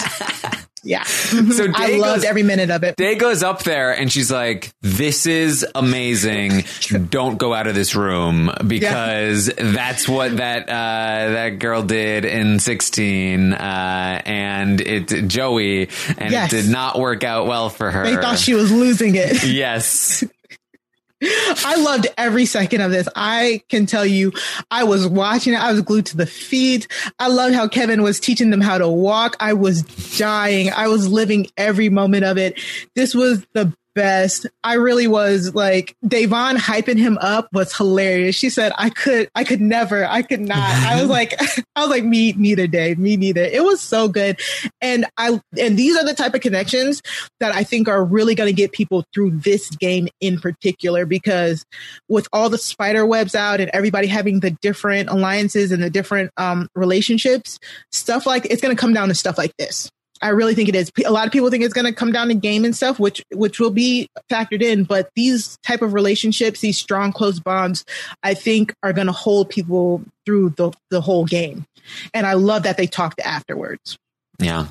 Yeah. 0.84 1.04
So 1.50 1.68
Day 1.68 1.74
I 1.74 1.98
loved 1.98 2.22
goes, 2.22 2.24
every 2.26 2.44
minute 2.44 2.70
of 2.70 2.84
it. 2.84 2.96
Day 2.96 3.16
goes 3.16 3.44
up 3.44 3.64
there 3.64 3.92
and 3.92 4.12
she's 4.12 4.32
like, 4.32 4.72
this 4.82 5.26
is 5.26 5.66
amazing. 5.74 6.64
Don't 7.10 7.38
go 7.38 7.54
out 7.54 7.68
of 7.68 7.76
this 7.76 7.96
room 7.96 8.52
because 8.66 9.48
yeah. 9.48 9.72
that's 9.72 10.08
what 10.08 10.38
that, 10.38 10.70
uh, 10.70 11.34
that 11.34 11.60
girl 11.60 11.82
did 11.82 12.26
in 12.26 12.60
16. 12.60 13.54
Uh, 13.54 14.22
and 14.26 14.82
it, 14.82 15.28
Joey, 15.28 15.90
and 16.18 16.32
yes. 16.32 16.52
it 16.52 16.62
did 16.62 16.72
not 16.72 17.00
work 17.00 17.24
out 17.24 17.48
well 17.48 17.70
for 17.70 17.90
her. 17.90 18.04
They 18.04 18.16
thought 18.16 18.38
she 18.38 18.54
was 18.54 18.72
losing 18.72 19.16
it. 19.16 19.44
yes. 19.44 20.24
I 21.22 21.76
loved 21.78 22.08
every 22.18 22.46
second 22.46 22.82
of 22.82 22.92
this. 22.92 23.08
I 23.16 23.62
can 23.70 23.86
tell 23.86 24.06
you, 24.06 24.32
I 24.72 24.84
was 24.84 25.08
watching 25.08 25.54
it. 25.54 25.60
I 25.60 25.72
was 25.72 25.82
glued 25.82 26.06
to 26.08 26.18
the 26.18 26.26
feet. 26.26 26.88
I 27.20 27.28
loved 27.28 27.56
how 27.56 27.68
Kevin 27.68 28.04
was 28.04 28.20
teaching 28.20 28.50
them 28.50 28.62
how 28.62 28.78
to 28.78 28.88
walk. 28.88 29.36
I 29.40 29.54
was 29.54 29.84
dying. 30.18 30.72
I 30.72 30.88
was 30.88 31.08
living 31.08 31.48
every 31.58 31.90
moment 31.90 32.24
of 32.24 32.38
it. 32.38 32.60
This 32.96 33.14
was 33.14 33.46
the 33.54 33.74
best. 33.96 34.46
I 34.64 34.76
really 34.76 35.08
was 35.08 35.54
like 35.56 35.96
Da'Vonne 36.06 36.58
hyping 36.58 36.98
him 36.98 37.18
up 37.20 37.48
was 37.54 37.76
hilarious. 37.76 38.36
She 38.36 38.50
said, 38.50 38.72
I 38.78 38.90
could, 38.90 39.30
I 39.36 39.44
could 39.44 39.62
never, 39.62 40.06
I 40.06 40.22
could 40.22 40.42
not. 40.42 40.58
I 40.58 41.02
was 41.02 41.10
like, 41.10 41.34
I 41.76 41.82
was 41.82 41.90
like, 41.90 42.04
me 42.04 42.34
neither, 42.34 42.68
Dave, 42.68 43.00
me 43.00 43.18
neither. 43.18 43.44
It 43.44 43.64
was 43.64 43.82
so 43.82 44.08
good. 44.08 44.40
And 44.82 45.06
I, 45.18 45.40
and 45.58 45.78
these 45.78 45.98
are 45.98 46.06
the 46.06 46.14
type 46.14 46.34
of 46.34 46.42
connections 46.42 47.02
that 47.40 47.54
I 47.54 47.64
think 47.64 47.88
are 47.88 48.04
really 48.04 48.36
going 48.36 48.50
to 48.50 48.56
get 48.56 48.72
people 48.72 49.06
through 49.14 49.32
this 49.32 49.70
game 49.70 50.08
in 50.20 50.40
particular, 50.40 51.06
because 51.06 51.66
with 52.08 52.28
all 52.34 52.50
the 52.50 52.58
spider 52.58 53.06
webs 53.06 53.36
out 53.36 53.60
and 53.60 53.70
everybody 53.74 54.08
having 54.08 54.40
the 54.40 54.52
different 54.62 55.10
alliances 55.10 55.72
and 55.72 55.82
the 55.82 55.90
different 55.90 56.32
um, 56.38 56.68
relationships, 56.76 57.60
stuff 57.92 58.26
like 58.26 58.46
it's 58.50 58.62
going 58.62 58.76
to 58.76 58.80
come 58.80 58.94
down 58.94 59.10
to 59.10 59.16
stuff 59.16 59.38
like 59.38 59.56
this. 59.58 59.90
I 60.22 60.30
really 60.30 60.54
think 60.54 60.70
it 60.70 60.76
is. 60.76 60.92
A 61.06 61.12
lot 61.12 61.26
of 61.26 61.34
people 61.34 61.50
think 61.50 61.64
it's 61.64 61.74
going 61.74 61.86
to 61.86 61.94
come 61.94 62.12
down 62.12 62.28
to 62.28 62.34
game 62.34 62.66
and 62.66 62.76
stuff, 62.76 63.00
which 63.00 63.24
which 63.34 63.60
will 63.60 63.72
be 63.72 64.08
factored 64.32 64.62
in. 64.62 64.84
But 64.84 65.10
these 65.16 65.58
type 65.64 65.82
of 65.82 65.94
relationships, 65.94 66.60
these 66.60 66.78
strong, 66.78 67.12
close 67.12 67.40
bonds, 67.40 67.86
I 68.24 68.34
think 68.34 68.74
are 68.84 68.94
going 68.94 69.08
to 69.08 69.14
hold 69.14 69.50
people 69.50 70.04
through 70.26 70.52
the 70.52 70.72
the 70.90 71.02
whole 71.02 71.26
game. 71.26 71.66
And 72.14 72.26
I 72.26 72.34
love 72.34 72.64
that 72.64 72.78
they 72.78 72.88
talked 72.88 73.20
afterwards. 73.22 73.98
Yeah. 74.40 74.68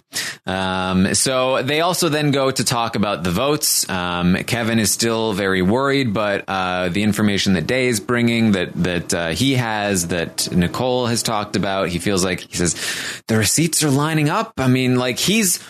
Um, 0.46 1.14
so 1.14 1.62
they 1.62 1.82
also 1.82 2.08
then 2.08 2.30
go 2.30 2.50
to 2.50 2.64
talk 2.64 2.96
about 2.96 3.22
the 3.22 3.30
votes. 3.30 3.88
Um, 3.88 4.34
Kevin 4.46 4.78
is 4.78 4.90
still 4.90 5.34
very 5.34 5.60
worried, 5.60 6.14
but 6.14 6.44
uh, 6.48 6.88
the 6.88 7.02
information 7.02 7.52
that 7.52 7.66
Day 7.66 7.88
is 7.88 8.00
bringing, 8.00 8.52
that 8.52 8.72
that 8.82 9.14
uh, 9.14 9.28
he 9.28 9.54
has, 9.54 10.08
that 10.08 10.50
Nicole 10.50 11.06
has 11.06 11.22
talked 11.22 11.54
about, 11.54 11.88
he 11.88 11.98
feels 11.98 12.24
like 12.24 12.40
he 12.40 12.56
says 12.56 13.22
the 13.28 13.36
receipts 13.36 13.82
are 13.82 13.90
lining 13.90 14.30
up. 14.30 14.54
I 14.56 14.68
mean, 14.68 14.96
like 14.96 15.18
he's 15.18 15.60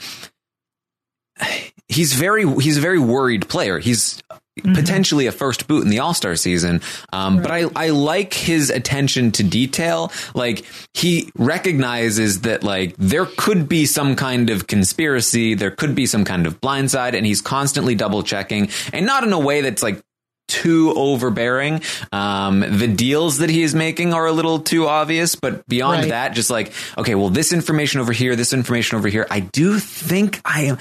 he's 1.88 2.12
very 2.12 2.48
he's 2.60 2.78
a 2.78 2.80
very 2.80 3.00
worried 3.00 3.48
player. 3.48 3.80
He's 3.80 4.22
Mm-hmm. 4.58 4.74
potentially 4.74 5.26
a 5.26 5.32
first 5.32 5.68
boot 5.68 5.84
in 5.84 5.90
the 5.90 6.00
All 6.00 6.14
Star 6.14 6.36
season. 6.36 6.80
Um, 7.12 7.38
right. 7.38 7.42
But 7.42 7.76
I, 7.76 7.86
I 7.86 7.90
like 7.90 8.34
his 8.34 8.70
attention 8.70 9.32
to 9.32 9.44
detail. 9.44 10.12
Like 10.34 10.64
he 10.94 11.30
recognizes 11.36 12.42
that 12.42 12.62
like 12.62 12.94
there 12.96 13.26
could 13.26 13.68
be 13.68 13.86
some 13.86 14.16
kind 14.16 14.50
of 14.50 14.66
conspiracy, 14.66 15.54
there 15.54 15.70
could 15.70 15.94
be 15.94 16.06
some 16.06 16.24
kind 16.24 16.46
of 16.46 16.60
blindside, 16.60 17.14
and 17.14 17.24
he's 17.24 17.40
constantly 17.40 17.94
double 17.94 18.22
checking, 18.22 18.68
and 18.92 19.06
not 19.06 19.24
in 19.24 19.32
a 19.32 19.38
way 19.38 19.60
that's 19.60 19.82
like 19.82 20.02
too 20.48 20.92
overbearing. 20.96 21.82
Um, 22.10 22.60
the 22.60 22.88
deals 22.88 23.38
that 23.38 23.50
he 23.50 23.62
is 23.62 23.74
making 23.74 24.12
are 24.12 24.26
a 24.26 24.32
little 24.32 24.58
too 24.58 24.86
obvious, 24.88 25.34
but 25.34 25.66
beyond 25.68 26.00
right. 26.00 26.08
that, 26.08 26.34
just 26.34 26.50
like, 26.50 26.72
okay, 26.96 27.14
well, 27.14 27.30
this 27.30 27.52
information 27.52 28.00
over 28.00 28.12
here, 28.12 28.34
this 28.34 28.52
information 28.52 28.98
over 28.98 29.08
here, 29.08 29.26
I 29.30 29.40
do 29.40 29.78
think 29.78 30.40
I 30.44 30.62
am, 30.62 30.78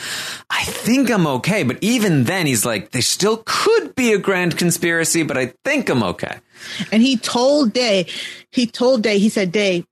I 0.49 0.63
think 0.63 1.11
I'm 1.11 1.27
okay. 1.27 1.63
But 1.63 1.77
even 1.81 2.23
then, 2.23 2.47
he's 2.47 2.65
like, 2.65 2.91
there 2.91 3.01
still 3.01 3.43
could 3.45 3.93
be 3.95 4.13
a 4.13 4.17
grand 4.17 4.57
conspiracy, 4.57 5.23
but 5.23 5.37
I 5.37 5.53
think 5.63 5.89
I'm 5.89 6.03
okay. 6.03 6.37
And 6.91 7.03
he 7.03 7.17
told 7.17 7.73
Day, 7.73 8.07
he 8.51 8.65
told 8.65 9.03
Day, 9.03 9.19
he 9.19 9.29
said, 9.29 9.51
Day, 9.51 9.85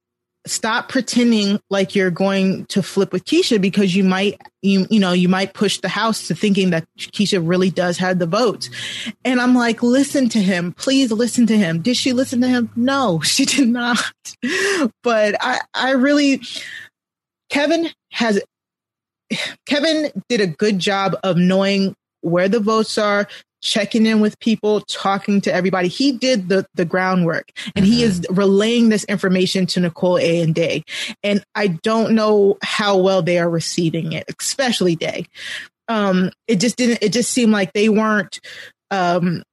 stop 0.48 0.90
pretending 0.90 1.60
like 1.70 1.96
you're 1.96 2.12
going 2.12 2.66
to 2.68 2.84
flip 2.84 3.12
with 3.12 3.26
Keesha 3.26 3.60
because 3.60 3.96
you 3.96 4.04
might 4.04 4.40
you 4.62 4.86
you 4.90 5.00
know 5.00 5.12
you 5.12 5.28
might 5.28 5.54
push 5.54 5.80
the 5.80 5.90
house 5.90 6.28
to 6.28 6.36
thinking 6.36 6.70
that 6.70 6.86
Keesha 6.98 7.46
really 7.46 7.70
does 7.70 7.98
have 7.98 8.20
the 8.20 8.26
votes. 8.26 8.70
And 9.24 9.42
I'm 9.42 9.56
like, 9.56 9.82
listen 9.82 10.30
to 10.30 10.42
him. 10.42 10.74
Please 10.74 11.12
listen 11.12 11.48
to 11.48 11.58
him. 11.58 11.82
Did 11.82 11.98
she 11.98 12.14
listen 12.14 12.42
to 12.42 12.48
him? 12.48 12.70
No, 12.76 13.20
she 13.24 13.46
did 13.46 13.70
not. 13.70 13.98
but 15.04 15.36
I 15.42 15.60
I 15.74 15.92
really 15.92 16.42
Kevin 17.50 17.90
has 18.12 18.42
Kevin 19.66 20.12
did 20.30 20.42
a 20.42 20.48
good 20.48 20.80
job 20.80 21.16
of 21.24 21.38
knowing 21.38 21.96
where 22.22 22.50
the 22.50 22.60
votes 22.60 22.98
are, 22.98 23.28
checking 23.66 24.06
in 24.06 24.22
with 24.22 24.40
people, 24.40 24.82
talking 24.82 25.42
to 25.42 25.54
everybody. 25.54 25.88
He 25.88 26.12
did 26.12 26.48
the, 26.50 26.66
the 26.76 26.86
groundwork 26.86 27.52
and 27.76 27.84
mm-hmm. 27.84 27.94
he 27.94 28.04
is 28.04 28.26
relaying 28.30 28.90
this 28.90 29.04
information 29.06 29.66
to 29.68 29.80
Nicole 29.80 30.20
A 30.20 30.42
and 30.42 30.54
Day. 30.54 30.84
And 31.24 31.44
I 31.56 31.68
don't 31.68 32.14
know 32.14 32.58
how 32.62 32.98
well 32.98 33.24
they 33.24 33.40
are 33.40 33.50
receiving 33.50 34.14
it, 34.14 34.26
especially 34.40 34.96
Day. 34.96 35.26
Um, 35.88 36.32
it 36.48 36.60
just 36.60 36.78
didn't, 36.78 37.00
it 37.02 37.12
just 37.12 37.32
seemed 37.34 37.52
like 37.52 37.74
they 37.74 37.90
weren't, 37.90 38.40
um, 38.92 39.44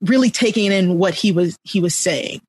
really 0.00 0.30
taking 0.30 0.72
in 0.72 0.98
what 0.98 1.12
he 1.12 1.30
was, 1.30 1.58
he 1.62 1.80
was 1.80 1.94
saying. 1.94 2.40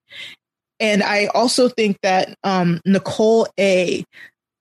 And 0.80 1.04
I 1.04 1.26
also 1.28 1.68
think 1.68 1.98
that, 2.02 2.34
um, 2.44 2.80
Nicole 2.86 3.48
A 3.60 4.06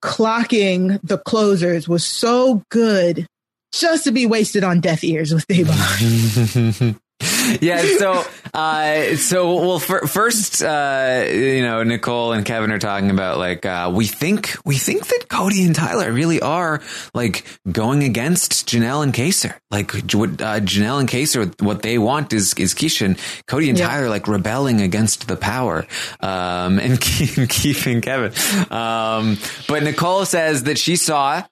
clocking 0.03 0.99
the 1.03 1.17
closers 1.17 1.87
was 1.87 2.05
so 2.05 2.63
good 2.69 3.27
just 3.71 4.05
to 4.05 4.11
be 4.11 4.25
wasted 4.25 4.63
on 4.63 4.79
deaf 4.79 5.03
ears 5.03 5.33
with 5.33 5.47
Da'Vonne. 5.47 6.99
yeah. 7.61 7.81
So, 7.97 8.23
uh, 8.53 9.15
so 9.15 9.55
well, 9.55 9.79
for, 9.79 10.07
first, 10.07 10.63
uh, 10.63 11.25
you 11.29 11.61
know, 11.61 11.83
Nicole 11.83 12.31
and 12.31 12.45
Kevin 12.45 12.71
are 12.71 12.79
talking 12.79 13.09
about 13.09 13.37
like 13.37 13.65
uh, 13.65 13.91
we 13.93 14.07
think 14.07 14.55
we 14.65 14.77
think 14.77 15.07
that 15.07 15.27
Cody 15.27 15.65
and 15.65 15.75
Tyler 15.75 16.11
really 16.11 16.41
are 16.41 16.81
like 17.13 17.45
going 17.69 18.03
against 18.03 18.67
Janelle 18.67 19.03
and 19.03 19.13
Kaysar. 19.13 19.55
Like 19.69 19.91
what 20.13 20.41
uh, 20.41 20.59
Janelle 20.61 20.99
and 20.99 21.09
Kaysar, 21.09 21.61
what 21.61 21.81
they 21.81 21.97
want 21.97 22.31
is 22.31 22.53
is 22.53 22.73
Keesha 22.73 23.05
and 23.05 23.19
Cody 23.47 23.69
and 23.69 23.77
yeah. 23.77 23.87
Tyler 23.87 24.09
like 24.09 24.27
rebelling 24.27 24.81
against 24.81 25.27
the 25.27 25.35
power, 25.35 25.85
um, 26.21 26.79
and 26.79 26.99
keeping 27.49 28.01
Kevin. 28.01 28.31
Um, 28.71 29.37
but 29.67 29.83
Nicole 29.83 30.25
says 30.25 30.63
that 30.63 30.77
she 30.77 30.95
saw 30.95 31.43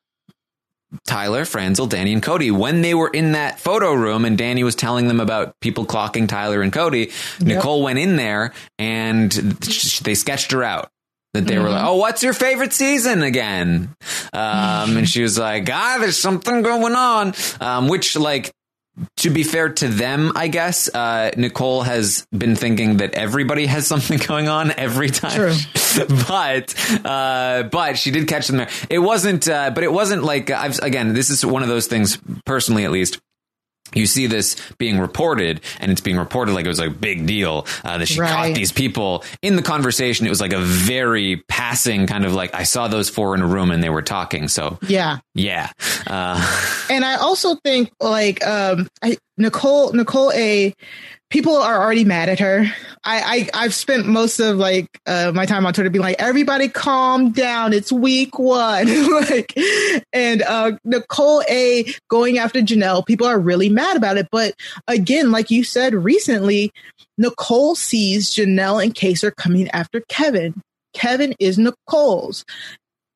Tyler, 1.06 1.46
Franzel, 1.46 1.88
Dani, 1.88 2.14
and 2.14 2.24
Cody. 2.24 2.52
When 2.52 2.82
they 2.82 2.94
were 2.94 3.10
in 3.10 3.34
that 3.34 3.60
photo 3.60 3.94
room 3.94 4.26
and 4.26 4.38
Dani 4.38 4.64
was 4.64 4.76
telling 4.76 5.08
them 5.08 5.20
about 5.20 5.60
people 5.60 5.86
clocking 5.86 6.28
Tyler 6.28 6.62
and 6.62 6.72
Cody, 6.72 7.12
yep. 7.40 7.42
Nicole 7.42 7.84
went 7.84 8.00
in 8.00 8.16
there 8.16 8.54
and 8.80 9.32
they 9.32 10.16
sketched 10.16 10.52
her 10.52 10.64
out. 10.64 10.90
That 11.34 11.46
they 11.46 11.56
mm-hmm. 11.56 11.64
were 11.64 11.70
like, 11.70 11.86
oh, 11.86 11.98
what's 11.98 12.24
your 12.24 12.34
favorite 12.34 12.74
season 12.74 13.22
again? 13.22 13.94
Um, 14.34 14.98
and 14.98 15.08
she 15.08 15.22
was 15.22 15.38
like, 15.38 15.70
ah, 15.70 15.98
there's 16.00 16.18
something 16.18 16.62
going 16.62 16.96
on. 16.96 17.34
Um, 17.60 17.90
which 17.90 18.16
like 18.16 18.54
to 19.18 19.30
be 19.30 19.43
fair 19.43 19.70
to 19.70 19.88
them, 19.88 20.32
I 20.36 20.48
guess 20.48 20.93
uh, 20.93 21.32
Nicole 21.38 21.84
has 21.84 22.28
been 22.36 22.56
thinking 22.56 22.98
that 22.98 23.14
everybody 23.14 23.66
has 23.66 23.88
something 23.88 24.18
going 24.28 24.48
on 24.48 24.72
every 24.72 25.10
time. 25.10 25.56
but 26.28 26.74
uh, 27.06 27.64
but 27.64 27.98
she 27.98 28.12
did 28.12 28.28
catch 28.28 28.48
them 28.48 28.58
there. 28.58 28.70
It 28.89 29.00
wasn't, 29.00 29.48
uh, 29.48 29.72
but 29.72 29.84
it 29.84 29.91
wasn't 29.91 30.24
like 30.24 30.50
I've 30.50 30.80
again. 30.80 31.14
This 31.14 31.30
is 31.30 31.45
one 31.45 31.64
of 31.64 31.70
those 31.70 31.88
things, 31.88 32.18
personally 32.45 32.86
at 32.86 32.91
least 32.91 33.20
you 33.94 34.06
see 34.06 34.28
this 34.28 34.56
being 34.78 35.00
reported 35.00 35.62
and 35.80 35.92
it's 35.92 36.02
being 36.02 36.18
reported 36.18 36.54
like 36.54 36.66
it 36.66 36.70
was 36.70 36.80
a 36.80 36.90
big 36.90 37.26
deal 37.26 37.66
uh, 37.84 37.98
that 37.98 38.08
she 38.08 38.20
right. 38.20 38.30
caught 38.30 38.56
these 38.56 38.72
people 38.72 39.24
in 39.42 39.56
the 39.56 39.62
conversation. 39.62 40.26
It 40.26 40.30
was 40.30 40.42
like 40.42 40.54
a 40.54 40.60
very 40.60 41.44
passing 41.48 42.08
kind 42.08 42.26
of 42.26 42.34
like 42.34 42.54
i 42.54 42.64
saw 42.64 42.88
those 42.88 43.10
four 43.10 43.36
in 43.36 43.42
a 43.42 43.48
room 43.48 43.72
and 43.72 43.84
they 43.84 43.90
were 43.90 44.02
talking. 44.02 44.48
So 44.48 44.80
yeah. 44.88 45.20
yeah. 45.34 45.72
Uh, 46.06 46.86
and 46.90 47.06
i 47.06 47.16
also 47.16 47.56
think 47.56 47.92
like 48.00 48.46
um 48.46 48.88
I, 49.02 49.18
nicole 49.38 49.94
nicole 49.94 50.32
a 50.34 50.74
people 51.30 51.56
are 51.56 51.82
already 51.82 52.06
mad 52.06 52.30
at 52.30 52.40
her. 52.40 52.66
I, 53.04 53.50
I 53.54 53.64
have 53.64 53.74
spent 53.74 54.06
most 54.06 54.40
of 54.40 54.58
like 54.58 55.00
uh, 55.06 55.32
my 55.34 55.46
time 55.46 55.66
on 55.66 55.74
Twitter 55.74 55.90
being 55.90 56.04
like, 56.04 56.18
everybody 56.20 56.68
calm 56.68 57.32
down. 57.32 57.74
It's 57.74 57.92
week 57.92 58.38
one. 58.38 58.88
like, 59.12 59.54
and 60.14 60.42
uh, 60.42 60.74
Nicole 60.84 61.44
A 61.50 61.86
going 62.10 62.38
after 62.38 62.62
Janelle. 62.62 63.06
People 63.06 63.28
are 63.28 63.40
really 63.40 63.70
mad 63.70 63.98
about 63.98 64.18
it. 64.18 64.28
But 64.32 64.56
again, 64.88 65.32
like 65.32 65.52
you 65.52 65.64
said 65.64 65.94
recently, 65.94 66.72
Nicole 67.18 67.76
sees 67.76 68.34
Janelle 68.34 68.84
and 68.84 68.94
Kaysar 68.94 69.36
coming 69.36 69.70
after 69.70 70.02
Kevin. 70.10 70.62
Kevin 70.94 71.34
is 71.40 71.58
Nicole's. 71.58 72.46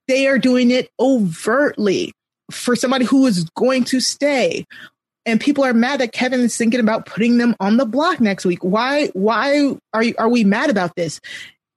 They 0.07 0.27
are 0.27 0.37
doing 0.37 0.71
it 0.71 0.89
overtly 0.99 2.13
for 2.49 2.75
somebody 2.75 3.05
who 3.05 3.25
is 3.25 3.49
going 3.55 3.85
to 3.85 3.99
stay 3.99 4.65
and 5.25 5.39
people 5.39 5.63
are 5.63 5.73
mad 5.73 5.99
that 5.99 6.11
Kevin 6.11 6.41
is 6.41 6.57
thinking 6.57 6.79
about 6.79 7.05
putting 7.05 7.37
them 7.37 7.55
on 7.59 7.77
the 7.77 7.85
block 7.85 8.19
next 8.19 8.45
week. 8.45 8.63
Why? 8.63 9.07
Why 9.07 9.75
are 9.93 10.03
you, 10.03 10.15
are 10.17 10.29
we 10.29 10.43
mad 10.43 10.69
about 10.69 10.95
this? 10.95 11.19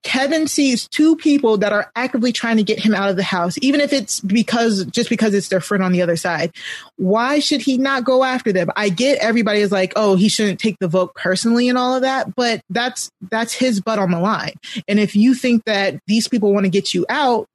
Kevin 0.05 0.47
sees 0.47 0.86
two 0.86 1.16
people 1.16 1.57
that 1.59 1.72
are 1.72 1.90
actively 1.97 2.30
trying 2.30 2.59
to 2.59 2.62
get 2.62 2.78
him 2.78 2.95
out 2.95 3.09
of 3.09 3.16
the 3.16 3.22
house, 3.22 3.57
even 3.62 3.80
if 3.80 3.92
it's 3.92 4.20
because 4.20 4.84
just 4.86 5.09
because 5.09 5.32
it's 5.32 5.49
their 5.49 5.62
friend 5.62 5.82
on 5.82 5.92
the 5.92 6.03
other 6.03 6.16
side. 6.16 6.53
Why 6.97 7.38
should 7.38 7.62
he 7.62 7.78
not 7.78 8.05
go 8.05 8.22
after 8.22 8.53
them? 8.53 8.68
I 8.76 8.90
get 8.90 9.18
everybody 9.18 9.61
is 9.61 9.72
like, 9.72 9.95
oh, 9.97 10.14
he 10.14 10.28
shouldn't 10.28 10.61
take 10.61 10.76
the 10.78 10.88
vote 10.88 11.14
personally 11.14 11.70
and 11.70 11.78
all 11.78 11.97
of 11.97 12.03
that, 12.03 12.34
but 12.36 12.61
that's 12.68 13.11
that's 13.30 13.55
his 13.55 13.80
butt 13.80 13.99
on 13.99 14.11
the 14.11 14.20
line. 14.20 14.53
And 14.86 15.01
if 15.01 15.16
you 15.16 15.34
think 15.34 15.64
that 15.64 15.99
these 16.07 16.28
people 16.28 16.53
want 16.53 16.64
to 16.64 16.70
get 16.70 16.92
you 16.92 17.07
out, 17.09 17.47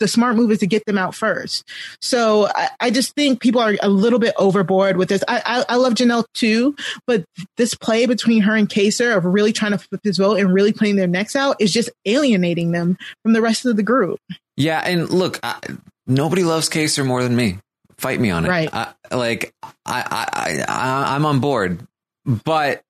the 0.00 0.08
smart 0.08 0.36
move 0.36 0.50
is 0.50 0.58
to 0.58 0.66
get 0.66 0.84
them 0.86 0.98
out 0.98 1.14
first. 1.14 1.64
So 2.00 2.48
I, 2.54 2.68
I 2.80 2.90
just 2.90 3.14
think 3.14 3.40
people 3.40 3.60
are 3.60 3.74
a 3.82 3.88
little 3.88 4.18
bit 4.18 4.34
overboard 4.38 4.96
with 4.96 5.08
this. 5.08 5.22
I, 5.28 5.42
I, 5.44 5.74
I 5.74 5.76
love 5.76 5.94
Janelle 5.94 6.24
too, 6.34 6.74
but 7.06 7.24
this 7.56 7.74
play 7.74 8.06
between 8.06 8.42
her 8.42 8.56
and 8.56 8.68
Kaysar 8.68 9.16
of 9.16 9.24
really 9.24 9.52
trying 9.52 9.72
to 9.72 9.78
flip 9.78 10.00
his 10.04 10.18
vote 10.18 10.38
and 10.38 10.52
really 10.52 10.72
playing 10.72 10.96
their 10.96 11.06
necks 11.06 11.36
out 11.36 11.56
is 11.60 11.72
just 11.72 11.90
alienating 12.04 12.72
them 12.72 12.96
from 13.22 13.32
the 13.32 13.42
rest 13.42 13.66
of 13.66 13.76
the 13.76 13.82
group. 13.82 14.18
Yeah, 14.56 14.80
and 14.80 15.10
look, 15.10 15.40
I, 15.42 15.58
nobody 16.06 16.44
loves 16.44 16.68
Kaysar 16.68 17.06
more 17.06 17.22
than 17.22 17.34
me. 17.34 17.58
Fight 17.96 18.20
me 18.20 18.30
on 18.30 18.44
it. 18.44 18.48
Right. 18.48 18.68
I, 18.72 18.92
like 19.12 19.54
I, 19.62 19.74
I, 19.86 20.64
I, 20.68 21.14
I'm 21.14 21.24
on 21.24 21.40
board, 21.40 21.86
but 22.24 22.82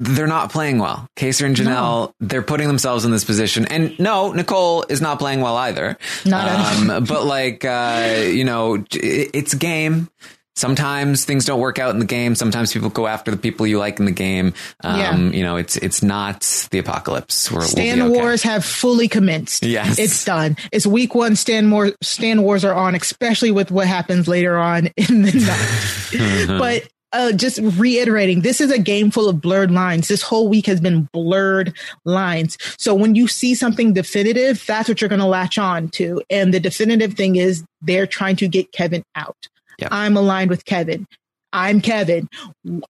they're 0.00 0.26
not 0.26 0.50
playing 0.52 0.78
well. 0.78 1.08
Kaysar 1.16 1.46
and 1.46 1.56
Janelle, 1.56 2.12
they're 2.20 2.42
putting 2.42 2.68
themselves 2.68 3.04
in 3.04 3.10
this 3.10 3.24
position. 3.24 3.66
And 3.66 3.98
no, 3.98 4.32
Nicole 4.32 4.84
is 4.88 5.00
not 5.00 5.18
playing 5.18 5.40
well 5.40 5.56
either. 5.56 5.98
Not 6.24 6.88
um, 6.88 7.04
but 7.04 7.24
like, 7.24 7.64
uh, 7.64 8.22
you 8.26 8.44
know, 8.44 8.84
it's 8.92 9.52
a 9.54 9.56
game. 9.56 10.08
Sometimes 10.54 11.24
things 11.24 11.44
don't 11.44 11.60
work 11.60 11.78
out 11.78 11.90
in 11.90 12.00
the 12.00 12.04
game. 12.04 12.34
Sometimes 12.34 12.72
people 12.72 12.90
go 12.90 13.06
after 13.06 13.30
the 13.30 13.36
people 13.36 13.64
you 13.64 13.78
like 13.78 14.00
in 14.00 14.06
the 14.06 14.10
game. 14.10 14.54
Um, 14.82 14.98
Yeah. 14.98 15.16
you 15.16 15.44
know, 15.44 15.56
it's, 15.56 15.76
it's 15.76 16.02
not 16.02 16.40
the 16.72 16.78
apocalypse. 16.80 17.48
We're, 17.50 17.60
Stan 17.62 17.98
we'll 18.02 18.10
okay. 18.10 18.20
Wars 18.20 18.42
have 18.42 18.64
fully 18.64 19.06
commenced. 19.06 19.62
Yes. 19.64 20.00
It's 20.00 20.24
done. 20.24 20.56
It's 20.72 20.84
week 20.84 21.14
one. 21.14 21.36
Stan 21.36 21.70
War 21.70 21.92
Stan 22.02 22.42
Wars 22.42 22.64
are 22.64 22.74
on, 22.74 22.96
especially 22.96 23.52
with 23.52 23.70
what 23.70 23.86
happens 23.86 24.26
later 24.26 24.58
on 24.58 24.88
in 24.96 25.22
the 25.22 26.48
night. 26.48 26.58
but 26.58 26.88
uh, 27.12 27.32
just 27.32 27.58
reiterating, 27.78 28.42
this 28.42 28.60
is 28.60 28.70
a 28.70 28.78
game 28.78 29.10
full 29.10 29.28
of 29.28 29.40
blurred 29.40 29.70
lines. 29.70 30.08
This 30.08 30.22
whole 30.22 30.48
week 30.48 30.66
has 30.66 30.80
been 30.80 31.08
blurred 31.12 31.74
lines. 32.04 32.58
So 32.78 32.94
when 32.94 33.14
you 33.14 33.28
see 33.28 33.54
something 33.54 33.92
definitive, 33.92 34.64
that's 34.66 34.88
what 34.88 35.00
you're 35.00 35.08
going 35.08 35.20
to 35.20 35.26
latch 35.26 35.58
on 35.58 35.88
to. 35.90 36.22
And 36.30 36.52
the 36.52 36.60
definitive 36.60 37.14
thing 37.14 37.36
is 37.36 37.64
they're 37.80 38.06
trying 38.06 38.36
to 38.36 38.48
get 38.48 38.72
Kevin 38.72 39.02
out. 39.14 39.36
Yep. 39.78 39.88
I'm 39.92 40.16
aligned 40.16 40.50
with 40.50 40.64
Kevin. 40.64 41.06
I'm 41.52 41.80
Kevin. 41.80 42.28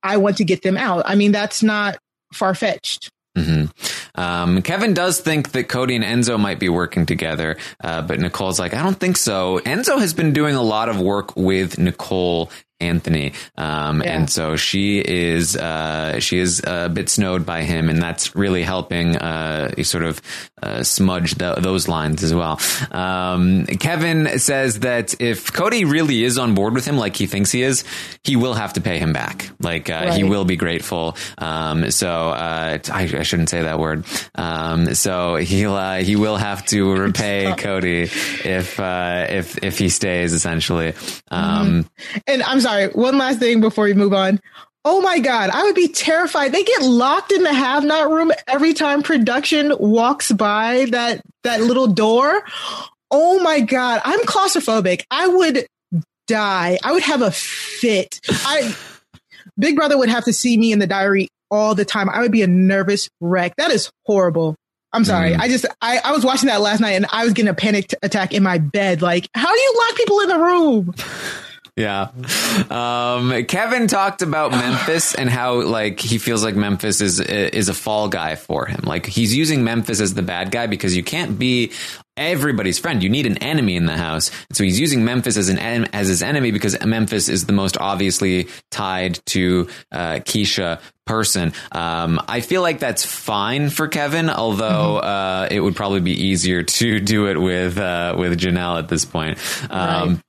I 0.02 0.16
want 0.16 0.36
to 0.38 0.44
get 0.44 0.62
them 0.62 0.76
out. 0.76 1.02
I 1.06 1.14
mean, 1.14 1.32
that's 1.32 1.62
not 1.62 1.98
far 2.32 2.54
fetched. 2.54 3.10
hmm 3.36 3.66
Um, 4.16 4.62
Kevin 4.62 4.94
does 4.94 5.20
think 5.20 5.52
that 5.52 5.68
Cody 5.68 5.94
and 5.94 6.04
Enzo 6.04 6.40
might 6.40 6.58
be 6.58 6.68
working 6.68 7.06
together, 7.06 7.56
uh, 7.84 8.02
but 8.02 8.18
Nicole's 8.18 8.58
like, 8.58 8.74
I 8.74 8.82
don't 8.82 8.98
think 8.98 9.16
so. 9.16 9.60
Enzo 9.60 9.98
has 10.00 10.12
been 10.12 10.32
doing 10.32 10.56
a 10.56 10.62
lot 10.62 10.88
of 10.88 11.00
work 11.00 11.36
with 11.36 11.78
Nicole 11.78 12.50
Anthony, 12.80 13.32
um, 13.56 14.02
Yeah. 14.02 14.12
and 14.18 14.30
so 14.30 14.54
she 14.56 15.00
is 15.00 15.56
uh, 15.56 16.20
she 16.20 16.38
is 16.38 16.62
a 16.64 16.88
bit 16.88 17.08
snowed 17.08 17.44
by 17.44 17.62
him, 17.62 17.88
and 17.88 18.00
that's 18.00 18.36
really 18.36 18.62
helping 18.62 19.16
uh, 19.16 19.82
sort 19.82 20.04
of 20.04 20.20
uh, 20.62 20.82
smudge 20.84 21.34
tho- 21.34 21.56
those 21.60 21.88
lines 21.88 22.22
as 22.22 22.32
well. 22.34 22.60
Um, 22.92 23.66
Kevin 23.66 24.38
says 24.38 24.80
that 24.80 25.20
if 25.20 25.52
Cody 25.52 25.84
really 25.84 26.22
is 26.22 26.38
on 26.38 26.54
board 26.54 26.74
with 26.74 26.84
him, 26.86 26.96
like 26.96 27.16
he 27.16 27.26
thinks 27.26 27.50
he 27.50 27.62
is, 27.62 27.82
he 28.22 28.36
will 28.36 28.54
have 28.54 28.74
to 28.74 28.80
pay 28.80 28.98
him 28.98 29.12
back. 29.12 29.50
Like 29.60 29.90
uh, 29.90 30.12
he 30.12 30.22
will 30.24 30.44
be 30.44 30.56
grateful. 30.56 31.16
Um, 31.38 31.90
so 31.90 32.08
uh, 32.30 32.78
I, 32.92 33.02
I 33.02 33.22
shouldn't 33.24 33.48
say 33.48 33.62
that 33.62 33.78
word. 33.80 34.04
Um, 34.36 34.94
so 34.94 35.34
he'll 35.36 35.74
uh, 35.74 35.98
he 35.98 36.14
will 36.16 36.36
have 36.36 36.64
to 36.66 36.92
repay 36.96 37.54
Cody 37.58 38.02
if 38.44 38.78
uh, 38.78 39.26
if 39.28 39.62
if 39.64 39.78
he 39.78 39.88
stays 39.88 40.32
essentially. 40.32 40.92
Um, 41.30 41.88
And 42.26 42.42
I'm 42.42 42.60
sorry, 42.60 42.67
one 42.92 43.18
last 43.18 43.38
thing 43.38 43.60
before 43.60 43.84
we 43.84 43.94
move 43.94 44.12
on. 44.12 44.40
Oh 44.84 45.00
my 45.00 45.18
God, 45.18 45.50
I 45.50 45.64
would 45.64 45.74
be 45.74 45.88
terrified. 45.88 46.52
They 46.52 46.62
get 46.62 46.82
locked 46.82 47.32
in 47.32 47.42
the 47.42 47.52
have 47.52 47.84
not 47.84 48.10
room 48.10 48.32
every 48.46 48.72
time 48.72 49.02
production 49.02 49.72
walks 49.78 50.32
by 50.32 50.86
that, 50.90 51.20
that 51.44 51.60
little 51.60 51.88
door. 51.88 52.42
Oh 53.10 53.40
my 53.40 53.60
God, 53.60 54.00
I'm 54.04 54.20
claustrophobic. 54.20 55.02
I 55.10 55.28
would 55.28 55.66
die. 56.26 56.78
I 56.82 56.92
would 56.92 57.02
have 57.02 57.22
a 57.22 57.30
fit. 57.30 58.20
I, 58.28 58.74
Big 59.58 59.76
Brother 59.76 59.98
would 59.98 60.08
have 60.08 60.24
to 60.24 60.32
see 60.32 60.56
me 60.56 60.72
in 60.72 60.78
the 60.78 60.86
diary 60.86 61.28
all 61.50 61.74
the 61.74 61.84
time. 61.84 62.08
I 62.08 62.20
would 62.20 62.32
be 62.32 62.42
a 62.42 62.46
nervous 62.46 63.08
wreck. 63.20 63.56
That 63.56 63.70
is 63.70 63.90
horrible. 64.06 64.54
I'm 64.92 65.04
sorry. 65.04 65.32
Mm. 65.32 65.40
I 65.40 65.48
just, 65.48 65.66
I, 65.82 66.00
I 66.02 66.12
was 66.12 66.24
watching 66.24 66.48
that 66.48 66.60
last 66.60 66.80
night 66.80 66.92
and 66.92 67.06
I 67.12 67.24
was 67.24 67.34
getting 67.34 67.50
a 67.50 67.54
panic 67.54 67.88
t- 67.88 67.96
attack 68.02 68.32
in 68.32 68.42
my 68.42 68.58
bed. 68.58 69.02
Like, 69.02 69.28
how 69.34 69.52
do 69.52 69.60
you 69.60 69.74
lock 69.76 69.96
people 69.96 70.20
in 70.20 70.28
the 70.28 70.38
room? 70.38 70.94
Yeah. 71.78 72.08
Um, 72.70 73.44
Kevin 73.44 73.86
talked 73.86 74.22
about 74.22 74.50
Memphis 74.50 75.14
and 75.14 75.30
how 75.30 75.62
like 75.62 76.00
he 76.00 76.18
feels 76.18 76.42
like 76.42 76.56
Memphis 76.56 77.00
is 77.00 77.20
is 77.20 77.68
a 77.68 77.74
fall 77.74 78.08
guy 78.08 78.34
for 78.34 78.66
him. 78.66 78.80
Like 78.82 79.06
he's 79.06 79.34
using 79.34 79.62
Memphis 79.62 80.00
as 80.00 80.12
the 80.12 80.22
bad 80.22 80.50
guy 80.50 80.66
because 80.66 80.96
you 80.96 81.04
can't 81.04 81.38
be 81.38 81.70
everybody's 82.16 82.80
friend. 82.80 83.00
You 83.00 83.08
need 83.08 83.26
an 83.26 83.38
enemy 83.38 83.76
in 83.76 83.86
the 83.86 83.96
house. 83.96 84.32
So 84.52 84.64
he's 84.64 84.80
using 84.80 85.04
Memphis 85.04 85.36
as 85.36 85.48
an 85.48 85.58
en- 85.58 85.88
as 85.92 86.08
his 86.08 86.20
enemy 86.20 86.50
because 86.50 86.84
Memphis 86.84 87.28
is 87.28 87.46
the 87.46 87.52
most 87.52 87.78
obviously 87.78 88.48
tied 88.72 89.24
to 89.26 89.68
uh, 89.92 90.18
Keesha 90.24 90.80
person. 91.06 91.52
Um, 91.70 92.20
I 92.26 92.40
feel 92.40 92.60
like 92.60 92.80
that's 92.80 93.06
fine 93.06 93.70
for 93.70 93.86
Kevin, 93.86 94.30
although 94.30 94.98
uh, 94.98 95.46
it 95.48 95.60
would 95.60 95.76
probably 95.76 96.00
be 96.00 96.24
easier 96.26 96.64
to 96.64 96.98
do 96.98 97.28
it 97.28 97.40
with 97.40 97.78
uh, 97.78 98.16
with 98.18 98.36
Janelle 98.36 98.80
at 98.80 98.88
this 98.88 99.04
point. 99.04 99.38
Um, 99.70 100.20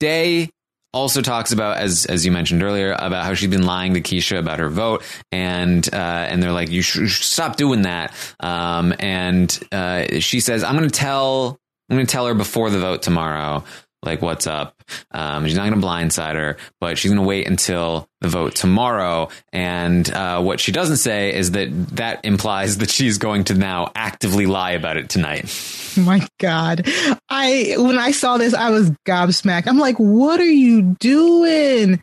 Day 0.00 0.50
also 0.92 1.20
talks 1.20 1.52
about, 1.52 1.78
as 1.78 2.06
as 2.06 2.24
you 2.24 2.32
mentioned 2.32 2.62
earlier, 2.62 2.92
about 2.92 3.24
how 3.24 3.34
she's 3.34 3.50
been 3.50 3.66
lying 3.66 3.94
to 3.94 4.00
Keesha 4.00 4.38
about 4.38 4.58
her 4.58 4.68
vote, 4.68 5.04
and 5.30 5.86
uh, 5.92 5.96
and 5.96 6.42
they're 6.42 6.52
like, 6.52 6.70
you 6.70 6.82
should, 6.82 7.10
stop 7.10 7.56
doing 7.56 7.82
that. 7.82 8.14
Um, 8.40 8.94
and 8.98 9.58
uh, 9.72 10.20
she 10.20 10.40
says, 10.40 10.64
I'm 10.64 10.76
going 10.76 10.88
to 10.88 10.94
tell, 10.94 11.58
I'm 11.90 11.96
going 11.96 12.06
to 12.06 12.10
tell 12.10 12.26
her 12.26 12.34
before 12.34 12.70
the 12.70 12.78
vote 12.78 13.02
tomorrow, 13.02 13.64
like 14.02 14.22
what's 14.22 14.46
up. 14.46 14.74
Um, 15.10 15.46
she's 15.46 15.56
not 15.56 15.68
going 15.68 15.80
to 15.80 15.86
blindside 15.86 16.34
her, 16.34 16.56
but 16.80 16.98
she's 16.98 17.10
going 17.10 17.20
to 17.20 17.26
wait 17.26 17.46
until 17.46 18.08
the 18.20 18.28
vote 18.28 18.54
tomorrow. 18.54 19.28
And 19.52 20.08
uh, 20.10 20.40
what 20.40 20.60
she 20.60 20.72
doesn't 20.72 20.98
say 20.98 21.34
is 21.34 21.52
that 21.52 21.68
that 21.96 22.24
implies 22.24 22.78
that 22.78 22.90
she's 22.90 23.18
going 23.18 23.44
to 23.44 23.54
now 23.54 23.90
actively 23.94 24.46
lie 24.46 24.72
about 24.72 24.96
it 24.96 25.08
tonight. 25.08 25.52
My 25.96 26.26
God. 26.38 26.86
I 27.28 27.74
when 27.78 27.98
I 27.98 28.12
saw 28.12 28.38
this, 28.38 28.54
I 28.54 28.70
was 28.70 28.90
gobsmacked. 29.06 29.66
I'm 29.66 29.78
like, 29.78 29.96
what 29.96 30.40
are 30.40 30.44
you 30.44 30.96
doing? 31.00 32.00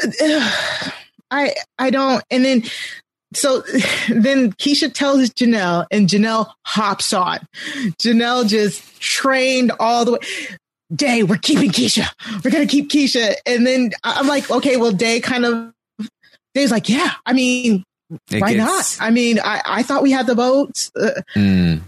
I 1.30 1.54
I 1.78 1.90
don't 1.90 2.22
and 2.30 2.44
then 2.44 2.62
so 3.34 3.60
then 4.08 4.52
Keesha 4.52 4.92
tells 4.92 5.30
Janelle 5.30 5.86
and 5.90 6.08
Janelle 6.08 6.52
hops 6.64 7.12
on. 7.12 7.40
Janelle 8.00 8.48
just 8.48 9.00
trained 9.00 9.72
all 9.80 10.04
the 10.04 10.12
way. 10.12 10.18
Day, 10.94 11.22
we're 11.22 11.36
keeping 11.38 11.70
Keesha. 11.70 12.06
We're 12.44 12.50
gonna 12.50 12.66
keep 12.66 12.90
Keesha. 12.90 13.34
And 13.46 13.66
then 13.66 13.90
I'm 14.04 14.26
like, 14.26 14.50
okay, 14.50 14.76
well, 14.76 14.92
Day 14.92 15.20
kind 15.20 15.44
of 15.44 15.72
Day's 16.54 16.70
like, 16.70 16.88
yeah, 16.88 17.12
I 17.24 17.32
mean, 17.32 17.82
It 18.30 18.40
why 18.42 18.54
gets- 18.54 18.98
not? 19.00 19.06
I 19.06 19.10
mean, 19.10 19.38
I, 19.42 19.62
I 19.64 19.82
thought 19.82 20.02
we 20.02 20.10
had 20.10 20.26
the 20.26 20.34
votes. 20.34 20.90
Uh, 20.94 21.22
Mm, 21.34 21.80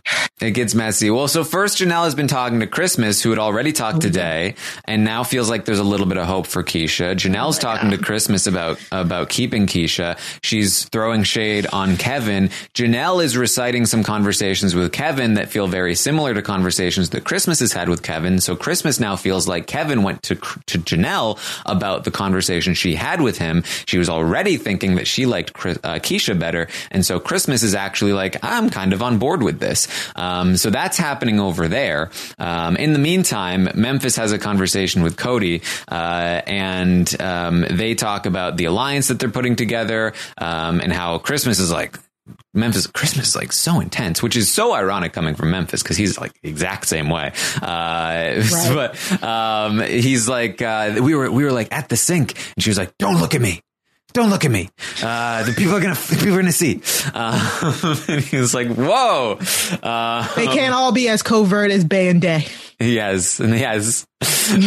it 0.45 0.53
gets 0.53 0.75
messy. 0.75 1.11
Well, 1.11 1.27
so 1.29 1.43
first 1.43 1.79
Janelle 1.79 2.05
has 2.05 2.15
been 2.15 2.29
talking 2.29 2.61
to 2.61 2.67
Christmas, 2.67 3.23
who 3.23 3.31
had 3.31 3.39
already 3.39 3.73
talked 3.73 4.03
today, 4.03 4.55
and 4.85 5.05
now 5.05 5.25
feels 5.25 5.49
like 5.49 5.65
there's 5.65 5.79
a 5.79 5.85
little 5.85 6.07
bit 6.07 6.19
of 6.19 6.27
hope 6.27 6.47
for 6.47 6.63
Keesha. 6.63 7.15
Janelle's 7.15 7.59
talking 7.59 7.91
to 7.91 7.99
Christmas 7.99 8.47
about 8.47 8.79
about 8.93 9.29
keeping 9.31 9.67
Keesha. 9.67 10.19
She's 10.43 10.85
throwing 10.91 11.23
shade 11.23 11.67
on 11.73 11.97
Kevin. 11.97 12.51
Janelle 12.75 13.25
is 13.25 13.37
reciting 13.37 13.87
some 13.87 14.03
conversations 14.03 14.75
with 14.75 14.93
Kevin 14.93 15.35
that 15.35 15.49
feel 15.49 15.67
very 15.67 15.95
similar 15.95 16.35
to 16.35 16.43
conversations 16.43 17.11
that 17.11 17.25
Christmas 17.25 17.61
has 17.61 17.73
had 17.73 17.89
with 17.89 18.03
Kevin. 18.03 18.41
So 18.41 18.55
Christmas 18.55 19.01
now 19.01 19.17
feels 19.17 19.49
like 19.49 19.67
Kevin 19.67 20.03
went 20.03 20.23
to 20.25 20.35
to 20.35 20.79
Janelle 20.79 21.39
about 21.65 22.05
the 22.05 22.11
conversation 22.11 22.75
she 22.75 22.95
had 22.95 23.21
with 23.21 23.39
him. 23.39 23.65
She 23.87 23.99
was 23.99 24.09
already 24.09 24.59
thinking 24.59 24.97
that 24.97 25.07
she 25.07 25.27
liked 25.27 25.55
Chris, 25.55 25.79
uh, 25.83 25.95
Keesha 25.95 26.39
better, 26.39 26.69
and 26.91 27.05
so 27.05 27.19
Christmas 27.19 27.63
is 27.63 27.75
actually 27.75 28.13
like, 28.13 28.37
I'm 28.43 28.69
kind 28.69 28.93
of 28.93 29.03
on 29.03 29.19
board 29.19 29.43
with 29.43 29.59
this. 29.59 29.89
Um, 30.17 30.34
so 30.57 30.71
that's 30.71 30.97
happening 30.97 31.41
over 31.41 31.69
there. 31.69 32.11
Um, 32.39 32.77
in 32.77 32.93
the 32.93 32.99
meantime, 32.99 33.69
Memphis 33.75 34.17
has 34.17 34.33
a 34.33 34.39
conversation 34.39 35.03
with 35.03 35.17
Cody, 35.17 35.63
uh, 35.91 36.41
and 36.47 37.21
um, 37.21 37.65
they 37.71 37.95
talk 37.95 38.27
about 38.27 38.57
the 38.57 38.67
alliance 38.67 39.09
that 39.09 39.19
they're 39.19 39.31
putting 39.31 39.57
together, 39.57 40.13
um, 40.39 40.81
and 40.81 40.93
how 40.93 41.19
Christmas 41.19 41.59
is 41.59 41.71
like 41.71 41.99
Memphis 42.55 42.87
Christmas 42.87 43.29
is 43.29 43.37
like 43.37 43.53
so 43.53 43.81
intense, 43.81 44.23
which 44.23 44.37
is 44.37 44.51
so 44.51 44.73
ironic 44.75 45.13
coming 45.13 45.35
from 45.35 45.51
Memphis 45.51 45.83
because 45.83 45.97
he's 45.97 46.19
like 46.19 46.33
the 46.41 46.49
exact 46.49 46.87
same 46.87 47.09
way. 47.11 47.33
Uh, 47.61 48.43
But 48.75 49.23
um, 49.23 49.81
he's 49.81 50.29
like, 50.29 50.63
uh, 50.63 51.01
we 51.03 51.15
were 51.15 51.31
we 51.31 51.45
were 51.45 51.53
like 51.53 51.69
at 51.73 51.89
the 51.89 51.97
sink, 51.97 52.35
and 52.55 52.63
she 52.63 52.71
was 52.71 52.79
like, 52.79 52.97
"Don't 52.99 53.21
look 53.21 53.35
at 53.35 53.41
me." 53.41 53.61
Don't 54.15 54.31
look 54.31 54.45
at 54.45 54.51
me. 54.53 54.71
Uh, 55.03 55.43
the 55.43 55.53
people 55.53 55.75
are 55.75 55.81
gonna, 55.81 55.97
people 55.97 56.35
are 56.35 56.37
gonna 56.37 56.53
see. 56.53 56.81
Uh, 57.13 58.05
and 58.09 58.21
he 58.23 58.37
was 58.37 58.55
like, 58.55 58.69
"Whoa!" 58.69 59.39
Uh, 59.83 60.35
They 60.37 60.47
can't 60.47 60.73
all 60.73 60.93
be 60.93 61.09
as 61.09 61.23
covert 61.23 61.73
as 61.73 61.85
Bay 61.85 62.09
and 62.09 62.23
Day. 62.23 62.47
Yes, 62.79 63.41
yes. 63.41 64.07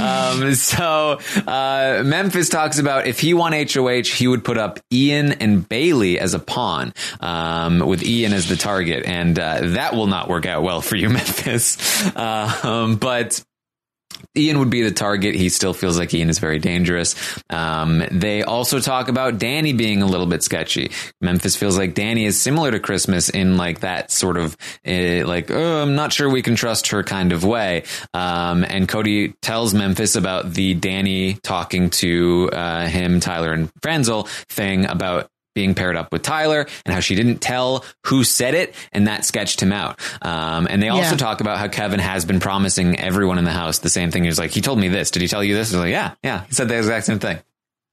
um, 0.01 0.53
so 0.53 1.19
uh, 1.45 2.03
Memphis 2.05 2.49
talks 2.49 2.79
about 2.79 3.07
if 3.07 3.19
he 3.19 3.33
won 3.33 3.53
HOH, 3.53 4.03
he 4.03 4.27
would 4.27 4.43
put 4.43 4.57
up 4.57 4.79
Ian 4.91 5.33
and 5.33 5.67
Bayleigh 5.67 6.17
as 6.17 6.33
a 6.33 6.39
pawn, 6.39 6.93
um, 7.19 7.79
with 7.79 8.03
Ian 8.03 8.33
as 8.33 8.47
the 8.49 8.55
target, 8.55 9.05
and 9.05 9.37
uh, 9.37 9.59
that 9.61 9.93
will 9.93 10.07
not 10.07 10.29
work 10.29 10.45
out 10.45 10.63
well 10.63 10.81
for 10.81 10.95
you, 10.95 11.09
Memphis. 11.09 11.77
Um, 12.15 12.95
but 12.97 13.43
Ian 14.36 14.59
would 14.59 14.70
be 14.70 14.84
the 14.84 14.91
target. 14.91 15.36
He 15.36 15.49
still 15.49 15.74
feels 15.74 15.97
like 15.97 16.13
Ian 16.13 16.30
is 16.30 16.39
very 16.39 16.59
dangerous. 16.59 17.15
Um, 17.49 18.03
they 18.11 18.43
also 18.43 18.80
talk 18.80 19.07
about 19.07 19.38
Dani 19.38 19.76
being 19.76 20.01
a 20.01 20.05
little 20.05 20.26
bit 20.26 20.43
sketchy. 20.43 20.91
Memphis 21.22 21.55
feels 21.55 21.78
like 21.78 21.93
Dani 21.93 22.26
is 22.26 22.39
similar 22.39 22.72
to 22.72 22.80
Christmas 22.80 23.30
in 23.30 23.57
like 23.57 23.82
that 23.82 24.11
sort 24.11 24.38
of 24.38 24.55
uh, 24.86 25.26
like, 25.26 25.51
oh, 25.51 25.82
I'm 25.82 25.95
not 25.95 26.13
sure 26.13 26.30
we 26.30 26.41
can 26.41 26.55
trust 26.55 26.88
her 26.88 27.03
kind 27.03 27.32
of 27.32 27.43
way. 27.43 27.84
Um, 28.13 28.63
and 28.63 28.88
Cody 28.88 29.34
tells 29.41 29.74
Memphis 29.74 30.15
about 30.15 30.53
the 30.53 30.76
Dani 30.76 31.41
talking 31.41 31.89
to 31.91 32.49
uh, 32.53 32.88
him, 32.88 33.20
Tyler, 33.20 33.53
and 33.53 33.70
Franzel 33.82 34.24
thing 34.49 34.86
about 34.86 35.30
being 35.57 35.73
paired 35.73 35.95
up 35.95 36.11
with 36.11 36.21
Tyler 36.21 36.67
and 36.85 36.93
how 36.93 36.99
she 36.99 37.15
didn't 37.15 37.39
tell 37.39 37.83
who 38.05 38.23
said 38.23 38.53
it, 38.53 38.75
and 38.91 39.07
that 39.07 39.25
sketched 39.25 39.59
him 39.59 39.71
out. 39.73 39.99
Um, 40.21 40.67
and 40.69 40.83
they 40.83 40.89
also 40.89 41.11
Yeah. 41.15 41.17
talk 41.17 41.41
about 41.41 41.57
how 41.57 41.67
Kevin 41.67 41.99
has 41.99 42.25
been 42.25 42.39
promising 42.39 42.99
everyone 42.99 43.39
in 43.39 43.43
the 43.45 43.51
house 43.51 43.79
the 43.79 43.89
same 43.89 44.11
thing. 44.11 44.21
He 44.23 44.29
was 44.29 44.37
like, 44.37 44.51
he 44.51 44.61
told 44.61 44.77
me 44.79 44.87
this. 44.87 45.09
Did 45.09 45.23
he 45.23 45.27
tell 45.27 45.43
you 45.43 45.55
this? 45.55 45.73
I 45.73 45.77
was 45.77 45.85
like, 45.85 45.91
yeah, 45.91 46.11
yeah. 46.23 46.43
He 46.47 46.53
said 46.53 46.67
the 46.69 46.77
exact 46.77 47.07
same 47.07 47.17
thing. 47.17 47.39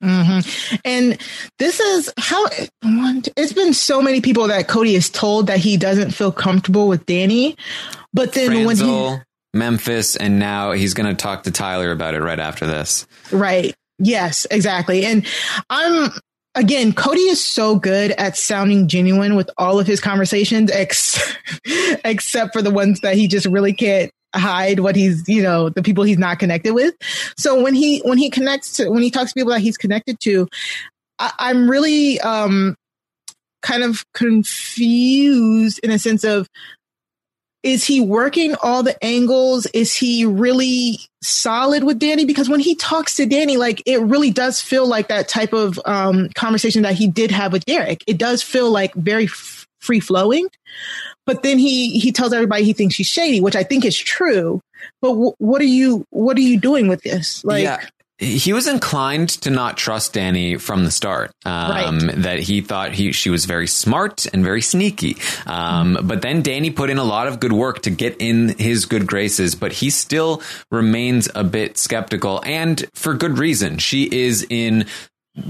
hmm 0.03 0.41
And 0.85 1.17
this 1.59 1.81
is 1.81 2.13
how 2.19 2.45
it's 2.83 3.53
been 3.55 3.73
so 3.73 4.03
many 4.03 4.21
people 4.21 4.49
that 4.49 4.69
Cody 4.69 4.95
is 4.95 5.09
told 5.09 5.47
that 5.47 5.59
he 5.59 5.79
doesn't 5.79 6.11
feel 6.11 6.33
comfortable 6.33 6.87
with 6.87 7.07
Dani. 7.07 7.57
But 8.13 8.35
then 8.35 8.67
when 8.67 8.77
he, 8.77 9.17
Memphis, 9.55 10.17
and 10.17 10.39
now 10.39 10.73
he's 10.73 10.93
going 10.93 11.09
to 11.09 11.15
talk 11.21 11.45
to 11.45 11.51
Tyler 11.51 11.91
about 11.93 12.15
it 12.15 12.21
right 12.21 12.39
after 12.41 12.67
this. 12.67 13.07
Right. 13.33 13.75
Yes, 14.01 14.45
exactly. 14.51 15.07
And 15.07 15.25
I'm 15.71 16.11
again, 16.55 16.93
Cody 16.93 17.23
is 17.23 17.43
so 17.43 17.77
good 17.77 18.13
at 18.13 18.37
sounding 18.37 18.89
genuine 18.89 19.37
with 19.37 19.51
all 19.59 19.79
of 19.79 19.87
his 19.87 20.01
conversations, 20.01 20.71
ex- 20.71 21.37
except 22.05 22.53
for 22.53 22.63
the 22.63 22.71
ones 22.71 23.01
that 23.01 23.17
he 23.17 23.29
just 23.29 23.47
really 23.47 23.73
can't 23.73 24.11
hide 24.35 24.81
what 24.81 24.97
he's, 24.97 25.29
you 25.29 25.43
know, 25.43 25.69
the 25.69 25.83
people 25.83 26.05
he's 26.05 26.19
not 26.19 26.39
connected 26.39 26.75
with. 26.75 26.95
So 27.37 27.63
when 27.63 27.75
he 27.75 28.01
when 28.01 28.19
he 28.19 28.31
connects 28.31 28.75
to 28.75 28.89
when 28.89 29.03
he 29.03 29.11
talks 29.11 29.33
to 29.33 29.41
people 29.41 29.53
that 29.53 29.61
he's 29.61 29.77
connected 29.77 30.19
to, 30.21 30.49
I, 31.19 31.33
I'm 31.39 31.71
really 31.71 32.21
um 32.21 32.77
kind 33.63 33.83
of 33.83 34.05
confused 34.13 35.81
in 35.83 35.91
a 35.91 35.99
sense 35.99 36.25
of 36.25 36.49
is 37.65 37.83
he 37.83 37.99
working 37.99 38.55
all 38.63 38.83
the 38.83 39.03
angles? 39.03 39.65
Is 39.67 39.95
he 39.95 40.27
really 40.27 40.99
solid 41.23 41.83
with 41.83 41.99
Dani? 41.99 42.27
Because 42.27 42.49
when 42.49 42.61
he 42.61 42.75
talks 42.75 43.17
to 43.17 43.27
Dani, 43.27 43.57
like 43.57 43.83
it 43.87 44.03
really 44.03 44.31
does 44.31 44.61
feel 44.61 44.87
like 44.87 45.09
that 45.09 45.29
type 45.29 45.55
of 45.55 45.81
um, 45.87 46.29
conversation 46.35 46.83
that 46.83 46.95
he 46.95 47.09
did 47.09 47.31
have 47.31 47.53
with 47.53 47.65
Derrick. 47.65 48.05
It 48.07 48.19
does 48.19 48.43
feel 48.43 48.71
like 48.71 48.93
very 48.95 49.25
f- 49.25 49.67
free 49.81 49.99
flowing. 49.99 50.49
But 51.25 51.43
then 51.43 51.59
he 51.59 51.99
he 51.99 52.13
tells 52.13 52.35
everybody 52.35 52.65
he 52.65 52.75
thinks 52.75 52.97
she's 52.97 53.07
shady, 53.07 53.41
which 53.41 53.57
I 53.57 53.65
think 53.65 53.87
is 53.87 53.97
true. 53.97 54.61
But 55.01 55.13
w- 55.13 55.35
what 55.39 55.63
are 55.63 55.65
you 55.65 56.05
what 56.11 56.37
are 56.37 56.43
you 56.43 56.61
doing 56.61 56.87
with 56.87 57.03
this? 57.03 57.43
Like, 57.47 57.63
yeah. 57.63 57.87
He 58.25 58.53
was 58.53 58.67
inclined 58.67 59.29
to 59.43 59.51
not 59.51 59.77
trust 59.77 60.15
Dani 60.15 60.61
from 60.61 60.85
the 60.85 60.91
start. 60.91 61.31
Um, 61.45 61.99
That 61.99 62.41
he 62.41 62.61
thought 62.61 62.93
he 62.93 63.13
she 63.13 63.31
was 63.31 63.45
very 63.45 63.67
smart 63.67 64.27
and 64.33 64.43
very 64.43 64.63
sneaky. 64.63 65.17
Um, 65.47 65.99
But 66.03 66.23
then 66.23 66.43
Dani 66.43 66.75
put 66.75 66.91
in 66.91 66.99
a 66.99 67.05
lot 67.05 67.27
of 67.29 67.39
good 67.39 67.53
work 67.53 67.83
to 67.83 67.91
get 67.91 68.17
in 68.19 68.55
his 68.59 68.87
good 68.87 69.07
graces, 69.07 69.55
but 69.55 69.73
he 69.73 69.91
still 69.91 70.43
remains 70.71 71.29
a 71.35 71.45
bit 71.45 71.79
skeptical, 71.79 72.43
and 72.45 72.85
for 72.95 73.15
good 73.15 73.39
reason. 73.39 73.79
She 73.79 74.05
is 74.05 74.47
in 74.49 74.87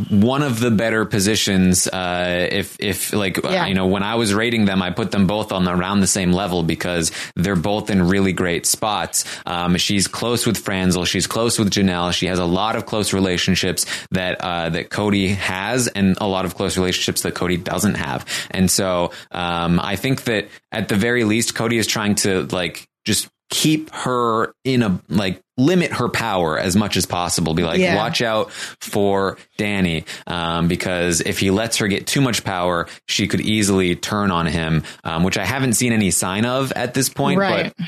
one 0.09 0.43
of 0.43 0.61
the 0.61 0.71
better 0.71 1.05
positions. 1.05 1.87
Uh, 1.87 2.49
if 2.51 2.77
if 2.81 3.13
like 3.13 3.37
Yeah. 3.45 3.67
you 3.67 3.75
know 3.75 3.87
when 3.87 4.03
I 4.03 4.15
was 4.15 4.33
rating 4.33 4.65
them, 4.65 4.81
I 4.81 4.91
put 4.91 5.11
them 5.11 5.27
both 5.27 5.53
on 5.53 5.69
around 5.69 6.01
the 6.01 6.07
same 6.07 6.33
level 6.33 6.63
because 6.63 7.13
they're 7.37 7.55
both 7.55 7.91
in 7.91 8.09
really 8.09 8.33
great 8.33 8.65
spots. 8.65 9.25
Um, 9.45 9.77
she's 9.77 10.09
close 10.09 10.47
with 10.47 10.57
Franzel. 10.57 11.05
She's 11.05 11.27
close 11.27 11.59
with 11.59 11.71
Janelle. 11.71 12.13
She 12.15 12.27
has 12.27 12.39
a 12.39 12.47
lot 12.47 12.77
of 12.77 12.87
close 12.87 13.13
relationships 13.13 13.85
that 14.11 14.41
uh, 14.41 14.71
that 14.71 14.89
Cody 14.89 15.29
has, 15.29 15.89
and 15.89 16.17
a 16.19 16.27
lot 16.27 16.47
of 16.47 16.55
close 16.55 16.79
relationships 16.79 17.21
that 17.23 17.35
Cody 17.35 17.59
doesn't 17.59 17.97
have. 17.97 18.25
And 18.51 18.71
so 18.71 19.13
um, 19.33 19.79
I 19.81 19.97
think 19.97 20.25
that 20.25 20.49
at 20.73 20.89
the 20.89 20.97
very 20.97 21.25
least, 21.25 21.55
Cody 21.55 21.77
is 21.77 21.87
trying 21.87 22.15
to 22.17 22.45
like 22.45 22.89
just 23.05 23.29
keep 23.51 23.91
her 23.93 24.55
in 24.65 24.83
a 24.83 25.01
like 25.11 25.43
limit 25.57 25.93
her 25.93 26.09
power 26.09 26.59
as 26.59 26.75
much 26.75 26.97
as 26.97 27.07
possible 27.07 27.55
be 27.55 27.63
like 27.63 27.79
Yeah. 27.79 27.97
watch 27.97 28.21
out 28.23 28.51
for 28.53 29.39
dani 29.59 30.05
um, 30.27 30.67
because 30.69 31.21
if 31.21 31.39
he 31.39 31.51
lets 31.51 31.77
her 31.79 31.87
get 31.89 32.07
too 32.07 32.21
much 32.21 32.43
power 32.45 32.89
she 33.07 33.29
could 33.29 33.41
easily 33.41 33.95
turn 33.95 34.31
on 34.33 34.47
him 34.47 34.83
um, 35.05 35.23
which 35.23 35.39
i 35.39 35.45
haven't 35.45 35.75
seen 35.75 35.93
any 35.93 36.11
sign 36.11 36.45
of 36.45 36.73
at 36.73 36.93
this 36.95 37.09
point 37.09 37.39
Right. 37.39 37.73
but 37.77 37.87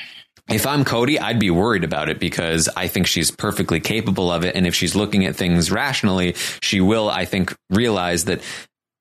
if 0.49 0.65
I'm 0.65 0.85
Cody, 0.85 1.19
I'd 1.19 1.41
be 1.41 1.51
worried 1.51 1.83
about 1.83 2.09
it 2.09 2.21
because 2.21 2.69
I 2.77 2.87
think 2.87 3.09
she's 3.09 3.33
perfectly 3.33 3.81
capable 3.81 4.31
of 4.31 4.45
it. 4.45 4.55
And 4.55 4.65
if 4.65 4.77
she's 4.77 4.95
looking 4.95 5.27
at 5.27 5.35
things 5.35 5.73
rationally, 5.73 6.35
she 6.63 6.81
will, 6.81 7.11
I 7.11 7.25
think, 7.25 7.53
realize 7.69 8.27
that 8.27 8.43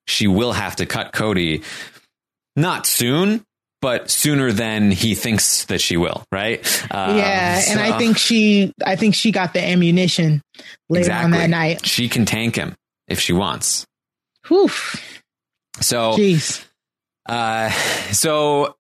she 0.07 0.26
will 0.26 0.53
have 0.53 0.78
to 0.78 0.88
cut 0.88 1.13
Cody 1.13 1.61
not 2.55 2.88
soon, 2.88 3.45
but 3.86 4.10
sooner 4.10 4.52
than 4.52 4.90
he 4.90 5.14
thinks 5.14 5.66
that 5.66 5.80
she 5.80 5.96
will, 5.96 6.24
right? 6.32 6.60
Uh, 6.90 7.14
yeah, 7.16 7.62
and 7.68 7.80
I 7.80 8.00
think 8.00 8.18
she 8.18 8.74
I 8.84 8.96
think 8.96 9.14
she 9.14 9.32
got 9.32 9.54
the 9.54 9.64
ammunition 9.64 10.42
later 10.90 11.14
on 11.14 11.30
that 11.30 11.52
night. 11.52 11.86
She 11.86 12.10
can 12.10 12.26
tank 12.26 12.56
him 12.56 12.74
if 13.08 13.20
she 13.20 13.32
wants. 13.32 13.86
Whew. 14.48 14.72
So, 15.82 16.14
Jeez. 16.14 16.66
Uh, 17.28 17.70
so 18.12 18.76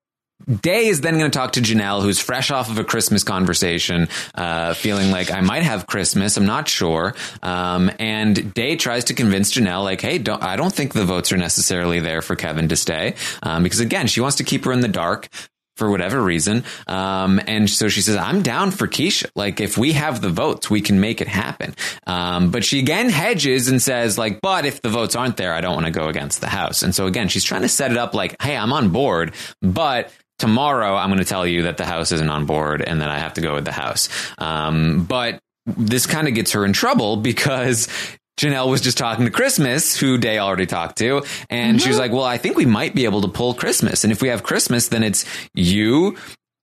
Day 0.45 0.87
is 0.87 1.01
then 1.01 1.17
going 1.17 1.29
to 1.29 1.37
talk 1.37 1.53
to 1.53 1.61
Janelle, 1.61 2.01
who's 2.01 2.19
fresh 2.19 2.51
off 2.51 2.69
of 2.69 2.77
a 2.77 2.83
Christmas 2.83 3.23
conversation, 3.23 4.07
uh, 4.35 4.73
feeling 4.73 5.11
like 5.11 5.31
I 5.31 5.41
might 5.41 5.63
have 5.63 5.87
Christmas. 5.87 6.37
I'm 6.37 6.45
not 6.45 6.67
sure. 6.67 7.15
Um, 7.41 7.91
and 7.99 8.53
Day 8.53 8.75
tries 8.75 9.05
to 9.05 9.13
convince 9.13 9.53
Janelle, 9.53 9.83
like, 9.83 10.01
hey, 10.01 10.17
don't, 10.17 10.41
I 10.43 10.55
don't 10.55 10.73
think 10.73 10.93
the 10.93 11.05
votes 11.05 11.31
are 11.31 11.37
necessarily 11.37 11.99
there 11.99 12.21
for 12.21 12.35
Kevin 12.35 12.69
to 12.69 12.75
stay. 12.75 13.15
Um, 13.43 13.63
because 13.63 13.79
again, 13.79 14.07
she 14.07 14.21
wants 14.21 14.37
to 14.37 14.43
keep 14.43 14.65
her 14.65 14.71
in 14.71 14.81
the 14.81 14.87
dark 14.87 15.29
for 15.75 15.89
whatever 15.89 16.21
reason. 16.21 16.63
Um, 16.87 17.41
and 17.47 17.69
so 17.69 17.89
she 17.89 18.01
says, 18.01 18.15
I'm 18.15 18.41
down 18.41 18.71
for 18.71 18.87
Keesha. 18.87 19.29
Like, 19.35 19.59
if 19.59 19.77
we 19.77 19.91
have 19.91 20.21
the 20.21 20.29
votes, 20.29 20.69
we 20.69 20.79
can 20.79 21.01
make 21.01 21.19
it 21.19 21.27
happen. 21.27 21.75
Um, 22.07 22.51
but 22.51 22.63
she 22.63 22.79
again 22.79 23.09
hedges 23.09 23.67
and 23.67 23.81
says, 23.81 24.17
like, 24.17 24.39
but 24.41 24.65
if 24.65 24.81
the 24.81 24.89
votes 24.89 25.15
aren't 25.15 25.37
there, 25.37 25.53
I 25.53 25.61
don't 25.61 25.73
want 25.73 25.85
to 25.85 25.91
go 25.91 26.07
against 26.07 26.39
the 26.39 26.47
House. 26.47 26.81
And 26.81 26.95
so 26.95 27.07
again, 27.07 27.27
she's 27.27 27.43
trying 27.43 27.63
to 27.63 27.67
set 27.67 27.91
it 27.91 27.97
up 27.97 28.13
like, 28.13 28.41
hey, 28.41 28.55
I'm 28.55 28.71
on 28.71 28.89
board, 28.89 29.33
but 29.61 30.13
tomorrow 30.39 30.95
I'm 30.95 31.09
going 31.09 31.19
to 31.19 31.25
tell 31.25 31.45
you 31.45 31.63
that 31.63 31.77
the 31.77 31.85
House 31.85 32.11
isn't 32.11 32.29
on 32.29 32.45
board 32.45 32.81
and 32.81 33.01
that 33.01 33.09
I 33.09 33.19
have 33.19 33.33
to 33.35 33.41
go 33.41 33.55
with 33.55 33.65
the 33.65 33.71
House. 33.71 34.09
Um, 34.37 35.05
but 35.05 35.39
this 35.65 36.05
kind 36.05 36.27
of 36.27 36.33
gets 36.33 36.51
her 36.51 36.65
in 36.65 36.73
trouble 36.73 37.17
because 37.17 37.87
Janelle 38.37 38.69
was 38.69 38.81
just 38.81 38.97
talking 38.97 39.25
to 39.25 39.31
Christmas, 39.31 39.97
who 39.97 40.17
Day 40.17 40.39
already 40.39 40.65
talked 40.65 40.97
to, 40.97 41.23
and 41.49 41.81
she 41.81 41.87
was 41.87 41.97
like, 41.97 42.11
"Well, 42.11 42.23
I 42.23 42.37
think 42.37 42.57
we 42.57 42.65
might 42.65 42.93
be 42.93 43.05
able 43.05 43.21
to 43.21 43.29
pull 43.29 43.53
Christmas, 43.53 44.03
and 44.03 44.11
if 44.11 44.21
we 44.21 44.27
have 44.27 44.43
Christmas, 44.43 44.89
then 44.89 45.03
it's 45.03 45.25
you, 45.53 46.17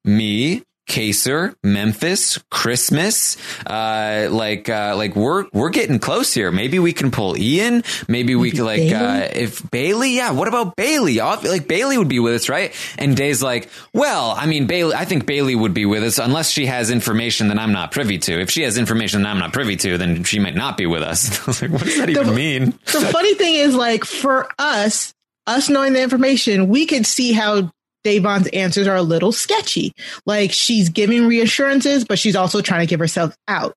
me." 0.04 0.62
Kaysar, 0.88 1.54
Memphis, 1.62 2.38
Christmas, 2.50 3.36
uh, 3.66 4.28
like, 4.30 4.68
uh, 4.68 4.94
like 4.96 5.16
we're, 5.16 5.46
we're 5.52 5.70
getting 5.70 5.98
close 5.98 6.34
here. 6.34 6.50
Maybe 6.50 6.78
we 6.78 6.92
can 6.92 7.10
pull 7.10 7.36
Ian. 7.36 7.84
Maybe 8.08 8.34
we 8.34 8.50
could 8.50 8.60
like, 8.60 8.92
uh, 8.92 9.28
if 9.32 9.62
Bayleigh, 9.70 10.14
yeah, 10.14 10.32
what 10.32 10.48
about 10.48 10.76
Bayleigh? 10.76 11.42
Like 11.44 11.66
Bayleigh 11.66 11.98
would 11.98 12.08
be 12.08 12.18
with 12.18 12.34
us, 12.34 12.48
right? 12.48 12.74
And 12.98 13.16
Day's 13.16 13.42
like, 13.42 13.68
well, 13.94 14.34
I 14.36 14.46
mean, 14.46 14.66
Bayleigh, 14.66 14.94
I 14.94 15.04
think 15.04 15.24
Bayleigh 15.24 15.58
would 15.58 15.74
be 15.74 15.86
with 15.86 16.02
us 16.02 16.18
unless 16.18 16.50
she 16.50 16.66
has 16.66 16.90
information 16.90 17.48
that 17.48 17.58
I'm 17.58 17.72
not 17.72 17.92
privy 17.92 18.18
to. 18.18 18.40
If 18.40 18.50
she 18.50 18.62
has 18.62 18.76
information 18.76 19.22
that 19.22 19.28
I'm 19.28 19.38
not 19.38 19.52
privy 19.52 19.76
to, 19.76 19.98
then 19.98 20.24
she 20.24 20.38
might 20.38 20.54
not 20.54 20.76
be 20.76 20.86
with 20.86 21.02
us. 21.02 21.40
I 21.42 21.46
was 21.46 21.62
like, 21.62 21.70
what 21.70 21.82
does 21.82 21.96
that 21.98 22.10
even 22.10 22.34
mean? 22.34 22.78
The 22.86 23.08
funny 23.12 23.34
thing 23.34 23.54
is, 23.54 23.74
like, 23.74 24.04
for 24.04 24.48
us, 24.58 25.14
us 25.46 25.68
knowing 25.68 25.92
the 25.92 26.02
information, 26.02 26.68
we 26.68 26.86
could 26.86 27.06
see 27.06 27.32
how 27.32 27.72
Da'Vonne's 28.04 28.48
answers 28.48 28.86
are 28.86 28.96
a 28.96 29.02
little 29.02 29.32
sketchy. 29.32 29.92
Like, 30.26 30.52
she's 30.52 30.88
giving 30.88 31.26
reassurances, 31.26 32.04
but 32.04 32.18
she's 32.18 32.36
also 32.36 32.60
trying 32.60 32.80
to 32.80 32.86
give 32.86 33.00
herself 33.00 33.36
out. 33.48 33.74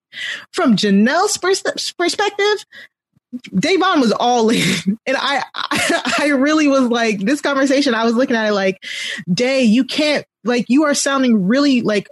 From 0.52 0.76
Janelle's 0.76 1.38
pers- 1.38 1.94
perspective, 1.98 2.66
Da'Vonne 3.52 4.02
was 4.02 4.12
all 4.12 4.50
in. 4.50 4.98
And 5.08 5.18
I, 5.18 5.44
I, 5.54 6.14
I 6.20 6.28
really 6.30 6.68
was 6.68 6.88
like, 6.88 7.20
this 7.20 7.42
conversation, 7.42 7.94
I 7.94 8.06
was 8.06 8.16
looking 8.16 8.36
at 8.36 8.48
it 8.48 8.54
like, 8.54 8.84
Day, 9.32 9.62
you 9.62 9.84
can't, 9.84 10.26
like, 10.44 10.66
you 10.68 10.86
are 10.86 10.94
sounding 10.94 11.48
really 11.48 11.82
like 11.82 12.08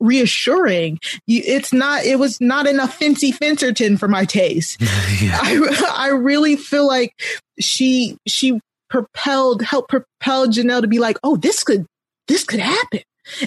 reassuring. 0.00 0.98
You, 1.26 1.42
it's 1.44 1.72
not, 1.72 2.04
it 2.04 2.18
was 2.18 2.40
not 2.40 2.66
enough 2.66 2.94
fancy 2.98 3.32
Fincerton 3.32 3.98
for 3.98 4.08
my 4.08 4.24
taste. 4.24 4.78
I, 4.82 5.94
I 5.94 6.08
really 6.08 6.56
feel 6.56 6.86
like 6.86 7.14
she, 7.58 8.18
she 8.26 8.60
propelled, 8.88 9.62
helped 9.62 9.90
propel 9.90 10.48
Janelle 10.48 10.82
to 10.82 10.88
be 10.88 10.98
like, 10.98 11.18
oh, 11.22 11.36
this 11.36 11.64
could, 11.64 11.86
this 12.28 12.44
could 12.44 12.60
happen. 12.60 13.00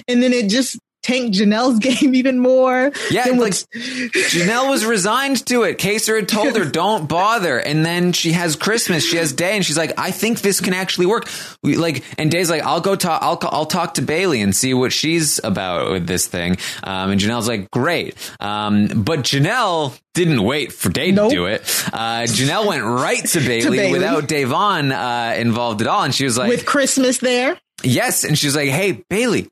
And 0.08 0.22
then 0.22 0.32
it 0.32 0.48
just 0.48 0.78
tank 1.02 1.34
Janelle's 1.34 1.78
game 2.00 2.14
even 2.14 2.38
more. 2.38 2.92
Yeah, 3.10 3.24
than 3.24 3.38
like 3.38 3.52
Janelle 3.52 4.68
was 4.70 4.84
resigned 4.84 5.44
to 5.46 5.62
it. 5.64 5.78
Kaysar 5.78 6.16
had 6.16 6.28
told 6.28 6.56
her, 6.56 6.64
"Don't 6.70 7.08
bother." 7.08 7.58
And 7.58 7.84
then 7.84 8.12
she 8.12 8.32
has 8.32 8.56
Christmas, 8.56 9.04
she 9.04 9.16
has 9.16 9.32
Day, 9.32 9.56
and 9.56 9.64
she's 9.64 9.78
like, 9.78 9.98
"I 9.98 10.10
think 10.10 10.40
this 10.40 10.60
can 10.60 10.74
actually 10.74 11.06
work." 11.06 11.28
We, 11.62 11.76
like, 11.76 12.04
and 12.18 12.30
Day's 12.30 12.50
like, 12.50 12.62
"I'll 12.62 12.80
go 12.80 12.96
talk. 12.96 13.22
I'll 13.22 13.38
I'll 13.42 13.66
talk 13.66 13.94
to 13.94 14.02
Bayleigh 14.02 14.42
and 14.42 14.54
see 14.54 14.74
what 14.74 14.92
she's 14.92 15.40
about 15.42 15.90
with 15.92 16.06
this 16.06 16.26
thing." 16.26 16.56
Um, 16.82 17.10
and 17.10 17.20
Janelle's 17.20 17.48
like, 17.48 17.70
"Great," 17.70 18.14
um, 18.40 18.88
but 18.88 19.20
Janelle 19.20 19.98
didn't 20.14 20.42
wait 20.42 20.72
for 20.72 20.88
Day 20.88 21.12
Nope. 21.12 21.30
to 21.30 21.36
do 21.36 21.46
it. 21.46 21.60
Uh, 21.92 22.22
Janelle 22.26 22.66
went 22.66 22.84
right 22.84 23.24
to 23.26 23.38
Bayleigh, 23.38 23.70
Bayleigh. 23.70 23.92
without 23.92 24.24
Da'Vonne 24.24 24.92
uh, 24.92 25.36
involved 25.38 25.80
at 25.82 25.86
all, 25.86 26.02
and 26.02 26.14
she 26.14 26.24
was 26.24 26.36
like, 26.36 26.48
with 26.48 26.66
Christmas 26.66 27.18
there. 27.18 27.58
Yes. 27.82 28.24
And 28.24 28.36
she's 28.38 28.54
like, 28.56 28.68
Hey, 28.68 29.04
Bayleigh, 29.08 29.48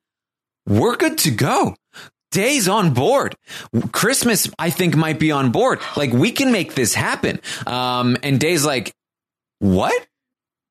we're 0.68 0.96
good 0.96 1.18
to 1.18 1.30
go. 1.30 1.74
Day's 2.30 2.68
on 2.68 2.92
board. 2.92 3.34
Christmas, 3.92 4.50
I 4.58 4.70
think, 4.70 4.94
might 4.96 5.18
be 5.18 5.32
on 5.32 5.50
board. 5.50 5.80
Like, 5.96 6.12
we 6.12 6.30
can 6.30 6.52
make 6.52 6.74
this 6.74 6.94
happen. 6.94 7.40
Um, 7.66 8.16
and 8.22 8.38
Day's 8.38 8.64
like, 8.64 8.92
What? 9.60 10.06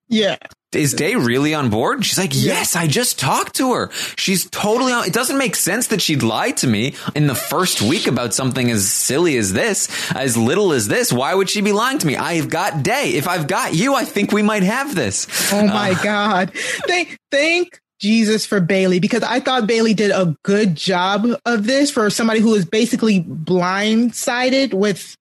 Yeah. 0.08 0.38
Is 0.74 0.94
Day 0.94 1.16
really 1.16 1.54
on 1.54 1.70
board? 1.70 2.06
She's 2.06 2.20
like, 2.20 2.32
Yes, 2.34 2.76
I 2.76 2.86
just 2.86 3.18
talked 3.20 3.56
to 3.56 3.74
her. 3.74 3.90
She's 4.18 4.48
totally 4.50 4.94
on. 4.94 5.06
It 5.06 5.14
doesn't 5.14 5.40
make 5.40 5.56
sense 5.56 5.88
that 5.88 6.02
she'd 6.02 6.22
lie 6.22 6.52
to 6.52 6.68
me 6.68 6.94
in 7.16 7.26
the 7.26 7.36
first 7.36 7.82
week 7.82 8.06
about 8.06 8.36
something 8.36 8.70
as 8.70 8.92
silly 8.92 9.36
as 9.38 9.52
this, 9.52 10.12
as 10.12 10.38
little 10.38 10.74
as 10.74 10.88
this. 10.88 11.12
Why 11.12 11.34
would 11.34 11.50
she 11.50 11.62
be 11.62 11.72
lying 11.72 11.98
to 11.98 12.06
me? 12.06 12.16
I've 12.16 12.50
got 12.50 12.84
Day. 12.84 13.14
If 13.16 13.28
I've 13.28 13.48
got 13.48 13.74
you, 13.74 13.96
I 13.96 14.06
think 14.06 14.32
we 14.32 14.44
might 14.44 14.64
have 14.64 14.94
this. 14.94 15.26
Oh 15.52 15.66
my 15.66 15.98
God. 16.04 16.52
Thank, 16.88 17.18
thank 17.32 17.82
Jesus 18.00 18.46
for 18.46 18.60
Bayleigh 18.60 19.02
because 19.02 19.24
I 19.24 19.40
thought 19.40 19.68
Bayleigh 19.68 19.96
did 19.96 20.12
a 20.12 20.36
good 20.44 20.76
job 20.76 21.28
of 21.46 21.66
this 21.66 21.92
for 21.92 22.10
somebody 22.10 22.40
who 22.40 22.54
is 22.54 22.66
basically 22.66 23.22
blindsided 23.22 24.74
with 24.74 25.16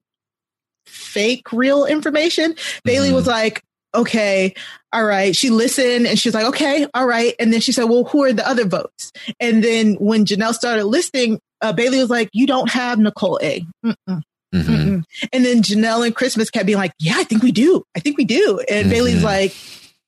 fake 0.86 1.52
real 1.52 1.86
information. 1.86 2.54
Bayleigh 2.84 3.12
was 3.12 3.24
mm-hmm. 3.24 3.30
like, 3.30 3.62
okay, 3.94 4.54
all 4.92 5.04
right. 5.04 5.34
She 5.34 5.50
listened 5.50 6.06
and 6.06 6.18
she's 6.18 6.34
like, 6.34 6.46
okay, 6.46 6.86
all 6.92 7.06
right. 7.06 7.34
And 7.38 7.52
then 7.52 7.60
she 7.60 7.72
said, 7.72 7.84
well, 7.84 8.04
who 8.04 8.24
are 8.24 8.32
the 8.32 8.46
other 8.46 8.66
votes? 8.66 9.12
And 9.40 9.64
then 9.64 9.94
when 9.94 10.24
Janelle 10.26 10.54
started 10.54 10.84
listing, 10.84 11.40
uh, 11.62 11.72
Bayleigh 11.72 12.00
was 12.00 12.10
like, 12.10 12.28
you 12.32 12.46
don't 12.46 12.70
have 12.70 12.98
Nicole 12.98 13.38
A. 13.42 13.64
Mm-mm. 13.84 14.22
Mm-hmm. 14.54 14.72
Mm-mm. 14.72 15.04
And 15.32 15.44
then 15.44 15.62
Janelle 15.62 16.04
and 16.04 16.14
Christmas 16.14 16.50
kept 16.50 16.66
being 16.66 16.78
like, 16.78 16.92
yeah, 16.98 17.14
I 17.16 17.24
think 17.24 17.42
we 17.42 17.52
do. 17.52 17.82
I 17.96 18.00
think 18.00 18.16
we 18.16 18.24
do. 18.24 18.60
And 18.68 18.90
Bayleigh's 18.90 19.16
mm-hmm. 19.16 19.24
like, 19.24 19.54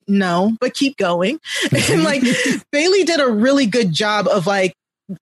no, 0.08 0.56
but 0.60 0.74
keep 0.74 0.96
going. 0.96 1.38
and 1.72 2.02
like 2.02 2.22
mm-hmm. 2.22 2.58
Bayleigh 2.72 3.06
did 3.06 3.20
a 3.20 3.28
really 3.28 3.66
good 3.66 3.92
job 3.92 4.26
of 4.26 4.46
like, 4.46 4.74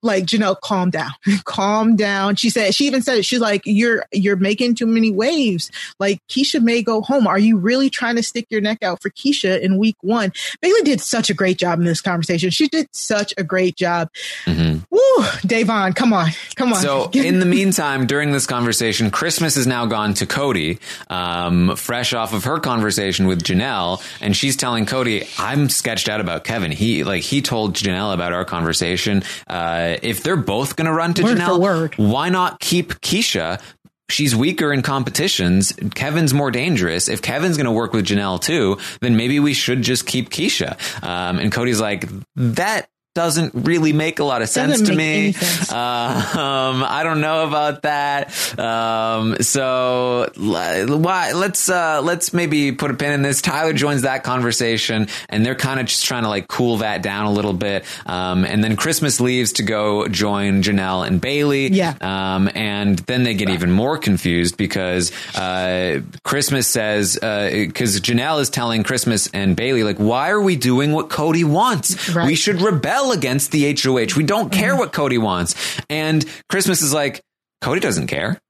like 0.03 0.25
Janelle, 0.25 0.61
calm 0.61 0.91
down, 0.91 1.13
calm 1.45 1.97
down. 1.97 2.37
She 2.37 2.51
said, 2.51 2.75
she 2.75 2.87
even 2.87 3.03
said 3.03 3.19
it. 3.19 3.25
She's 3.25 3.41
like, 3.41 3.63
you're, 3.65 4.05
you're 4.13 4.37
making 4.37 4.75
too 4.75 4.87
many 4.87 5.11
waves. 5.11 5.71
Like 5.99 6.21
Keesha 6.29 6.63
may 6.63 6.83
go 6.83 7.01
home. 7.01 7.27
Are 7.27 7.39
you 7.39 7.57
really 7.59 7.91
trying 7.91 8.17
to 8.17 8.23
stick 8.23 8.47
your 8.51 8.61
neck 8.61 8.83
out 8.83 9.01
for 9.01 9.11
Keesha 9.11 9.61
in 9.61 9.79
week 9.79 9.97
one? 10.01 10.33
Bayleigh 10.63 10.85
did 10.85 11.01
such 11.01 11.31
a 11.31 11.35
great 11.35 11.59
job 11.59 11.79
in 11.79 11.85
this 11.85 12.01
conversation. 12.01 12.51
She 12.51 12.69
did 12.69 12.89
such 12.93 13.33
a 13.37 13.45
great 13.45 13.77
job. 13.77 14.11
Woo, 14.47 15.23
Da'Vonne, 15.43 15.95
come 15.95 16.13
on, 16.13 16.31
come 16.57 16.73
on. 16.73 16.81
So 16.81 17.11
in 17.15 17.41
the 17.41 17.47
meantime, 17.47 18.07
during 18.07 18.33
this 18.33 18.47
conversation, 18.47 19.11
Christmas 19.11 19.57
is 19.57 19.67
now 19.67 19.87
gone 19.87 20.15
to 20.15 20.27
Cody, 20.27 20.79
um, 21.09 21.77
fresh 21.77 22.13
off 22.13 22.33
of 22.33 22.45
her 22.45 22.59
conversation 22.59 23.27
with 23.27 23.43
Janelle, 23.43 24.03
and 24.21 24.37
she's 24.37 24.57
telling 24.57 24.87
Cody, 24.87 25.27
"I'm 25.39 25.69
sketched 25.69 26.09
out 26.09 26.21
about 26.21 26.45
Kevin. 26.45 26.73
He 26.73 27.05
like 27.05 27.23
he 27.23 27.43
told 27.43 27.75
Janelle 27.75 28.15
about 28.15 28.33
our 28.33 28.45
conversation. 28.45 29.23
Uh, 29.47 29.76
if 30.03 30.23
they're 30.23 30.37
both 30.37 30.77
going 30.77 30.87
to 30.87 30.93
run 30.93 31.15
to 31.15 31.23
Word 31.23 31.39
Janelle, 31.39 31.99
why 31.99 32.29
not 32.29 32.61
keep 32.61 32.95
Keesha?" 33.01 33.61
She's 34.09 34.37
weaker 34.37 34.73
in 34.73 34.83
competitions. 34.83 35.73
Kevin's 35.97 36.33
more 36.33 36.53
dangerous. 36.53 37.09
If 37.09 37.23
Kevin's 37.23 37.57
going 37.57 37.67
to 37.67 37.73
work 37.73 37.93
with 37.93 38.07
Janelle 38.07 38.41
too, 38.41 38.79
then 39.01 39.17
maybe 39.17 39.41
we 39.41 39.53
should 39.53 39.83
just 39.83 40.07
keep 40.07 40.31
Keesha. 40.31 40.77
Um, 41.03 41.41
and 41.41 41.51
Cody's 41.51 41.81
like, 41.81 42.09
that 42.37 42.89
doesn't 43.17 43.53
really 43.55 43.95
make 43.95 44.19
a 44.19 44.25
lot 44.25 44.43
of 44.43 44.49
sense 44.51 44.73
Doesn't 44.73 44.89
to 44.89 44.95
me. 44.95 45.33
sense. 45.33 45.73
Uh, 45.73 45.77
um, 46.77 46.85
I 46.87 47.03
don't 47.03 47.23
know 47.23 47.49
about 47.49 47.81
that. 47.83 48.29
Um, 48.59 49.39
so 49.41 50.31
why? 50.37 51.33
Let's 51.33 51.71
uh, 51.71 52.03
let's 52.05 52.35
maybe 52.35 52.73
put 52.73 52.91
a 52.91 52.95
pin 52.95 53.13
in 53.13 53.23
this. 53.23 53.41
Tyler 53.41 53.73
joins 53.73 54.03
that 54.03 54.23
conversation, 54.23 55.09
and 55.31 55.47
they're 55.47 55.55
kind 55.55 55.81
of 55.81 55.87
just 55.87 56.05
trying 56.05 56.25
to 56.25 56.29
like 56.29 56.47
cool 56.47 56.77
that 56.79 57.01
down 57.01 57.25
a 57.25 57.33
little 57.33 57.55
bit. 57.55 57.87
Um, 58.05 58.45
and 58.45 58.63
then 58.63 58.77
Christmas 58.77 59.19
leaves 59.19 59.55
to 59.55 59.63
go 59.63 60.09
join 60.09 60.63
Janelle 60.63 61.07
and 61.07 61.19
Bayleigh. 61.19 61.71
Yeah. 61.73 61.95
Um, 62.03 62.51
and 62.55 62.99
then 62.99 63.23
they 63.23 63.33
get 63.33 63.49
even 63.49 63.73
more 63.73 63.97
confused 63.97 64.59
because 64.59 65.11
uh, 65.35 66.03
Christmas 66.23 66.69
says 66.69 67.15
because 67.15 67.99
Janelle 68.03 68.43
is 68.43 68.51
telling 68.51 68.83
Christmas 68.83 69.31
and 69.33 69.57
Bayleigh 69.57 69.85
like, 69.87 69.97
why 69.97 70.29
are 70.29 70.41
we 70.43 70.57
doing 70.57 70.93
what 70.93 71.09
Cody 71.09 71.45
wants? 71.45 72.15
Right. 72.15 72.27
We 72.27 72.35
should 72.35 72.61
rebel 72.61 73.06
against 73.13 73.51
the 73.53 73.73
HOH. 73.75 74.17
We 74.17 74.25
don't 74.25 74.51
care 74.53 74.71
Mm-hmm. 74.71 74.79
what 74.79 74.93
Cody 74.93 75.19
wants. 75.19 75.55
And 75.91 76.25
Christmas 76.49 76.83
is 76.83 76.93
like, 76.93 77.23
Cody 77.61 77.81
doesn't 77.81 78.07
care. 78.09 78.41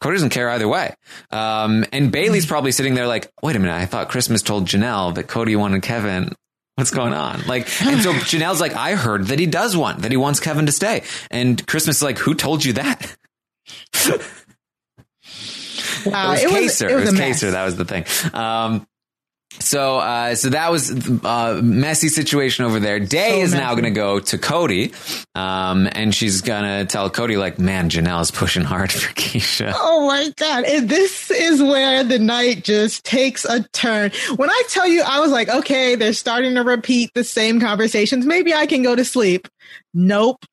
Cody 0.00 0.16
doesn't 0.16 0.30
care 0.30 0.50
either 0.50 0.68
way. 0.68 0.94
Um, 1.30 1.84
and 1.92 2.04
Mm-hmm. 2.06 2.10
Bayleigh's 2.10 2.46
probably 2.46 2.72
sitting 2.72 2.94
there 2.94 3.06
like, 3.06 3.30
wait 3.42 3.56
a 3.56 3.58
minute, 3.58 3.74
I 3.74 3.86
thought 3.86 4.08
Christmas 4.08 4.42
told 4.42 4.66
Janelle 4.66 5.14
that 5.14 5.28
Cody 5.28 5.56
wanted 5.56 5.82
Kevin. 5.82 6.32
What's 6.76 6.90
going 6.90 7.14
on? 7.14 7.42
Like, 7.46 7.68
and 7.82 8.02
so 8.02 8.12
Janelle's 8.30 8.60
like, 8.60 8.74
I 8.74 8.94
heard 8.96 9.26
that 9.28 9.38
he 9.38 9.46
does 9.46 9.76
want, 9.76 10.02
that 10.02 10.10
he 10.10 10.16
wants 10.16 10.40
Kevin 10.40 10.66
to 10.66 10.72
stay. 10.72 11.04
And 11.30 11.64
Christmas 11.66 11.96
is 11.98 12.02
like, 12.02 12.18
who 12.18 12.34
told 12.34 12.64
you 12.64 12.72
that? 12.74 13.16
wow, 16.04 16.32
it 16.34 16.50
was 16.50 16.72
Kaysar. 16.80 16.90
It 16.90 16.94
was, 16.96 17.08
a 17.08 17.12
mess. 17.12 17.42
Kaysar. 17.42 17.52
That 17.52 17.64
was 17.64 17.76
the 17.76 17.84
thing. 17.84 18.04
Um, 18.34 18.86
so, 19.60 19.98
uh, 19.98 20.34
so 20.34 20.50
that 20.50 20.70
was 20.70 20.90
a 20.90 21.60
messy 21.62 22.08
situation 22.08 22.64
over 22.64 22.80
there. 22.80 22.98
Day 23.00 23.40
So 23.40 23.44
is 23.44 23.54
now 23.54 23.72
going 23.72 23.84
to 23.84 23.90
go 23.90 24.20
to 24.20 24.38
Cody, 24.38 24.92
um, 25.34 25.88
and 25.92 26.14
she's 26.14 26.42
going 26.42 26.64
to 26.64 26.84
tell 26.90 27.08
Cody, 27.10 27.36
like, 27.36 27.58
man, 27.58 27.90
Janelle's 27.90 28.30
pushing 28.30 28.64
hard 28.64 28.92
for 28.92 29.12
Keesha. 29.14 29.72
Oh 29.86 30.06
my 30.06 30.30
God. 30.36 30.64
And 30.64 30.88
this 30.88 31.30
is 31.30 31.62
where 31.62 32.04
the 32.04 32.18
night 32.18 32.64
just 32.64 33.04
takes 33.04 33.44
a 33.44 33.62
turn. 33.68 34.10
When 34.36 34.50
I 34.50 34.62
tell 34.68 34.88
you, 34.88 35.02
I 35.02 35.20
was 35.20 35.30
like, 35.30 35.48
okay, 35.48 35.94
they're 35.94 36.12
starting 36.12 36.54
to 36.54 36.62
repeat 36.62 37.12
the 37.14 37.24
same 37.24 37.60
conversations. 37.60 38.26
Maybe 38.26 38.52
I 38.54 38.66
can 38.66 38.82
go 38.82 38.96
to 38.96 39.04
sleep. 39.04 39.48
Nope. 39.92 40.44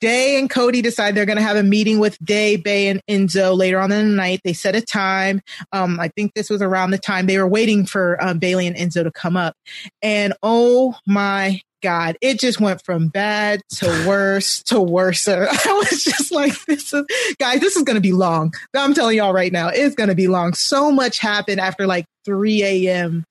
Day 0.00 0.38
and 0.38 0.50
Cody 0.50 0.82
decide 0.82 1.14
they're 1.14 1.24
going 1.26 1.38
to 1.38 1.42
have 1.42 1.56
a 1.56 1.62
meeting 1.62 1.98
with 1.98 2.18
Day, 2.22 2.56
Bay, 2.56 2.88
and 2.88 3.00
Enzo 3.08 3.56
later 3.56 3.78
on 3.78 3.90
in 3.90 4.10
the 4.10 4.14
night. 4.14 4.40
They 4.44 4.52
set 4.52 4.76
a 4.76 4.80
time. 4.82 5.40
Um, 5.72 5.98
I 5.98 6.08
think 6.08 6.34
this 6.34 6.50
was 6.50 6.60
around 6.60 6.90
the 6.90 6.98
time 6.98 7.26
they 7.26 7.38
were 7.38 7.48
waiting 7.48 7.86
for 7.86 8.22
um, 8.22 8.38
Bayleigh 8.38 8.66
and 8.66 8.76
Enzo 8.76 9.02
to 9.04 9.10
come 9.10 9.36
up. 9.36 9.54
And 10.02 10.34
oh 10.42 10.96
my 11.06 11.60
God, 11.82 12.18
it 12.20 12.38
just 12.38 12.60
went 12.60 12.84
from 12.84 13.08
bad 13.08 13.62
to 13.76 13.86
worse 14.06 14.62
to 14.64 14.78
worser. 14.80 15.48
I 15.50 15.72
was 15.90 16.04
just 16.04 16.30
like, 16.30 16.52
this 16.66 16.92
is, 16.92 17.04
guys, 17.38 17.60
this 17.60 17.74
is 17.74 17.82
going 17.82 17.94
to 17.96 18.02
be 18.02 18.12
long. 18.12 18.52
I'm 18.76 18.92
telling 18.92 19.16
y'all 19.16 19.32
right 19.32 19.50
now, 19.52 19.68
it's 19.68 19.94
going 19.94 20.10
to 20.10 20.14
be 20.14 20.28
long. 20.28 20.52
So 20.52 20.92
much 20.92 21.18
happened 21.18 21.58
after 21.58 21.86
like 21.86 22.04
3 22.26 22.62
a.m. 22.62 23.24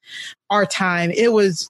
our 0.49 0.65
time. 0.65 1.11
It 1.11 1.31
was, 1.31 1.69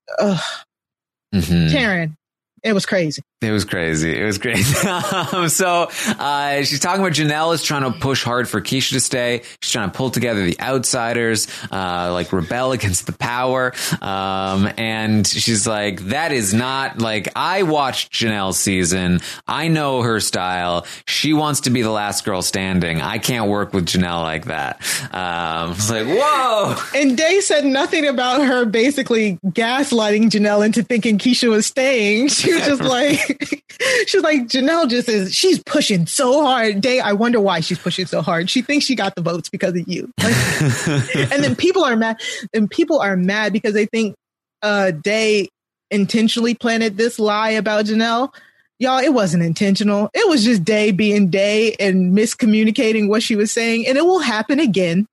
Mhm. 1.36 1.72
Karen, 1.72 2.16
it 2.64 2.72
was 2.74 2.86
crazy. 2.86 3.22
It 3.42 3.52
was 3.52 3.64
crazy. 3.64 4.20
It 4.20 4.26
was 4.26 4.38
crazy. 4.38 4.86
um, 4.88 5.48
so 5.48 5.90
uh, 6.20 6.62
she's 6.64 6.82
talking 6.82 7.00
about 7.00 7.14
Janelle 7.14 7.54
is 7.54 7.64
trying 7.64 7.90
to 7.90 7.98
push 7.98 8.22
hard 8.22 8.50
for 8.50 8.60
Keesha 8.60 8.92
to 8.92 9.00
stay. 9.00 9.44
She's 9.62 9.72
trying 9.72 9.90
to 9.90 9.98
pull 9.98 10.10
together 10.10 10.44
the 10.46 10.60
outsiders, 10.60 11.48
uh, 11.72 12.12
like 12.12 12.34
rebel 12.34 12.74
against 12.74 13.06
the 13.06 13.14
power. 13.14 13.74
Um, 14.02 14.70
and 14.78 15.26
she's 15.26 15.66
like, 15.66 16.02
that 16.08 16.34
is 16.34 16.54
not 16.54 17.00
like 17.00 17.30
I 17.34 17.64
watched 17.64 18.12
Janelle's 18.12 18.60
season. 18.60 19.22
I 19.48 19.70
know 19.70 20.02
her 20.02 20.20
style. 20.20 20.86
She 21.08 21.32
wants 21.32 21.62
to 21.62 21.70
be 21.70 21.82
the 21.82 21.92
last 21.92 22.26
girl 22.26 22.42
standing. 22.42 23.02
I 23.02 23.20
can't 23.20 23.50
work 23.50 23.74
with 23.74 23.86
Janelle 23.86 24.22
like 24.22 24.46
that. 24.46 24.82
Um, 25.14 25.72
it's 25.72 25.90
like, 25.90 26.08
whoa. 26.08 26.76
And 26.94 27.18
Day 27.18 27.40
said 27.40 27.64
nothing 27.64 28.06
about 28.06 28.46
her 28.46 28.66
basically 28.66 29.40
gaslighting 29.46 30.30
Janelle 30.30 30.66
into 30.66 30.84
thinking 30.84 31.18
Keesha 31.18 31.50
was 31.50 31.66
staying. 31.66 32.28
She 32.28 32.54
was 32.54 32.66
just 32.66 32.82
like, 32.90 33.29
she's 34.08 34.22
like, 34.22 34.42
Janelle 34.48 34.90
just 34.90 35.10
is, 35.10 35.34
she's 35.34 35.62
pushing 35.64 36.06
so 36.06 36.44
hard. 36.44 36.82
Day, 36.82 37.00
I 37.00 37.14
wonder 37.14 37.40
why 37.40 37.60
she's 37.60 37.80
pushing 37.80 38.06
so 38.06 38.22
hard. 38.22 38.50
She 38.50 38.62
thinks 38.62 38.86
she 38.86 38.96
got 38.96 39.16
the 39.16 39.22
votes 39.22 39.50
because 39.50 39.76
of 39.76 39.88
you. 39.88 40.12
Like, 40.22 40.36
and 41.32 41.44
then 41.44 41.56
people 41.56 41.84
are 41.84 41.96
mad, 41.96 42.20
and 42.54 42.70
people 42.70 43.00
are 43.00 43.16
mad 43.16 43.54
because 43.54 43.74
they 43.74 43.86
think 43.86 44.16
uh, 44.62 44.92
Day 44.92 45.50
intentionally 45.92 46.54
planted 46.54 46.98
this 46.98 47.20
lie 47.20 47.52
about 47.52 47.86
Janelle. 47.86 48.34
Y'all, 48.80 49.00
it 49.00 49.14
wasn't 49.14 49.44
intentional. 49.44 50.10
It 50.14 50.28
was 50.30 50.44
just 50.44 50.64
Day 50.64 50.92
being 50.92 51.30
Day 51.30 51.76
and 51.80 52.18
miscommunicating 52.18 53.10
what 53.10 53.22
she 53.22 53.36
was 53.36 53.52
saying. 53.52 53.86
And 53.88 53.98
it 53.98 54.06
will 54.06 54.20
happen 54.20 54.60
again, 54.60 55.06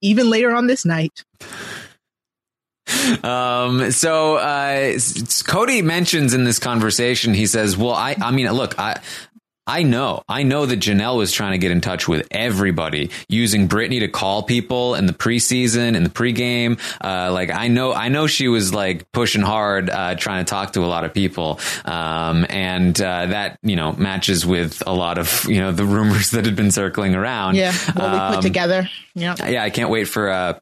even 0.00 0.28
later 0.28 0.52
on 0.54 0.66
this 0.66 0.84
night. 0.84 1.22
Um, 3.24 3.90
so, 3.92 4.36
uh, 4.36 4.98
Cody 5.46 5.82
mentions 5.82 6.34
in 6.34 6.44
this 6.44 6.58
conversation, 6.58 7.34
he 7.34 7.46
says, 7.46 7.76
well, 7.76 7.92
I, 7.94 8.16
I 8.20 8.30
mean, 8.30 8.50
look, 8.52 8.78
I, 8.78 9.00
I 9.64 9.84
know, 9.84 10.24
I 10.28 10.42
know 10.42 10.66
that 10.66 10.80
Janelle 10.80 11.16
was 11.16 11.30
trying 11.32 11.52
to 11.52 11.58
get 11.58 11.70
in 11.70 11.80
touch 11.80 12.08
with 12.08 12.26
everybody 12.32 13.10
using 13.28 13.68
Britney 13.68 14.00
to 14.00 14.08
call 14.08 14.42
people 14.42 14.96
in 14.96 15.06
the 15.06 15.12
preseason 15.12 15.96
and 15.96 16.04
the 16.04 16.10
pregame. 16.10 16.80
Uh, 17.02 17.32
like 17.32 17.50
I 17.50 17.68
know, 17.68 17.92
I 17.92 18.08
know 18.08 18.26
she 18.26 18.48
was 18.48 18.74
like 18.74 19.10
pushing 19.12 19.40
hard, 19.42 19.88
uh, 19.88 20.16
trying 20.16 20.44
to 20.44 20.50
talk 20.50 20.72
to 20.72 20.80
a 20.84 20.86
lot 20.86 21.04
of 21.04 21.14
people. 21.14 21.60
Um, 21.84 22.44
and, 22.50 23.00
uh, 23.00 23.26
that, 23.26 23.60
you 23.62 23.76
know, 23.76 23.92
matches 23.92 24.44
with 24.44 24.82
a 24.84 24.92
lot 24.92 25.18
of, 25.18 25.44
you 25.48 25.60
know, 25.60 25.70
the 25.70 25.84
rumors 25.96 26.32
that 26.32 26.44
had 26.44 26.56
been 26.56 26.72
circling 26.72 27.14
around. 27.14 27.54
Yeah. 27.54 27.72
What 27.72 27.94
we 27.94 28.00
put 28.00 28.36
Um, 28.36 28.42
together. 28.42 28.88
Yeah. 29.14 29.36
yeah, 29.48 29.62
I 29.62 29.70
can't 29.70 29.90
wait 29.90 30.04
for 30.08 30.28
uh, 30.28 30.58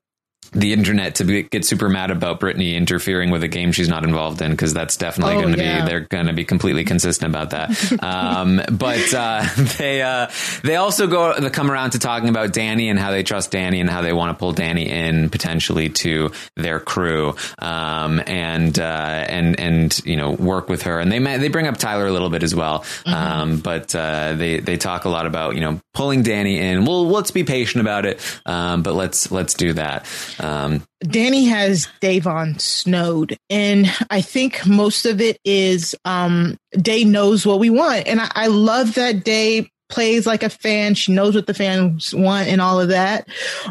the 0.52 0.72
internet 0.72 1.16
to 1.16 1.24
be, 1.24 1.42
get 1.44 1.64
super 1.64 1.88
mad 1.88 2.10
about 2.10 2.40
Britney 2.40 2.74
interfering 2.74 3.30
with 3.30 3.42
a 3.42 3.48
game 3.48 3.72
she's 3.72 3.88
not 3.88 4.04
involved 4.04 4.42
in 4.42 4.50
because 4.50 4.74
that's 4.74 4.96
definitely 4.96 5.36
Oh, 5.36 5.40
going 5.42 5.54
to 5.54 5.62
yeah. 5.62 5.82
be 5.84 5.88
they're 5.88 6.00
going 6.00 6.26
to 6.26 6.32
be 6.32 6.44
completely 6.44 6.84
consistent 6.84 7.28
about 7.34 7.50
that. 7.50 7.70
um, 8.02 8.60
but 8.70 9.14
uh, 9.14 9.44
they 9.78 10.02
uh, 10.02 10.28
they 10.62 10.76
also 10.76 11.06
go 11.06 11.38
they 11.38 11.50
come 11.50 11.70
around 11.70 11.90
to 11.92 11.98
talking 11.98 12.28
about 12.28 12.50
Dani 12.52 12.90
and 12.90 12.98
how 12.98 13.10
they 13.10 13.22
trust 13.22 13.52
Dani 13.52 13.80
and 13.80 13.88
how 13.88 14.02
they 14.02 14.12
want 14.12 14.36
to 14.36 14.38
pull 14.40 14.52
Dani 14.54 14.86
in 14.86 15.30
potentially 15.30 15.88
to 15.90 16.30
their 16.56 16.80
crew 16.80 17.34
um, 17.58 18.20
and 18.26 18.78
uh, 18.78 18.82
and 19.28 19.58
and 19.60 20.00
you 20.04 20.16
know 20.16 20.32
work 20.32 20.68
with 20.68 20.82
her 20.82 20.98
and 21.00 21.10
they 21.12 21.18
they 21.38 21.48
bring 21.48 21.66
up 21.66 21.76
Tyler 21.76 22.06
a 22.06 22.12
little 22.12 22.30
bit 22.30 22.42
as 22.42 22.54
well. 22.54 22.84
Um, 23.06 23.58
but 23.60 23.94
uh, 23.94 24.34
they 24.34 24.58
they 24.60 24.76
talk 24.76 25.04
a 25.04 25.08
lot 25.08 25.26
about 25.26 25.54
you 25.54 25.60
know 25.60 25.80
pulling 25.94 26.22
Dani 26.24 26.56
in. 26.56 26.84
Well, 26.84 27.06
let's 27.06 27.30
be 27.30 27.44
patient 27.44 27.80
about 27.80 28.06
it, 28.06 28.20
um, 28.46 28.82
but 28.82 28.94
let's 28.94 29.30
let's 29.30 29.54
do 29.54 29.72
that. 29.74 30.06
Um, 30.40 30.82
Dani 31.04 31.48
has 31.48 31.86
Da'Vonne 32.00 32.60
snowed, 32.60 33.36
and 33.48 33.92
I 34.08 34.20
think 34.22 34.66
most 34.66 35.06
of 35.06 35.20
it 35.20 35.38
is 35.44 35.94
um 36.04 36.56
Day 36.72 37.04
knows 37.04 37.46
what 37.46 37.58
we 37.58 37.70
want, 37.70 38.06
and 38.06 38.20
I, 38.20 38.30
I 38.34 38.46
love 38.46 38.94
that 38.94 39.24
Day 39.24 39.70
plays 39.90 40.26
like 40.26 40.42
a 40.42 40.48
fan. 40.48 40.94
She 40.94 41.12
knows 41.12 41.34
what 41.34 41.46
the 41.46 41.54
fans 41.54 42.14
want 42.14 42.48
and 42.48 42.60
all 42.60 42.80
of 42.80 42.88
that. 42.88 43.28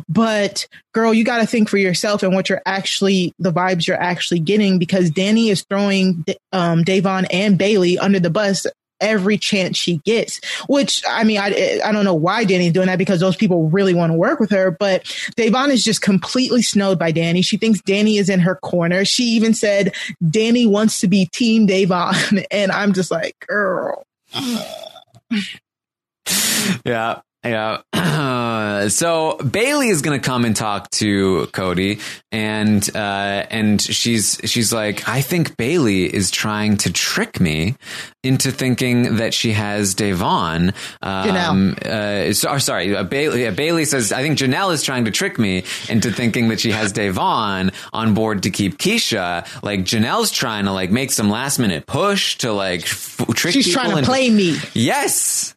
But 0.07 0.67
girl, 0.93 1.13
you 1.13 1.23
got 1.23 1.37
to 1.37 1.47
think 1.47 1.69
for 1.69 1.77
yourself 1.77 2.21
and 2.21 2.35
what 2.35 2.49
you're 2.49 2.61
actually 2.65 3.33
the 3.39 3.53
vibes 3.53 3.87
you're 3.87 4.01
actually 4.01 4.41
getting 4.41 4.77
because 4.77 5.09
Dani 5.09 5.49
is 5.49 5.63
throwing 5.63 6.25
um 6.51 6.83
Da'Vonne 6.83 7.25
and 7.31 7.57
Bayleigh 7.57 7.97
under 7.99 8.19
the 8.19 8.29
bus 8.29 8.67
every 9.01 9.37
chance 9.37 9.77
she 9.77 9.97
gets 9.97 10.39
which 10.67 11.03
i 11.09 11.23
mean 11.23 11.39
i 11.39 11.79
i 11.83 11.91
don't 11.91 12.05
know 12.05 12.13
why 12.13 12.45
dani's 12.45 12.73
doing 12.73 12.87
that 12.87 12.97
because 12.97 13.19
those 13.19 13.35
people 13.35 13.69
really 13.69 13.93
want 13.93 14.11
to 14.11 14.17
work 14.17 14.39
with 14.39 14.49
her 14.49 14.71
but 14.71 15.03
da'vonne 15.37 15.69
is 15.69 15.83
just 15.83 16.01
completely 16.01 16.61
snowed 16.61 16.99
by 16.99 17.11
dani 17.11 17.43
she 17.43 17.57
thinks 17.57 17.81
dani 17.81 18.19
is 18.19 18.29
in 18.29 18.39
her 18.39 18.55
corner 18.55 19.05
she 19.05 19.23
even 19.23 19.53
said 19.53 19.93
dani 20.23 20.69
wants 20.69 20.99
to 20.99 21.07
be 21.07 21.25
team 21.27 21.67
da'vonne 21.67 22.45
and 22.51 22.71
i'm 22.71 22.93
just 22.93 23.11
like 23.11 23.35
girl 23.47 24.05
yeah. 26.85 27.21
Yeah. 27.43 27.81
so 28.89 29.37
Bayleigh 29.41 29.89
is 29.89 30.01
going 30.01 30.19
to 30.19 30.25
come 30.25 30.45
and 30.45 30.55
talk 30.55 30.89
to 30.91 31.47
Cody 31.47 31.99
and, 32.31 32.87
uh, 32.95 32.99
and 33.49 33.81
she's, 33.81 34.39
she's 34.45 34.71
like, 34.73 35.07
I 35.09 35.21
think 35.21 35.55
Bayleigh 35.57 36.07
is 36.09 36.31
trying 36.31 36.77
to 36.77 36.91
trick 36.93 37.39
me 37.39 37.75
into 38.23 38.51
thinking 38.51 39.15
that 39.17 39.33
she 39.33 39.51
has 39.53 39.95
Da'Vonne. 39.95 40.73
Um, 41.01 41.75
uh, 41.85 42.33
so, 42.33 42.49
or 42.51 42.59
sorry, 42.59 42.95
uh, 42.95 43.03
Bayleigh, 43.03 43.55
Bayleigh 43.55 43.85
says, 43.87 44.11
I 44.11 44.21
think 44.21 44.37
Janelle 44.37 44.73
is 44.73 44.83
trying 44.83 45.05
to 45.05 45.11
trick 45.11 45.39
me 45.39 45.63
into 45.87 46.11
thinking 46.11 46.49
that 46.49 46.59
she 46.59 46.71
has 46.71 46.93
Da'Vonne 46.93 47.73
on 47.93 48.13
board 48.13 48.43
to 48.43 48.49
keep 48.49 48.77
Keesha. 48.77 49.45
Like 49.63 49.81
Janelle's 49.81 50.31
trying 50.31 50.65
to 50.65 50.71
like 50.71 50.91
make 50.91 51.11
some 51.11 51.29
last 51.29 51.59
minute 51.59 51.85
push 51.87 52.37
to 52.39 52.51
like 52.51 52.81
f- 52.81 53.25
trick 53.35 53.53
she's 53.53 53.71
trying 53.71 53.91
to 53.91 53.97
into- 53.97 54.09
play 54.09 54.29
me 54.29 54.57
Yes. 54.73 55.55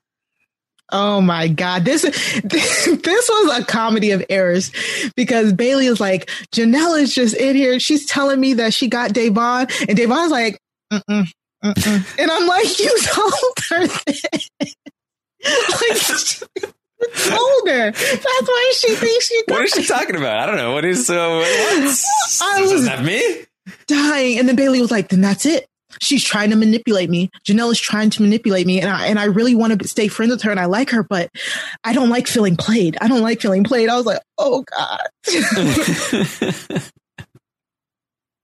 Oh 0.92 1.20
my 1.20 1.48
God. 1.48 1.84
This, 1.84 2.02
this 2.44 2.86
was 3.28 3.58
a 3.58 3.64
comedy 3.64 4.10
of 4.10 4.24
errors 4.28 4.70
because 5.16 5.52
Bayleigh 5.52 5.90
is 5.90 6.00
like, 6.00 6.30
Janelle 6.54 7.00
is 7.00 7.14
just 7.14 7.34
in 7.34 7.56
here. 7.56 7.80
She's 7.80 8.06
telling 8.06 8.38
me 8.38 8.54
that 8.54 8.74
she 8.74 8.88
got 8.88 9.10
Da'Vonne 9.12 9.88
and 9.88 9.98
Da'Vonne's 9.98 10.30
like, 10.30 10.58
mm-mm, 10.92 11.26
mm-mm. 11.64 12.18
And 12.18 12.30
I'm 12.30 12.46
like, 12.46 12.78
you 12.78 12.98
told 13.00 13.32
her 13.70 13.86
that. 13.86 14.48
like, 16.60 16.78
told 17.14 17.68
her. 17.68 17.90
That's 17.90 18.48
why 18.48 18.72
she 18.76 18.94
thinks 18.94 19.30
got 19.30 19.44
What 19.48 19.64
is 19.64 19.72
she 19.72 19.84
talking 19.84 20.16
about? 20.16 20.38
I 20.38 20.46
don't 20.46 20.56
know. 20.56 20.72
What 20.72 20.84
is 20.84 21.10
uh, 21.10 21.14
what? 21.14 21.46
I 22.42 22.62
was 22.62 22.84
that 22.84 23.02
me? 23.02 23.46
dying. 23.86 24.38
And 24.38 24.48
then 24.48 24.56
Bayleigh 24.56 24.80
was 24.80 24.90
like, 24.90 25.08
then 25.08 25.20
that's 25.20 25.46
it. 25.46 25.66
She's 26.00 26.24
trying 26.24 26.50
to 26.50 26.56
manipulate 26.56 27.10
me. 27.10 27.30
Janelle 27.44 27.72
is 27.72 27.80
trying 27.80 28.10
to 28.10 28.22
manipulate 28.22 28.66
me. 28.66 28.80
And 28.80 28.90
I, 28.90 29.06
and 29.06 29.18
I 29.18 29.24
really 29.24 29.54
want 29.54 29.80
to 29.80 29.88
stay 29.88 30.08
friends 30.08 30.30
with 30.30 30.42
her 30.42 30.50
and 30.50 30.60
I 30.60 30.66
like 30.66 30.90
her, 30.90 31.02
but 31.02 31.30
I 31.84 31.92
don't 31.92 32.10
like 32.10 32.26
feeling 32.26 32.56
played. 32.56 32.96
I 33.00 33.08
don't 33.08 33.22
like 33.22 33.40
feeling 33.40 33.64
played. 33.64 33.88
I 33.88 33.96
was 33.96 34.06
like, 34.06 34.20
oh 34.38 34.64
God. 34.64 35.00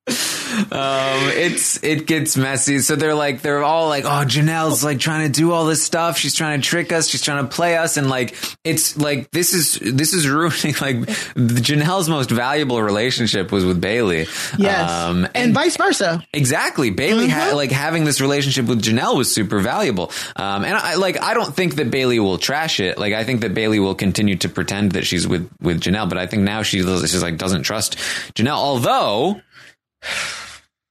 Um, 0.59 1.30
it's 1.30 1.82
it 1.82 2.06
gets 2.06 2.36
messy. 2.36 2.80
So 2.80 2.96
they're 2.96 3.14
like 3.14 3.42
they're 3.42 3.62
all 3.62 3.88
like, 3.88 4.04
oh, 4.04 4.24
Janelle's 4.24 4.84
like 4.84 4.98
trying 4.98 5.30
to 5.30 5.32
do 5.32 5.52
all 5.52 5.64
this 5.64 5.84
stuff. 5.84 6.18
She's 6.18 6.34
trying 6.34 6.61
to 6.61 6.66
trick 6.66 6.92
us. 6.92 7.09
She's 7.09 7.22
trying 7.22 7.44
to 7.44 7.54
play 7.54 7.76
us, 7.76 7.96
and 7.96 8.09
like 8.09 8.36
it's 8.64 8.96
like 8.96 9.30
this 9.30 9.52
is 9.52 9.78
this 9.80 10.12
is 10.12 10.28
ruining 10.28 10.74
like 10.80 10.96
Janelle's 11.36 12.09
most 12.09 12.30
valuable 12.30 12.82
relationship 12.82 13.52
was 13.52 13.64
with 13.64 13.80
Bayleigh. 13.80 14.28
Yes. 14.59 14.90
Um, 14.90 15.28
and, 15.34 15.54
vice 15.54 15.76
versa. 15.76 16.24
Exactly. 16.32 16.90
Bayleigh 16.90 17.28
had 17.28 17.54
like 17.54 17.70
having 17.70 18.04
this 18.04 18.20
relationship 18.20 18.66
with 18.66 18.82
Janelle 18.82 19.16
was 19.16 19.32
super 19.32 19.61
valuable. 19.61 20.12
Um, 20.36 20.64
and 20.64 20.76
I 20.76 20.94
like, 20.94 21.20
I 21.22 21.34
don't 21.34 21.54
think 21.54 21.76
that 21.76 21.90
Bayleigh 21.90 22.20
will 22.20 22.38
trash 22.38 22.80
it. 22.80 22.98
Like, 22.98 23.12
I 23.12 23.24
think 23.24 23.40
that 23.40 23.54
Bayleigh 23.54 23.80
will 23.80 23.94
continue 23.94 24.36
to 24.36 24.48
pretend 24.48 24.92
that 24.92 25.06
she's 25.06 25.26
with, 25.26 25.50
with 25.61 25.80
Janelle, 25.80 26.09
but 26.09 26.18
I 26.18 26.26
think 26.26 26.42
now 26.42 26.62
she 26.62 26.78
she's 26.82 27.22
like 27.22 27.38
doesn't 27.38 27.62
trust 27.62 27.98
Janelle. 28.34 28.56
Although 28.56 29.40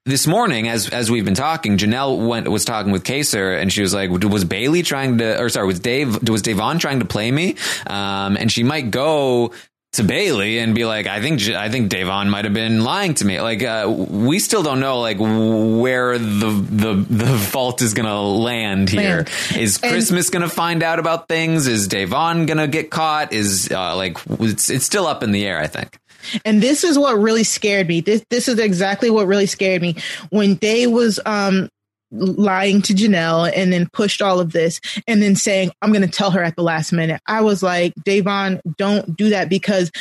this 0.07 0.25
morning, 0.25 0.67
as 0.67 0.89
as 0.89 1.11
we've 1.11 1.25
been 1.25 1.35
talking, 1.35 1.77
Janelle 1.77 2.27
went 2.27 2.47
was 2.49 2.65
talking 2.65 2.91
with 2.91 3.03
Kaysar, 3.03 3.61
and 3.61 3.71
she 3.71 3.81
was 3.81 3.93
like, 3.93 4.09
"Was 4.09 4.45
Bayleigh 4.45 4.83
trying 4.85 5.17
to, 5.19 5.39
or 5.39 5.49
sorry, 5.49 5.67
was 5.67 5.79
Dave 5.79 6.27
was 6.29 6.41
Da'Vonne 6.41 6.79
trying 6.79 6.99
to 6.99 7.05
play 7.05 7.29
me?" 7.31 7.55
Um, 7.85 8.37
and 8.37 8.51
she 8.51 8.63
might 8.63 8.89
go 8.89 9.51
to 9.93 10.03
Bayleigh 10.03 10.61
and 10.63 10.75
be 10.75 10.85
like, 10.85 11.07
"I 11.07 11.21
think 11.21 11.41
I 11.49 11.69
think 11.69 11.91
Da'Vonne 11.91 12.29
might 12.29 12.45
have 12.45 12.53
been 12.53 12.83
lying 12.83 13.13
to 13.15 13.25
me." 13.25 13.39
Like, 13.41 13.63
uh, 13.63 13.85
we 13.89 14.39
still 14.39 14.63
don't 14.63 14.79
know 14.79 14.99
like 15.01 15.17
where 15.19 16.17
the 16.17 16.49
the 16.69 17.05
the 17.09 17.37
fault 17.37 17.81
is 17.81 17.93
going 17.93 18.05
to 18.07 18.19
land 18.19 18.89
here. 18.89 19.25
Is 19.57 19.79
And- 19.81 19.91
Christmas 19.91 20.29
going 20.29 20.43
to 20.43 20.49
find 20.49 20.83
out 20.83 20.99
about 20.99 21.27
things? 21.27 21.67
Is 21.67 21.87
Da'Vonne 21.87 22.47
going 22.47 22.57
to 22.57 22.67
get 22.67 22.89
caught? 22.89 23.33
Is 23.33 23.69
uh, 23.71 23.95
like 23.95 24.17
it's 24.39 24.69
it's 24.69 24.85
still 24.85 25.05
up 25.07 25.21
in 25.23 25.31
the 25.31 25.45
air. 25.45 25.59
I 25.59 25.67
think. 25.67 25.97
And 26.45 26.61
this 26.61 26.83
is 26.83 26.97
what 26.97 27.17
really 27.19 27.43
scared 27.43 27.87
me. 27.87 28.01
This 28.01 28.23
this 28.29 28.47
is 28.47 28.59
exactly 28.59 29.09
what 29.09 29.27
really 29.27 29.45
scared 29.45 29.81
me 29.81 29.95
when 30.29 30.55
Day 30.55 30.87
was 30.87 31.19
um 31.25 31.69
lying 32.11 32.81
to 32.81 32.93
Janelle 32.93 33.51
and 33.53 33.71
then 33.71 33.89
pushed 33.91 34.21
all 34.21 34.39
of 34.39 34.53
this 34.53 34.79
and 35.07 35.21
then 35.21 35.35
saying, 35.35 35.71
I'm 35.81 35.91
going 35.91 36.03
to 36.03 36.07
tell 36.07 36.31
her 36.31 36.41
at 36.41 36.55
the 36.55 36.63
last 36.63 36.93
minute. 36.93 37.21
I 37.27 37.41
was 37.41 37.61
like, 37.61 37.93
Da'Vonne, 38.05 38.61
don't 38.77 39.17
do 39.17 39.29
that 39.29 39.49
because 39.49 39.91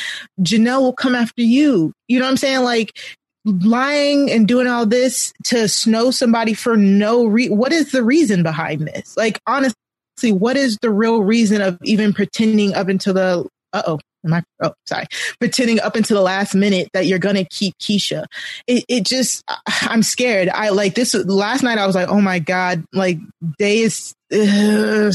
Janelle 0.41 0.81
will 0.81 0.93
come 0.93 1.15
after 1.15 1.41
you. 1.41 1.93
You 2.07 2.19
know 2.19 2.25
what 2.25 2.31
I'm 2.31 2.37
saying? 2.37 2.63
Like 2.63 2.97
lying 3.45 4.29
and 4.31 4.47
doing 4.47 4.67
all 4.67 4.85
this 4.85 5.33
to 5.45 5.67
snow 5.67 6.11
somebody 6.11 6.53
for 6.53 6.75
no 6.75 7.25
re 7.25 7.47
what 7.47 7.71
is 7.71 7.91
the 7.91 8.03
reason 8.03 8.43
behind 8.43 8.87
this? 8.87 9.15
Like 9.15 9.39
honestly, 9.47 9.75
what 10.23 10.57
is 10.57 10.77
the 10.81 10.89
real 10.89 11.23
reason 11.23 11.61
of 11.61 11.77
even 11.83 12.13
pretending 12.13 12.73
up 12.73 12.89
until 12.89 13.13
the 13.13 13.47
uh 13.73 13.83
oh 13.85 13.99
Am 14.27 14.33
I, 14.33 14.43
oh, 14.61 14.73
sorry. 14.85 15.05
Pretending 15.39 15.79
up 15.79 15.95
until 15.95 16.17
the 16.17 16.23
last 16.23 16.53
minute 16.53 16.89
that 16.93 17.05
you're 17.05 17.19
gonna 17.19 17.45
keep 17.45 17.77
Keesha. 17.79 18.25
It, 18.67 18.85
it 18.87 19.05
just, 19.05 19.43
I'm 19.81 20.03
scared. 20.03 20.49
I 20.49 20.69
like 20.69 20.95
this 20.95 21.13
last 21.13 21.63
night. 21.63 21.77
I 21.77 21.87
was 21.87 21.95
like, 21.95 22.09
oh 22.09 22.21
my 22.21 22.39
god, 22.39 22.83
like 22.93 23.19
Day 23.57 23.79
is, 23.79 24.13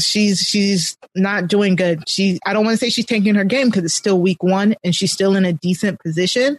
she's 0.03 0.39
she's 0.39 0.97
not 1.15 1.47
doing 1.47 1.75
good. 1.75 2.07
She, 2.09 2.39
I 2.45 2.53
don't 2.53 2.65
want 2.65 2.79
to 2.79 2.83
say 2.83 2.89
she's 2.89 3.05
taking 3.05 3.35
her 3.35 3.43
game 3.43 3.67
because 3.67 3.83
it's 3.83 3.93
still 3.93 4.19
week 4.19 4.41
one 4.41 4.75
and 4.83 4.95
she's 4.95 5.11
still 5.11 5.35
in 5.35 5.45
a 5.45 5.53
decent 5.53 5.99
position, 5.99 6.57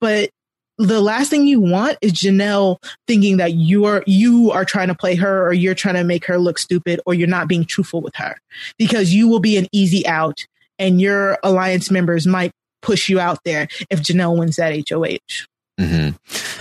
but 0.00 0.30
the 0.78 1.00
last 1.00 1.30
thing 1.30 1.46
you 1.46 1.60
want 1.60 1.98
is 2.00 2.12
Janelle 2.12 2.78
thinking 3.06 3.36
that 3.36 3.54
you're 3.54 4.02
you 4.06 4.50
are 4.50 4.64
trying 4.64 4.88
to 4.88 4.94
play 4.94 5.14
her 5.14 5.46
or 5.46 5.52
you're 5.52 5.74
trying 5.74 5.94
to 5.94 6.04
make 6.04 6.24
her 6.26 6.38
look 6.38 6.58
stupid 6.58 7.00
or 7.06 7.14
you're 7.14 7.28
not 7.28 7.48
being 7.48 7.64
truthful 7.64 8.00
with 8.00 8.14
her 8.16 8.36
because 8.78 9.14
you 9.14 9.28
will 9.28 9.40
be 9.40 9.56
an 9.56 9.68
easy 9.72 10.06
out 10.06 10.44
and 10.78 11.00
your 11.00 11.38
alliance 11.42 11.90
members 11.90 12.26
might 12.26 12.50
push 12.82 13.08
you 13.08 13.18
out 13.20 13.38
there 13.44 13.68
if 13.90 14.00
Janelle 14.00 14.38
wins 14.38 14.56
that 14.56 14.74
HOH. 14.88 15.46
hmm 15.78 16.10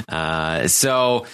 Uh, 0.08 0.68
so 0.68 1.26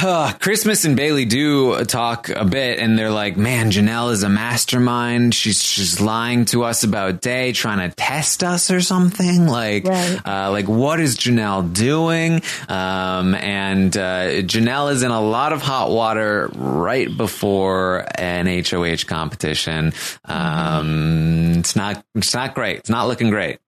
Uh, 0.00 0.32
Christmas 0.34 0.84
and 0.84 0.96
Bayleigh 0.96 1.28
do 1.28 1.84
talk 1.84 2.28
a 2.28 2.44
bit, 2.44 2.78
and 2.78 2.96
they're 2.96 3.10
like, 3.10 3.36
"Man, 3.36 3.70
Janelle 3.72 4.12
is 4.12 4.22
a 4.22 4.28
mastermind. 4.28 5.34
She's 5.34 5.62
she's 5.62 6.00
lying 6.00 6.44
to 6.46 6.62
us 6.64 6.84
about 6.84 7.20
Day, 7.20 7.52
trying 7.52 7.88
to 7.88 7.94
test 7.96 8.44
us 8.44 8.70
or 8.70 8.80
something. 8.80 9.46
Like, 9.48 9.84
uh, 10.24 10.50
like 10.52 10.68
what 10.68 11.00
is 11.00 11.16
Janelle 11.16 11.72
doing?" 11.72 12.42
Um, 12.68 13.34
and 13.34 13.96
uh, 13.96 14.42
Janelle 14.42 14.92
is 14.92 15.02
in 15.02 15.10
a 15.10 15.20
lot 15.20 15.52
of 15.52 15.62
hot 15.62 15.90
water 15.90 16.48
right 16.54 17.14
before 17.16 18.06
an 18.14 18.46
HOH 18.46 19.04
competition. 19.06 19.92
Um, 20.24 21.54
It's 21.58 21.74
not 21.74 22.04
it's 22.14 22.34
not 22.34 22.54
great. 22.54 22.78
It's 22.78 22.90
not 22.90 23.08
looking 23.08 23.30
great. 23.30 23.58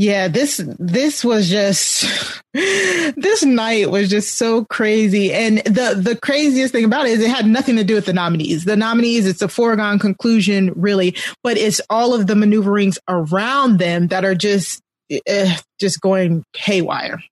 Yeah, 0.00 0.28
this 0.28 0.62
this 0.78 1.22
was 1.22 1.50
just 1.50 2.06
this 2.54 3.44
night 3.44 3.90
was 3.90 4.08
just 4.08 4.36
so 4.36 4.64
crazy. 4.64 5.30
And 5.30 5.58
the 5.58 5.94
the 5.94 6.16
craziest 6.16 6.72
thing 6.72 6.86
about 6.86 7.04
it 7.04 7.10
is 7.10 7.20
it 7.20 7.28
had 7.28 7.44
nothing 7.44 7.76
to 7.76 7.84
do 7.84 7.96
with 7.96 8.06
the 8.06 8.14
nominees. 8.14 8.64
The 8.64 8.78
nominees, 8.78 9.26
it's 9.26 9.42
a 9.42 9.48
foregone 9.48 9.98
conclusion, 9.98 10.72
really, 10.74 11.16
but 11.44 11.58
it's 11.58 11.82
all 11.90 12.14
of 12.14 12.28
the 12.28 12.34
maneuverings 12.34 12.98
around 13.08 13.78
them 13.78 14.06
that 14.06 14.24
are 14.24 14.34
just 14.34 14.80
uh, 15.28 15.56
just 15.78 16.00
going 16.00 16.44
haywire, 16.56 17.22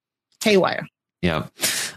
haywire. 0.45 0.86
Yep. 1.23 1.51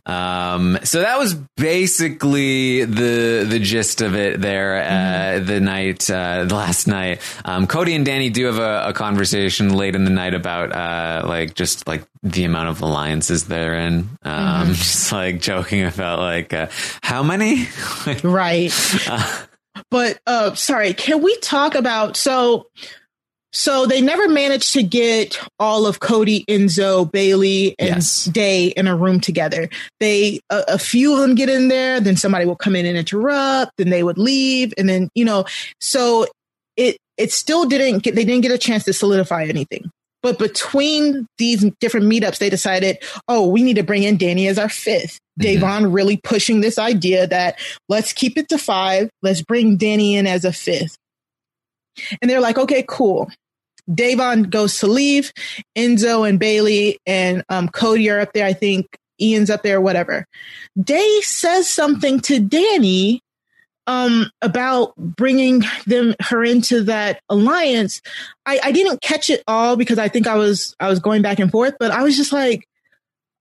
Um, 0.06 0.80
so 0.84 1.02
that 1.02 1.20
was 1.20 1.36
basically 1.58 2.86
the 2.86 3.46
the 3.48 3.60
gist 3.60 4.02
of 4.02 4.16
it 4.16 4.42
there. 4.42 4.78
Uh, 4.84 5.40
the 5.40 5.60
night, 5.60 6.10
uh, 6.10 6.46
the 6.46 6.56
last 6.56 6.88
night, 6.88 7.22
um, 7.46 7.68
Cody 7.68 7.94
and 7.96 8.06
Dani 8.06 8.32
do 8.34 8.46
have 8.46 8.58
a, 8.58 8.88
a 8.90 8.94
conversation 8.94 9.74
late 9.76 9.96
in 9.96 10.04
the 10.06 10.12
night 10.12 10.34
about 10.34 10.72
uh, 10.72 11.28
like 11.28 11.54
just 11.54 11.88
like 11.88 12.04
the 12.24 12.44
amount 12.46 12.70
of 12.70 12.82
alliances 12.82 13.46
they're 13.46 13.76
in. 13.76 14.10
Um, 14.24 14.68
Mhm. 14.70 14.76
just 14.76 15.12
like 15.12 15.40
joking 15.42 15.84
about 15.86 16.20
like 16.20 16.54
uh, 16.54 16.68
how 17.04 17.24
many, 17.24 17.68
right? 18.24 18.72
but 19.90 20.20
uh 20.28 20.54
sorry, 20.56 20.94
can 20.94 21.22
we 21.22 21.36
talk 21.38 21.76
about 21.76 22.18
so 22.18 22.68
so 23.54 23.86
they 23.86 24.02
never 24.02 24.30
managed 24.30 24.74
to 24.74 24.84
get 24.84 25.40
all 25.60 25.86
of 25.86 26.00
Cody, 26.00 26.46
Enzo, 26.46 27.10
Bayleigh, 27.10 27.76
and 27.78 28.34
Day 28.34 28.68
in 28.68 28.88
a 28.88 28.96
room 28.96 29.20
together. 29.20 29.70
They 30.00 30.40
a, 30.50 30.64
a 30.70 30.78
few 30.80 31.14
of 31.14 31.20
them 31.20 31.36
get 31.36 31.50
in 31.50 31.68
there, 31.68 32.00
then 32.00 32.16
somebody 32.16 32.46
will 32.46 32.56
come 32.56 32.76
in 32.76 32.86
and 32.86 32.98
interrupt, 32.98 33.74
then 33.78 33.90
they 33.90 34.04
would 34.04 34.18
leave, 34.18 34.74
and 34.78 34.88
then 34.88 35.10
you 35.16 35.26
know, 35.26 35.46
so 35.80 36.28
it 36.78 36.98
it 37.18 37.32
still 37.32 37.66
didn't 37.66 38.04
get 38.04 38.16
they 38.16 38.26
didn't 38.26 38.42
get 38.42 38.52
a 38.52 38.58
chance 38.58 38.86
to 38.86 38.94
solidify 38.94 39.44
anything. 39.46 39.90
But 40.24 40.38
between 40.38 41.26
these 41.38 41.66
different 41.80 42.06
meetups, 42.06 42.38
they 42.38 42.50
decided, 42.50 43.00
oh, 43.28 43.48
we 43.48 43.64
need 43.64 43.78
to 43.78 43.84
bring 43.84 44.04
in 44.04 44.20
Dani 44.20 44.48
as 44.48 44.60
our 44.60 44.68
5th 44.68 45.18
mm-hmm. 45.40 45.64
Da'Vonne 45.64 45.94
really 45.94 46.18
pushing 46.18 46.62
this 46.62 46.78
idea 46.78 47.26
that 47.26 47.58
let's 47.90 48.14
keep 48.14 48.38
it 48.38 48.48
to 48.50 48.60
five. 48.60 49.10
Let's 49.24 49.42
bring 49.42 49.80
Dani 49.80 50.14
in 50.14 50.28
as 50.28 50.46
a 50.46 50.54
fifth. 50.54 50.96
And 52.22 52.30
they're 52.30 52.40
like, 52.40 52.58
okay, 52.58 52.86
cool. 52.88 53.32
Da'Vonne 53.92 54.50
goes 54.50 54.80
to 54.80 54.88
leave. 54.88 55.32
Enzo 55.78 56.28
and 56.28 56.40
Bayleigh 56.40 56.98
and 57.06 57.44
um, 57.50 57.68
Cody 57.70 58.10
are 58.10 58.20
up 58.20 58.34
there. 58.34 58.46
I 58.46 58.54
think 58.54 58.98
Ian's 59.20 59.50
up 59.50 59.64
there, 59.64 59.80
whatever. 59.80 60.26
Day 60.82 61.20
says 61.22 61.70
something 61.70 62.20
to 62.22 62.40
Dani 62.40 63.20
um, 63.88 64.30
about 64.42 64.96
bringing 64.96 65.64
them 65.86 66.16
her 66.20 66.44
into 66.44 66.84
that 66.84 67.22
alliance. 67.30 68.02
I, 68.46 68.60
I 68.64 68.72
didn't 68.72 69.02
catch 69.02 69.30
it 69.30 69.44
all 69.48 69.76
because 69.76 70.00
I 70.00 70.08
think 70.08 70.28
I 70.28 70.36
was 70.36 70.76
I 70.80 70.90
was 70.90 71.00
going 71.00 71.22
back 71.22 71.40
and 71.40 71.52
forth, 71.52 71.76
but 71.80 71.92
I 71.92 72.04
was 72.04 72.16
just 72.16 72.32
like, 72.32 72.68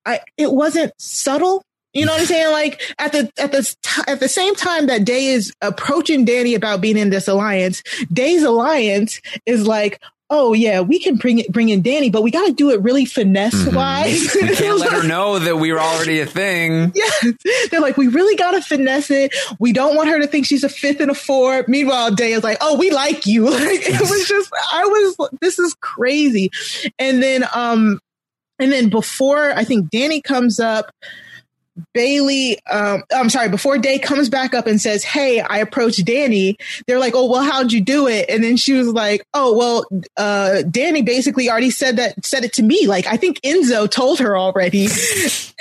I 0.05 0.20
it 0.36 0.52
wasn't 0.52 0.93
subtle. 0.98 1.62
You 1.93 2.06
know 2.06 2.12
what 2.12 2.22
I'm 2.22 2.27
saying? 2.27 2.52
Like 2.52 2.82
at 2.98 3.12
the 3.12 3.31
at 3.39 3.52
the 3.52 3.77
at 4.06 4.20
the 4.20 4.28
same 4.28 4.55
time 4.55 4.86
that 4.86 5.05
Day 5.05 5.27
is 5.27 5.52
approaching 5.60 6.27
Dani 6.27 6.56
about 6.56 6.81
being 6.81 6.98
in 6.98 7.10
this 7.10 7.28
alliance, 7.28 7.82
Day's 8.12 8.43
alliance 8.43 9.20
is 9.47 9.66
like, 9.66 10.02
oh 10.31 10.52
yeah, 10.52 10.81
we 10.81 10.98
can 10.98 11.16
bring 11.16 11.39
it 11.39 11.52
bring 11.52 11.69
in 11.69 11.82
Dani, 11.82 12.11
but 12.11 12.23
we 12.23 12.31
got 12.31 12.47
to 12.47 12.52
do 12.52 12.70
it 12.70 12.81
really 12.81 13.05
finesse 13.05 13.66
wise. 13.73 14.35
we 14.35 14.55
can't 14.55 14.78
let 14.81 14.93
her 14.93 15.07
know 15.07 15.39
that 15.39 15.57
we 15.57 15.73
were 15.73 15.81
already 15.81 16.20
a 16.20 16.27
thing. 16.27 16.93
Yeah, 16.94 17.32
they're 17.70 17.81
like, 17.81 17.97
we 17.97 18.07
really 18.09 18.36
got 18.36 18.52
to 18.52 18.62
finesse 18.62 19.11
it. 19.11 19.35
We 19.59 19.73
don't 19.73 19.97
want 19.97 20.09
her 20.09 20.20
to 20.20 20.27
think 20.27 20.47
she's 20.47 20.65
a 20.65 20.69
fifth 20.69 21.01
and 21.01 21.11
a 21.11 21.15
four. 21.15 21.65
Meanwhile, 21.66 22.15
Day 22.15 22.32
is 22.32 22.44
like, 22.44 22.59
oh, 22.61 22.78
we 22.78 22.90
like 22.90 23.27
you. 23.27 23.51
Like, 23.61 23.82
it 23.82 24.01
was 24.01 24.27
just, 24.27 24.51
I 24.73 24.85
was, 24.85 25.28
this 25.40 25.59
is 25.59 25.74
crazy. 25.81 26.51
And 26.98 27.23
then, 27.23 27.44
um, 27.55 28.01
and 28.59 28.73
then 28.73 28.89
before 28.89 29.52
I 29.52 29.65
think 29.65 29.90
Dani 29.90 30.23
comes 30.23 30.59
up, 30.59 30.90
Bayleigh, 31.94 32.57
um, 32.70 33.02
I'm 33.15 33.31
sorry, 33.31 33.48
before 33.48 33.78
Day 33.78 33.98
comes 33.98 34.28
back 34.28 34.55
up 34.55 34.66
and 34.66 34.81
says, 34.81 35.05
Hey, 35.05 35.40
I 35.40 35.59
approached 35.59 36.05
Dani, 36.05 36.57
they're 36.86 36.98
like, 36.98 37.15
Oh, 37.15 37.31
well, 37.31 37.43
how'd 37.43 37.73
you 37.73 37.81
do 37.81 38.07
it? 38.07 38.28
And 38.28 38.43
then 38.43 38.57
she 38.57 38.73
was 38.73 38.89
like, 38.89 39.23
Oh, 39.35 39.57
well, 39.57 39.86
uh, 40.16 40.62
Dani 40.65 41.05
basically 41.05 41.51
already 41.51 41.70
said 41.70 41.97
that, 41.97 42.24
said 42.24 42.44
it 42.44 42.52
to 42.55 42.62
me. 42.62 42.86
Like, 42.86 43.07
I 43.07 43.16
think 43.16 43.40
Enzo 43.43 43.90
told 43.90 44.19
her 44.20 44.36
already. 44.36 44.89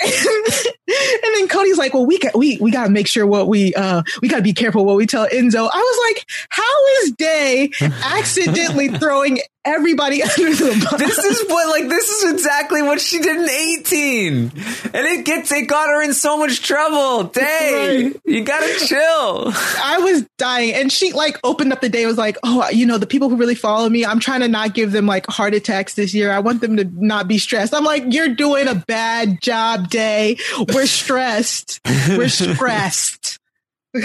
and 0.00 1.34
then 1.34 1.48
Cody's 1.48 1.78
like, 1.78 1.94
Well, 1.94 2.06
we 2.06 2.18
got, 2.18 2.36
we, 2.36 2.56
we 2.58 2.70
got 2.70 2.84
to 2.84 2.90
make 2.90 3.06
sure 3.06 3.26
what 3.26 3.48
we, 3.48 3.74
uh, 3.74 4.02
we 4.22 4.28
got 4.28 4.36
to 4.36 4.42
be 4.42 4.54
careful 4.54 4.84
what 4.84 4.96
we 4.96 5.06
tell 5.06 5.26
Enzo. 5.28 5.68
I 5.72 5.78
was 5.78 6.14
like, 6.14 6.26
How 6.48 6.86
is 7.02 7.12
Day 7.12 7.70
accidentally 7.80 8.88
throwing 8.88 9.38
everybody 9.64 10.22
under 10.22 10.54
the 10.54 10.88
bus? 10.90 10.98
This 10.98 11.18
is 11.18 11.48
what 11.48 11.68
like 11.68 11.88
this 11.88 12.08
is 12.08 12.32
exactly 12.32 12.82
what 12.82 13.00
she 13.00 13.20
did 13.20 13.36
in 13.36 13.48
18. 13.48 14.34
And 14.92 15.06
it 15.06 15.24
gets 15.24 15.52
it 15.52 15.68
got 15.68 15.88
her 15.88 16.02
in 16.02 16.14
so 16.14 16.38
much 16.38 16.62
trouble. 16.62 17.24
Day, 17.24 18.12
you 18.24 18.44
gotta 18.44 18.86
chill. 18.86 19.52
I 19.82 19.98
was 20.00 20.26
dying. 20.38 20.74
And 20.74 20.90
she 20.92 21.12
like 21.12 21.38
opened 21.44 21.72
up 21.72 21.80
the 21.80 21.88
day, 21.88 22.02
and 22.02 22.08
was 22.08 22.18
like, 22.18 22.36
Oh, 22.42 22.68
you 22.70 22.86
know, 22.86 22.98
the 22.98 23.06
people 23.06 23.28
who 23.28 23.36
really 23.36 23.54
follow 23.54 23.88
me, 23.88 24.04
I'm 24.04 24.20
trying 24.20 24.40
to 24.40 24.48
not 24.48 24.74
give 24.74 24.92
them 24.92 25.06
like 25.06 25.26
heart 25.26 25.54
attacks 25.54 25.94
this 25.94 26.14
year. 26.14 26.32
I 26.32 26.40
want 26.40 26.60
them 26.60 26.76
to 26.76 26.84
not 26.92 27.28
be 27.28 27.38
stressed. 27.38 27.74
I'm 27.74 27.84
like, 27.84 28.04
You're 28.08 28.34
doing 28.34 28.68
a 28.68 28.74
bad 28.74 29.40
job, 29.40 29.90
Day. 29.90 30.36
We're 30.72 30.86
stressed. 30.86 31.80
We're 32.08 32.28
stressed. 32.28 33.38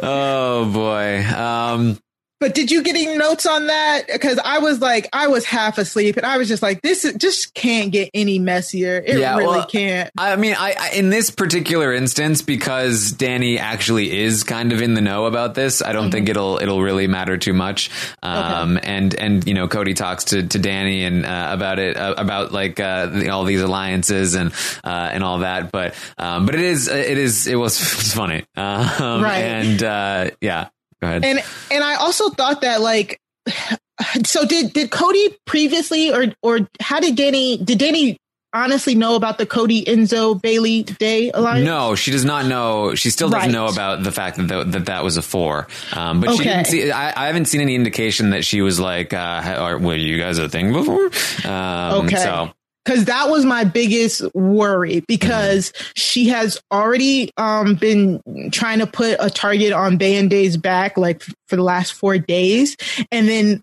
Oh 0.00 0.70
boy. 0.72 1.24
Um 1.26 1.98
But 2.40 2.54
did 2.54 2.70
you 2.70 2.82
get 2.82 2.94
any 2.96 3.16
notes 3.16 3.46
on 3.46 3.66
that? 3.66 4.06
Because 4.06 4.38
I 4.38 4.58
was 4.58 4.80
like, 4.80 5.08
I 5.12 5.28
was 5.28 5.44
half 5.44 5.78
asleep, 5.78 6.16
and 6.16 6.24
I 6.24 6.38
was 6.38 6.48
just 6.48 6.62
like, 6.62 6.82
this 6.82 7.04
is, 7.04 7.14
just 7.14 7.54
can't 7.54 7.90
get 7.92 8.10
any 8.14 8.38
messier. 8.38 9.02
It 9.04 9.16
really 9.16 9.44
well, 9.46 9.66
can't. 9.66 10.10
I 10.16 10.36
mean, 10.36 10.54
I, 10.58 10.74
I 10.78 10.90
in 10.96 11.10
this 11.10 11.30
particular 11.30 11.92
instance, 11.92 12.42
because 12.42 13.12
Dani 13.12 13.58
actually 13.58 14.20
is 14.20 14.44
kind 14.44 14.72
of 14.72 14.80
in 14.82 14.94
the 14.94 15.00
know 15.00 15.26
about 15.26 15.54
this, 15.54 15.82
I 15.82 15.92
don't 15.92 15.98
Mm-hmm. 16.08 16.10
think 16.12 16.28
it'll 16.28 16.58
it'll 16.62 16.80
really 16.80 17.06
matter 17.08 17.36
too 17.38 17.52
much. 17.52 17.90
Um, 18.22 18.78
and 18.82 19.14
and 19.14 19.46
you 19.46 19.54
know, 19.54 19.66
Cody 19.68 19.94
talks 19.94 20.24
to, 20.26 20.46
to 20.46 20.58
Dani 20.58 21.00
and 21.06 21.26
uh, 21.26 21.48
about 21.50 21.78
it 21.78 21.96
uh, 21.96 22.14
about 22.16 22.52
like 22.52 22.78
uh, 22.80 23.06
the, 23.06 23.30
all 23.30 23.44
these 23.44 23.60
alliances 23.60 24.34
and 24.34 24.52
uh, 24.84 25.10
and 25.12 25.24
all 25.24 25.40
that. 25.40 25.72
But 25.72 25.94
um, 26.18 26.46
but 26.46 26.54
it 26.54 26.60
is 26.60 26.86
it 26.88 27.18
is 27.18 27.46
it 27.46 27.56
was, 27.56 27.78
it 27.80 27.96
was 27.96 28.14
funny. 28.14 28.44
Um, 28.56 29.22
Right. 29.22 29.38
And 29.42 29.82
uh, 29.82 30.30
yeah, 30.40 30.68
go 31.00 31.06
ahead. 31.08 31.24
And 31.24 31.42
and 31.70 31.84
I 31.84 31.94
also 31.96 32.30
thought 32.30 32.60
that 32.62 32.80
like 32.80 33.18
so 34.24 34.46
did 34.46 34.72
did 34.72 34.90
Cody 34.90 35.36
previously 35.46 36.12
or 36.12 36.26
or 36.42 36.60
how 36.80 37.00
did 37.00 37.16
Dani 37.16 37.64
did 37.64 37.78
Dani 37.78 38.16
honestly 38.54 38.94
know 38.94 39.14
about 39.14 39.36
the 39.36 39.44
Cody 39.44 39.84
Enzo 39.84 40.40
Bayleigh 40.40 40.96
Day 40.98 41.30
alliance? 41.30 41.66
No, 41.66 41.94
she 41.94 42.10
does 42.10 42.24
not 42.24 42.46
know. 42.46 42.94
She 42.94 43.10
still 43.10 43.28
doesn't 43.28 43.40
Right. 43.48 43.50
know 43.52 43.66
about 43.66 44.02
the 44.02 44.10
fact 44.10 44.38
that 44.38 44.48
that, 44.48 44.72
that, 44.72 44.86
that 44.86 45.04
was 45.04 45.18
a 45.18 45.22
four. 45.22 45.68
Um, 45.92 46.20
but 46.20 46.30
she 46.30 46.40
Okay. 46.40 46.44
didn't 46.44 46.66
see. 46.66 46.90
I, 46.90 47.24
I 47.24 47.26
haven't 47.26 47.44
seen 47.44 47.60
any 47.60 47.74
indication 47.74 48.30
that 48.30 48.46
she 48.46 48.62
was 48.62 48.80
like, 48.80 49.12
uh, 49.12 49.42
"Are 49.58 49.78
were 49.78 49.94
you 49.96 50.18
guys 50.18 50.38
a 50.38 50.48
thing 50.48 50.72
before?" 50.72 51.10
Um, 51.44 52.06
Okay. 52.06 52.16
So 52.16 52.50
Cause 52.88 53.04
that 53.04 53.28
was 53.28 53.44
my 53.44 53.64
biggest 53.64 54.22
worry 54.34 55.00
because 55.06 55.74
she 55.94 56.28
has 56.28 56.58
already 56.72 57.30
um 57.36 57.74
been 57.74 58.22
trying 58.50 58.78
to 58.78 58.86
put 58.86 59.18
a 59.20 59.28
target 59.28 59.74
on 59.74 59.98
Band-Aid's 59.98 60.56
back 60.56 60.96
like 60.96 61.22
for 61.48 61.56
the 61.56 61.62
last 61.62 61.92
four 61.92 62.16
days. 62.16 62.78
And 63.12 63.28
then 63.28 63.60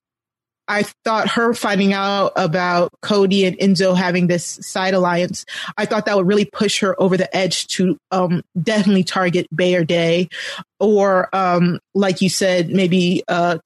I 0.68 0.84
thought 1.04 1.28
her 1.30 1.56
finding 1.56 1.92
out 1.92 2.34
about 2.36 2.92
Cody 3.02 3.46
and 3.46 3.58
Enzo 3.58 3.98
having 3.98 4.28
this 4.28 4.46
side 4.62 4.94
alliance, 4.94 5.44
I 5.76 5.88
thought 5.88 6.06
that 6.06 6.16
would 6.16 6.28
really 6.28 6.46
push 6.46 6.80
her 6.82 7.00
over 7.02 7.18
the 7.18 7.36
edge 7.36 7.66
to 7.70 7.98
um 8.12 8.44
definitely 8.62 9.06
target 9.06 9.48
Bay 9.56 9.74
or 9.74 9.84
Day 9.84 10.30
or 10.80 11.36
um 11.36 11.80
like 11.96 12.22
you 12.22 12.30
said, 12.30 12.70
maybe 12.70 13.24
uh 13.28 13.58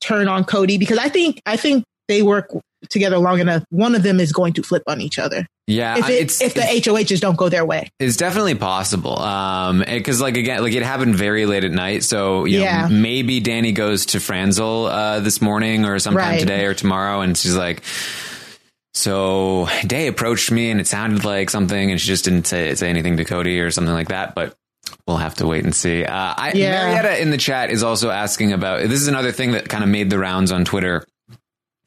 turn 0.00 0.28
on 0.28 0.44
Cody 0.44 0.78
because 0.78 0.96
I 0.96 1.10
think 1.10 1.42
I 1.44 1.58
think 1.58 1.84
they 2.08 2.22
work 2.22 2.54
together 2.90 3.18
long 3.18 3.40
enough. 3.40 3.62
One 3.70 3.94
of 3.94 4.02
them 4.02 4.20
is 4.20 4.32
going 4.32 4.52
to 4.54 4.62
flip 4.62 4.82
on 4.86 5.00
each 5.00 5.18
other. 5.18 5.46
yeah, 5.66 5.98
if, 5.98 6.08
it, 6.08 6.12
it's 6.22 6.40
if 6.42 6.54
the 6.54 6.60
HOHs 6.62 7.20
don't 7.20 7.36
go 7.36 7.48
their 7.48 7.64
way. 7.64 7.88
It's 8.00 8.16
definitely 8.16 8.54
possible. 8.56 9.18
Um, 9.18 9.84
because 9.86 10.20
like 10.20 10.36
again, 10.36 10.62
like 10.62 10.72
it 10.74 10.82
happened 10.82 11.14
very 11.14 11.46
late 11.46 11.64
at 11.64 11.70
night. 11.72 12.02
So, 12.04 12.44
you 12.44 12.60
Yeah. 12.60 12.88
know, 12.88 12.94
maybe 12.94 13.40
Dani 13.40 13.74
goes 13.74 14.06
to 14.06 14.20
Franzel, 14.20 14.86
uh, 14.86 15.20
this 15.20 15.40
morning 15.40 15.84
or 15.84 15.98
sometime 15.98 16.30
Right. 16.32 16.40
today 16.40 16.64
or 16.66 16.74
tomorrow. 16.74 17.20
And 17.20 17.36
she's 17.36 17.56
like, 17.56 17.82
so 18.94 19.68
Day 19.86 20.06
approached 20.06 20.50
me 20.50 20.70
and 20.70 20.80
it 20.80 20.86
sounded 20.86 21.24
like 21.24 21.48
something, 21.50 21.90
and 21.90 22.00
she 22.00 22.06
just 22.08 22.24
didn't 22.24 22.46
say, 22.46 22.74
say 22.74 22.88
anything 22.90 23.16
to 23.16 23.24
Cody 23.24 23.60
or 23.60 23.70
something 23.70 23.94
like 23.94 24.08
that. 24.08 24.34
But 24.34 24.54
we'll 25.06 25.16
have 25.16 25.36
to 25.36 25.46
wait 25.46 25.64
and 25.64 25.74
see. 25.74 26.04
Uh, 26.04 26.12
I, 26.36 26.52
Yeah. 26.54 26.88
Marietta 26.92 27.22
in 27.22 27.30
the 27.30 27.38
chat 27.38 27.70
is 27.70 27.82
also 27.82 28.10
asking 28.10 28.52
about 28.52 28.80
this 28.82 29.00
is 29.00 29.08
another 29.08 29.32
thing 29.32 29.52
that 29.52 29.68
kind 29.68 29.82
of 29.82 29.88
made 29.90 30.10
the 30.10 30.18
rounds 30.18 30.52
on 30.52 30.64
Twitter. 30.64 31.04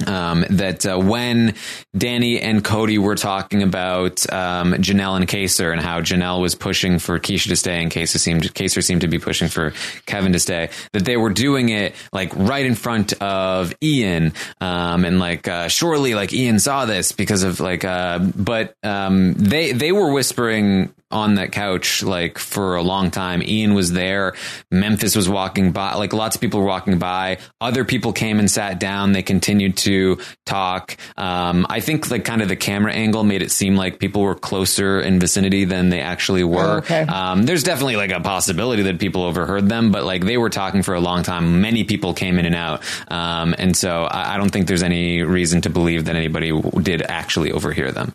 Um, 0.05 0.45
that 0.49 0.85
uh, 0.85 0.99
when 0.99 1.55
Dani 1.95 2.41
and 2.41 2.61
Cody 2.61 2.97
were 2.97 3.15
talking 3.15 3.63
about 3.63 4.29
um, 4.31 4.73
Janelle 4.73 5.15
and 5.15 5.25
Kaysar 5.25 5.71
and 5.71 5.81
how 5.81 6.01
Janelle 6.01 6.41
was 6.41 6.53
pushing 6.53 6.99
for 6.99 7.17
Keesha 7.17 7.47
to 7.47 7.55
stay 7.55 7.81
and 7.81 7.89
Kaysar 7.89 8.19
seemed 8.19 8.43
Kaysar 8.53 8.83
seemed 8.83 9.01
to 9.01 9.07
be 9.07 9.19
pushing 9.19 9.47
for 9.47 9.71
Kevin 10.05 10.33
to 10.33 10.39
stay, 10.39 10.69
that 10.91 11.05
they 11.05 11.15
were 11.15 11.29
doing 11.29 11.69
it 11.69 11.95
like 12.11 12.35
right 12.35 12.65
in 12.65 12.75
front 12.75 13.13
of 13.21 13.73
Ian, 13.81 14.33
um, 14.59 15.05
and 15.05 15.17
like 15.17 15.47
uh, 15.47 15.69
surely 15.69 16.13
like 16.13 16.33
Ian 16.33 16.59
saw 16.59 16.85
this 16.85 17.13
because 17.13 17.43
of 17.43 17.61
like, 17.61 17.85
uh, 17.85 18.19
but 18.19 18.75
um, 18.83 19.33
they 19.35 19.71
they 19.71 19.93
were 19.93 20.11
whispering 20.11 20.93
on 21.11 21.35
that 21.35 21.51
couch 21.51 22.03
like 22.03 22.37
for 22.39 22.75
a 22.75 22.81
long 22.81 23.11
time. 23.11 23.41
Ian 23.43 23.73
was 23.73 23.91
there. 23.91 24.35
Memphis 24.71 25.15
was 25.15 25.29
walking 25.29 25.71
by. 25.71 25.93
Like 25.93 26.13
lots 26.13 26.35
of 26.35 26.41
people 26.41 26.59
were 26.59 26.65
walking 26.65 26.97
by. 26.97 27.37
Other 27.61 27.85
people 27.85 28.11
came 28.11 28.39
and 28.39 28.49
sat 28.49 28.79
down. 28.79 29.11
They 29.11 29.21
continued 29.23 29.77
to 29.77 30.17
talk. 30.45 30.97
Um, 31.15 31.65
I 31.69 31.79
think 31.79 32.09
like 32.09 32.25
kind 32.25 32.41
of 32.41 32.49
the 32.49 32.55
camera 32.55 32.91
angle 32.91 33.23
made 33.23 33.41
it 33.41 33.51
seem 33.51 33.75
like 33.75 33.99
people 33.99 34.21
were 34.23 34.35
closer 34.35 34.99
in 34.99 35.19
vicinity 35.19 35.65
than 35.65 35.89
they 35.89 36.01
actually 36.01 36.43
were. 36.43 36.75
Oh, 36.75 36.77
okay. 36.77 37.01
Um, 37.01 37.43
there's 37.43 37.63
definitely 37.63 37.95
like 37.97 38.11
a 38.11 38.19
possibility 38.19 38.83
that 38.83 38.99
people 38.99 39.23
overheard 39.23 39.69
them, 39.69 39.91
but 39.91 40.03
like 40.03 40.25
they 40.25 40.37
were 40.37 40.49
talking 40.49 40.81
for 40.81 40.95
a 40.95 40.99
long 40.99 41.23
time. 41.23 41.61
Many 41.61 41.83
people 41.83 42.13
came 42.13 42.39
in 42.39 42.45
and 42.45 42.55
out. 42.55 42.83
Um, 43.11 43.53
and 43.57 43.77
so 43.77 44.03
I, 44.03 44.33
I 44.33 44.37
don't 44.37 44.49
think 44.49 44.67
there's 44.67 44.83
any 44.83 45.21
reason 45.21 45.61
to 45.61 45.69
believe 45.69 46.05
that 46.05 46.15
anybody 46.15 46.49
w- 46.51 46.81
did 46.83 47.03
actually 47.03 47.51
overhear 47.51 47.91
them. 47.91 48.13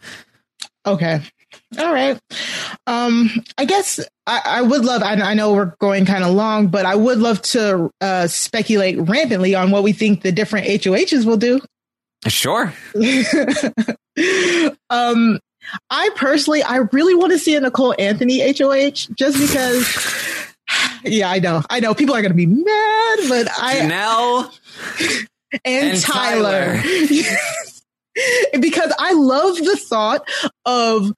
Okay. 0.85 1.21
All 1.79 1.93
right. 1.93 2.19
Um, 2.87 3.31
I 3.57 3.65
guess 3.65 4.01
I, 4.27 4.41
I 4.45 4.63
would 4.63 4.85
love, 4.85 5.03
I, 5.03 5.15
I 5.15 5.35
know 5.35 5.53
we're 5.53 5.77
going 5.79 6.05
kind 6.05 6.25
of 6.25 6.31
long, 6.31 6.67
but 6.67 6.85
I 6.85 6.97
would 6.97 7.19
love 7.19 7.41
to 7.43 7.91
uh, 8.01 8.27
speculate 8.27 8.99
rampantly 8.99 9.55
on 9.55 9.71
what 9.71 9.85
we 9.85 9.93
think 9.93 10.23
the 10.23 10.33
different 10.33 10.67
HOHs 10.67 11.25
will 11.25 11.37
do. 11.37 11.61
Sure. 12.27 12.75
um, 14.91 15.39
I 15.89 16.11
personally, 16.17 16.63
I 16.63 16.77
really 16.93 17.15
want 17.15 17.33
to 17.33 17.39
see 17.39 17.55
a 17.55 17.61
Nicole 17.61 17.95
Anthony 17.99 18.41
HOH 18.41 19.09
just 19.15 19.39
because. 19.39 20.27
Yeah, 21.03 21.31
I 21.31 21.39
know. 21.39 21.63
I 21.71 21.81
know 21.81 21.95
people 21.95 22.15
are 22.15 22.21
going 22.21 22.31
to 22.31 22.37
be 22.37 22.45
mad, 22.45 23.19
but 23.29 23.49
I 23.51 23.81
Janelle 23.81 24.59
and, 25.65 25.93
and 25.95 26.01
Tyler. 26.01 26.79
because 28.61 28.93
I 28.99 29.15
love 29.15 29.57
the 29.57 29.77
thought 29.77 30.29
of 30.67 31.13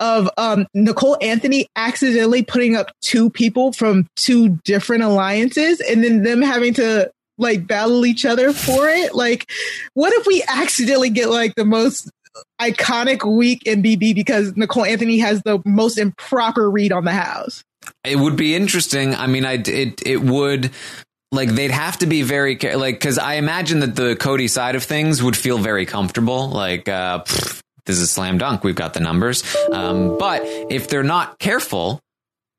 of 0.00 0.28
um, 0.36 0.66
Nicole 0.74 1.16
Anthony 1.20 1.68
accidentally 1.76 2.42
putting 2.42 2.76
up 2.76 2.90
two 3.02 3.30
people 3.30 3.72
from 3.72 4.06
two 4.16 4.58
different 4.64 5.02
alliances 5.02 5.80
and 5.80 6.04
then 6.04 6.22
them 6.22 6.42
having 6.42 6.74
to 6.74 7.10
like 7.38 7.66
battle 7.66 8.06
each 8.06 8.24
other 8.24 8.52
for 8.52 8.88
it. 8.88 9.14
Like, 9.14 9.50
what 9.94 10.12
if 10.14 10.26
we 10.26 10.42
accidentally 10.48 11.10
get 11.10 11.28
like 11.28 11.54
the 11.54 11.64
most 11.64 12.10
iconic 12.60 13.24
week 13.24 13.62
in 13.66 13.82
BB 13.82 14.14
because 14.14 14.56
Nicole 14.56 14.84
Anthony 14.84 15.18
has 15.18 15.42
the 15.42 15.60
most 15.64 15.98
improper 15.98 16.70
read 16.70 16.92
on 16.92 17.04
the 17.04 17.12
house? 17.12 17.62
It 18.04 18.16
would 18.16 18.36
be 18.36 18.54
interesting. 18.54 19.14
I 19.14 19.26
mean, 19.26 19.44
I 19.44 19.54
it 19.54 20.02
it 20.04 20.20
would 20.20 20.70
like 21.32 21.50
they'd 21.50 21.70
have 21.70 21.98
to 21.98 22.06
be 22.06 22.22
very 22.22 22.56
like 22.56 22.96
because 22.96 23.18
I 23.18 23.34
imagine 23.34 23.80
that 23.80 23.94
the 23.94 24.16
Cody 24.16 24.48
side 24.48 24.74
of 24.74 24.82
things 24.82 25.22
would 25.22 25.36
feel 25.36 25.58
very 25.58 25.86
comfortable. 25.86 26.48
Like 26.48 26.88
uh, 26.88 27.24
this 27.86 27.96
is 27.96 28.02
a 28.02 28.06
slam 28.06 28.38
dunk. 28.38 28.64
We've 28.64 28.74
got 28.74 28.94
the 28.94 29.00
numbers. 29.00 29.42
Um, 29.72 30.18
but 30.18 30.42
if 30.44 30.88
they're 30.88 31.02
not 31.02 31.38
careful, 31.38 32.00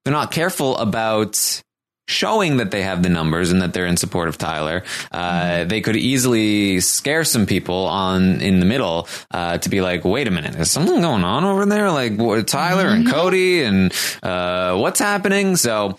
they're 0.04 0.14
not 0.14 0.32
careful 0.32 0.78
about 0.78 1.62
showing 2.08 2.58
that 2.58 2.72
they 2.72 2.82
have 2.84 3.04
the 3.04 3.10
numbers 3.10 3.52
and 3.52 3.62
that 3.62 3.74
they're 3.74 3.86
in 3.86 3.98
support 3.98 4.30
of 4.30 4.38
Tyler, 4.38 4.84
uh, 5.12 5.66
they 5.66 5.82
could 5.82 5.96
easily 5.96 6.80
scare 6.80 7.24
some 7.24 7.46
people 7.46 7.86
on 7.86 8.40
in 8.42 8.60
the 8.60 8.66
middle 8.66 9.08
uh, 9.32 9.58
to 9.58 9.70
be 9.70 9.82
like, 9.82 10.06
wait 10.06 10.28
a 10.28 10.32
minute, 10.32 10.56
is 10.56 10.72
something 10.72 11.02
going 11.02 11.24
on 11.24 11.44
over 11.44 11.66
there? 11.66 11.92
Like 11.92 12.16
what, 12.18 12.48
Tyler 12.48 12.88
and 12.88 13.08
Cody 13.08 13.64
and 13.64 13.94
uh, 14.24 14.78
what's 14.78 15.00
happening? 15.00 15.58
So, 15.58 15.98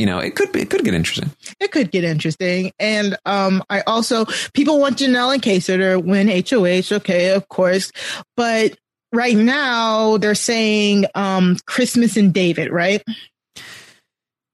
you 0.00 0.06
know, 0.06 0.18
it 0.18 0.34
could 0.34 0.50
be, 0.50 0.62
it 0.62 0.70
could 0.70 0.82
get 0.82 0.94
interesting. 0.94 1.30
it 1.60 1.72
could 1.72 1.90
get 1.90 2.04
interesting. 2.04 2.72
And 2.78 3.18
um, 3.26 3.62
I 3.68 3.82
also 3.82 4.24
people 4.54 4.80
want 4.80 4.96
Janelle 4.98 5.34
and 5.34 5.42
to 5.76 5.96
win 6.00 6.28
HOH. 6.28 6.96
Okay, 6.96 7.34
of 7.34 7.48
course, 7.48 7.92
but 8.36 8.78
right 9.12 9.36
now 9.36 10.16
they're 10.16 10.34
saying 10.34 11.04
um, 11.14 11.56
Christmas 11.66 12.16
and 12.16 12.32
David, 12.32 12.70
right? 12.70 13.02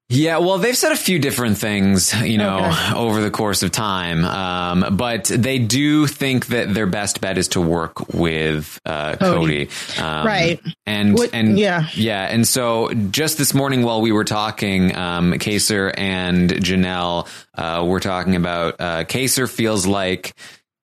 Yeah, 0.09 0.39
well, 0.39 0.59
they've 0.59 0.77
said 0.77 0.93
a 0.93 0.97
few 0.97 1.19
different 1.19 1.59
things, 1.59 2.15
you 2.23 2.39
know, 2.39 2.59
Okay. 2.59 2.95
over 2.95 3.21
the 3.21 3.31
course 3.31 3.65
of 3.65 3.73
time. 3.73 4.25
Um, 4.25 4.97
but 4.97 5.25
they 5.25 5.59
do 5.59 6.07
think 6.07 6.47
that 6.47 6.73
their 6.73 6.87
best 6.87 7.21
bet 7.21 7.37
is 7.39 7.49
to 7.49 7.61
work 7.61 8.15
with 8.15 8.81
uh, 8.87 9.17
Cody. 9.17 9.67
Cody. 9.67 10.01
Um, 10.01 10.25
Right. 10.27 10.61
And 10.87 11.15
What- 11.19 11.31
and 11.33 11.59
yeah. 11.59 11.89
yeah. 11.95 12.23
And 12.23 12.47
so 12.47 12.93
just 13.11 13.37
this 13.37 13.53
morning 13.53 13.83
while 13.83 14.01
we 14.01 14.13
were 14.13 14.23
talking, 14.25 14.95
um, 14.97 15.33
Kaysar 15.33 15.93
and 15.99 16.51
Janelle 16.51 17.27
uh, 17.59 17.85
were 17.85 17.99
talking 18.01 18.37
about 18.37 18.77
uh, 18.81 19.05
Kaysar 19.05 19.51
feels 19.51 19.87
like. 19.89 20.35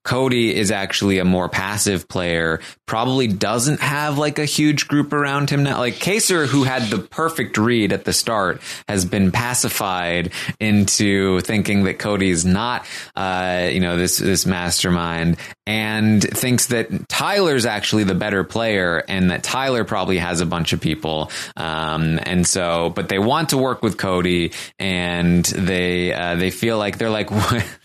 Cody 0.04 0.54
is 0.54 0.70
actually 0.70 1.20
a 1.20 1.26
more 1.26 1.48
passive 1.48 2.08
player, 2.08 2.60
probably 2.86 3.28
doesn't 3.28 3.80
have 3.80 4.18
like 4.18 4.38
a 4.38 4.46
huge 4.46 4.88
group 4.88 5.14
around 5.14 5.50
him 5.50 5.64
now. 5.64 5.80
Like 5.80 5.96
Kaysar, 5.96 6.46
who 6.46 6.64
had 6.64 6.84
the 6.90 7.00
perfect 7.00 7.58
read 7.58 7.94
at 7.94 8.04
the 8.04 8.12
start, 8.12 8.62
has 8.88 9.06
been 9.06 9.32
pacified 9.32 10.32
into 10.60 11.40
thinking 11.42 11.86
that 11.86 12.00
Cody's 12.00 12.46
not, 12.46 12.86
uh, 13.16 13.70
you 13.72 13.80
know, 13.80 13.98
this, 13.98 14.18
this 14.18 14.46
mastermind 14.46 15.38
and 15.66 16.22
thinks 16.22 16.68
that 16.68 17.08
Tyler's 17.08 17.66
actually 17.66 18.04
the 18.04 18.16
better 18.16 18.44
player 18.44 19.04
and 19.08 19.32
that 19.32 19.44
Tyler 19.44 19.86
probably 19.86 20.18
has 20.18 20.42
a 20.42 20.46
bunch 20.46 20.74
of 20.74 20.82
people. 20.82 21.32
Um, 21.56 22.20
and 22.24 22.46
so, 22.46 22.90
but 22.90 23.08
they 23.08 23.20
want 23.20 23.50
to 23.50 23.58
work 23.58 23.82
with 23.82 23.98
Cody 23.98 24.52
and 24.78 25.46
they, 25.46 26.14
uh, 26.14 26.36
they 26.36 26.52
feel 26.52 26.78
like 26.78 26.98
they're 26.98 27.10
like, 27.10 27.30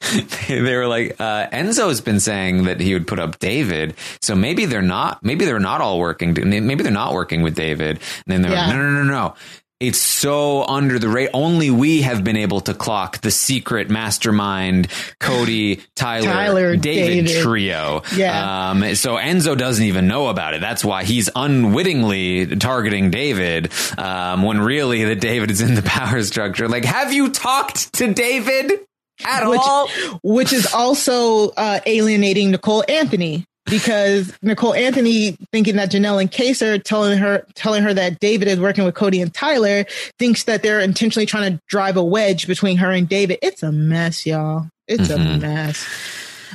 they 0.48 0.76
were 0.76 0.86
like 0.86 1.20
uh, 1.20 1.48
Enzo's 1.48 2.00
been 2.00 2.20
saying 2.20 2.64
that 2.64 2.80
he 2.80 2.94
would 2.94 3.06
put 3.06 3.18
up 3.18 3.38
David, 3.38 3.94
so 4.20 4.34
maybe 4.34 4.64
they're 4.64 4.82
not. 4.82 5.22
Maybe 5.22 5.44
they're 5.44 5.58
not 5.58 5.80
all 5.80 5.98
working. 5.98 6.34
Maybe 6.34 6.82
they're 6.82 6.92
not 6.92 7.14
working 7.14 7.42
with 7.42 7.54
David. 7.54 7.98
And 7.98 8.26
then 8.26 8.42
they're 8.42 8.52
like, 8.52 8.68
no, 8.68 8.76
no, 8.76 8.90
no, 8.90 9.04
no. 9.04 9.34
It's 9.80 10.00
so 10.00 10.64
under 10.64 10.98
the 10.98 11.08
rate. 11.08 11.30
Only 11.32 11.70
we 11.70 12.02
have 12.02 12.24
been 12.24 12.36
able 12.36 12.60
to 12.62 12.74
clock 12.74 13.20
the 13.20 13.30
secret 13.30 13.88
mastermind 13.88 14.88
Cody, 15.20 15.80
Tyler, 15.94 16.24
Tyler, 16.24 16.76
David, 16.76 17.26
David. 17.26 17.42
trio. 17.42 18.02
Yeah. 18.16 18.70
Um, 18.70 18.96
so 18.96 19.14
Enzo 19.14 19.56
doesn't 19.56 19.84
even 19.84 20.08
know 20.08 20.28
about 20.28 20.54
it. 20.54 20.60
That's 20.60 20.84
why 20.84 21.04
he's 21.04 21.30
unwittingly 21.36 22.56
targeting 22.56 23.12
David 23.12 23.70
um, 23.96 24.42
when 24.42 24.60
really 24.60 25.04
that 25.04 25.20
David 25.20 25.52
is 25.52 25.60
in 25.60 25.74
the 25.76 25.82
power 25.84 26.22
structure. 26.24 26.66
Like, 26.66 26.84
have 26.84 27.12
you 27.12 27.30
talked 27.30 27.92
to 27.94 28.12
David 28.12 28.80
at 29.24 29.48
which, 29.48 29.60
all? 29.62 29.88
which 30.22 30.52
is 30.52 30.72
also 30.72 31.50
uh, 31.50 31.80
alienating 31.86 32.50
Nicole 32.50 32.84
Anthony 32.88 33.44
because 33.66 34.32
Nicole 34.42 34.72
Anthony 34.74 35.36
thinking 35.52 35.76
that 35.76 35.90
Janelle 35.90 36.20
and 36.20 36.30
Kaysar 36.30 36.82
telling 36.82 37.18
her 37.18 37.44
telling 37.54 37.82
her 37.82 37.92
that 37.92 38.18
David 38.20 38.48
is 38.48 38.58
working 38.58 38.84
with 38.84 38.94
Cody 38.94 39.20
and 39.20 39.32
Tyler 39.34 39.84
thinks 40.18 40.44
that 40.44 40.62
they're 40.62 40.80
intentionally 40.80 41.26
trying 41.26 41.52
to 41.54 41.60
drive 41.68 41.96
a 41.96 42.04
wedge 42.04 42.46
between 42.46 42.78
her 42.78 42.90
and 42.90 43.08
David. 43.08 43.38
It's 43.42 43.62
a 43.62 43.70
mess, 43.72 44.24
y'all. 44.24 44.68
It's 44.86 45.10
a 45.10 45.16
Mhm. 45.16 45.40
mess. 45.42 45.84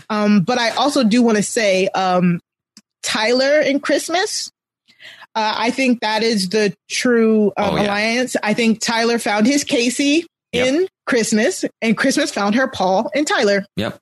Um, 0.10 0.42
but 0.42 0.58
I 0.58 0.72
also 0.72 1.04
do 1.04 1.22
want 1.22 1.38
to 1.38 1.44
say 1.44 1.88
um, 1.90 2.40
Tyler 3.04 3.60
and 3.60 3.82
Christmas. 3.82 4.50
Uh, 5.36 5.54
I 5.56 5.72
think 5.72 6.02
that 6.02 6.24
is 6.24 6.50
the 6.50 6.74
true 6.90 7.48
um, 7.58 7.74
Oh, 7.74 7.76
yeah. 7.76 7.84
alliance. 7.86 8.36
I 8.44 8.54
think 8.54 8.80
Tyler 8.82 9.20
found 9.20 9.46
his 9.48 9.64
Casey 9.64 10.26
Yep. 10.52 10.68
in 10.68 10.88
Christmas, 11.06 11.66
and 11.82 11.98
Christmas 11.98 12.32
found 12.32 12.56
her 12.56 12.68
Paul 12.68 13.10
and 13.16 13.28
Tyler 13.28 13.66
Yep. 13.76 13.98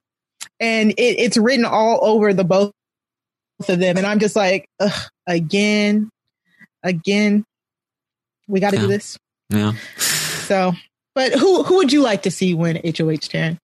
and 0.59 0.91
it, 0.91 1.01
it's 1.19 1.37
written 1.37 1.65
all 1.65 1.99
over 2.01 2.33
the 2.33 2.43
both 2.43 2.71
of 3.67 3.79
them. 3.79 3.97
And 3.97 4.05
I'm 4.05 4.19
just 4.19 4.35
like, 4.35 4.65
Ugh, 4.79 4.91
again, 5.27 6.09
again, 6.83 7.43
we 8.47 8.59
got 8.59 8.71
to 8.71 8.75
Yeah. 8.77 8.81
do 8.83 8.87
this. 8.87 9.17
Yeah. 9.49 9.73
So, 9.97 10.73
but 11.15 11.33
who 11.33 11.63
who 11.63 11.75
would 11.77 11.91
you 11.91 12.01
like 12.01 12.23
to 12.23 12.31
see 12.31 12.53
win 12.53 12.77
HOH 12.77 13.27
Taryn? 13.29 13.57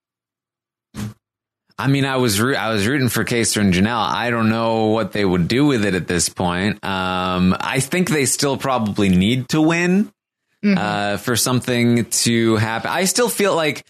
I 1.80 1.88
mean, 1.88 2.06
I 2.06 2.18
was 2.18 2.42
I 2.42 2.72
was 2.74 2.88
rooting 2.88 3.10
for 3.10 3.24
Kaysar 3.24 3.62
and 3.62 3.74
Janelle. 3.74 4.04
I 4.04 4.32
don't 4.32 4.50
know 4.50 4.86
what 4.88 5.12
they 5.12 5.24
would 5.24 5.48
do 5.48 5.66
with 5.68 5.86
it 5.86 5.94
at 5.94 6.08
this 6.08 6.28
point. 6.28 6.84
Um, 6.84 7.56
I 7.60 7.80
think 7.80 8.10
they 8.10 8.26
still 8.26 8.58
probably 8.58 9.10
need 9.10 9.50
to 9.50 9.62
win 9.62 10.10
uh, 10.64 11.18
for 11.18 11.36
something 11.36 12.06
to 12.06 12.56
happen. 12.58 12.90
I 12.90 13.06
still 13.06 13.30
feel 13.30 13.56
like 13.56 13.86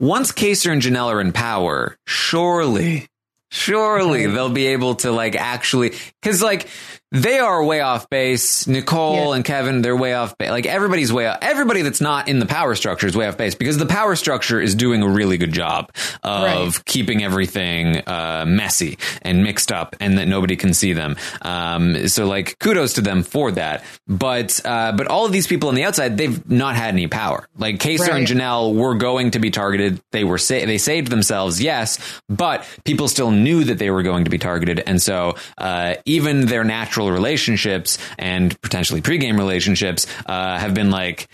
once 0.00 0.32
Kaysar 0.32 0.72
and 0.72 0.82
Janelle 0.82 1.12
are 1.12 1.20
in 1.20 1.32
power, 1.32 1.96
surely, 2.06 3.08
Surely 3.54 4.26
they'll 4.26 4.50
be 4.50 4.66
able 4.66 4.96
to 4.96 5.12
like 5.12 5.36
actually, 5.36 5.92
cause 6.22 6.42
like 6.42 6.66
they 7.12 7.38
are 7.38 7.62
way 7.64 7.80
off 7.80 8.10
base. 8.10 8.66
Nicole 8.66 9.32
and 9.34 9.44
Kevin, 9.44 9.82
they're 9.82 9.96
way 9.96 10.14
off 10.14 10.36
base. 10.36 10.50
Like 10.50 10.66
everybody's 10.66 11.12
way 11.12 11.28
off. 11.28 11.38
Everybody 11.42 11.82
that's 11.82 12.00
not 12.00 12.28
in 12.28 12.38
the 12.40 12.46
power 12.46 12.74
structure 12.74 13.06
is 13.06 13.16
way 13.16 13.28
off 13.28 13.36
base 13.36 13.54
because 13.54 13.78
the 13.78 13.86
power 13.86 14.16
structure 14.16 14.60
is 14.60 14.74
doing 14.74 15.02
a 15.02 15.08
really 15.08 15.36
good 15.36 15.52
job 15.52 15.92
of 16.24 16.84
keeping 16.84 17.22
everything 17.22 17.98
uh, 18.08 18.44
messy 18.48 18.98
and 19.22 19.44
mixed 19.44 19.70
up 19.70 19.94
and 20.00 20.18
that 20.18 20.26
nobody 20.26 20.56
can 20.56 20.74
see 20.74 20.92
them. 20.92 21.16
Um, 21.42 22.08
so 22.08 22.26
like 22.26 22.58
kudos 22.58 22.94
to 22.94 23.00
them 23.00 23.22
for 23.22 23.52
that. 23.52 23.84
But, 24.08 24.60
uh, 24.64 24.92
but 24.96 25.06
all 25.06 25.24
of 25.24 25.32
these 25.32 25.46
people 25.46 25.68
on 25.68 25.76
the 25.76 25.84
outside, 25.84 26.16
they've 26.16 26.50
not 26.50 26.74
had 26.74 26.88
any 26.94 27.06
power. 27.06 27.48
Like 27.56 27.78
Kaysar 27.78 28.10
and 28.10 28.26
Janelle 28.26 28.74
were 28.74 28.94
going 28.96 29.30
to 29.32 29.38
be 29.38 29.50
targeted. 29.50 30.00
They 30.10 30.24
were 30.24 30.38
sa- 30.38 30.54
they 30.54 30.78
saved 30.78 31.10
themselves, 31.10 31.62
yes, 31.62 31.98
but 32.28 32.66
people 32.84 33.08
still 33.08 33.30
knew 33.30 33.64
that 33.64 33.78
they 33.78 33.90
were 33.90 34.02
going 34.02 34.24
to 34.24 34.30
be 34.30 34.38
targeted, 34.38 34.82
and 34.86 35.00
so 35.00 35.36
uh, 35.58 35.94
even 36.04 36.46
their 36.46 36.64
natural 36.64 36.93
relationships 37.02 37.98
and 38.18 38.60
potentially 38.60 39.02
pregame 39.02 39.38
relationships 39.38 40.06
uh, 40.26 40.58
have 40.58 40.74
been 40.74 40.90
like. 40.90 41.28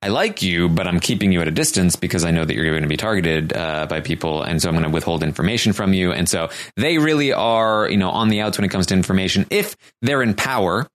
I 0.00 0.08
like 0.08 0.42
you, 0.42 0.68
but 0.68 0.86
I'm 0.86 1.00
keeping 1.00 1.32
you 1.32 1.40
at 1.40 1.48
a 1.48 1.50
distance 1.50 1.96
because 1.96 2.22
I 2.22 2.30
know 2.30 2.44
that 2.44 2.54
you're 2.54 2.70
going 2.70 2.84
to 2.84 2.88
be 2.88 2.96
targeted 2.96 3.52
uh, 3.52 3.86
by 3.86 4.00
people, 4.00 4.44
and 4.44 4.62
so 4.62 4.68
I'm 4.68 4.76
going 4.76 4.84
to 4.84 4.90
withhold 4.90 5.24
information 5.24 5.72
from 5.72 5.92
you. 5.92 6.12
And 6.12 6.28
so 6.28 6.50
they 6.76 6.98
really 6.98 7.32
are, 7.32 7.90
you 7.90 7.96
know, 7.96 8.10
on 8.10 8.28
the 8.28 8.42
outs 8.42 8.58
when 8.58 8.64
it 8.64 8.68
comes 8.68 8.86
to 8.86 8.94
information. 8.94 9.46
If 9.50 9.76
they're 10.00 10.22
in 10.22 10.34
power, 10.34 10.86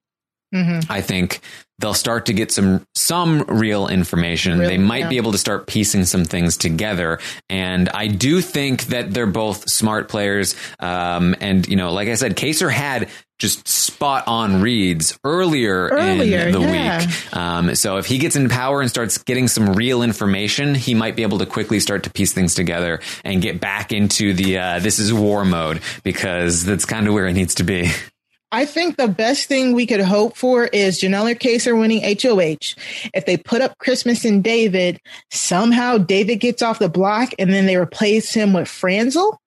Mm-hmm. 0.54 0.92
I 0.92 1.00
think 1.00 1.40
they'll 1.78 1.94
start 1.94 2.26
to 2.26 2.32
get 2.32 2.52
some 2.52 2.86
some 2.94 3.42
real 3.48 3.88
information. 3.88 4.58
Real- 4.58 4.68
they 4.68 4.78
might 4.78 5.00
yeah. 5.00 5.08
be 5.08 5.16
able 5.16 5.32
to 5.32 5.38
start 5.38 5.66
piecing 5.66 6.04
some 6.04 6.24
things 6.24 6.56
together, 6.56 7.18
and 7.50 7.88
I 7.88 8.06
do 8.06 8.40
think 8.40 8.84
that 8.86 9.12
they're 9.12 9.26
both 9.26 9.68
smart 9.68 10.08
players. 10.08 10.54
Um, 10.78 11.34
and 11.40 11.66
you 11.66 11.76
know, 11.76 11.92
like 11.92 12.08
I 12.08 12.14
said, 12.14 12.36
Kaysar 12.36 12.70
had 12.70 13.08
just 13.38 13.66
spot 13.66 14.28
on 14.28 14.62
reads 14.62 15.18
earlier, 15.24 15.88
Earlier, 15.88 16.46
in 16.46 16.52
the 16.52 16.60
yeah. 16.60 17.00
week. 17.00 17.36
Um, 17.36 17.74
so 17.74 17.96
if 17.96 18.06
he 18.06 18.18
gets 18.18 18.36
in 18.36 18.48
power 18.48 18.80
and 18.80 18.88
starts 18.88 19.18
getting 19.18 19.48
some 19.48 19.72
real 19.72 20.02
information, 20.02 20.74
he 20.74 20.94
might 20.94 21.16
be 21.16 21.22
able 21.24 21.38
to 21.38 21.46
quickly 21.46 21.80
start 21.80 22.04
to 22.04 22.10
piece 22.10 22.32
things 22.32 22.54
together 22.54 23.00
and 23.24 23.42
get 23.42 23.60
back 23.60 23.92
into 23.92 24.34
the 24.34 24.58
uh, 24.58 24.78
this 24.78 25.00
is 25.00 25.12
war 25.12 25.44
mode 25.44 25.82
because 26.04 26.64
that's 26.64 26.84
kind 26.84 27.08
of 27.08 27.14
where 27.14 27.26
it 27.26 27.32
needs 27.32 27.56
to 27.56 27.64
be. 27.64 27.90
I 28.54 28.66
think 28.66 28.96
the 28.96 29.08
best 29.08 29.48
thing 29.48 29.72
we 29.72 29.84
could 29.84 30.00
hope 30.00 30.36
for 30.36 30.64
is 30.64 31.00
Janelle 31.00 31.32
or 31.32 31.34
Kaysar 31.34 31.76
winning 31.76 32.02
HOH. 32.02 32.80
If 33.12 33.26
they 33.26 33.36
put 33.36 33.60
up 33.60 33.76
Christmas 33.78 34.24
and 34.24 34.44
David, 34.44 35.00
somehow 35.32 35.98
David 35.98 36.36
gets 36.36 36.62
off 36.62 36.78
the 36.78 36.88
block 36.88 37.30
and 37.36 37.52
then 37.52 37.66
they 37.66 37.76
replace 37.76 38.32
him 38.32 38.52
with 38.52 38.68
Franzel. 38.68 39.40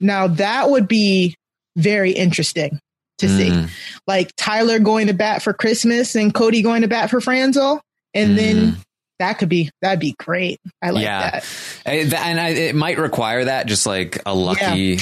Now 0.00 0.26
that 0.26 0.70
would 0.70 0.88
be 0.88 1.34
very 1.76 2.12
interesting 2.12 2.80
to 3.18 3.28
see. 3.28 3.50
Mm. 3.50 3.68
Like 4.06 4.32
Tyler 4.36 4.78
going 4.78 5.08
to 5.08 5.14
bat 5.14 5.42
for 5.42 5.52
Christmas 5.52 6.14
and 6.14 6.32
Cody 6.32 6.62
going 6.62 6.80
to 6.82 6.88
bat 6.88 7.10
for 7.10 7.20
Franzel. 7.20 7.82
And 8.14 8.38
then 8.38 8.78
that 9.18 9.34
could 9.34 9.50
be, 9.50 9.70
that'd 9.82 10.00
be 10.00 10.14
great. 10.18 10.60
I 10.80 10.90
like 10.90 11.04
that. 11.04 11.44
Uh, 11.84 12.16
and 12.16 12.40
I, 12.40 12.48
it 12.48 12.74
might 12.74 12.98
require 12.98 13.44
that 13.44 13.66
just 13.66 13.84
like 13.84 14.22
a 14.24 14.34
lucky 14.34 14.98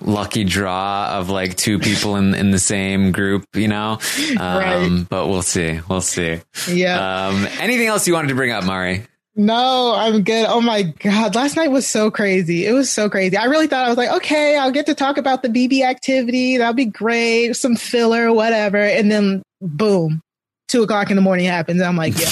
lucky 0.00 0.44
draw 0.44 1.18
of 1.18 1.30
like 1.30 1.56
two 1.56 1.78
people 1.78 2.16
in 2.16 2.34
in 2.34 2.50
the 2.50 2.58
same 2.58 3.12
group 3.12 3.44
you 3.54 3.68
know 3.68 3.98
um 4.40 4.58
Right. 4.58 5.06
but 5.08 5.28
we'll 5.28 5.42
see 5.42 5.80
we'll 5.88 6.00
see 6.00 6.40
Yeah. 6.68 7.28
um 7.28 7.46
anything 7.60 7.86
else 7.86 8.06
you 8.08 8.14
wanted 8.14 8.28
to 8.28 8.34
bring 8.34 8.50
up 8.50 8.64
mari 8.64 9.06
No, 9.36 9.92
I'm 9.96 10.22
good. 10.22 10.46
Oh 10.48 10.60
my 10.60 10.82
God. 10.82 11.34
Last 11.34 11.56
night 11.56 11.68
was 11.72 11.88
so 11.88 12.08
crazy. 12.08 12.66
It 12.66 12.72
was 12.72 12.88
so 12.88 13.10
crazy. 13.10 13.36
I 13.36 13.46
really 13.46 13.66
thought 13.66 13.84
I 13.84 13.88
was 13.88 13.96
like, 13.96 14.10
okay, 14.22 14.56
I'll 14.56 14.70
get 14.70 14.86
to 14.86 14.94
talk 14.94 15.16
about 15.18 15.42
the 15.42 15.48
BB 15.48 15.82
activity. 15.82 16.56
That'll 16.58 16.72
be 16.72 16.84
great. 16.84 17.54
Some 17.54 17.74
filler, 17.74 18.32
whatever. 18.32 18.78
And 18.78 19.10
then 19.10 19.42
boom, 19.60 20.20
two 20.68 20.84
o'clock 20.84 21.10
in 21.10 21.16
the 21.16 21.22
morning 21.22 21.46
happens. 21.46 21.82
I'm 21.82 21.96
like, 21.96 22.14
yo, 22.16 22.26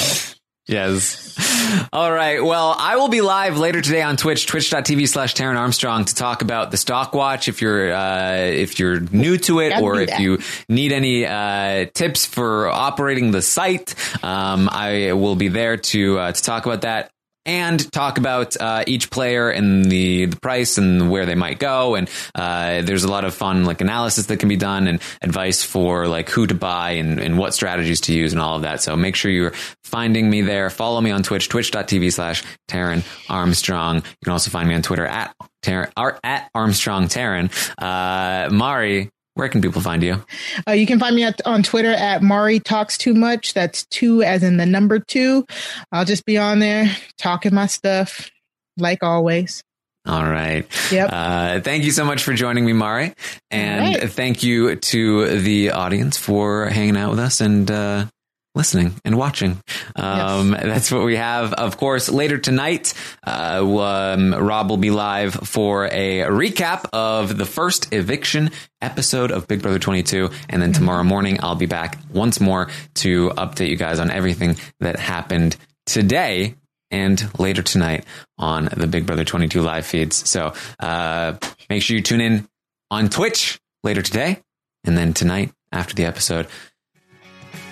Yes. 0.67 1.89
All 1.93 2.13
right. 2.13 2.43
Well, 2.43 2.75
I 2.79 2.97
will 2.97 3.09
be 3.09 3.21
live 3.21 3.59
later 3.59 3.81
today 3.81 4.03
on 4.03 4.17
Twitch, 4.17 4.47
twitch.tv 4.47 5.09
slash 5.09 5.35
Taryn 5.35 5.57
Armstrong 5.57 6.05
to 6.05 6.15
talk 6.15 6.43
about 6.43 6.71
the 6.71 6.77
stock 6.77 7.15
watch. 7.15 7.49
If 7.49 7.61
you're, 7.61 7.93
uh, 7.93 8.37
if 8.37 8.79
you're 8.79 9.01
new 9.01 9.39
to 9.39 9.61
it 9.61 9.81
or 9.81 10.01
if 10.01 10.11
that. 10.11 10.21
you 10.21 10.39
need 10.69 10.93
any, 10.93 11.27
uh, 11.27 11.87
tips 11.93 12.27
for 12.27 12.69
operating 12.69 13.33
the 13.33 13.43
site, 13.43 13.95
um, 14.23 14.69
I 14.71 15.13
will 15.15 15.37
be 15.37 15.49
there 15.49 15.77
to, 15.77 16.19
uh, 16.19 16.33
to 16.33 16.43
talk 16.43 16.67
about 16.67 16.83
that. 16.83 17.11
And 17.45 17.91
talk 17.91 18.19
about 18.19 18.57
uh, 18.61 18.85
each 18.87 19.11
player 19.11 19.51
and 19.51 19.85
the, 19.85 20.27
the 20.27 20.37
price 20.37 20.79
and 20.79 21.11
where 21.11 21.27
they 21.27 21.35
might 21.35 21.59
go, 21.59 21.97
and 21.97 22.09
uh, 22.37 22.83
there's 22.83 23.03
a 23.03 23.11
lot 23.11 23.25
of 23.25 23.35
fun 23.35 23.65
like 23.65 23.81
analysis 23.81 24.27
that 24.27 24.39
can 24.39 24.49
be 24.49 24.57
done 24.57 24.87
and 24.87 25.01
advice 25.23 25.65
for 25.65 26.07
like 26.07 26.29
who 26.29 26.47
to 26.47 26.55
buy 26.55 26.93
and, 26.93 27.19
and 27.19 27.37
what 27.37 27.53
strategies 27.53 28.03
to 28.03 28.15
use 28.15 28.33
and 28.33 28.41
all 28.41 28.55
of 28.55 28.63
that. 28.63 28.81
So 28.81 28.97
make 28.97 29.17
sure 29.17 29.31
you're 29.31 29.55
finding 29.83 30.31
me 30.31 30.43
there. 30.43 30.71
Follow 30.71 31.01
me 31.01 31.11
on 31.11 31.25
Twitch, 31.25 31.49
twitch.tv 31.49 32.13
slash 32.13 32.45
Taryn 32.69 33.03
Armstrong. 33.29 33.97
You 33.97 34.03
can 34.23 34.33
also 34.33 34.51
find 34.51 34.69
me 34.69 34.77
on 34.77 34.83
Twitter 34.83 35.07
at 35.07 35.35
Taryn, 35.65 35.91
at 36.23 36.49
Armstrong 36.55 37.07
Taryn. 37.07 37.51
Uh, 37.77 38.51
Mari, 38.51 39.11
where 39.35 39.49
can 39.49 39.61
people 39.61 39.81
find 39.81 40.03
you? 40.03 40.25
uh, 40.69 40.73
you 40.73 40.87
can 40.87 40.99
find 40.99 41.17
me 41.17 41.25
at, 41.25 41.41
on 41.47 41.63
Twitter 41.63 41.93
at 41.93 42.23
Mari 42.23 42.61
Talks 42.61 42.99
Too 42.99 43.15
Much. 43.15 43.55
That's 43.55 43.87
two 43.87 44.23
as 44.23 44.43
in 44.43 44.57
the 44.57 44.67
number 44.67 44.99
two. 44.99 45.47
I'll 45.91 46.05
just 46.05 46.25
be 46.25 46.39
on 46.39 46.59
there 46.59 46.95
talking 47.19 47.55
my 47.55 47.67
stuff 47.67 48.31
like 48.77 49.03
always. 49.03 49.63
All 50.05 50.25
right. 50.25 50.67
Yep. 50.91 51.11
Uh, 51.13 51.61
thank 51.61 51.85
you 51.85 51.93
so 51.93 52.05
much 52.05 52.25
for 52.25 52.33
joining 52.33 52.67
me, 52.67 52.73
Mari. 52.73 53.15
And 53.53 53.97
right. 53.97 54.11
thank 54.11 54.43
you 54.43 54.75
to 54.75 55.39
the 55.39 55.71
audience 55.71 56.17
for 56.17 56.67
hanging 56.67 56.97
out 56.97 57.11
with 57.11 57.21
us 57.21 57.41
and, 57.41 57.71
uh, 57.71 58.07
listening 58.55 58.95
and 59.05 59.17
watching. 59.17 59.63
Um, 59.97 60.51
that's 60.51 60.93
what 60.93 61.05
we 61.05 61.17
have. 61.17 61.53
Of 61.55 61.77
course, 61.77 62.09
later 62.09 62.39
tonight, 62.39 62.95
uh, 63.27 63.65
um, 63.65 64.35
Rob 64.35 64.71
will 64.71 64.77
be 64.77 64.91
live 64.91 65.35
for 65.35 65.87
a 65.87 66.21
recap 66.29 66.87
of 66.93 67.37
the 67.37 67.47
first 67.47 67.93
eviction 67.93 68.51
episode 68.81 69.31
of 69.31 69.49
Big 69.49 69.63
Brother 69.63 69.79
22. 69.79 70.31
And 70.49 70.61
then 70.61 70.73
tomorrow 70.73 71.05
morning, 71.05 71.39
I'll 71.43 71.55
be 71.55 71.67
back 71.67 71.99
once 72.13 72.41
more 72.41 72.69
to 72.97 73.31
update 73.31 73.69
you 73.69 73.77
guys 73.77 73.99
on 73.99 74.11
everything 74.11 74.57
that 74.81 74.99
happened 74.99 75.57
today 75.87 76.55
and 76.91 77.27
later 77.39 77.63
tonight 77.63 78.05
on 78.39 78.69
the 78.77 78.87
Big 78.87 79.07
Brother 79.07 79.25
22 79.25 79.63
live 79.63 79.87
feeds. 79.87 80.29
So 80.29 80.53
uh, 80.79 81.37
make 81.71 81.83
sure 81.83 81.97
you 81.97 82.03
tune 82.03 82.21
in 82.21 82.49
on 82.91 83.09
Twitch 83.09 83.59
later 83.83 84.03
today 84.03 84.39
and 84.85 84.97
then 84.97 85.15
tonight 85.15 85.53
after 85.73 85.95
the 85.95 86.05
episode. 86.05 86.47